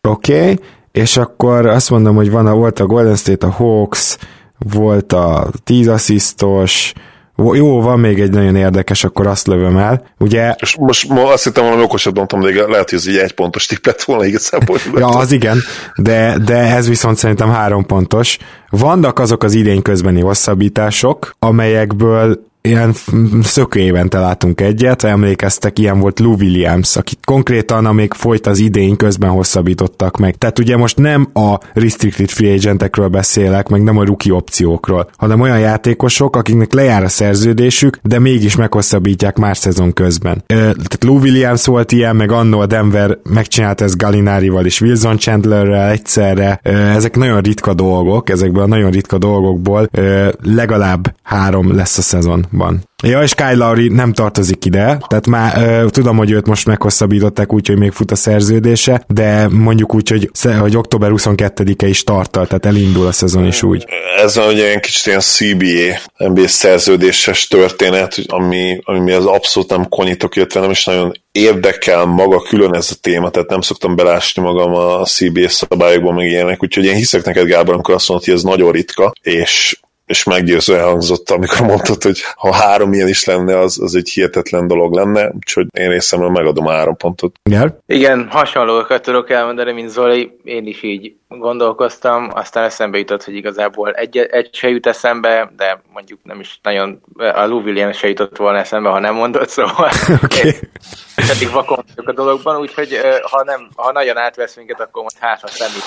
Oké, 0.08 0.40
okay 0.40 0.58
és 0.92 1.16
akkor 1.16 1.66
azt 1.66 1.90
mondom, 1.90 2.16
hogy 2.16 2.30
van 2.30 2.46
a, 2.46 2.54
volt 2.54 2.80
a 2.80 2.86
Golden 2.86 3.16
State, 3.16 3.46
a 3.46 3.50
Hawks, 3.50 4.16
volt 4.58 5.12
a 5.12 5.50
10 5.64 5.88
asszisztos, 5.88 6.92
jó, 7.36 7.80
van 7.80 8.00
még 8.00 8.20
egy 8.20 8.30
nagyon 8.30 8.56
érdekes, 8.56 9.04
akkor 9.04 9.26
azt 9.26 9.46
lövöm 9.46 9.76
el. 9.76 10.02
Ugye... 10.18 10.54
És 10.58 10.76
most 10.76 11.08
ma 11.08 11.32
azt 11.32 11.44
hittem 11.44 11.64
valami 11.64 11.82
okosat 11.82 12.14
mondtam, 12.14 12.40
de 12.40 12.66
lehet, 12.66 12.90
hogy 12.90 12.98
ez 12.98 13.08
így 13.08 13.16
egy 13.16 13.32
pontos 13.32 13.66
tipp 13.66 13.86
lett 13.86 14.02
volna 14.02 14.24
igazából. 14.24 14.78
ja, 14.94 15.06
az 15.06 15.32
igen, 15.32 15.58
de, 15.96 16.38
de 16.44 16.56
ez 16.56 16.88
viszont 16.88 17.16
szerintem 17.16 17.50
három 17.50 17.86
pontos. 17.86 18.38
Vannak 18.70 19.18
azok 19.18 19.42
az 19.42 19.54
idény 19.54 19.82
közbeni 19.82 20.20
hosszabbítások, 20.20 21.34
amelyekből 21.38 22.50
ilyen 22.62 22.92
szökő 23.42 23.80
évente 23.80 24.18
látunk 24.18 24.60
egyet, 24.60 25.02
emlékeztek, 25.04 25.78
ilyen 25.78 26.00
volt 26.00 26.20
Lou 26.20 26.34
Williams, 26.34 26.96
akit 26.96 27.18
konkrétan, 27.24 27.86
amíg 27.86 28.12
folyt 28.12 28.46
az 28.46 28.58
idény, 28.58 28.96
közben 28.96 29.30
hosszabbítottak 29.30 30.16
meg. 30.16 30.36
Tehát 30.36 30.58
ugye 30.58 30.76
most 30.76 30.96
nem 30.96 31.28
a 31.32 31.58
restricted 31.72 32.28
free 32.28 32.52
agentekről 32.52 33.08
beszélek, 33.08 33.68
meg 33.68 33.82
nem 33.82 33.98
a 33.98 34.04
rookie 34.04 34.32
opciókról, 34.32 35.10
hanem 35.16 35.40
olyan 35.40 35.58
játékosok, 35.58 36.36
akiknek 36.36 36.72
lejár 36.72 37.02
a 37.02 37.08
szerződésük, 37.08 37.98
de 38.02 38.18
mégis 38.18 38.56
meghosszabbítják 38.56 39.36
más 39.36 39.58
szezon 39.58 39.92
közben. 39.92 40.42
Tehát 40.46 41.04
Lou 41.04 41.18
Williams 41.18 41.66
volt 41.66 41.92
ilyen, 41.92 42.16
meg 42.16 42.32
annó 42.32 42.60
a 42.60 42.66
Denver 42.66 43.18
megcsinált 43.22 43.80
ezt 43.80 43.96
Galinárival 43.96 44.66
és 44.66 44.80
Wilson 44.80 45.16
Chandlerrel 45.16 45.90
egyszerre. 45.90 46.60
Ezek 46.94 47.16
nagyon 47.16 47.40
ritka 47.40 47.74
dolgok, 47.74 48.30
ezekből 48.30 48.62
a 48.62 48.66
nagyon 48.66 48.90
ritka 48.90 49.18
dolgokból 49.18 49.88
legalább 50.42 51.14
három 51.22 51.74
lesz 51.76 51.98
a 51.98 52.02
szezon 52.02 52.46
van. 52.52 52.90
Ja, 53.04 53.22
és 53.22 53.34
Kyle 53.34 53.54
Lowry 53.54 53.88
nem 53.88 54.12
tartozik 54.12 54.64
ide, 54.64 54.98
tehát 55.08 55.26
már 55.26 55.62
ö, 55.62 55.88
tudom, 55.90 56.16
hogy 56.16 56.30
őt 56.30 56.46
most 56.46 56.66
meghosszabbították 56.66 57.52
úgy, 57.52 57.66
hogy 57.66 57.78
még 57.78 57.92
fut 57.92 58.10
a 58.10 58.14
szerződése, 58.14 59.04
de 59.08 59.48
mondjuk 59.48 59.94
úgy, 59.94 60.08
hogy, 60.08 60.30
hogy 60.58 60.76
október 60.76 61.10
22-e 61.14 61.86
is 61.86 62.04
tartal, 62.04 62.46
tehát 62.46 62.66
elindul 62.66 63.06
a 63.06 63.12
szezon 63.12 63.46
is 63.46 63.62
úgy. 63.62 63.86
Ez 64.16 64.36
ugye 64.36 64.70
egy 64.70 64.80
kicsit 64.80 65.06
ilyen 65.06 65.20
CBA 65.20 66.28
NBA 66.28 66.48
szerződéses 66.48 67.46
történet, 67.48 68.18
ami, 68.26 68.80
ami 68.84 69.12
az 69.12 69.26
abszolút 69.26 69.70
nem 69.70 69.88
konyítok, 69.88 70.36
illetve 70.36 70.60
nem 70.60 70.70
is 70.70 70.84
nagyon 70.84 71.12
érdekel 71.32 72.04
maga 72.04 72.40
külön 72.40 72.74
ez 72.74 72.90
a 72.90 72.98
téma, 73.00 73.30
tehát 73.30 73.48
nem 73.48 73.60
szoktam 73.60 73.96
belásni 73.96 74.42
magam 74.42 74.74
a 74.74 75.04
CBA 75.04 75.48
szabályokban, 75.48 76.14
meg 76.14 76.26
ilyenek, 76.26 76.62
úgyhogy 76.62 76.84
én 76.84 76.94
hiszek 76.94 77.24
neked, 77.24 77.46
Gábor, 77.46 77.74
amikor 77.74 77.94
azt 77.94 78.08
mondod, 78.08 78.26
hogy 78.26 78.36
ez 78.36 78.42
nagyon 78.42 78.72
ritka, 78.72 79.12
és 79.22 79.80
és 80.12 80.24
meggyőző 80.24 80.78
hangzott, 80.78 81.30
amikor 81.30 81.66
mondtad, 81.66 82.02
hogy 82.02 82.20
ha 82.36 82.54
három 82.54 82.92
ilyen 82.92 83.08
is 83.08 83.24
lenne, 83.24 83.58
az, 83.58 83.80
az 83.80 83.94
egy 83.94 84.08
hihetetlen 84.08 84.66
dolog 84.66 84.94
lenne, 84.94 85.32
úgyhogy 85.34 85.66
én 85.78 85.88
részemről 85.88 86.30
megadom 86.30 86.66
a 86.66 86.70
három 86.70 86.96
pontot. 86.96 87.34
Igen, 87.42 87.78
Igen 87.86 88.26
hasonlókat 88.30 89.02
tudok 89.02 89.30
elmondani, 89.30 89.72
mint 89.72 89.90
Zoli, 89.90 90.30
én 90.44 90.66
is 90.66 90.82
így 90.82 91.14
gondolkoztam, 91.38 92.30
aztán 92.34 92.64
eszembe 92.64 92.98
jutott, 92.98 93.24
hogy 93.24 93.34
igazából 93.34 93.92
egy, 93.92 94.18
egy 94.18 94.48
se 94.52 94.68
jut 94.68 94.86
eszembe, 94.86 95.52
de 95.56 95.82
mondjuk 95.92 96.18
nem 96.22 96.40
is 96.40 96.58
nagyon, 96.62 97.00
a 97.16 97.46
Lou 97.46 97.60
Williams 97.60 97.98
se 97.98 98.08
jutott 98.08 98.36
volna 98.36 98.58
eszembe, 98.58 98.88
ha 98.88 98.98
nem 98.98 99.14
mondott, 99.14 99.48
szóval 99.48 99.90
okay. 100.24 100.54
eddig 101.16 101.50
vakon 101.50 101.84
vagyok 101.94 102.10
a 102.10 102.12
dologban, 102.12 102.60
úgyhogy 102.60 103.00
ha, 103.22 103.42
nem, 103.44 103.68
ha 103.74 103.92
nagyon 103.92 104.16
átvesz 104.16 104.56
minket, 104.56 104.80
akkor 104.80 105.02
most 105.02 105.16
hát, 105.20 105.40
ha 105.40 105.48
semmit. 105.48 105.82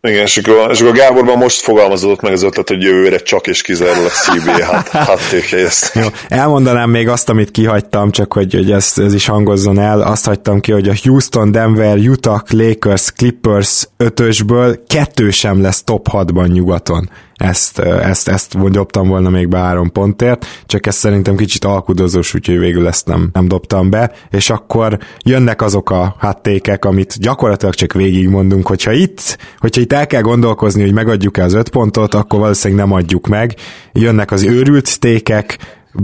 Igen, 0.00 0.22
és 0.22 0.36
akkor, 0.36 0.70
és 0.70 0.80
akkor 0.80 0.94
Gáborban 0.94 1.38
most 1.38 1.60
fogalmazódott 1.60 2.20
meg 2.20 2.32
az 2.32 2.42
ötlet, 2.42 2.68
hogy 2.68 2.82
jövőre 2.82 3.18
csak 3.18 3.46
és 3.46 3.62
kizárólag 3.62 4.10
CBA 4.10 4.64
hát, 4.64 4.88
hát 4.88 5.32
ezt. 5.52 5.94
Jó, 5.94 6.06
elmondanám 6.28 6.90
még 6.90 7.08
azt, 7.08 7.28
amit 7.28 7.50
kihagytam, 7.50 8.10
csak 8.10 8.32
hogy, 8.32 8.54
hogy 8.54 8.70
ez, 8.70 8.92
ez 8.96 9.14
is 9.14 9.26
hangozzon 9.26 9.78
el. 9.78 10.00
Azt 10.00 10.26
hagytam 10.26 10.60
ki, 10.60 10.72
hogy 10.72 10.88
a 10.88 10.94
Houston, 11.02 11.52
Denver, 11.52 11.96
Utah, 11.96 12.40
Lakers, 12.48 13.12
Clippers 13.12 13.88
ötösből 13.96 14.79
kettő 14.86 15.30
sem 15.30 15.62
lesz 15.62 15.82
top 15.84 16.08
6-ban 16.12 16.52
nyugaton. 16.52 17.10
Ezt, 17.34 17.78
ezt, 17.78 18.28
ezt 18.28 18.70
dobtam 18.70 19.08
volna 19.08 19.30
még 19.30 19.48
be 19.48 19.58
három 19.58 19.92
pontért, 19.92 20.46
csak 20.66 20.86
ez 20.86 20.94
szerintem 20.94 21.36
kicsit 21.36 21.64
alkudozós, 21.64 22.34
úgyhogy 22.34 22.58
végül 22.58 22.86
ezt 22.86 23.06
nem, 23.06 23.30
nem 23.32 23.48
dobtam 23.48 23.90
be, 23.90 24.12
és 24.30 24.50
akkor 24.50 24.98
jönnek 25.24 25.62
azok 25.62 25.90
a 25.90 26.16
háttékek, 26.18 26.84
amit 26.84 27.20
gyakorlatilag 27.20 27.74
csak 27.74 27.92
végigmondunk, 27.92 28.66
hogyha 28.66 28.92
itt, 28.92 29.38
hogyha 29.58 29.80
itt 29.80 29.92
el 29.92 30.06
kell 30.06 30.20
gondolkozni, 30.20 30.82
hogy 30.82 30.92
megadjuk-e 30.92 31.42
az 31.42 31.54
öt 31.54 31.68
pontot, 31.68 32.14
akkor 32.14 32.40
valószínűleg 32.40 32.86
nem 32.86 32.96
adjuk 32.96 33.26
meg. 33.26 33.54
Jönnek 33.92 34.30
az 34.30 34.44
őrült 34.44 35.00
tékek, 35.00 35.58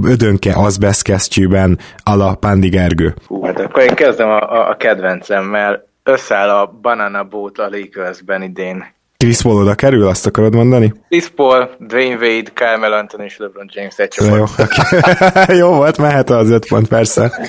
ödönke 0.04 0.52
azbeszkesztyűben, 0.54 1.78
ala 2.02 2.34
Pándi 2.34 2.68
Gergő. 2.68 3.14
Hú, 3.26 3.44
hát 3.44 3.60
akkor 3.60 3.82
én 3.82 3.94
kezdem 3.94 4.28
a, 4.28 4.40
a, 4.52 4.68
a 4.68 4.76
kedvencemmel 4.76 5.84
összeáll 6.06 6.48
a 6.48 6.66
Banana 6.66 7.24
Boat 7.24 7.58
a 7.58 7.68
Lakersben 7.68 8.42
idén. 8.42 8.94
Chris 9.16 9.42
Paul 9.42 9.60
oda 9.60 9.74
kerül, 9.74 10.06
azt 10.06 10.26
akarod 10.26 10.54
mondani? 10.54 10.94
Chris 11.08 11.28
Paul, 11.28 11.70
Dwayne 11.78 12.14
Wade, 12.14 12.50
Kyle 12.54 12.96
Anthony 12.96 13.24
és 13.24 13.36
LeBron 13.36 13.68
James 13.72 13.98
egy 13.98 14.14
Jó, 14.16 14.42
okay. 14.42 15.56
jó 15.62 15.68
volt, 15.68 15.98
mehet 15.98 16.30
az 16.30 16.50
öt 16.50 16.66
pont, 16.66 16.88
persze. 16.88 17.32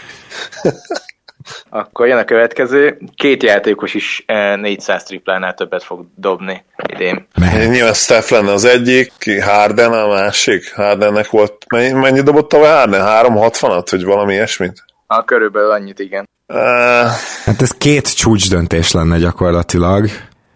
Akkor 1.69 2.07
jön 2.07 2.17
a 2.17 2.23
következő. 2.23 2.97
Két 3.15 3.43
játékos 3.43 3.93
is 3.93 4.23
400 4.25 5.01
eh, 5.01 5.07
triplánál 5.07 5.53
többet 5.53 5.83
fog 5.83 6.05
dobni 6.15 6.63
idén. 6.93 7.27
Nyilván 7.69 7.93
Steph 7.93 8.31
lenne 8.31 8.51
az 8.51 8.65
egyik, 8.65 9.11
Harden 9.43 9.91
a 9.93 10.07
másik. 10.07 10.73
Hardennek 10.75 11.29
volt, 11.29 11.65
mennyi, 11.69 11.91
mennyi 11.91 12.21
dobott 12.21 12.53
a 12.53 12.57
Harden? 12.57 13.01
360-at, 13.05 13.87
vagy 13.91 14.03
valami 14.03 14.33
ilyesmit? 14.33 14.83
A 15.07 15.23
körülbelül 15.23 15.71
annyit, 15.71 15.99
igen. 15.99 16.27
Uh, 16.53 16.59
hát 17.43 17.61
ez 17.61 17.71
két 17.71 18.15
csúcs 18.15 18.49
döntés 18.49 18.91
lenne 18.91 19.17
gyakorlatilag. 19.17 20.09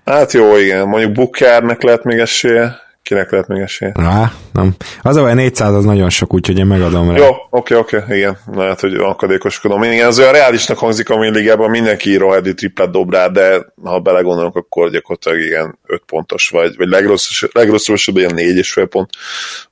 Hát 0.06 0.32
jó, 0.32 0.58
igen. 0.58 0.88
Mondjuk 0.88 1.12
Bookernek 1.12 1.82
lehet 1.82 2.04
még 2.04 2.18
esélye. 2.20 2.80
Kinek 3.04 3.32
lehet 3.32 3.48
még 3.48 3.62
esélye? 3.62 3.92
Rá, 3.96 4.32
nem. 4.54 4.76
Az 5.02 5.16
a 5.16 5.34
400 5.34 5.74
az 5.74 5.84
nagyon 5.84 6.10
sok, 6.10 6.34
úgyhogy 6.34 6.58
én 6.58 6.66
megadom 6.66 7.12
rá. 7.12 7.18
Jó, 7.18 7.36
oké, 7.50 7.76
oké, 7.76 7.98
igen. 8.10 8.38
Lehet, 8.54 8.80
hogy 8.80 8.96
akadékoskodom. 8.96 9.84
Igen, 9.84 10.08
az 10.08 10.20
olyan 10.20 10.32
reálisnak 10.32 10.78
hangzik 10.78 11.10
a 11.10 11.20
ligában, 11.20 11.70
mindenki 11.70 12.16
rohadi 12.16 12.54
triplát 12.54 12.92
dob 12.92 13.14
rá, 13.14 13.28
de 13.28 13.74
ha 13.84 14.00
belegondolunk, 14.00 14.56
akkor 14.56 14.90
gyakorlatilag 14.90 15.40
igen, 15.40 15.80
5 15.86 16.02
pontos, 16.06 16.50
vagy, 16.50 16.76
vagy 16.78 16.90
legrosszabb, 16.90 17.50
legrosszabb 17.54 18.18
ilyen 18.18 18.34
4 18.34 18.58
és 18.58 18.72
fél 18.72 18.86
pont. 18.86 19.10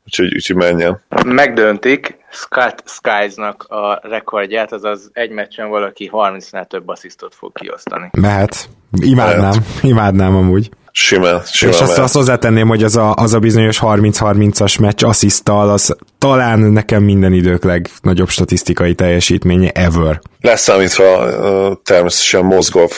Úgyhogy, 0.06 0.34
úgyhogy 0.36 0.56
menjen. 0.56 1.02
Megdöntik, 1.26 2.18
Scott 2.32 2.84
Skies-nak 2.86 3.64
a 3.64 4.00
rekordját, 4.04 4.72
azaz 4.72 5.10
egy 5.14 5.30
meccsen 5.30 5.70
valaki 5.70 6.10
30-nál 6.14 6.66
több 6.68 6.88
asszisztot 6.88 7.36
fog 7.36 7.52
kiosztani. 7.54 8.10
Mehet. 8.12 8.70
Imádnám, 9.02 9.40
Mehet. 9.40 9.64
imádnám 9.82 10.36
amúgy. 10.36 10.70
Simán, 10.92 11.42
simán. 11.46 11.74
És 11.74 11.82
azt, 11.82 11.98
azt 11.98 12.14
hozzátenném, 12.14 12.68
hogy 12.68 12.84
az 12.84 12.96
a, 12.96 13.14
az 13.14 13.34
a 13.34 13.40
bizonyos 13.40 13.80
30-30-as 13.82 14.80
meccs 14.80 15.04
asszisztal, 15.04 15.70
az 15.70 15.96
talán 16.18 16.60
nekem 16.60 17.04
minden 17.04 17.34
idők 17.34 17.64
legnagyobb 17.64 18.30
statisztikai 18.30 18.96
teljesítménye 18.96 19.70
ever. 19.72 20.22
Leszámítva 20.42 21.26
uh, 21.26 21.74
természetesen 21.84 22.46
Mozgov. 22.46 22.92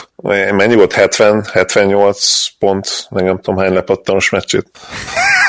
Mennyi 0.51 0.75
volt? 0.75 0.93
70, 0.93 1.45
78 1.53 2.47
pont, 2.59 3.07
meg 3.09 3.23
nem 3.23 3.39
tudom 3.39 3.59
hány 3.59 3.73
lepattanos 3.73 4.29
meccsét. 4.29 4.69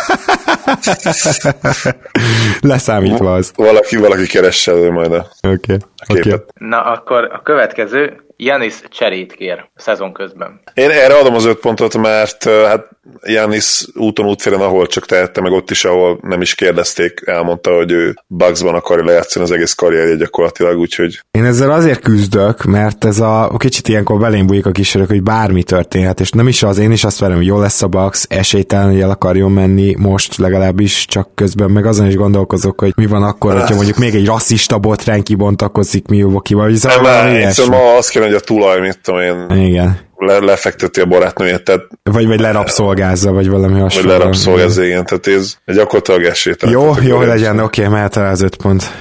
Leszámítva 2.61 3.35
azt. 3.35 3.57
Valaki, 3.57 3.97
valaki 3.97 4.27
keresse 4.27 4.91
majd 4.91 5.13
a, 5.13 5.27
okay. 5.43 5.77
a 5.97 6.13
képet. 6.13 6.27
Okay. 6.27 6.69
Na, 6.69 6.85
akkor 6.85 7.31
a 7.33 7.43
következő, 7.43 8.25
Janis 8.45 8.75
cserét 8.89 9.33
kér 9.33 9.59
a 9.59 9.81
szezon 9.81 10.13
közben. 10.13 10.61
Én 10.75 10.91
erre 10.91 11.15
adom 11.15 11.35
az 11.35 11.45
öt 11.45 11.59
pontot, 11.59 11.97
mert 11.97 12.45
hát 12.45 12.89
Janis 13.23 13.85
úton 13.95 14.27
útfélen, 14.27 14.61
ahol 14.61 14.87
csak 14.87 15.07
tehette, 15.07 15.41
meg 15.41 15.53
ott 15.53 15.71
is, 15.71 15.85
ahol 15.85 16.19
nem 16.23 16.41
is 16.41 16.55
kérdezték, 16.55 17.23
elmondta, 17.25 17.75
hogy 17.75 17.93
ő 17.93 18.15
Bugsban 18.27 18.75
akarja 18.75 19.05
lejátszani 19.05 19.45
az 19.45 19.51
egész 19.51 19.73
karrierje 19.73 20.17
gyakorlatilag, 20.17 20.79
úgyhogy... 20.79 21.21
Én 21.31 21.45
ezzel 21.45 21.71
azért 21.71 22.01
küzdök, 22.01 22.65
mert 22.65 23.05
ez 23.05 23.21
a 23.21 23.55
kicsit 23.59 23.89
ilyenkor 23.89 24.19
belém 24.19 24.47
bújik 24.47 24.67
a 24.67 24.71
kísérők, 24.71 25.09
hogy 25.09 25.23
bármi 25.23 25.63
történhet, 25.63 26.21
és 26.21 26.31
nem 26.31 26.49
is 26.49 26.63
az, 26.63 26.79
én 26.79 26.93
is 26.93 27.05
azt 27.05 27.19
verem, 27.19 27.37
hogy 27.37 27.47
jó 27.47 27.59
lesz 27.59 27.83
a 27.83 27.87
Bugs, 27.87 28.27
esélytelen, 28.29 28.91
hogy 28.91 29.01
el 29.01 29.11
akarjon 29.11 29.53
menni 29.53 29.95
most 29.99 30.37
legalábbis, 30.37 31.07
csak 31.07 31.29
közben 31.35 31.71
meg 31.71 31.87
azon 31.87 32.07
is 32.07 32.17
gondolkozok, 32.17 32.81
hogy 32.81 32.93
mi 32.97 33.07
van 33.07 33.23
akkor, 33.23 33.53
hogyha 33.53 33.75
mondjuk 33.75 33.97
még 33.97 34.15
egy 34.15 34.27
rasszista 34.27 34.79
botrány 34.79 35.23
kibontakozik 35.23 36.07
Milwaukee-val, 36.07 36.67
vagy 36.67 36.77
szóval 36.77 37.23
nem, 37.23 37.53
ma 37.71 37.97
azt 37.97 38.11
kéne, 38.11 38.32
hogy 38.33 38.41
a 38.43 38.45
tulaj, 38.45 38.81
mit 38.81 38.99
tudom 39.03 39.21
én, 39.21 39.65
Igen 39.67 40.11
le, 40.27 40.39
lefekteti 40.39 41.01
a 41.01 41.05
barátnőjét. 41.05 41.63
Tehát, 41.63 41.87
vagy, 42.03 42.27
vagy 42.27 42.41
lerabszolgázza, 42.41 43.33
vagy 43.33 43.49
valami 43.49 43.81
hasonló. 43.81 44.09
Vagy 44.09 44.19
lerabszolgázza, 44.19 44.85
igen. 44.85 45.05
Tehát 45.05 45.27
ez 45.27 45.57
gyakorlatilag 45.67 46.25
esélytelen. 46.25 46.75
Jó, 46.75 46.95
jó, 47.03 47.21
legyen, 47.21 47.59
oké, 47.59 47.81
okay, 47.81 47.95
mehet 47.95 48.17
el 48.17 48.31
az 48.31 48.43
öt 48.43 48.57
pont. 48.57 48.93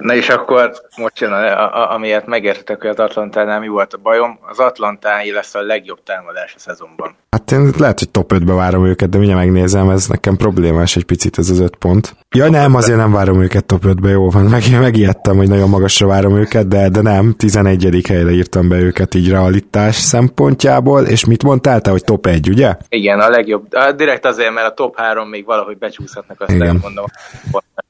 Na 0.00 0.14
és 0.14 0.28
akkor 0.28 0.72
most 0.96 1.20
jön, 1.20 1.32
a, 1.32 1.74
a, 1.80 1.92
amiért 1.94 2.26
megértetek, 2.26 2.80
hogy 2.80 2.90
az 2.90 2.98
Atlantánál 2.98 3.60
mi 3.60 3.68
volt 3.68 3.92
a 3.92 3.98
bajom. 4.02 4.38
Az 4.50 4.58
Atlantái 4.58 5.32
lesz 5.32 5.54
a 5.54 5.60
legjobb 5.62 6.02
támadás 6.02 6.54
a 6.56 6.58
szezonban. 6.58 7.14
Hát 7.30 7.52
én 7.52 7.70
lehet, 7.78 7.98
hogy 7.98 8.10
top 8.10 8.32
5-be 8.34 8.52
várom 8.52 8.86
őket, 8.86 9.08
de 9.08 9.18
mindjárt 9.18 9.42
megnézem, 9.42 9.90
ez 9.90 10.06
nekem 10.06 10.36
problémás 10.36 10.96
egy 10.96 11.04
picit 11.04 11.38
ez 11.38 11.50
az 11.50 11.60
5 11.60 11.76
pont. 11.76 12.16
Ja 12.36 12.50
nem, 12.50 12.74
azért 12.74 12.98
nem 12.98 13.12
várom 13.12 13.42
őket 13.42 13.64
top 13.64 13.82
5-be, 13.86 14.08
jó 14.08 14.30
van. 14.30 14.44
Meg, 14.44 14.62
megijedtem, 14.80 15.36
hogy 15.36 15.48
nagyon 15.48 15.68
magasra 15.68 16.06
várom 16.06 16.36
őket, 16.36 16.68
de, 16.68 16.88
de 16.88 17.00
nem, 17.00 17.34
11. 17.36 18.04
helyre 18.08 18.30
írtam 18.30 18.68
be 18.68 18.76
őket 18.76 19.14
így 19.14 19.30
realitás 19.30 19.96
szempontjából, 19.96 21.02
és 21.02 21.24
mit 21.24 21.42
mondtál 21.42 21.80
te, 21.80 21.90
hogy 21.90 22.04
top 22.04 22.26
1, 22.26 22.48
ugye? 22.48 22.76
Igen, 22.88 23.20
a 23.20 23.28
legjobb. 23.28 23.66
Direkt 23.96 24.26
azért, 24.26 24.52
mert 24.52 24.66
a 24.66 24.74
top 24.74 24.98
3 24.98 25.28
még 25.28 25.44
valahogy 25.44 25.78
becsúszhatnak, 25.78 26.40
azt 26.40 26.50
Igen. 26.50 26.78
mondom, 26.82 27.04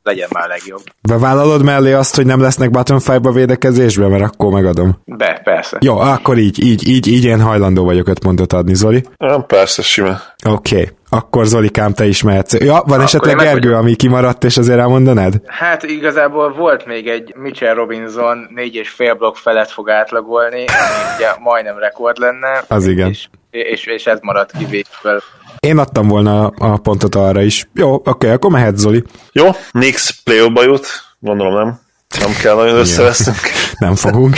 legyen 0.02 0.28
már 0.32 0.44
a 0.44 0.48
legjobb. 0.48 0.82
Bevállalod 1.08 1.62
mellé 1.62 1.92
azt, 2.00 2.16
hogy 2.16 2.26
nem 2.26 2.40
lesznek 2.40 2.70
bottom 2.70 2.98
5 3.08 3.32
védekezésbe, 3.32 4.08
mert 4.08 4.22
akkor 4.22 4.52
megadom. 4.52 4.98
Be, 5.04 5.40
persze. 5.44 5.76
Jó, 5.80 5.98
akkor 5.98 6.38
így, 6.38 6.64
így, 6.64 6.88
így, 6.88 7.06
így 7.06 7.24
én 7.24 7.40
hajlandó 7.40 7.84
vagyok 7.84 8.08
öt 8.08 8.18
pontot 8.18 8.52
adni, 8.52 8.74
Zoli. 8.74 9.04
Nem, 9.16 9.46
persze, 9.46 9.82
sima. 9.82 10.20
Oké. 10.48 10.74
Okay. 10.74 10.88
Akkor 11.12 11.46
Zolikám, 11.46 11.92
te 11.92 12.06
is 12.06 12.22
mehetsz. 12.22 12.52
Ja, 12.52 12.72
van 12.72 12.82
Akkor 12.82 13.00
esetleg 13.00 13.36
Gergő, 13.36 13.74
ami 13.74 13.94
kimaradt, 13.94 14.44
és 14.44 14.56
azért 14.56 14.78
elmondanád? 14.78 15.34
Hát 15.46 15.82
igazából 15.82 16.52
volt 16.52 16.86
még 16.86 17.08
egy 17.08 17.34
Mitchell 17.36 17.74
Robinson 17.74 18.46
négy 18.54 18.74
és 18.74 18.88
fél 18.88 19.14
blokk 19.14 19.36
felett 19.36 19.70
fog 19.70 19.90
átlagolni, 19.90 20.64
ami 20.64 21.16
ugye 21.16 21.28
majdnem 21.40 21.78
rekord 21.78 22.18
lenne. 22.18 22.64
Az 22.68 22.86
igen. 22.86 23.08
És, 23.08 23.28
és, 23.50 23.86
és 23.86 24.06
ez 24.06 24.18
maradt 24.22 24.52
ki 24.58 24.64
végül. 24.64 25.20
Én 25.58 25.78
adtam 25.78 26.08
volna 26.08 26.46
a 26.46 26.78
pontot 26.78 27.14
arra 27.14 27.42
is. 27.42 27.68
Jó, 27.74 27.94
oké, 27.94 28.10
okay, 28.10 28.30
akkor 28.30 28.50
mehet 28.50 28.76
Zoli. 28.76 29.02
Jó, 29.32 29.48
Nix 29.70 30.22
play 30.24 30.50
jut, 30.54 30.86
gondolom 31.18 31.54
nem. 31.54 31.80
Nem 32.18 32.32
kell 32.42 32.54
nagyon 32.54 32.76
összeveszünk. 32.76 33.36
nem 33.78 33.94
fogunk. 33.94 34.36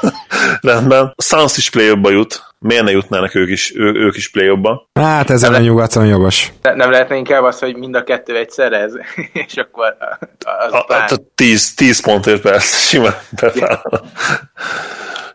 Rendben. 0.60 1.14
Suns 1.22 1.56
is 1.56 1.70
play 1.70 1.92
jut. 2.02 2.44
Miért 2.58 2.84
ne 2.84 2.90
jutnának 2.90 3.34
ők 3.34 3.50
is, 3.50 3.72
ő, 3.76 3.94
ők 3.94 4.16
is 4.16 4.30
play 4.30 4.58
Hát 4.94 5.30
ez 5.30 5.42
a 5.42 5.58
nyugaton 5.58 6.06
jogos. 6.06 6.52
Nem 6.62 6.90
lehetne 6.90 7.16
inkább 7.16 7.42
az, 7.42 7.58
hogy 7.58 7.76
mind 7.76 7.94
a 7.94 8.04
kettő 8.04 8.36
egyszerre 8.36 8.76
ez, 8.76 8.92
és 9.46 9.56
akkor 9.56 9.96
az 10.38 10.72
a, 10.72 10.84
a, 10.88 11.04
a 11.08 11.18
10, 11.34 11.74
10 11.74 12.00
pontért 12.00 12.40
persze, 12.40 12.76
simán 12.76 13.14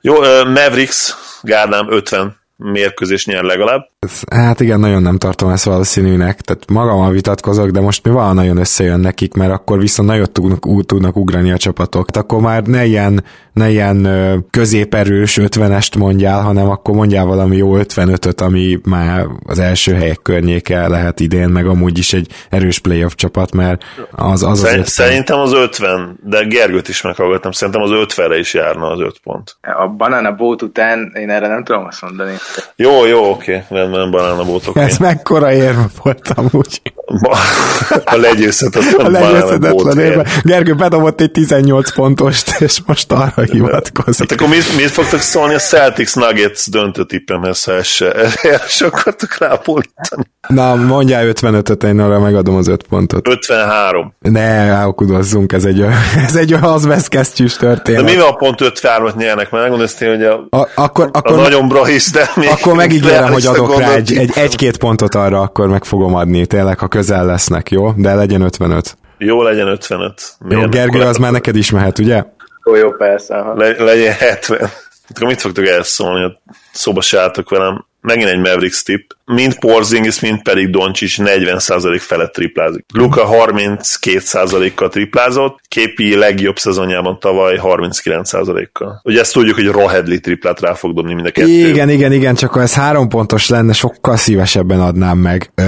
Jó, 0.01 0.19
Mavericks, 0.43 1.15
Gárdám 1.41 1.91
50 1.91 2.40
mérkőzés 2.61 3.25
nyer 3.25 3.43
legalább. 3.43 3.89
Hát 4.31 4.59
igen, 4.59 4.79
nagyon 4.79 5.01
nem 5.01 5.17
tartom 5.17 5.49
ezt 5.49 5.63
valószínűnek, 5.63 6.41
tehát 6.41 6.69
magammal 6.69 7.11
vitatkozok, 7.11 7.69
de 7.69 7.81
most 7.81 8.03
mi 8.03 8.11
van 8.11 8.35
nagyon 8.35 8.57
összejön 8.57 8.99
nekik, 8.99 9.33
mert 9.33 9.51
akkor 9.51 9.79
viszont 9.79 10.09
nagyon 10.09 10.27
tudnak, 10.31 10.85
tudnak 10.85 11.15
ugrani 11.15 11.51
a 11.51 11.57
csapatok. 11.57 12.11
Tehát 12.11 12.29
akkor 12.29 12.41
már 12.41 12.63
ne 12.63 12.85
ilyen, 12.85 13.23
ne 13.53 13.69
ilyen 13.69 14.07
középerős 14.49 15.37
50-est 15.41 15.97
mondjál, 15.97 16.41
hanem 16.41 16.69
akkor 16.69 16.95
mondjál 16.95 17.25
valami 17.25 17.57
jó 17.57 17.77
55-öt, 17.77 18.41
ami 18.41 18.79
már 18.83 19.25
az 19.45 19.59
első 19.59 19.93
helyek 19.93 20.19
környéke 20.21 20.87
lehet 20.87 21.19
idén, 21.19 21.49
meg 21.49 21.67
amúgy 21.67 21.97
is 21.97 22.13
egy 22.13 22.31
erős 22.49 22.79
playoff 22.79 23.13
csapat, 23.15 23.51
mert 23.51 23.83
az 24.11 24.43
az, 24.43 24.63
az 24.63 24.87
Szerintem 24.87 25.39
az 25.39 25.53
50, 25.53 26.19
de 26.23 26.43
Gergőt 26.43 26.87
is 26.87 27.01
meghallgattam, 27.01 27.51
szerintem 27.51 27.81
az 27.81 27.89
50-re 27.93 28.37
is 28.37 28.53
járna 28.53 28.89
az 28.89 28.99
5 28.99 29.19
pont. 29.23 29.57
A 29.61 29.87
Banana 29.87 30.31
Boat 30.31 30.61
után 30.61 31.11
én 31.15 31.29
erre 31.29 31.47
nem 31.47 31.63
tudom 31.63 31.85
azt 31.85 32.01
mondani. 32.01 32.33
Jó, 32.75 33.05
jó, 33.05 33.29
oké, 33.29 33.63
rendben, 33.69 34.11
banana 34.11 34.43
botok. 34.43 34.77
Ez 34.77 34.97
mekkora 34.97 35.53
érve 35.53 35.85
voltam 36.03 36.49
úgy. 36.51 36.81
A 38.05 38.15
legyőzhetetlen, 38.15 39.05
a 39.05 39.09
legyőzhetetlen 39.09 39.99
érve. 39.99 40.27
Gergő 40.43 40.73
bedobott 40.73 41.21
egy 41.21 41.31
18 41.31 41.93
pontost, 41.93 42.61
és 42.61 42.79
most 42.85 43.11
arra 43.11 43.41
hivatkozik. 43.51 44.29
Hát 44.29 44.39
akkor 44.39 44.55
mit, 44.55 44.75
mit 44.75 44.89
fogtok 44.89 45.19
szólni 45.19 45.53
a 45.53 45.59
Celtics 45.59 46.15
Nuggets 46.15 46.69
döntő 46.69 47.05
tippemhez, 47.05 47.63
ha 47.63 47.71
erre 47.71 48.61
se 48.67 48.85
akartok 48.85 49.37
rápólítani? 49.37 50.23
Na, 50.47 50.75
mondjál 50.75 51.31
55-öt, 51.33 51.83
én 51.83 51.99
arra 51.99 52.19
megadom 52.19 52.55
az 52.55 52.67
5 52.67 52.83
pontot. 52.83 53.27
53. 53.27 54.13
Ne, 54.19 54.79
alkudozzunk, 54.79 55.53
ez 55.53 55.65
egy, 55.65 55.85
ez 56.27 56.35
egy 56.35 56.53
az 56.53 56.85
veszkesztyűs 56.85 57.55
történet. 57.55 58.03
De 58.03 58.11
mi 58.11 58.17
van 58.17 58.35
pont 58.35 58.59
53-at 58.59 59.15
nyernek? 59.15 59.51
Mert 59.51 59.69
megmondani, 59.69 60.05
hogy 60.05 60.23
a, 60.23 60.47
a, 60.49 60.67
akkor, 60.75 61.09
a 61.11 61.17
akkor, 61.17 61.35
nagyon 61.35 61.67
brahis, 61.67 62.11
de 62.11 62.29
még 62.41 62.49
Akkor 62.49 62.75
megígérem, 62.75 63.31
hogy 63.31 63.45
adok 63.45 63.79
rá 63.79 63.93
egy, 63.93 64.17
egy, 64.17 64.31
egy-két 64.35 64.77
pontot 64.77 65.15
arra, 65.15 65.41
akkor 65.41 65.67
meg 65.67 65.83
fogom 65.83 66.15
adni, 66.15 66.45
tényleg, 66.45 66.79
ha 66.79 66.87
közel 66.87 67.25
lesznek, 67.25 67.71
jó? 67.71 67.91
De 67.91 68.13
legyen 68.13 68.41
55. 68.41 68.97
Jó, 69.17 69.43
legyen 69.43 69.67
55. 69.67 70.33
Miért 70.39 70.63
jó, 70.63 70.69
Gergő, 70.69 70.99
az 70.99 71.17
már 71.17 71.31
neked 71.31 71.55
is 71.55 71.71
mehet, 71.71 71.99
ugye? 71.99 72.23
Jó, 72.65 72.75
jó, 72.75 72.91
persze. 72.91 73.35
Le, 73.55 73.83
legyen 73.83 74.13
70. 74.13 74.69
Akkor 75.09 75.27
mit 75.27 75.41
fogtok 75.41 75.67
elszólni? 75.67 76.39
Szóba 76.71 77.01
se 77.01 77.19
álltok 77.19 77.49
velem 77.49 77.85
megint 78.01 78.29
egy 78.29 78.37
Mavericks 78.37 78.83
tip, 78.83 79.15
mind 79.25 79.59
Porzingis, 79.59 80.19
mind 80.19 80.41
pedig 80.41 80.69
Doncsics 80.69 81.17
40% 81.19 81.97
felett 81.99 82.33
triplázik. 82.33 82.85
Luka 82.93 83.27
32%-kal 83.31 84.89
triplázott, 84.89 85.59
képi 85.67 86.15
legjobb 86.15 86.57
szezonjában 86.57 87.19
tavaly 87.19 87.59
39%-kal. 87.63 89.01
Ugye 89.03 89.19
ezt 89.19 89.33
tudjuk, 89.33 89.55
hogy 89.55 89.67
Rohedli 89.67 90.19
triplát 90.19 90.59
rá 90.59 90.73
fog 90.73 90.93
dobni 90.93 91.13
mind 91.13 91.25
a 91.25 91.31
kettő. 91.31 91.67
Igen, 91.67 91.89
igen, 91.89 92.11
igen, 92.11 92.35
csak 92.35 92.51
ha 92.51 92.61
ez 92.61 92.73
három 92.73 93.09
pontos 93.09 93.49
lenne, 93.49 93.73
sokkal 93.73 94.17
szívesebben 94.17 94.81
adnám 94.81 95.17
meg. 95.17 95.51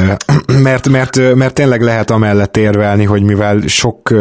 Mert, 0.63 0.89
mert, 0.89 1.35
mert 1.35 1.53
tényleg 1.53 1.81
lehet 1.81 2.11
amellett 2.11 2.57
érvelni, 2.57 3.03
hogy 3.03 3.23
mivel 3.23 3.61
sok 3.67 4.13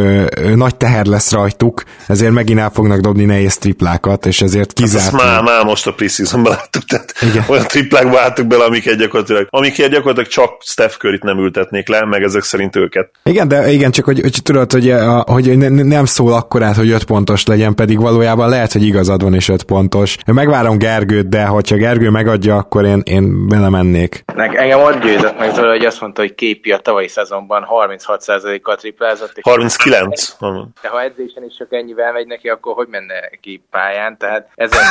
nagy 0.55 0.77
teher 0.77 1.07
lesz 1.07 1.33
rajtuk, 1.33 1.83
ezért 2.07 2.33
megint 2.33 2.59
el 2.59 2.71
fognak 2.71 3.01
dobni 3.01 3.25
nehéz 3.25 3.57
triplákat, 3.57 4.27
és 4.27 4.43
ezért 4.43 4.73
kizárt. 4.73 5.05
Hát 5.05 5.13
már, 5.13 5.43
már 5.43 5.65
most 5.65 5.87
a 5.87 5.93
preseasonban 5.93 6.53
láttuk, 6.53 6.85
tehát 6.85 7.15
igen. 7.21 7.45
olyan 7.49 7.67
triplák 7.67 8.02
világba 8.03 8.21
álltuk 8.21 8.47
bele, 8.47 8.65
amiket 8.65 8.97
gyakorlatilag, 8.97 9.47
amiket 9.51 9.91
gyakorlatilag 9.91 10.29
csak 10.29 10.63
Steph 10.63 10.97
curry 10.97 11.19
nem 11.23 11.39
ültetnék 11.39 11.89
le, 11.89 12.05
meg 12.05 12.23
ezek 12.23 12.43
szerint 12.43 12.77
őket. 12.77 13.11
Igen, 13.23 13.49
de 13.49 13.71
igen, 13.71 13.91
csak 13.91 14.05
hogy, 14.05 14.21
hogy 14.21 14.39
tudod, 14.43 14.73
hogy, 14.73 14.91
a, 14.91 15.25
hogy 15.27 15.59
nem 15.69 16.05
szól 16.05 16.33
akkorát, 16.33 16.77
hogy 16.77 16.91
5 16.91 17.05
pontos 17.05 17.47
legyen, 17.47 17.75
pedig 17.75 18.01
valójában 18.01 18.49
lehet, 18.49 18.73
hogy 18.73 18.83
igazad 18.83 19.23
van 19.23 19.35
és 19.35 19.49
5 19.49 19.63
pontos. 19.63 20.17
Én 20.27 20.35
megvárom 20.35 20.79
Gergőt, 20.79 21.29
de 21.29 21.45
hogyha 21.45 21.77
Gergő 21.77 22.11
megadja, 22.11 22.57
akkor 22.57 22.85
én, 22.85 23.03
én 23.05 23.49
belemennék. 23.49 24.23
Nek, 24.35 24.55
engem 24.55 24.81
ott 24.81 25.03
győzött 25.03 25.39
meg 25.39 25.53
tőle, 25.53 25.71
hogy 25.71 25.85
azt 25.85 26.01
mondta, 26.01 26.21
hogy 26.21 26.35
képi 26.35 26.73
a 26.73 26.79
tavalyi 26.79 27.09
szezonban 27.09 27.67
36%-kal 27.71 28.77
triplázott. 28.77 29.33
39. 29.43 30.37
De 30.83 30.89
ha 30.89 31.03
edzésen 31.03 31.45
is 31.45 31.57
csak 31.57 31.73
ennyivel 31.73 32.13
megy 32.13 32.27
neki, 32.27 32.49
akkor 32.49 32.75
hogy 32.75 32.89
menne 32.91 33.31
ki 33.41 33.65
pályán? 33.71 34.17
Tehát 34.19 34.49
ezért 34.55 34.83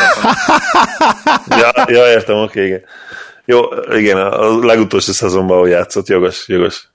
ja, 1.61 1.71
ja, 1.87 2.11
értem, 2.11 2.35
oké, 2.35 2.43
okay, 2.43 2.65
igen. 2.65 2.83
Jó, 3.51 3.59
igen, 3.97 4.17
a 4.17 4.65
legutolsó 4.65 5.11
szezonban, 5.11 5.57
ahol 5.57 5.69
játszott, 5.69 6.07
jogos, 6.07 6.47
jogos. 6.47 6.89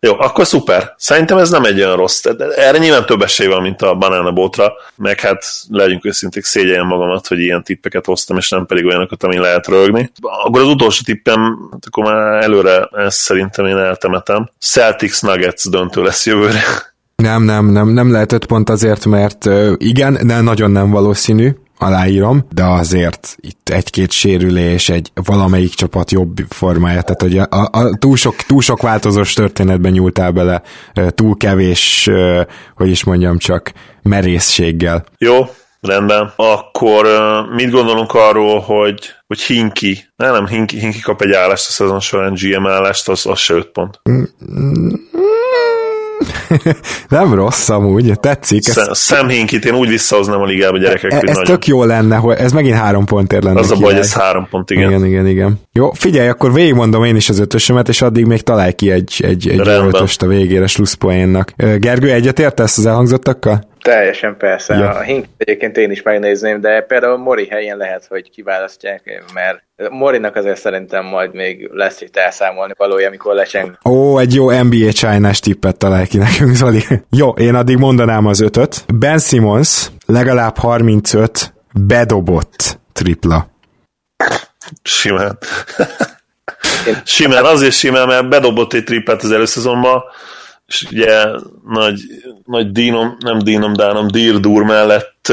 Jó, 0.00 0.20
akkor 0.20 0.46
szuper. 0.46 0.94
Szerintem 0.96 1.38
ez 1.38 1.50
nem 1.50 1.64
egy 1.64 1.80
olyan 1.80 1.96
rossz. 1.96 2.24
Erre 2.56 2.78
nyilván 2.78 3.06
több 3.06 3.22
esély 3.22 3.46
van, 3.46 3.62
mint 3.62 3.82
a 3.82 3.94
Banana 3.94 4.32
Botra, 4.32 4.72
meg 4.96 5.20
hát 5.20 5.44
legyünk 5.68 6.04
őszinték, 6.04 6.44
szégyeljem 6.44 6.86
magamat, 6.86 7.26
hogy 7.26 7.38
ilyen 7.38 7.62
tippeket 7.62 8.04
hoztam, 8.04 8.36
és 8.36 8.48
nem 8.48 8.66
pedig 8.66 8.84
olyanokat, 8.84 9.22
ami 9.22 9.38
lehet 9.38 9.66
rögni. 9.66 10.12
Akkor 10.44 10.60
az 10.60 10.68
utolsó 10.68 11.02
tippem, 11.04 11.68
hát 11.72 11.84
akkor 11.86 12.04
már 12.04 12.42
előre 12.42 12.88
ezt 12.92 13.18
szerintem 13.18 13.66
én 13.66 13.76
eltemetem. 13.76 14.50
Celtics 14.60 15.22
Nuggets 15.22 15.68
döntő 15.68 16.02
lesz 16.02 16.26
jövőre. 16.26 16.62
Nem, 17.16 17.42
nem, 17.42 17.66
nem, 17.66 17.88
nem 17.88 18.12
lehet 18.12 18.32
öt 18.32 18.46
pont 18.46 18.68
azért, 18.70 19.04
mert 19.04 19.48
igen, 19.76 20.26
de 20.26 20.40
nagyon 20.40 20.70
nem 20.70 20.90
valószínű, 20.90 21.50
aláírom, 21.82 22.46
de 22.54 22.64
azért 22.64 23.36
itt 23.40 23.68
egy-két 23.68 24.10
sérülés, 24.10 24.88
egy 24.88 25.10
valamelyik 25.14 25.74
csapat 25.74 26.10
jobb 26.10 26.36
formája, 26.48 27.02
tehát 27.02 27.20
hogy 27.20 27.38
a, 27.38 27.46
a, 27.50 27.78
a 27.78 27.96
túl, 27.98 28.16
sok, 28.16 28.36
túl 28.36 28.60
sok 28.60 28.82
változós 28.82 29.32
történetben 29.32 29.92
nyúltál 29.92 30.30
bele, 30.30 30.62
túl 31.08 31.36
kevés, 31.36 32.10
hogy 32.74 32.88
is 32.88 33.04
mondjam 33.04 33.38
csak, 33.38 33.72
merészséggel. 34.02 35.04
Jó, 35.18 35.46
Rendben. 35.80 36.32
Akkor 36.36 37.06
mit 37.54 37.70
gondolunk 37.70 38.14
arról, 38.14 38.60
hogy, 38.60 39.10
hogy 39.26 39.40
Hinki, 39.40 40.04
nem, 40.16 40.32
nem, 40.32 40.46
Hinki, 40.46 40.78
Hinki 40.78 41.00
kap 41.00 41.22
egy 41.22 41.32
állást 41.32 41.68
a 41.68 41.70
szezon 41.70 42.00
során, 42.00 42.34
GM 42.34 42.66
állást, 42.66 43.08
az, 43.08 43.26
az 43.26 43.38
se 43.38 43.54
5 43.54 43.66
pont. 43.66 44.00
Nem 47.08 47.34
rossz 47.34 47.68
amúgy, 47.68 48.20
tetszik. 48.20 48.62
Sam, 48.64 48.94
Sam 48.94 49.28
Hinkit 49.28 49.64
én 49.64 49.74
úgy 49.74 49.88
visszahoznám 49.88 50.40
a 50.40 50.44
ligába 50.44 50.78
gyerekek. 50.78 51.12
E, 51.12 51.16
ez 51.16 51.22
nagyon. 51.22 51.44
tök 51.44 51.66
jó 51.66 51.84
lenne, 51.84 52.16
hogy 52.16 52.36
ez 52.38 52.52
megint 52.52 52.76
három 52.76 53.04
pontért 53.04 53.44
lenne. 53.44 53.58
Az 53.58 53.70
a 53.70 53.76
baj, 53.76 53.92
hogy 53.92 54.00
ez 54.00 54.12
három 54.12 54.46
pont, 54.50 54.70
igen. 54.70 54.88
Igen, 54.90 55.06
igen, 55.06 55.26
igen. 55.26 55.60
Jó, 55.72 55.92
figyelj, 55.92 56.28
akkor 56.28 56.52
végigmondom 56.52 57.04
én 57.04 57.16
is 57.16 57.28
az 57.28 57.38
ötösömet, 57.38 57.88
és 57.88 58.02
addig 58.02 58.26
még 58.26 58.40
találj 58.42 58.72
ki 58.72 58.90
egy, 58.90 59.20
egy, 59.24 59.48
egy 59.48 59.68
ötöst 59.68 60.22
a 60.22 60.26
végére 60.26 60.66
slusszpoénnak. 60.66 61.52
Gergő, 61.78 62.10
egyetértesz 62.10 62.78
az 62.78 62.86
elhangzottakkal? 62.86 63.70
Teljesen 63.82 64.36
persze. 64.36 64.74
Ja. 64.74 64.90
A 64.90 65.00
Hink 65.00 65.24
egyébként 65.36 65.76
én 65.76 65.90
is 65.90 66.02
megnézném, 66.02 66.60
de 66.60 66.80
például 66.80 67.16
Mori 67.16 67.46
helyén 67.46 67.76
lehet, 67.76 68.06
hogy 68.08 68.30
kiválasztják, 68.30 69.24
mert 69.34 69.62
Morinak 69.90 70.36
azért 70.36 70.60
szerintem 70.60 71.04
majd 71.04 71.34
még 71.34 71.70
lesz 71.72 72.00
itt 72.00 72.16
elszámolni 72.16 72.72
valója, 72.76 73.06
amikor 73.06 73.34
lecseng. 73.34 73.78
Ó, 73.84 74.18
egy 74.18 74.34
jó 74.34 74.50
NBA 74.50 74.92
csájnás 74.92 75.40
tippet 75.40 75.76
találj 75.76 76.06
ki 76.06 76.18
nekünk, 76.18 76.54
Zoli. 76.54 76.82
jó, 77.20 77.28
én 77.30 77.54
addig 77.54 77.76
mondanám 77.76 78.26
az 78.26 78.40
ötöt. 78.40 78.84
Ben 78.94 79.18
Simmons 79.18 79.90
legalább 80.06 80.56
35 80.56 81.52
bedobott 81.72 82.78
tripla. 82.92 83.50
Simán. 84.82 85.38
simán, 87.04 87.44
azért 87.44 87.74
simán, 87.74 88.06
mert 88.06 88.28
bedobott 88.28 88.72
egy 88.72 88.84
triplet 88.84 89.22
az 89.22 89.30
előszezonban, 89.30 90.02
és 90.72 90.86
ugye 90.90 91.24
nagy, 91.68 92.00
nagy 92.44 92.72
dínom, 92.72 93.16
nem 93.18 93.38
dínom, 93.38 93.72
dánom, 93.72 94.08
Dirdur 94.08 94.62
mellett 94.62 95.32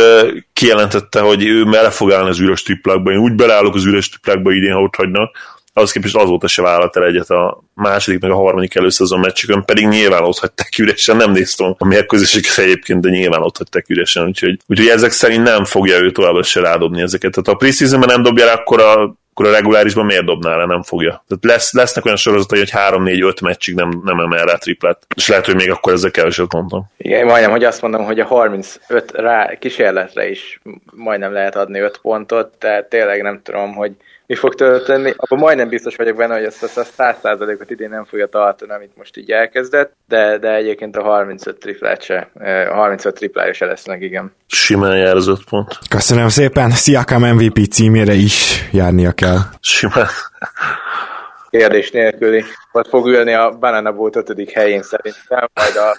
kijelentette, 0.53 1.19
hogy 1.19 1.45
ő 1.45 1.63
bele 1.63 1.89
fog 1.89 2.11
állni 2.11 2.29
az 2.29 2.39
üres 2.39 2.61
triplákba. 2.61 3.11
Én 3.11 3.17
úgy 3.17 3.33
beleállok 3.33 3.75
az 3.75 3.85
üres 3.85 4.09
triplákba 4.09 4.51
idén, 4.51 4.73
ha 4.73 4.81
ott 4.81 4.95
hagynak, 4.95 5.31
az 5.73 5.91
képest 5.91 6.15
azóta 6.15 6.47
se 6.47 6.61
vállalt 6.61 6.95
el 6.95 7.05
egyet 7.05 7.29
a 7.29 7.63
második, 7.73 8.19
meg 8.19 8.31
a 8.31 8.35
harmadik 8.35 8.75
előszezon 8.75 9.19
meccsükön, 9.19 9.65
pedig 9.65 9.87
nyilván 9.87 10.23
ott 10.23 10.37
hagyták 10.37 10.77
üresen, 10.77 11.15
nem 11.15 11.31
néztem 11.31 11.75
a 11.77 11.85
mérkőzéseket 11.85 12.57
egyébként, 12.57 13.01
de 13.01 13.09
nyilván 13.09 13.41
ott 13.41 13.57
hagyták 13.57 13.89
üresen, 13.89 14.25
úgyhogy, 14.25 14.59
úgyhogy 14.67 14.87
ezek 14.87 15.11
szerint 15.11 15.43
nem 15.43 15.65
fogja 15.65 15.99
ő 15.99 16.11
továbbra 16.11 16.43
se 16.43 16.59
rádobni 16.59 17.01
ezeket. 17.01 17.31
Tehát 17.31 17.47
ha 17.47 17.53
a 17.53 17.57
preseasonben 17.57 18.09
nem 18.09 18.23
dobja 18.23 18.51
akkor 18.51 18.81
a 18.81 19.17
akkor 19.39 19.51
a 19.51 19.55
regulárisban 19.55 20.05
miért 20.05 20.25
dobná 20.25 20.55
le, 20.55 20.65
nem 20.65 20.83
fogja. 20.83 21.23
Tehát 21.27 21.43
lesz, 21.43 21.73
lesznek 21.73 22.05
olyan 22.05 22.17
sorozatai, 22.17 22.59
hogy 22.59 22.71
3-4-5 22.73 23.43
meccsig 23.43 23.75
nem, 23.75 24.01
nem 24.05 24.19
emel 24.19 24.45
rá 24.45 24.55
triplet. 24.55 25.05
És 25.15 25.27
lehet, 25.27 25.45
hogy 25.45 25.55
még 25.55 25.71
akkor 25.71 25.93
ezzel 25.93 26.11
keveset 26.11 26.53
mondtam. 26.53 26.91
Igen, 26.97 27.25
majdnem, 27.25 27.51
hogy 27.51 27.63
azt 27.63 27.81
mondom, 27.81 28.05
hogy 28.05 28.19
a 28.19 28.25
35 28.25 29.11
rá, 29.11 29.53
kísérletre 29.59 30.29
is 30.29 30.61
majdnem 30.95 31.33
lehet 31.33 31.55
adni 31.55 31.79
5 31.79 31.99
pontot, 32.01 32.57
tehát 32.57 32.89
tényleg 32.89 33.21
nem 33.21 33.41
tudom, 33.43 33.73
hogy 33.73 33.91
mi 34.29 34.35
fog 34.35 34.55
történni. 34.55 35.13
Abban 35.17 35.39
majdnem 35.39 35.69
biztos 35.69 35.95
vagyok 35.95 36.17
benne, 36.17 36.33
hogy 36.33 36.43
ezt 36.43 36.77
a 36.77 36.83
100%-ot 36.97 37.69
idén 37.69 37.89
nem 37.89 38.05
fogja 38.05 38.27
tartani, 38.27 38.71
amit 38.71 38.97
most 38.97 39.17
így 39.17 39.31
elkezdett, 39.31 39.93
de, 40.07 40.37
de 40.37 40.55
egyébként 40.55 40.95
a 40.95 41.01
35 41.03 41.57
triplát 41.57 42.01
se, 42.01 42.29
a 42.71 42.73
35 42.73 43.15
triplája 43.15 43.53
se 43.53 43.65
lesznek, 43.65 44.01
igen. 44.01 44.33
Simán 44.47 44.97
jár 44.97 45.15
az 45.15 45.27
5 45.27 45.39
pont. 45.49 45.77
Köszönöm 45.89 46.27
szépen, 46.27 46.69
Sziakam 46.69 47.23
MVP 47.23 47.71
címére 47.71 48.13
is 48.13 48.69
járnia 48.71 49.11
kell. 49.11 49.37
Simán 49.59 50.07
kérdés 51.49 51.91
nélküli, 51.91 52.43
vagy 52.71 52.87
fog 52.89 53.07
ülni 53.07 53.33
a 53.33 53.57
Banana 53.59 53.91
Boat 53.91 54.15
5. 54.15 54.51
helyén 54.51 54.81
szerintem, 54.81 55.49
majd 55.53 55.75
a, 55.75 55.97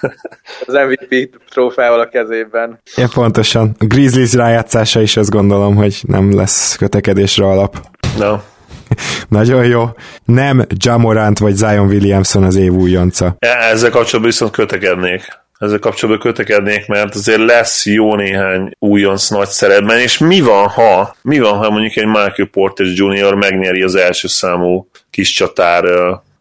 az 0.67 0.75
MVP 0.89 1.41
trófeával 1.51 2.01
a 2.01 2.09
kezében. 2.09 2.81
Ja, 2.97 3.09
pontosan. 3.15 3.75
A 3.79 3.85
Grizzlies 3.85 4.35
rájátszása 4.35 5.01
is 5.01 5.17
azt 5.17 5.31
gondolom, 5.31 5.77
hogy 5.77 6.03
nem 6.07 6.37
lesz 6.37 6.77
kötekedésre 6.77 7.45
alap. 7.45 7.77
No. 8.19 8.37
Nagyon 9.39 9.65
jó. 9.65 9.89
Nem 10.25 10.67
Jamorant 10.77 11.39
vagy 11.39 11.55
Zion 11.55 11.87
Williamson 11.87 12.45
az 12.45 12.57
év 12.57 12.73
újonca. 12.73 13.37
Ezzel 13.39 13.91
kapcsolatban 13.91 14.31
viszont 14.31 14.53
kötekednék 14.53 15.41
ezzel 15.61 15.79
kapcsolatban 15.79 16.33
kötekednék, 16.33 16.87
mert 16.87 17.15
azért 17.15 17.45
lesz 17.45 17.87
jó 17.87 18.15
néhány 18.15 18.77
újonc 18.79 19.29
nagy 19.29 19.49
szerepben, 19.49 19.99
és 19.99 20.19
mi 20.19 20.41
van, 20.41 20.69
ha, 20.69 21.17
mi 21.23 21.39
van, 21.39 21.59
ha 21.59 21.71
mondjuk 21.71 21.97
egy 21.97 22.07
Michael 22.07 22.49
Porter 22.51 22.87
Jr. 22.87 23.35
megnyeri 23.35 23.83
az 23.83 23.95
első 23.95 24.29
számú 24.29 24.89
kis 25.11 25.33
csatár 25.33 25.85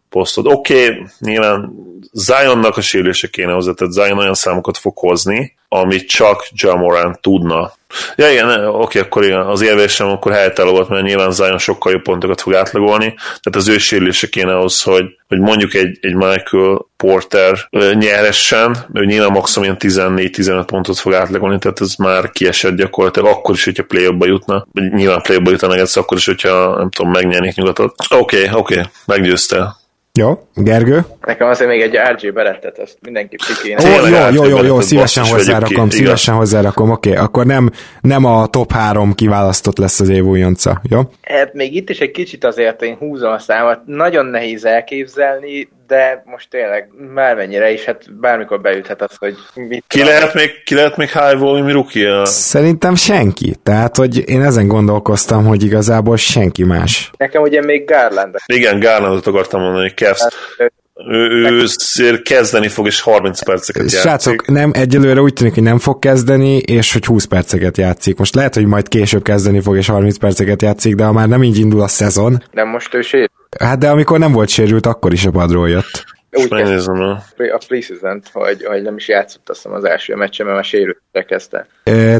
posztot. 0.08 0.46
Oké, 0.46 0.84
okay, 0.84 1.06
nyilván 1.18 1.72
Zionnak 2.12 2.76
a 2.76 2.80
sérülése 2.80 3.28
kéne 3.28 3.52
hozzá, 3.52 3.72
tehát 3.72 3.92
Zion 3.92 4.18
olyan 4.18 4.34
számokat 4.34 4.76
fog 4.76 4.98
hozni, 4.98 5.56
amit 5.68 6.08
csak 6.08 6.48
Jamoran 6.52 7.18
tudna. 7.20 7.72
Ja 8.16 8.30
igen, 8.30 8.66
oké, 8.66 8.76
okay, 8.76 9.02
akkor 9.02 9.24
igen, 9.24 9.40
az 9.40 9.60
érvésem 9.60 10.08
akkor 10.08 10.32
helytálló 10.32 10.70
volt, 10.70 10.88
mert 10.88 11.04
nyilván 11.04 11.32
Zion 11.32 11.58
sokkal 11.58 11.92
jobb 11.92 12.02
pontokat 12.02 12.40
fog 12.40 12.54
átlagolni, 12.54 13.14
tehát 13.14 13.54
az 13.54 13.68
ő 13.68 13.78
sérülése 13.78 14.28
kéne 14.28 14.56
ahhoz, 14.56 14.82
hogy, 14.82 15.04
hogy 15.28 15.38
mondjuk 15.38 15.74
egy, 15.74 15.98
egy 16.00 16.14
Michael 16.14 16.86
Porter 16.96 17.68
nyeressen, 17.94 18.76
ő 18.94 19.04
nyilván 19.04 19.32
maximum 19.32 19.76
14-15 19.78 20.62
pontot 20.66 20.98
fog 20.98 21.12
átlagolni, 21.12 21.58
tehát 21.58 21.80
ez 21.80 21.94
már 21.94 22.30
kiesett 22.30 22.76
gyakorlatilag, 22.76 23.28
akkor 23.28 23.54
is, 23.54 23.64
hogyha 23.64 23.84
play 23.84 24.16
jutna, 24.18 24.66
nyilván 24.72 25.22
play 25.22 25.40
jutna 25.44 25.74
egyszer, 25.74 26.02
akkor 26.02 26.16
is, 26.16 26.26
hogyha 26.26 26.76
nem 26.76 26.90
tudom, 26.90 27.10
megnyernék 27.10 27.54
nyugatot. 27.54 27.94
Oké, 28.08 28.50
oké, 28.52 28.80
meggyőzte. 29.06 29.78
Jó, 30.18 30.46
Gergő? 30.54 31.04
Nekem 31.20 31.48
azért 31.48 31.70
még 31.70 31.80
egy 31.80 31.98
RG 32.12 32.32
berettet, 32.32 32.78
azt 32.78 32.98
mindenki 33.00 33.36
kéne. 33.62 33.82
Ó, 33.84 34.06
jó, 34.06 34.44
jó, 34.44 34.44
jó, 34.44 34.64
jó, 34.64 34.80
szívesen 34.80 35.24
hozzárakom, 35.24 35.90
szívesen 35.90 36.34
hozzárakom, 36.34 36.90
oké, 36.90 37.10
okay, 37.10 37.22
akkor 37.22 37.46
nem, 37.46 37.70
nem 38.00 38.24
a 38.24 38.46
top 38.46 38.72
három 38.72 39.14
kiválasztott 39.14 39.78
lesz 39.78 40.00
az 40.00 40.08
év 40.08 40.24
újonca, 40.24 40.80
jó? 40.90 41.00
Hát 41.22 41.54
még 41.54 41.74
itt 41.74 41.90
is 41.90 41.98
egy 41.98 42.10
kicsit 42.10 42.44
azért 42.44 42.82
én 42.82 42.96
húzom 42.96 43.32
a 43.32 43.38
számat, 43.38 43.80
nagyon 43.86 44.26
nehéz 44.26 44.64
elképzelni, 44.64 45.68
de 45.90 46.22
most 46.24 46.50
tényleg 46.50 46.88
már 47.14 47.36
mennyire 47.36 47.70
is, 47.70 47.84
hát 47.84 48.14
bármikor 48.20 48.60
beüthet 48.60 49.02
az, 49.02 49.16
hogy 49.18 49.34
mit 49.54 49.84
ki 49.86 50.02
lehet, 50.02 50.34
még, 50.34 50.62
ki 50.64 50.74
lehet 50.74 50.96
még 50.96 51.08
high 51.08 51.38
volume 51.38 51.72
rookie 51.72 52.24
Szerintem 52.24 52.94
senki. 52.94 53.56
Tehát, 53.62 53.96
hogy 53.96 54.28
én 54.28 54.42
ezen 54.42 54.68
gondolkoztam, 54.68 55.46
hogy 55.46 55.64
igazából 55.64 56.16
senki 56.16 56.64
más. 56.64 57.10
Nekem 57.16 57.42
ugye 57.42 57.62
még 57.62 57.84
Garland. 57.84 58.34
Igen, 58.46 58.80
Garlandot 58.80 59.26
akartam 59.26 59.60
mondani, 59.60 59.82
hogy 59.82 59.96
Cavs. 59.96 60.20
Hát, 60.20 60.72
ő, 61.08 61.64
ő 61.98 62.22
kezdeni 62.22 62.68
fog, 62.68 62.86
és 62.86 63.00
30 63.00 63.44
perceket 63.44 63.82
játszik. 63.82 64.00
Srácok, 64.00 64.46
nem, 64.46 64.70
egyelőre 64.74 65.20
úgy 65.20 65.32
tűnik, 65.32 65.54
hogy 65.54 65.62
nem 65.62 65.78
fog 65.78 65.98
kezdeni, 65.98 66.56
és 66.56 66.92
hogy 66.92 67.04
20 67.04 67.24
perceket 67.24 67.76
játszik. 67.76 68.18
Most 68.18 68.34
lehet, 68.34 68.54
hogy 68.54 68.66
majd 68.66 68.88
később 68.88 69.22
kezdeni 69.22 69.60
fog, 69.60 69.76
és 69.76 69.86
30 69.86 70.18
perceket 70.18 70.62
játszik, 70.62 70.94
de 70.94 71.04
ha 71.04 71.12
már 71.12 71.28
nem 71.28 71.42
így 71.42 71.58
indul 71.58 71.80
a 71.80 71.88
szezon. 71.88 72.42
De 72.52 72.64
most 72.64 72.94
ő 72.94 73.00
sérült. 73.00 73.39
Hát 73.58 73.78
de 73.78 73.90
amikor 73.90 74.18
nem 74.18 74.32
volt 74.32 74.48
sérült, 74.48 74.86
akkor 74.86 75.12
is 75.12 75.26
a 75.26 75.30
padról 75.30 75.68
jött. 75.68 76.04
Úgy 76.32 76.50
megnézem 76.50 77.00
a 77.00 77.58
preseason 77.68 78.22
hogy, 78.32 78.64
hogy 78.64 78.82
nem 78.82 78.96
is 78.96 79.08
játszott 79.08 79.48
azt 79.48 79.66
az 79.66 79.84
első 79.84 80.14
meccsen, 80.14 80.46
mert 80.46 80.58
a 80.58 80.62
sérültre 80.62 81.22
kezdte. 81.28 81.66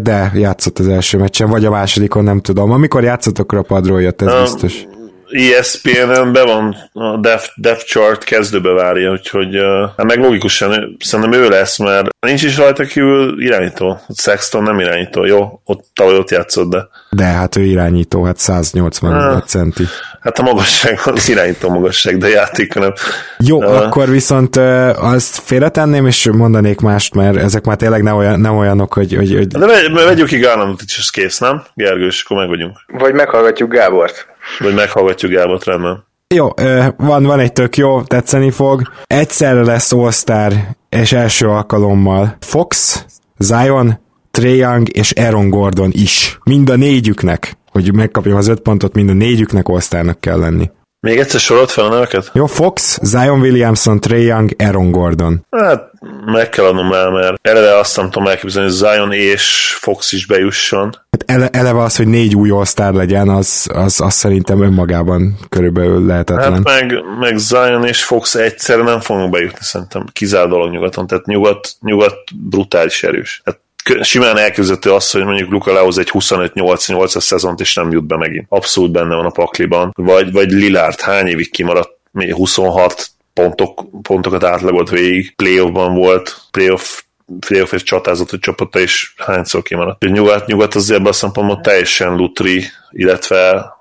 De 0.03 0.31
játszott 0.35 0.79
az 0.79 0.89
első 0.89 1.19
meccsen, 1.19 1.51
vagy 1.51 1.65
a 1.65 1.71
másodikon, 1.71 2.25
nem 2.25 2.41
tudom. 2.41 2.71
Amikor 2.71 3.03
játszott, 3.03 3.39
akkor 3.39 3.59
a 3.59 3.63
padról 3.63 4.03
jött, 4.03 4.23
ez 4.23 4.33
um, 4.33 4.41
biztos. 4.41 4.85
ESPN-en 5.31 6.33
be 6.33 6.45
van 6.45 6.77
a 6.93 7.17
depth, 7.17 7.49
depth 7.57 7.85
chart 7.85 8.25
kezdőbe 8.25 8.73
várja, 8.73 9.11
úgyhogy 9.11 9.57
hát 9.97 10.07
meg 10.07 10.19
logikusan 10.19 10.97
szerintem 10.99 11.41
ő 11.41 11.49
lesz, 11.49 11.79
mert 11.79 12.09
nincs 12.27 12.43
is 12.43 12.57
rajta 12.57 12.85
kívül 12.85 13.43
irányító. 13.43 14.01
Sexton 14.15 14.63
nem 14.63 14.81
irányító, 14.81 15.25
jó? 15.25 15.61
Ott 15.65 15.85
tavaly 15.95 16.17
ott 16.17 16.31
játszott, 16.31 16.71
de... 16.71 16.89
De 17.11 17.25
hát 17.25 17.57
ő 17.57 17.63
irányító, 17.63 18.25
hát 18.25 18.39
180 18.39 19.13
ah, 19.13 19.43
centi. 19.43 19.85
Hát 20.21 20.39
a 20.39 20.43
magasság 20.43 21.01
az 21.05 21.29
irányító 21.29 21.69
magasság, 21.69 22.19
de 22.19 22.29
játék 22.29 22.75
nem. 22.75 22.93
Jó, 23.39 23.59
uh, 23.59 23.77
akkor 23.77 24.09
viszont 24.09 24.57
uh, 24.57 25.05
azt 25.05 25.39
félretenném, 25.45 26.07
és 26.07 26.29
mondanék 26.33 26.81
mást, 26.81 27.15
mert 27.15 27.37
ezek 27.37 27.65
már 27.65 27.77
tényleg 27.77 28.03
nem, 28.03 28.17
olyan, 28.17 28.41
nem 28.41 28.57
olyanok, 28.57 28.93
hogy... 28.93 29.15
hogy, 29.15 29.35
hogy... 29.35 29.47
De 29.47 29.91
vegyük 30.05 30.27
ki 30.27 30.39
Garlandot 30.39 30.83
is, 30.83 30.99
ez 30.99 31.11
kész, 31.11 31.39
nem? 31.39 31.63
Gergő, 31.75 32.07
és 32.07 32.23
akkor 32.25 32.37
meg 32.37 32.49
vagyunk. 32.49 32.77
Vagy 32.87 33.13
meghallgatjuk 33.13 33.73
Gábort. 33.73 34.27
Vagy 34.59 34.75
meghallgatjuk 34.75 35.33
Gábort, 35.33 35.65
rendben. 35.65 36.09
Jó, 36.35 36.49
van, 36.97 37.23
van 37.23 37.41
egy 37.41 37.53
tök 37.53 37.77
jó, 37.77 38.03
tetszeni 38.03 38.51
fog. 38.51 38.83
Egyszerre 39.07 39.63
lesz 39.63 39.93
All-Star, 39.93 40.53
és 40.89 41.13
első 41.13 41.49
alkalommal 41.49 42.37
Fox, 42.41 43.05
Zion, 43.39 43.99
Trae 44.31 44.55
Young 44.55 44.97
és 44.97 45.13
Aaron 45.13 45.49
Gordon 45.49 45.91
is. 45.93 46.39
Mind 46.45 46.71
a 46.71 46.77
négyüknek, 46.77 47.57
hogy 47.71 47.95
megkapjam 47.95 48.37
az 48.37 48.49
öt 48.49 48.61
pontot, 48.61 48.95
mind 48.95 49.09
a 49.09 49.13
négyüknek 49.13 49.69
all 49.69 50.15
kell 50.21 50.39
lenni. 50.39 50.71
Még 51.01 51.19
egyszer 51.19 51.41
sorolt 51.41 51.71
fel 51.71 51.85
a 51.85 51.89
neveket? 51.89 52.31
Jó, 52.35 52.47
Fox, 52.47 52.99
Zion 53.03 53.41
Williamson, 53.41 54.01
Trey 54.01 54.25
Young, 54.25 54.51
Aaron 54.59 54.91
Gordon. 54.91 55.47
Hát 55.51 55.91
meg 56.25 56.49
kell 56.49 56.65
adnom 56.65 56.93
el, 56.93 57.11
mert 57.11 57.47
eleve 57.49 57.79
azt 57.79 57.97
nem 57.97 58.11
tudom 58.11 58.29
elképzelni, 58.29 58.69
hogy 58.69 58.79
Zion 58.79 59.13
és 59.13 59.77
Fox 59.81 60.13
is 60.13 60.27
bejusson. 60.27 60.97
Hát 61.11 61.31
ele, 61.31 61.49
eleve 61.49 61.83
az, 61.83 61.97
hogy 61.97 62.07
négy 62.07 62.37
új 62.37 62.51
all 62.51 62.93
legyen, 62.93 63.29
az, 63.29 63.69
az, 63.75 64.01
az 64.01 64.15
szerintem 64.15 64.63
önmagában 64.63 65.39
körülbelül 65.49 66.07
lehetetlen. 66.07 66.53
Hát 66.53 66.63
meg, 66.63 67.05
meg 67.19 67.37
Zion 67.37 67.87
és 67.87 68.05
Fox 68.05 68.35
egyszerre 68.35 68.83
nem 68.83 69.01
fognak 69.01 69.31
bejutni, 69.31 69.59
szerintem 69.61 70.05
kizár 70.13 70.49
dolog 70.49 70.71
nyugaton, 70.71 71.07
tehát 71.07 71.27
nyugat, 71.27 71.69
nyugat 71.81 72.17
brutális 72.49 73.03
erős. 73.03 73.43
Hát 73.45 73.61
simán 74.01 74.37
elképzelhető 74.39 74.93
az, 74.93 75.11
hogy 75.11 75.25
mondjuk 75.25 75.51
Luka 75.51 75.73
lehoz 75.73 75.99
egy 75.99 76.11
25-8-8-as 76.13 77.21
szezont, 77.21 77.61
és 77.61 77.75
nem 77.75 77.91
jut 77.91 78.05
be 78.05 78.17
megint. 78.17 78.47
Abszolút 78.49 78.91
benne 78.91 79.15
van 79.15 79.27
a 79.27 79.31
pakliban. 79.31 79.93
Vagy, 79.97 80.33
vagy 80.33 80.51
Lillard 80.51 81.01
hány 81.01 81.27
évig 81.27 81.51
kimaradt? 81.51 81.99
26 82.31 83.11
pontok, 83.35 83.87
pontokat 84.03 84.45
átlagolt 84.45 84.91
végig, 84.91 85.35
playoffban 85.37 85.95
volt, 85.95 86.37
playoff 86.51 87.03
playoff 87.39 87.73
és 87.73 87.83
csatázatot 87.83 88.41
csapata, 88.41 88.79
és 88.79 89.13
hányszor 89.17 89.63
kimaradt. 89.63 90.03
Nyugat, 90.05 90.47
nyugat 90.47 90.75
azért 90.75 90.99
ebben 90.99 91.11
a 91.11 91.15
szempontból 91.15 91.61
teljesen 91.61 92.17
lutri, 92.17 92.65
illetve 92.91 93.73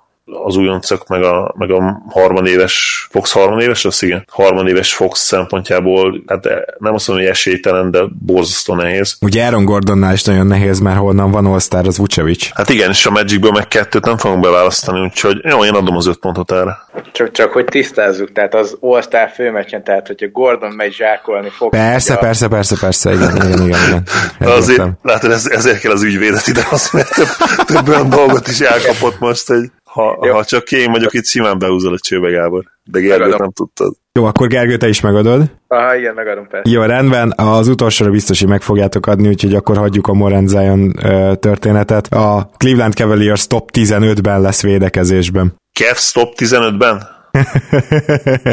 az 0.44 0.56
újoncok, 0.56 1.08
meg 1.08 1.24
a, 1.24 1.54
meg 1.58 1.72
a 1.72 2.02
harmadéves, 2.10 3.08
Fox 3.12 3.32
harmadéves, 3.32 3.86
az 3.86 4.04
igen, 4.04 4.26
harmadéves 4.32 4.94
Fox 4.94 5.20
szempontjából, 5.20 6.24
hát 6.28 6.44
nem 6.78 6.94
azt 6.94 7.08
mondom, 7.08 7.26
hogy 7.26 7.36
esélytelen, 7.36 7.92
de 7.92 8.00
borzasztó 8.26 8.76
nehéz. 8.76 9.18
Ugye 9.22 9.46
Aaron 9.46 9.66
Gordonnál 9.66 10.14
is 10.14 10.24
nagyon 10.24 10.48
nehéz, 10.48 10.80
mert 10.80 10.98
honnan 10.98 11.32
van 11.32 11.46
all 11.46 11.86
az 11.86 11.98
Vucevic. 11.98 12.50
Hát 12.54 12.70
igen, 12.70 12.90
és 12.90 13.06
a 13.06 13.12
Magicből 13.12 13.52
meg 13.52 13.68
kettőt 13.68 14.06
nem 14.06 14.18
fogunk 14.18 14.42
beválasztani, 14.42 15.02
úgyhogy 15.02 15.40
jó, 15.44 15.66
én 15.66 15.74
adom 15.74 15.96
az 15.96 16.08
öt 16.08 16.18
pontot 16.18 16.52
erre. 16.52 16.78
Csak, 17.12 17.32
csak 17.32 17.52
hogy 17.52 17.66
tisztázzuk, 17.66 18.32
tehát 18.32 18.56
az 18.56 18.78
All-Star 18.80 19.30
főmeccsen, 19.30 19.84
tehát 19.84 20.08
hogyha 20.08 20.28
Gordon 20.28 20.72
megy 20.72 20.94
zsákolni 20.94 21.50
fog. 21.50 21.70
Persze, 21.70 22.14
ugye... 22.14 22.22
persze, 22.22 22.48
persze, 22.48 22.76
persze, 22.80 23.14
igen, 23.14 23.36
igen, 23.36 23.68
igen. 23.68 23.80
igen. 23.88 24.04
Azért, 24.60 24.84
látod, 25.02 25.32
ez, 25.32 25.46
ezért 25.46 25.80
kell 25.80 25.92
az 25.92 26.04
ügyvédet 26.04 26.48
ide, 26.48 26.68
az, 26.72 26.90
mert 26.92 27.16
több, 27.16 27.28
több 27.66 27.88
olyan 27.88 28.10
dolgot 28.10 28.48
is 28.48 28.60
elkapott 28.60 29.20
most, 29.20 29.48
hogy 29.48 29.72
ha, 29.92 30.34
ha 30.34 30.44
csak 30.44 30.72
én 30.72 30.92
vagyok 30.92 31.14
itt, 31.14 31.26
simán 31.26 31.60
behúzol 31.60 31.94
a 31.94 32.00
csőbe, 32.00 32.30
Gábor. 32.30 32.64
De 32.84 33.00
Gergőt 33.00 33.38
nem 33.38 33.52
tudtad. 33.52 33.94
Jó, 34.14 34.26
akkor 34.26 34.48
Gergő, 34.48 34.78
te 34.78 34.88
is 34.88 35.02
megadod. 35.02 35.52
Aha, 35.68 35.96
igen, 35.96 36.14
megadom 36.14 36.48
persze. 36.48 36.70
Jó, 36.72 36.82
rendben, 36.82 37.34
az 37.36 37.68
utolsóra 37.68 38.12
biztos, 38.12 38.40
hogy 38.40 38.50
meg 38.50 38.62
fogjátok 38.62 39.06
adni, 39.06 39.28
úgyhogy 39.28 39.56
akkor 39.56 39.78
hagyjuk 39.78 40.08
a 40.08 40.14
Moren 40.14 40.48
Zion 40.48 40.92
történetet. 41.40 42.08
A 42.14 42.50
Cleveland 42.58 42.94
Cavaliers 42.94 43.48
top 43.48 43.70
15-ben 43.74 44.42
lesz 44.42 44.62
védekezésben. 44.62 45.56
Cavs 45.74 46.12
top 46.12 46.34
15-ben? 46.38 47.08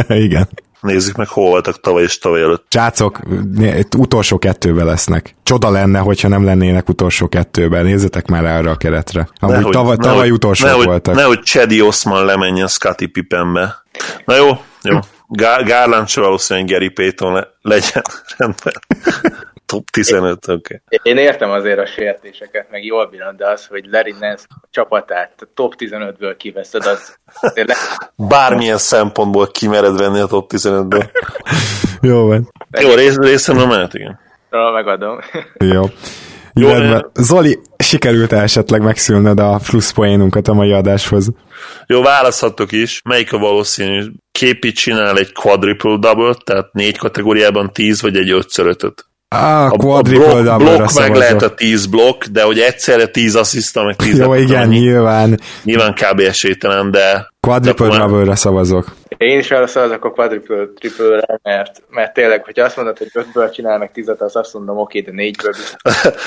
igen. 0.24 0.48
Nézzük 0.80 1.16
meg, 1.16 1.28
hol 1.28 1.48
voltak 1.48 1.80
tavaly 1.80 2.02
és 2.02 2.18
tavaly 2.18 2.42
előtt. 2.42 2.64
Csácok, 2.68 3.20
utolsó 3.96 4.38
kettőben 4.38 4.86
lesznek. 4.86 5.34
Csoda 5.42 5.70
lenne, 5.70 5.98
hogyha 5.98 6.28
nem 6.28 6.44
lennének 6.44 6.88
utolsó 6.88 7.28
kettőben. 7.28 7.84
Nézzetek 7.84 8.26
már 8.26 8.44
erre 8.44 8.70
a 8.70 8.76
keretre. 8.76 9.28
Amúgy 9.38 9.56
nehogy, 9.56 9.72
tavaly, 9.72 9.96
tavaly 9.96 10.14
nehogy, 10.14 10.30
utolsók 10.30 10.68
nehogy, 10.68 10.84
voltak. 10.84 11.14
Nehogy 11.14 11.42
Chedi 11.42 11.80
Osman 11.80 12.24
lemenjen 12.24 12.68
Scotty 12.68 13.06
Pippenbe. 13.06 13.84
Na 14.24 14.36
jó, 14.36 14.48
jó. 14.82 14.98
Garland 15.64 16.08
se 16.08 16.20
valószínűleg 16.20 16.68
Gary 16.68 16.88
Payton 16.88 17.32
le, 17.32 17.48
legyen. 17.62 18.02
Rendben. 18.36 18.72
Top 19.66 19.90
15, 19.90 20.48
oké. 20.48 20.82
Okay. 20.90 21.12
Én 21.12 21.18
értem 21.18 21.50
azért 21.50 21.78
a 21.78 21.86
sértéseket, 21.86 22.66
meg 22.70 22.84
jól 22.84 23.06
bírom, 23.06 23.36
de 23.36 23.48
az, 23.48 23.66
hogy 23.66 23.84
Larry 23.90 24.14
Nance 24.20 24.44
csapatát 24.70 25.48
top 25.54 25.74
15-ből 25.78 26.34
kiveszed, 26.38 26.86
az 26.86 27.16
le... 27.54 27.76
Bármilyen 28.16 28.78
szempontból 28.78 29.46
kimered 29.46 29.98
venni 29.98 30.20
a 30.20 30.26
top 30.26 30.50
15-ből. 30.54 31.10
Jó 32.00 32.26
van. 32.26 32.52
Jó, 32.80 32.94
rész, 32.94 33.16
részemre 33.16 33.66
mehet, 33.66 33.94
igen. 33.94 34.20
Rá 34.50 34.70
megadom. 34.70 35.18
Jó. 35.58 35.84
Jó, 36.60 36.68
Jó 36.68 36.98
Zoli, 37.14 37.58
sikerült 37.76 38.32
esetleg 38.32 38.82
megszülned 38.82 39.38
a 39.38 39.60
plusz 39.68 39.92
poénunkat 39.92 40.48
a 40.48 40.52
mai 40.52 40.72
adáshoz? 40.72 41.28
Jó, 41.86 42.02
választhatok 42.02 42.72
is. 42.72 43.00
Melyik 43.04 43.32
a 43.32 43.38
valószínű? 43.38 44.04
Képi 44.32 44.72
csinál 44.72 45.18
egy 45.18 45.32
quadruple 45.32 45.96
double, 45.98 46.34
tehát 46.44 46.72
négy 46.72 46.98
kategóriában 46.98 47.72
tíz, 47.72 48.02
vagy 48.02 48.16
egy 48.16 48.30
5 48.30 48.58
5 48.58 49.06
Ah, 49.36 49.72
a, 49.72 49.96
a 49.96 50.02
blokk, 50.02 50.58
blokk 50.58 50.92
meg 50.98 51.14
lehet 51.14 51.42
a 51.42 51.54
10 51.54 51.86
blokk, 51.86 52.24
de 52.24 52.42
hogy 52.42 52.58
egyszerre 52.58 53.06
10 53.06 53.34
assziszta, 53.34 53.82
meg 53.82 53.96
10 53.96 54.18
Jó, 54.18 54.34
igen, 54.34 54.62
annyi, 54.62 54.78
nyilván. 54.78 55.40
Nyilván 55.62 55.94
kb. 55.94 56.20
esélytelen, 56.20 56.90
de... 56.90 57.34
Quadruple 57.40 57.98
double 57.98 58.34
szavazok. 58.34 58.94
Én 59.16 59.38
is 59.38 59.50
arra 59.50 59.66
szavazok 59.66 60.04
a 60.04 60.10
quadruple 60.10 60.66
triple 60.74 61.38
mert, 61.42 61.82
mert 61.90 62.12
tényleg, 62.12 62.44
hogyha 62.44 62.64
azt 62.64 62.76
mondod, 62.76 62.98
hogy 62.98 63.10
5-ből 63.12 63.54
csinál 63.54 63.78
meg 63.78 63.92
10 63.92 64.08
az 64.18 64.36
azt 64.36 64.54
mondom, 64.54 64.78
oké, 64.78 65.00
de 65.00 65.12
4-ből 65.14 65.54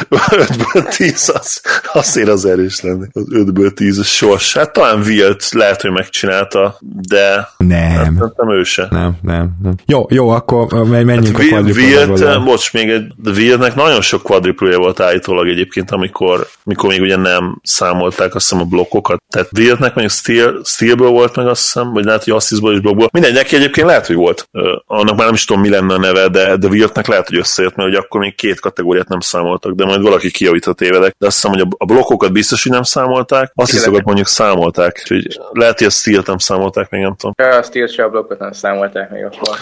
5-ből 0.09 0.95
10 0.95 1.31
az, 1.33 1.61
azért 1.93 2.27
az 2.27 2.45
erős 2.45 2.81
lenni. 2.81 3.07
Az 3.13 3.25
5-ből 3.29 3.73
10 3.73 3.99
az 3.99 4.07
sors. 4.07 4.53
Hát 4.53 4.73
talán 4.73 4.99
Wilt 4.99 5.49
lehet, 5.51 5.81
hogy 5.81 5.91
megcsinálta, 5.91 6.77
de 7.07 7.47
nem. 7.57 8.17
Hát, 8.17 8.37
nem 8.37 8.51
ő 8.51 8.63
se. 8.63 8.87
Nem, 8.91 9.17
nem, 9.21 9.49
nem. 9.63 9.73
Jó, 9.85 10.05
jó, 10.09 10.29
akkor 10.29 10.87
menjünk 10.89 11.37
hát, 11.37 11.45
a 11.45 11.49
quadruple 11.49 11.83
Wilt, 11.83 12.43
bocs, 12.43 12.73
még 12.73 12.89
egy, 12.89 13.13
Wiltnek 13.25 13.75
nagyon 13.75 14.01
sok 14.01 14.21
quadruple 14.21 14.77
volt 14.77 14.99
állítólag 14.99 15.47
egyébként, 15.47 15.91
amikor, 15.91 16.47
amikor 16.63 16.89
még 16.89 17.01
ugye 17.01 17.15
nem 17.15 17.59
számolták 17.63 18.35
azt 18.35 18.49
hiszem 18.49 18.63
a 18.65 18.67
blokkokat. 18.67 19.21
Tehát 19.29 19.49
Wiltnek 19.57 19.93
mondjuk 19.95 20.11
Steel, 20.11 20.61
Steelből 20.63 21.08
volt 21.11 21.35
meg 21.35 21.47
azt 21.47 21.61
hiszem, 21.61 21.93
vagy 21.93 22.03
lehet, 22.03 22.23
hogy 22.23 22.33
assistból 22.33 22.73
is 22.73 22.79
blogból. 22.79 23.09
Mindegy, 23.11 23.33
neki 23.33 23.55
egyébként 23.55 23.87
lehet, 23.87 24.05
hogy 24.05 24.15
volt. 24.15 24.49
Annak 24.85 25.15
már 25.15 25.25
nem 25.25 25.33
is 25.33 25.45
tudom, 25.45 25.61
mi 25.61 25.69
lenne 25.69 25.93
a 25.93 25.99
neve, 25.99 26.27
de, 26.27 26.57
de 26.57 26.67
Wiltnek 26.67 27.07
lehet, 27.07 27.27
hogy 27.27 27.37
összejött, 27.37 27.75
mert 27.75 27.89
ugye 27.89 27.97
akkor 27.97 28.21
még 28.21 28.35
két 28.35 28.59
kategóriát 28.59 29.07
nem 29.07 29.19
számoltak, 29.19 29.73
de 29.73 29.85
majd 29.85 30.01
valaki 30.01 30.31
kijavít 30.31 30.65
a 30.65 30.73
tévedek. 30.73 31.15
De 31.17 31.25
azt 31.25 31.35
hiszem, 31.35 31.51
hogy 31.51 31.67
a 31.77 31.85
blokkokat 31.85 32.31
biztos, 32.31 32.63
hogy 32.63 32.71
nem 32.71 32.83
számolták, 32.83 33.51
asszisztokat 33.55 34.03
mondjuk 34.03 34.27
számolták. 34.27 34.99
Úgyhogy 35.01 35.39
lehet, 35.51 35.77
hogy 35.77 35.87
a 35.87 35.89
Steel 35.89 36.23
nem 36.25 36.37
számolták, 36.37 36.89
még 36.89 37.01
nem 37.01 37.15
tudom. 37.15 37.33
A 37.59 37.61
Steel 37.63 37.87
se 37.87 38.03
a 38.03 38.09
blokkot 38.09 38.39
nem 38.39 38.51
számolták 38.51 39.11
még 39.11 39.23
akkor. 39.23 39.55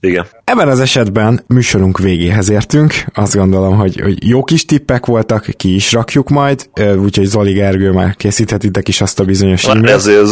Igen. 0.00 0.26
Ebben 0.44 0.68
az 0.68 0.80
esetben 0.80 1.44
műsorunk 1.46 1.98
végéhez 1.98 2.50
értünk. 2.50 2.94
Azt 3.14 3.34
gondolom, 3.34 3.76
hogy, 3.76 4.00
hogy 4.00 4.28
jó 4.28 4.44
kis 4.44 4.64
tippek 4.64 5.06
voltak, 5.06 5.46
ki 5.56 5.74
is 5.74 5.92
rakjuk 5.92 6.28
majd, 6.28 6.68
úgyhogy 6.98 7.26
Zoli 7.26 7.52
Gergő 7.52 7.90
már 7.90 8.16
készíthetitek 8.16 8.88
is 8.88 9.00
azt 9.00 9.20
a 9.20 9.24
bizonyos 9.24 9.64
e 9.64 9.80
Ezért 9.82 10.26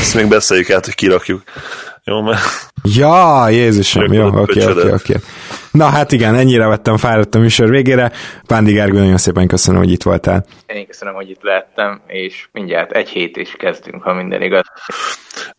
ezt 0.00 0.14
még 0.14 0.28
beszéljük 0.28 0.70
át, 0.70 0.84
hogy 0.84 0.94
kirakjuk. 0.94 1.42
Jó, 2.04 2.22
mert... 2.22 2.40
Ja, 2.82 3.48
Jézusom, 3.48 4.12
jó, 4.12 4.26
oké, 4.26 4.64
oké, 4.64 4.92
oké. 4.92 5.14
Na 5.70 5.84
hát 5.84 6.12
igen, 6.12 6.34
ennyire 6.34 6.66
vettem 6.66 6.96
fáradt 6.96 7.34
a 7.34 7.38
műsor 7.38 7.70
végére. 7.70 8.12
Pándi 8.46 8.72
Gergő, 8.72 8.98
nagyon 8.98 9.16
szépen 9.16 9.46
köszönöm, 9.46 9.80
hogy 9.80 9.90
itt 9.90 10.02
voltál. 10.02 10.46
Én 10.66 10.86
köszönöm, 10.86 11.14
hogy 11.14 11.30
itt 11.30 11.42
lehettem, 11.42 12.02
és 12.06 12.48
mindjárt 12.52 12.92
egy 12.92 13.08
hét 13.08 13.36
is 13.36 13.54
kezdünk, 13.58 14.02
ha 14.02 14.12
minden 14.12 14.42
igaz. 14.42 14.64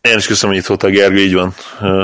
Én 0.00 0.16
is 0.16 0.26
köszönöm, 0.26 0.54
hogy 0.54 0.64
itt 0.64 0.68
voltál, 0.68 0.90
Gergő, 0.90 1.18
így 1.18 1.34
van. 1.34 1.54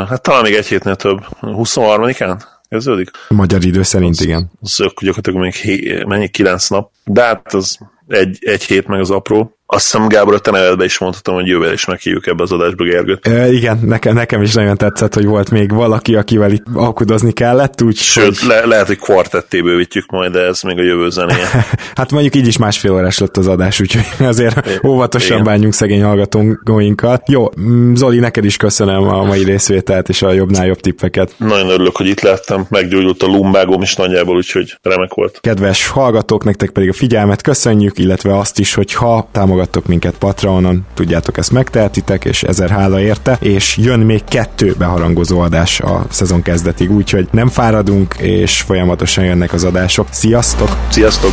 Hát 0.09 0.23
talán 0.23 0.43
még 0.43 0.55
egy 0.55 0.66
hétnél 0.66 0.97
több. 0.97 1.19
23-án? 1.40 2.43
Kezdődik? 2.69 3.11
Magyar 3.28 3.65
idő 3.65 3.82
szerint, 3.82 4.15
az, 4.19 4.24
igen. 4.24 4.51
Az, 4.61 4.81
az 4.81 4.93
gyakorlatilag 4.97 5.40
még 5.40 5.55
hé, 5.55 6.05
mennyi, 6.07 6.28
kilenc 6.28 6.69
nap. 6.69 6.90
De 7.05 7.23
hát 7.23 7.55
az 7.55 7.78
egy, 8.09 8.39
egy 8.40 8.65
hét 8.65 8.86
meg 8.86 9.01
az 9.01 9.11
apró. 9.11 9.59
Azt 9.73 9.85
hiszem, 9.85 10.09
Gábor, 10.09 10.35
a 10.35 10.39
te 10.39 10.51
nevedbe 10.51 10.85
is 10.85 10.99
mondhatom, 10.99 11.35
hogy 11.35 11.47
jövőre 11.47 11.73
is 11.73 11.85
meghívjuk 11.85 12.27
ebbe 12.27 12.43
az 12.43 12.53
adásba 12.53 12.85
Gergőt. 12.85 13.27
E, 13.27 13.53
igen, 13.53 13.79
nekem, 13.83 14.15
nekem 14.15 14.43
is 14.43 14.55
nagyon 14.55 14.77
tetszett, 14.77 15.15
hogy 15.15 15.25
volt 15.25 15.51
még 15.51 15.73
valaki, 15.73 16.15
akivel 16.15 16.51
itt 16.51 16.65
alkudozni 16.75 17.33
kellett, 17.33 17.83
úgy, 17.83 17.97
Sőt, 17.97 18.39
hogy... 18.39 18.49
le, 18.49 18.67
lehet, 18.67 18.87
hogy 18.87 18.99
kvartetté 18.99 19.61
bővítjük 19.61 20.11
majd, 20.11 20.33
de 20.33 20.41
ez 20.41 20.61
még 20.63 20.79
a 20.79 20.83
jövő 20.83 21.11
zenéje. 21.11 21.49
hát 21.95 22.13
mondjuk 22.13 22.35
így 22.35 22.47
is 22.47 22.57
másfél 22.57 22.93
órás 22.93 23.19
lett 23.19 23.37
az 23.37 23.47
adás, 23.47 23.81
úgyhogy 23.81 24.27
azért 24.27 24.67
é, 24.67 24.79
óvatosan 24.87 25.33
igen. 25.33 25.45
bánjunk 25.45 25.73
szegény 25.73 26.03
hallgatóinkkal. 26.03 27.23
Jó, 27.27 27.49
mm, 27.61 27.95
Zoli, 27.95 28.19
neked 28.19 28.45
is 28.45 28.57
köszönöm 28.57 29.09
a 29.09 29.25
mai 29.25 29.45
részvételt 29.45 30.09
és 30.09 30.23
a 30.23 30.33
jobbnál 30.33 30.67
jobb 30.67 30.81
tippeket. 30.81 31.35
Nagyon 31.37 31.69
örülök, 31.69 31.97
hogy 31.97 32.07
itt 32.07 32.21
lettem, 32.21 32.67
meggyógyult 32.69 33.23
a 33.23 33.27
lumbágom 33.27 33.83
is 33.83 33.95
nagyjából, 33.95 34.37
úgyhogy 34.37 34.79
remek 34.83 35.15
volt. 35.15 35.39
Kedves 35.41 35.89
hallgatók, 35.89 36.45
nektek 36.45 36.71
pedig 36.71 36.89
a 36.89 36.93
figyelmet 36.93 37.43
köszönjük, 37.43 37.99
illetve 37.99 38.39
azt 38.39 38.59
is, 38.59 38.75
hogy 38.75 38.93
ha 38.93 39.29
támogattok 39.61 39.87
minket 39.87 40.19
Patreonon, 40.19 40.87
tudjátok, 40.95 41.37
ezt 41.37 41.51
megtehetitek, 41.51 42.24
és 42.24 42.43
ezer 42.43 42.70
hála 42.70 43.01
érte, 43.01 43.37
és 43.41 43.77
jön 43.77 44.01
még 44.01 44.24
kettő 44.24 44.74
beharangozó 44.78 45.41
adás 45.41 45.81
a 45.81 46.07
szezon 46.11 46.43
kezdetig, 46.43 46.91
úgyhogy 46.91 47.28
nem 47.31 47.49
fáradunk, 47.49 48.15
és 48.19 48.61
folyamatosan 48.61 49.24
jönnek 49.24 49.53
az 49.53 49.65
adások. 49.65 50.07
Sziasztok! 50.11 50.77
Sziasztok! 50.91 51.32